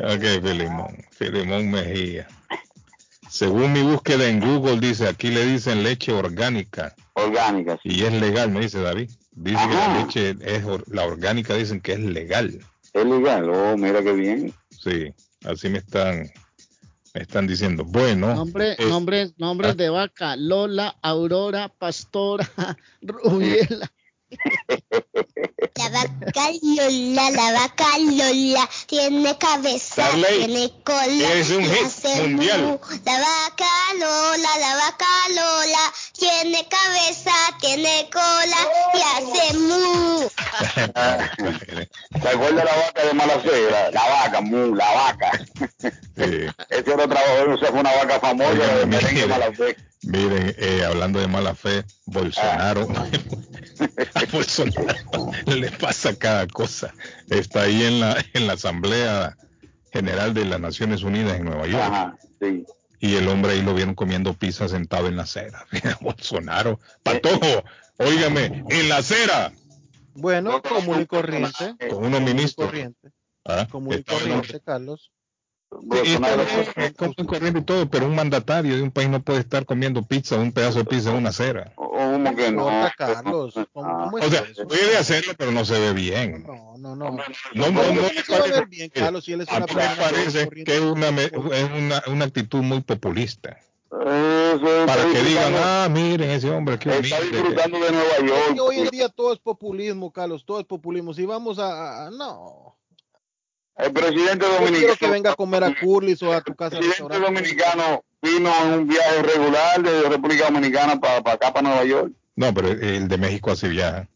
Ok, 0.00 0.42
Filimón, 0.42 0.96
Filimón 1.10 1.70
Mejía. 1.70 2.26
Según 3.30 3.72
mi 3.72 3.82
búsqueda 3.82 4.28
en 4.28 4.40
Google, 4.40 4.78
dice, 4.80 5.08
aquí 5.08 5.28
le 5.28 5.44
dicen 5.44 5.82
leche 5.82 6.12
orgánica. 6.12 6.94
Orgánica, 7.14 7.78
sí. 7.82 7.88
Y 7.90 8.04
es 8.04 8.12
legal, 8.12 8.50
me 8.50 8.60
dice 8.60 8.80
David. 8.80 9.10
Dice 9.32 9.58
que 9.68 9.74
la 9.74 9.98
leche 9.98 10.36
es, 10.42 10.62
la 10.88 11.04
orgánica, 11.04 11.54
dicen 11.54 11.80
que 11.80 11.94
es 11.94 11.98
legal. 12.00 12.60
Es 12.92 13.04
legal, 13.04 13.50
oh, 13.50 13.76
mira 13.76 14.02
qué 14.02 14.12
bien. 14.12 14.54
Sí, 14.82 15.12
así 15.44 15.68
me 15.68 15.78
están 15.78 16.30
Me 17.14 17.22
están 17.22 17.46
diciendo, 17.46 17.84
bueno. 17.84 18.34
Nombre, 18.34 18.72
eh, 18.72 18.88
nombre, 18.88 19.32
nombres 19.36 19.76
de 19.76 19.88
vaca. 19.88 20.36
Lola, 20.36 20.96
Aurora, 21.00 21.68
Pastora, 21.68 22.48
Rubiela. 23.02 23.90
La 25.76 25.88
vaca 25.90 26.50
Lola, 26.62 27.30
la 27.30 27.52
vaca 27.52 27.98
Lola, 27.98 28.68
tiene 28.86 29.36
cabeza, 29.38 30.08
tiene 30.10 30.72
cola 30.84 31.32
es 31.34 31.50
un 31.50 31.62
y 31.62 31.68
hit 31.68 31.86
hace 31.86 32.22
mundial. 32.22 32.62
mu. 32.62 32.78
La 33.04 33.18
vaca 33.18 33.70
Lola, 33.98 34.48
la 34.60 34.74
vaca 34.76 35.06
Lola, 35.30 35.92
tiene 36.18 36.66
cabeza, 36.68 37.32
tiene 37.60 38.08
cola 38.12 38.56
y 38.94 39.00
hace 39.00 39.58
mu. 39.58 40.28
¿Se 42.22 42.28
acuerda 42.28 42.56
de 42.60 42.64
la 42.64 42.76
vaca 42.76 43.04
de 43.04 43.14
Malacé? 43.14 43.70
La, 43.70 43.90
la 43.90 44.08
vaca, 44.08 44.40
mu, 44.40 44.74
la 44.74 44.92
vaca. 44.94 45.30
Ese 46.16 46.92
era 46.92 47.08
trabajo, 47.08 47.54
esa 47.54 47.66
fue 47.66 47.80
una 47.80 47.94
vaca 47.94 48.20
famosa 48.20 48.74
de 48.76 48.86
merengue. 48.86 49.26
Malacé. 49.26 49.76
Miren, 50.06 50.54
eh, 50.58 50.84
hablando 50.84 51.18
de 51.20 51.28
mala 51.28 51.54
fe, 51.54 51.84
Bolsonaro, 52.06 52.86
a 54.14 54.24
Bolsonaro 54.30 54.94
le 55.46 55.70
pasa 55.70 56.14
cada 56.16 56.46
cosa. 56.46 56.92
Está 57.30 57.62
ahí 57.62 57.82
en 57.84 58.00
la, 58.00 58.22
en 58.34 58.46
la 58.46 58.52
Asamblea 58.54 59.36
General 59.92 60.34
de 60.34 60.44
las 60.44 60.60
Naciones 60.60 61.02
Unidas 61.02 61.36
en 61.38 61.44
Nueva 61.44 61.66
York. 61.66 61.82
Ajá, 61.82 62.18
sí. 62.40 62.64
Y 63.00 63.16
el 63.16 63.28
hombre 63.28 63.52
ahí 63.52 63.62
lo 63.62 63.74
vieron 63.74 63.94
comiendo 63.94 64.34
pizza 64.34 64.68
sentado 64.68 65.08
en 65.08 65.16
la 65.16 65.22
acera. 65.24 65.66
Bolsonaro, 66.00 66.80
patojo, 67.02 67.64
óigame, 67.98 68.64
en 68.70 68.88
la 68.88 68.98
acera, 68.98 69.52
Bueno, 70.14 70.60
común 70.62 71.00
y 71.02 71.06
corriente. 71.06 71.76
con 71.90 72.04
unos 72.04 72.20
ministros. 72.20 72.66
Corriente. 72.68 73.10
Ah, 73.46 73.66
Común 73.70 73.92
y 73.92 73.96
hombre- 73.96 74.04
corriente, 74.18 74.60
Carlos. 74.60 75.12
Sí, 75.80 75.88
bien, 76.02 76.22
común 76.96 77.54
y 77.54 77.58
y 77.58 77.62
todo, 77.62 77.88
pero 77.88 78.06
un 78.06 78.14
mandatario 78.14 78.76
de 78.76 78.82
un 78.82 78.90
país 78.90 79.08
no 79.08 79.22
puede 79.22 79.40
estar 79.40 79.64
comiendo 79.64 80.02
pizza, 80.02 80.36
un 80.36 80.52
pedazo 80.52 80.78
de 80.78 80.84
pizza 80.84 81.10
en 81.10 81.16
una 81.16 81.30
acera. 81.30 81.72
¿Cómo 81.74 82.34
que 82.36 82.50
no? 82.52 82.68
Carlos. 82.96 83.54
¿Cómo, 83.72 84.04
cómo 84.04 84.18
es 84.18 84.26
O 84.26 84.30
sea, 84.30 84.40
eso? 84.50 84.66
puede 84.66 84.96
hacerlo, 84.96 85.32
pero 85.36 85.50
no 85.52 85.64
se 85.64 85.78
ve 85.78 85.92
bien. 85.92 86.44
No, 86.46 86.76
no, 86.78 86.96
no. 86.96 87.10
No, 87.10 87.64
¿Cómo 87.66 87.82
no, 87.82 87.92
no 87.92 88.08
que 88.08 88.14
me 88.14 88.22
parece- 88.38 88.64
bien, 88.66 88.90
Carlos, 88.90 89.24
si 89.24 89.32
él 89.32 89.40
es 89.42 89.48
a 89.48 89.56
una 89.56 89.66
mí 89.66 89.72
me 89.74 89.96
parece 90.02 90.48
que 90.48 90.74
es 90.74 90.80
una, 90.80 91.08
es 91.08 91.32
una, 91.32 92.02
una 92.08 92.24
actitud 92.24 92.62
muy 92.62 92.80
populista. 92.82 93.58
Eso, 93.90 94.86
Para 94.86 95.04
que 95.04 95.22
digan, 95.22 95.54
ah, 95.56 95.88
miren 95.90 96.30
ese 96.30 96.50
hombre, 96.50 96.78
qué 96.78 96.90
Está 96.90 97.16
humilde. 97.20 97.36
disfrutando 97.38 97.78
de 97.78 97.92
Nueva 97.92 98.14
que 98.18 98.26
York. 98.26 98.58
hoy 98.60 98.78
en 98.80 98.88
día 98.88 99.08
todo 99.08 99.32
es 99.32 99.38
populismo, 99.38 100.10
Carlos, 100.12 100.44
todo 100.44 100.58
es 100.58 100.66
populismo. 100.66 101.14
Si 101.14 101.24
vamos 101.24 101.58
a, 101.60 102.06
a- 102.06 102.10
no, 102.10 102.73
El 103.76 103.92
presidente 103.92 104.46
quiero 104.46 104.64
dominicano. 104.64 104.96
que 104.98 105.08
venga 105.08 105.30
a 105.32 105.34
comer 105.34 105.64
a 105.64 105.74
Curly's 105.74 106.22
o 106.22 106.32
a 106.32 106.40
tu 106.40 106.54
casa. 106.54 106.76
El 106.78 106.86
presidente 106.86 107.18
dominicano 107.18 108.04
vino 108.22 108.50
en 108.64 108.72
un 108.80 108.88
viaje 108.88 109.22
regular 109.22 109.82
de 109.82 110.08
República 110.08 110.44
Dominicana 110.46 111.00
para 111.00 111.18
acá, 111.18 111.52
para 111.52 111.62
Nueva 111.62 111.84
York. 111.84 112.12
No, 112.36 112.54
pero 112.54 112.68
el 112.68 113.08
de 113.08 113.18
México 113.18 113.50
así 113.50 113.68
viaja. 113.68 114.08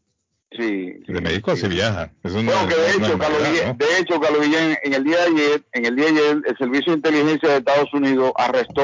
Sí. 0.53 1.01
El 1.07 1.15
de 1.15 1.21
México 1.21 1.51
así 1.51 1.67
viaja. 1.69 2.11
Eso 2.23 2.43
no, 2.43 2.51
Bueno, 2.53 2.69
que 2.69 2.75
de 2.77 2.87
es 2.89 2.97
hecho, 2.97 3.19
Carlos 3.19 3.41
¿no? 3.43 3.75
de 3.75 3.99
hecho, 3.99 4.21
Carlos 4.21 4.43
Guillén, 4.47 4.79
en 4.83 4.95
el 4.95 5.05
día 5.05 5.17
de 5.19 5.23
ayer, 5.27 5.63
en 5.73 5.85
el 5.87 5.97
día 5.97 6.05
de 6.07 6.11
ayer, 6.11 6.43
el 6.47 6.57
Servicio 6.57 6.93
de 6.93 6.97
Inteligencia 6.99 7.49
de 7.51 7.57
Estados 7.59 7.93
Unidos 7.93 8.33
arrestó 8.37 8.83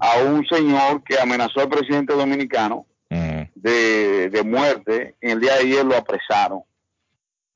a 0.00 0.18
un 0.24 0.44
señor 0.46 1.02
que 1.04 1.18
amenazó 1.18 1.60
al 1.60 1.68
presidente 1.68 2.14
dominicano 2.14 2.84
de, 3.54 4.28
de 4.30 4.42
muerte. 4.44 5.14
En 5.20 5.30
el 5.30 5.40
día 5.40 5.54
de 5.54 5.60
ayer 5.60 5.84
lo 5.84 5.96
apresaron. 5.96 6.60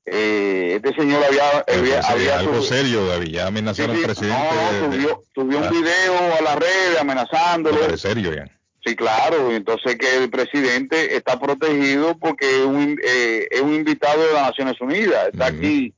Eh, 0.05 0.73
este 0.83 0.93
señor 1.01 1.23
había, 1.23 1.63
había, 1.67 1.99
había 2.01 2.39
algo 2.39 2.61
serio, 2.61 3.05
David. 3.07 3.29
Ya 3.31 3.47
amenazaron 3.47 3.95
Sí, 3.95 4.01
al 4.01 4.05
presidente. 4.05 4.37
no, 4.81 4.89
de- 4.89 4.97
subió, 5.33 5.57
un 5.57 5.63
Ah. 5.63 5.69
video 5.69 6.33
a 6.37 6.41
la 6.41 6.55
red 6.55 6.97
amenazándolo. 6.99 7.87
No, 7.87 7.97
serio 7.97 8.33
ya. 8.35 8.45
Sí, 8.85 8.95
claro. 8.97 9.51
Entonces 9.53 9.95
que 9.97 10.17
el 10.17 10.29
presidente 10.29 11.15
está 11.15 11.39
protegido 11.39 12.17
porque 12.17 12.59
es 12.59 12.65
un, 12.65 12.99
eh, 13.01 13.47
es 13.49 13.61
un 13.61 13.73
invitado 13.75 14.21
de 14.27 14.33
las 14.33 14.47
Naciones 14.49 14.79
Unidas. 14.81 15.29
Está 15.31 15.45
aquí 15.45 15.93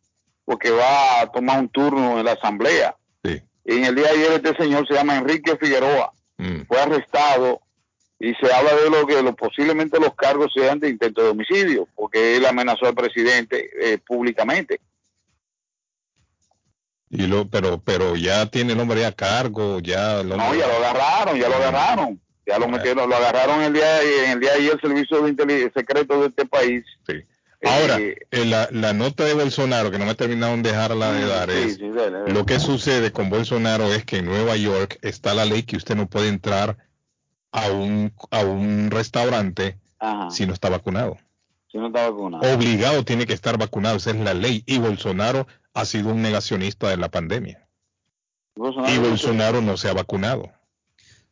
porque 0.46 0.70
va 0.70 1.22
a 1.22 1.32
tomar 1.32 1.60
un 1.60 1.70
turno 1.70 2.20
en 2.20 2.26
la 2.26 2.34
asamblea. 2.34 2.96
Sí. 3.24 3.42
Y 3.66 3.78
en 3.78 3.86
el 3.86 3.96
día 3.96 4.04
de 4.06 4.10
ayer 4.12 4.32
este 4.34 4.56
señor 4.64 4.88
se 4.88 4.94
llama 4.94 5.18
Enrique 5.18 5.58
Figueroa. 5.60 6.12
Fue 6.68 6.80
arrestado 6.80 7.62
y 8.20 8.34
se 8.36 8.52
habla 8.54 8.74
de 8.76 8.90
lo 8.90 9.06
que 9.06 9.22
lo, 9.22 9.36
posiblemente 9.36 10.00
los 10.00 10.16
cargos 10.16 10.52
sean 10.56 10.80
de 10.80 10.90
intento 10.90 11.22
de 11.24 11.30
homicidio 11.30 11.88
porque 11.96 12.38
él 12.38 12.46
amenazó 12.46 12.86
al 12.88 12.96
presidente 12.96 13.70
eh, 13.82 13.98
públicamente. 13.98 14.80
Y 17.10 17.28
lo, 17.28 17.48
pero, 17.50 17.80
pero 17.84 18.16
ya 18.16 18.46
tiene 18.48 18.74
el 18.74 18.80
hombre 18.80 19.06
a 19.06 19.12
cargo, 19.12 19.80
ya 19.80 20.20
hombre- 20.22 20.38
No, 20.38 20.56
ya 20.56 20.68
lo 20.68 20.76
agarraron, 20.78 21.40
ya 21.40 21.50
lo 21.50 21.56
agarraron. 21.56 22.22
Ya 22.48 22.60
lo 22.60 22.68
metieron, 22.68 23.10
lo 23.10 23.16
agarraron 23.16 23.62
el 23.64 23.74
día, 23.74 24.02
en 24.04 24.32
el 24.34 24.40
día 24.40 24.52
de 24.52 24.60
ayer 24.60 24.74
el 24.74 24.80
servicio 24.82 25.20
de 25.22 25.30
inteligencia 25.32 25.72
secreto 25.82 26.22
de 26.22 26.28
este 26.28 26.46
país. 26.46 26.84
Ahora, 27.64 27.98
Eh, 28.00 28.16
eh, 28.30 28.46
la, 28.46 28.70
la 28.72 28.94
nota 28.94 29.24
de 29.24 29.34
Bolsonaro, 29.34 29.90
que 29.90 29.98
no 29.98 30.06
me 30.06 30.14
terminaron 30.14 30.62
de 30.62 30.70
dejarla 30.70 31.12
de 31.14 31.26
dar, 31.26 31.50
sí, 31.50 31.58
es 31.58 31.76
sí, 31.78 31.90
dale, 31.90 32.12
dale. 32.20 32.34
lo 32.34 32.46
que 32.46 32.60
sucede 32.60 33.12
con 33.12 33.32
Bolsonaro 33.32 33.92
es 33.92 34.06
que 34.06 34.18
en 34.18 34.26
Nueva 34.26 34.56
York 34.58 35.00
está 35.02 35.34
la 35.34 35.46
ley 35.46 35.64
que 35.64 35.76
usted 35.78 35.96
no 35.96 36.08
puede 36.08 36.28
entrar 36.28 36.78
a 37.56 37.72
un, 37.72 38.14
a 38.32 38.44
un 38.44 38.92
restaurante 38.92 39.80
Ajá. 40.00 40.30
si 40.30 40.46
no 40.46 40.54
está 40.54 40.70
vacunado. 40.70 41.18
Si 41.72 41.78
no 41.78 41.88
está 41.88 42.10
vacunado. 42.10 42.54
Obligado 42.54 43.06
tiene 43.06 43.26
que 43.26 43.34
estar 43.34 43.58
vacunado, 43.58 43.96
esa 43.96 44.12
es 44.12 44.18
la 44.18 44.34
ley. 44.34 44.64
Y 44.66 44.78
Bolsonaro 44.78 45.48
ha 45.74 45.86
sido 45.86 46.10
un 46.10 46.22
negacionista 46.22 46.90
de 46.90 46.98
la 46.98 47.10
pandemia. 47.10 47.68
Y 48.56 48.98
Bolsonaro 48.98 49.62
no 49.62 49.78
se 49.78 49.90
ha 49.90 49.94
vacunado. 49.94 50.52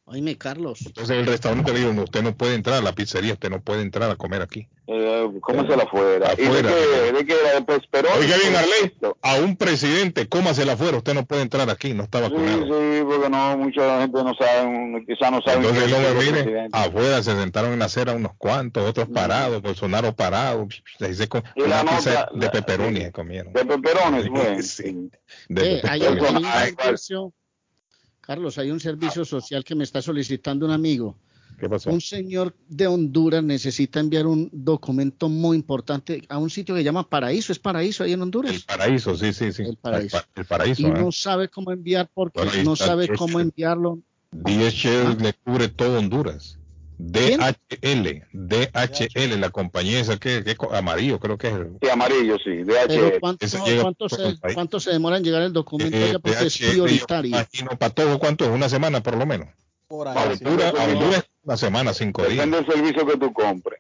Oíme, 0.06 0.38
Carlos. 0.38 0.80
Entonces 0.86 1.18
el 1.18 1.26
restaurante 1.26 1.72
le 1.72 1.80
dijo, 1.80 1.94
no, 1.94 2.04
usted 2.04 2.22
no 2.24 2.36
puede 2.36 2.56
entrar 2.56 2.78
a 2.78 2.82
la 2.82 2.92
pizzería, 2.94 3.34
usted 3.34 3.50
no 3.50 3.62
puede 3.62 3.82
entrar 3.82 4.12
a 4.12 4.16
comer 4.18 4.42
aquí. 4.42 4.68
Eh, 4.86 5.30
cómasela 5.40 5.84
afuera. 5.84 6.34
¿Y 6.38 6.42
de 6.42 6.48
Afuera. 6.48 6.70
qué, 6.70 7.12
de 7.14 7.26
qué 7.26 7.34
era? 7.40 7.54
¿De 7.54 7.62
Pesperón? 7.62 8.12
Oiga 8.20 8.36
bien, 8.36 8.54
Arley, 8.54 8.98
a 9.22 9.36
un 9.36 9.56
presidente, 9.56 10.28
cómasela 10.28 10.74
afuera, 10.74 10.98
usted 10.98 11.14
no 11.14 11.26
puede 11.26 11.42
entrar 11.44 11.70
aquí, 11.70 11.94
no 11.94 12.04
está 12.04 12.18
Sí, 12.18 12.24
vacunado. 12.26 12.66
sí, 12.66 13.02
porque 13.06 13.30
no, 13.30 13.58
mucha 13.58 14.02
gente 14.02 14.24
no 14.26 14.34
sabe, 14.34 15.06
quizás 15.08 15.32
no 15.32 15.42
sabe. 15.42 15.58
Entonces 15.66 15.84
el 16.10 16.16
mire, 16.18 16.44
presidente. 16.44 16.78
afuera 16.78 17.24
se 17.24 17.36
sentaron 17.38 17.72
en 17.72 17.80
la 17.80 17.86
acera 17.86 18.12
unos 18.14 18.34
cuantos, 18.38 18.88
otros 18.90 19.08
parados, 19.08 19.62
Bolsonaro 19.62 20.14
parado, 20.14 20.68
se 21.00 21.30
com- 21.30 21.42
Y 21.56 21.62
la 21.62 21.82
una 21.82 21.92
pizza 21.92 22.10
nota, 22.12 22.30
de 22.34 22.50
sí. 22.50 23.04
se 23.06 23.12
comieron. 23.14 23.54
De 23.54 23.66
peperones, 23.66 24.28
bueno. 24.28 24.62
Sí, 24.62 25.10
de 25.48 25.76
Eh, 25.78 25.82
hay, 25.90 26.02
hay 26.02 26.76
Carlos, 28.26 28.58
hay 28.58 28.72
un 28.72 28.80
servicio 28.80 29.26
social 29.26 29.66
que 29.66 29.76
me 29.76 29.84
está 29.84 30.02
solicitando 30.02 30.66
un 30.66 30.72
amigo. 30.72 31.18
¿Qué 31.60 31.68
pasó? 31.68 31.90
Un 31.92 32.00
señor 32.00 32.56
de 32.70 32.88
Honduras 32.88 33.44
necesita 33.44 34.00
enviar 34.00 34.26
un 34.28 34.50
documento 34.54 35.28
muy 35.28 35.58
importante 35.58 36.24
a 36.30 36.38
un 36.38 36.50
sitio 36.50 36.74
que 36.74 36.80
se 36.80 36.86
llama 36.86 37.08
Paraíso. 37.10 37.52
¿Es 37.52 37.60
Paraíso 37.60 38.04
ahí 38.06 38.14
en 38.14 38.22
Honduras? 38.22 38.64
Paraíso, 38.64 39.16
sí, 39.18 39.34
sí, 39.34 39.52
sí. 39.52 39.64
El 39.64 39.76
paraíso. 39.76 40.18
pa- 40.18 40.28
el 40.36 40.46
paraíso, 40.46 40.82
y 40.82 40.86
¿eh? 40.86 40.94
no 40.94 41.12
sabe 41.12 41.50
cómo 41.50 41.72
enviar 41.74 42.10
porque 42.14 42.40
Bueno, 42.40 42.64
no 42.64 42.76
sabe 42.78 43.10
cómo 43.10 43.42
enviarlo. 43.42 44.00
DHL 44.32 45.22
le 45.22 45.34
cubre 45.34 45.68
todo 45.68 46.00
Honduras. 46.00 46.58
DHL, 47.06 48.24
DHL, 48.32 49.40
la 49.40 49.50
compañía 49.50 50.00
esa 50.00 50.18
que, 50.18 50.44
que 50.44 50.56
amarillo, 50.72 51.20
creo 51.20 51.38
que 51.38 51.48
es. 51.48 51.54
el- 51.54 51.78
Sí, 51.82 51.90
amarillo, 51.90 52.38
sí, 52.44 52.64
DHL. 52.64 53.20
¿cuánto, 53.20 53.46
Ese 53.46 53.60
llega 53.66 53.82
cuánto 53.84 54.10
se, 54.10 54.36
cuánto 54.54 54.80
se 54.80 54.92
demora 54.92 55.18
en 55.18 55.24
llegar 55.24 55.42
el 55.42 55.52
documento 55.54 55.98
Eh, 55.98 56.04
allá? 56.10 56.20
Porque 56.20 56.38
es 56.46 56.54
DHL, 56.60 56.72
prioritario. 56.72 57.32
yo 57.32 57.38
imagino, 57.38 57.70
para 57.78 57.94
todo, 57.94 58.20
¿cuánto 58.20 58.46
es? 58.46 58.52
Una 58.52 58.70
semana 58.70 59.02
por 59.04 59.18
lo 59.18 59.26
menos. 59.26 59.50
Por 59.88 60.08
A 60.08 60.12
Honduras, 60.14 60.74
a 60.80 60.84
Honduras, 60.86 61.26
una 61.44 61.58
semana, 61.58 61.94
cinco 61.94 62.22
días. 62.24 62.38
Depende 62.46 62.58
del 62.58 62.66
servicio 62.68 63.06
que 63.06 63.18
tú 63.18 63.34
compres. 63.34 63.80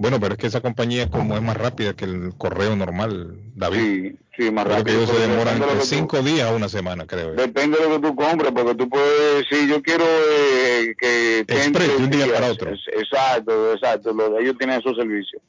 Bueno, 0.00 0.20
pero 0.20 0.34
es 0.34 0.38
que 0.38 0.46
esa 0.46 0.60
compañía 0.60 1.10
como 1.10 1.34
es 1.34 1.42
más 1.42 1.56
rápida 1.56 1.92
que 1.92 2.04
el 2.04 2.32
correo 2.38 2.76
normal, 2.76 3.36
David. 3.56 3.78
Sí, 3.80 4.16
sí, 4.36 4.50
más 4.52 4.64
Creo 4.64 4.76
que 4.76 4.92
rápido, 4.92 5.02
ellos 5.02 5.10
se 5.10 5.26
demoran 5.28 5.56
entre 5.60 5.76
tú- 5.80 5.84
cinco 5.86 6.22
días 6.22 6.48
a 6.48 6.54
una 6.54 6.68
semana, 6.68 7.04
creo. 7.04 7.34
yo. 7.34 7.42
Depende 7.42 7.78
de 7.78 7.88
lo 7.88 8.00
que 8.00 8.08
tú 8.08 8.14
compres, 8.14 8.52
porque 8.52 8.74
tú 8.76 8.88
puedes 8.88 9.38
decir, 9.50 9.68
yo 9.68 9.82
quiero 9.82 10.04
eh, 10.06 10.94
que... 10.96 11.44
te 11.46 11.54
Express, 11.54 11.66
entre 11.66 11.88
de 11.88 11.96
un 11.96 12.10
día 12.10 12.24
días. 12.26 12.38
para 12.38 12.52
otro. 12.52 12.70
Exacto, 12.70 13.72
exacto. 13.74 14.12
lo- 14.12 14.38
ellos 14.38 14.54
tienen 14.56 14.78
esos 14.78 14.96
servicios. 14.96 15.42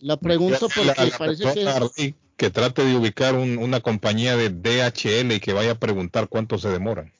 La 0.00 0.18
pregunto 0.18 0.68
La- 0.68 0.74
porque 0.74 1.10
la 1.10 1.16
parece 1.18 1.42
que 1.96 2.14
que 2.36 2.50
trate 2.50 2.84
de 2.84 2.94
ubicar 2.96 3.34
un- 3.34 3.56
una 3.56 3.80
compañía 3.80 4.36
de 4.36 4.50
DHL 4.50 5.32
y 5.36 5.40
que 5.40 5.54
vaya 5.54 5.70
a 5.70 5.74
preguntar 5.78 6.28
cuánto 6.28 6.58
se 6.58 6.68
demoran. 6.68 7.14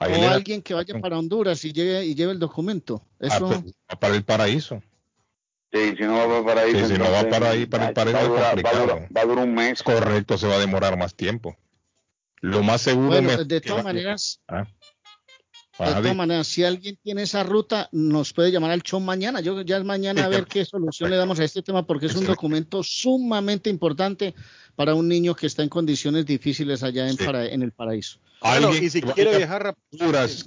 Ahí 0.00 0.12
o 0.12 0.20
da- 0.22 0.34
alguien 0.34 0.60
que 0.60 0.74
vaya 0.74 0.98
para 1.00 1.16
Honduras 1.20 1.64
y 1.64 1.72
lleve, 1.72 2.04
y 2.04 2.16
lleve 2.16 2.32
el 2.32 2.40
documento. 2.40 3.00
ah, 3.22 3.26
Eso, 3.28 3.46
pues, 3.46 3.74
para 4.00 4.16
el 4.16 4.24
paraíso. 4.24 4.82
Sí, 5.72 5.94
si 5.96 6.02
no 6.02 6.28
va 6.28 6.44
para 6.44 6.62
ahí. 6.62 6.72
Sí, 6.72 6.86
si 6.86 6.98
no 6.98 7.10
va 7.10 7.28
para 7.28 7.50
ahí, 7.50 7.66
para 7.66 7.92
va 7.92 8.02
a 8.02 8.04
es 8.04 8.14
durar- 8.14 8.16
va 8.16 8.46
a 8.46 8.50
complicado. 8.50 8.82
durar- 8.86 9.08
va 9.16 9.20
a 9.20 9.24
durar 9.24 9.44
un 9.44 9.54
mes. 9.54 9.82
Correcto, 9.82 10.36
se 10.38 10.46
va 10.48 10.56
a 10.56 10.58
demorar 10.58 10.96
más 10.98 11.14
tiempo. 11.14 11.56
Lo 12.40 12.62
más 12.62 12.80
seguro 12.80 13.08
bueno, 13.08 13.36
me- 13.36 13.44
de 13.44 13.60
todas 13.60 13.84
maneras, 13.84 14.40
Ah, 14.48 14.66
De 15.94 16.02
todas 16.02 16.16
maneras, 16.16 16.46
si 16.46 16.62
alguien 16.62 16.98
tiene 17.02 17.22
esa 17.22 17.42
ruta, 17.42 17.88
nos 17.92 18.34
puede 18.34 18.52
llamar 18.52 18.70
al 18.70 18.82
show 18.82 19.00
mañana. 19.00 19.40
Yo 19.40 19.62
ya 19.62 19.78
es 19.78 19.84
mañana 19.84 20.26
a 20.26 20.28
ver 20.28 20.44
qué 20.44 20.66
solución 20.66 21.08
le 21.08 21.16
damos 21.16 21.40
a 21.40 21.44
este 21.44 21.62
tema 21.62 21.86
porque 21.86 22.04
es 22.04 22.14
un 22.16 22.26
documento 22.26 22.82
sumamente 22.82 23.70
importante 23.70 24.34
para 24.76 24.94
un 24.94 25.08
niño 25.08 25.34
que 25.34 25.46
está 25.46 25.62
en 25.62 25.70
condiciones 25.70 26.26
difíciles 26.26 26.82
allá 26.82 27.08
en, 27.08 27.16
para, 27.16 27.46
en 27.46 27.62
el 27.62 27.72
paraíso. 27.72 28.18
Alguien 28.42 28.84
y 28.84 28.90
si 28.90 29.00
quiere 29.00 29.38
viajar 29.38 29.74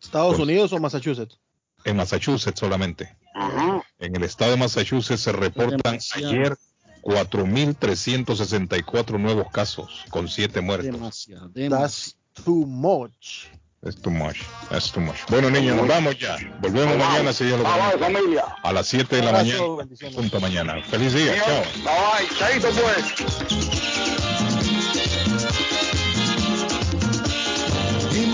¿Estados 0.00 0.36
pues, 0.36 0.40
Unidos 0.40 0.72
o 0.72 0.80
Massachusetts? 0.80 1.38
En 1.84 1.96
Massachusetts 1.96 2.58
solamente. 2.58 3.18
En 3.98 4.16
el 4.16 4.22
estado 4.22 4.52
de 4.52 4.56
Massachusetts 4.56 5.20
se 5.20 5.32
reportan 5.32 5.98
ayer 6.14 6.56
4.364 7.02 9.20
nuevos 9.20 9.48
casos 9.52 10.06
con 10.08 10.28
7 10.28 10.62
muertos. 10.62 10.90
Demasiado, 10.90 11.48
demasiado. 11.48 11.82
That's 11.82 12.16
too 12.44 12.64
much. 12.66 13.48
Es 13.82 14.00
too 14.00 14.12
much, 14.12 14.38
es 14.70 14.92
too 14.92 15.00
much. 15.00 15.16
Bueno, 15.28 15.50
niños, 15.50 15.76
nos 15.76 15.88
vamos 15.88 16.16
ya. 16.16 16.36
Volvemos 16.60 16.96
mañana 16.96 17.32
si 17.32 17.46
Dios 17.46 17.58
lo 17.58 17.64
permite. 17.98 18.40
A 18.62 18.72
las 18.72 18.86
7 18.86 19.16
de 19.16 19.22
la 19.22 19.32
mañana. 19.32 19.58
Punto 20.14 20.40
mañana. 20.40 20.80
Feliz 20.88 21.12
día. 21.12 21.34
Chao. 21.44 21.64
Bye, 21.82 22.28
chaito 22.38 22.68
pues. 22.70 23.91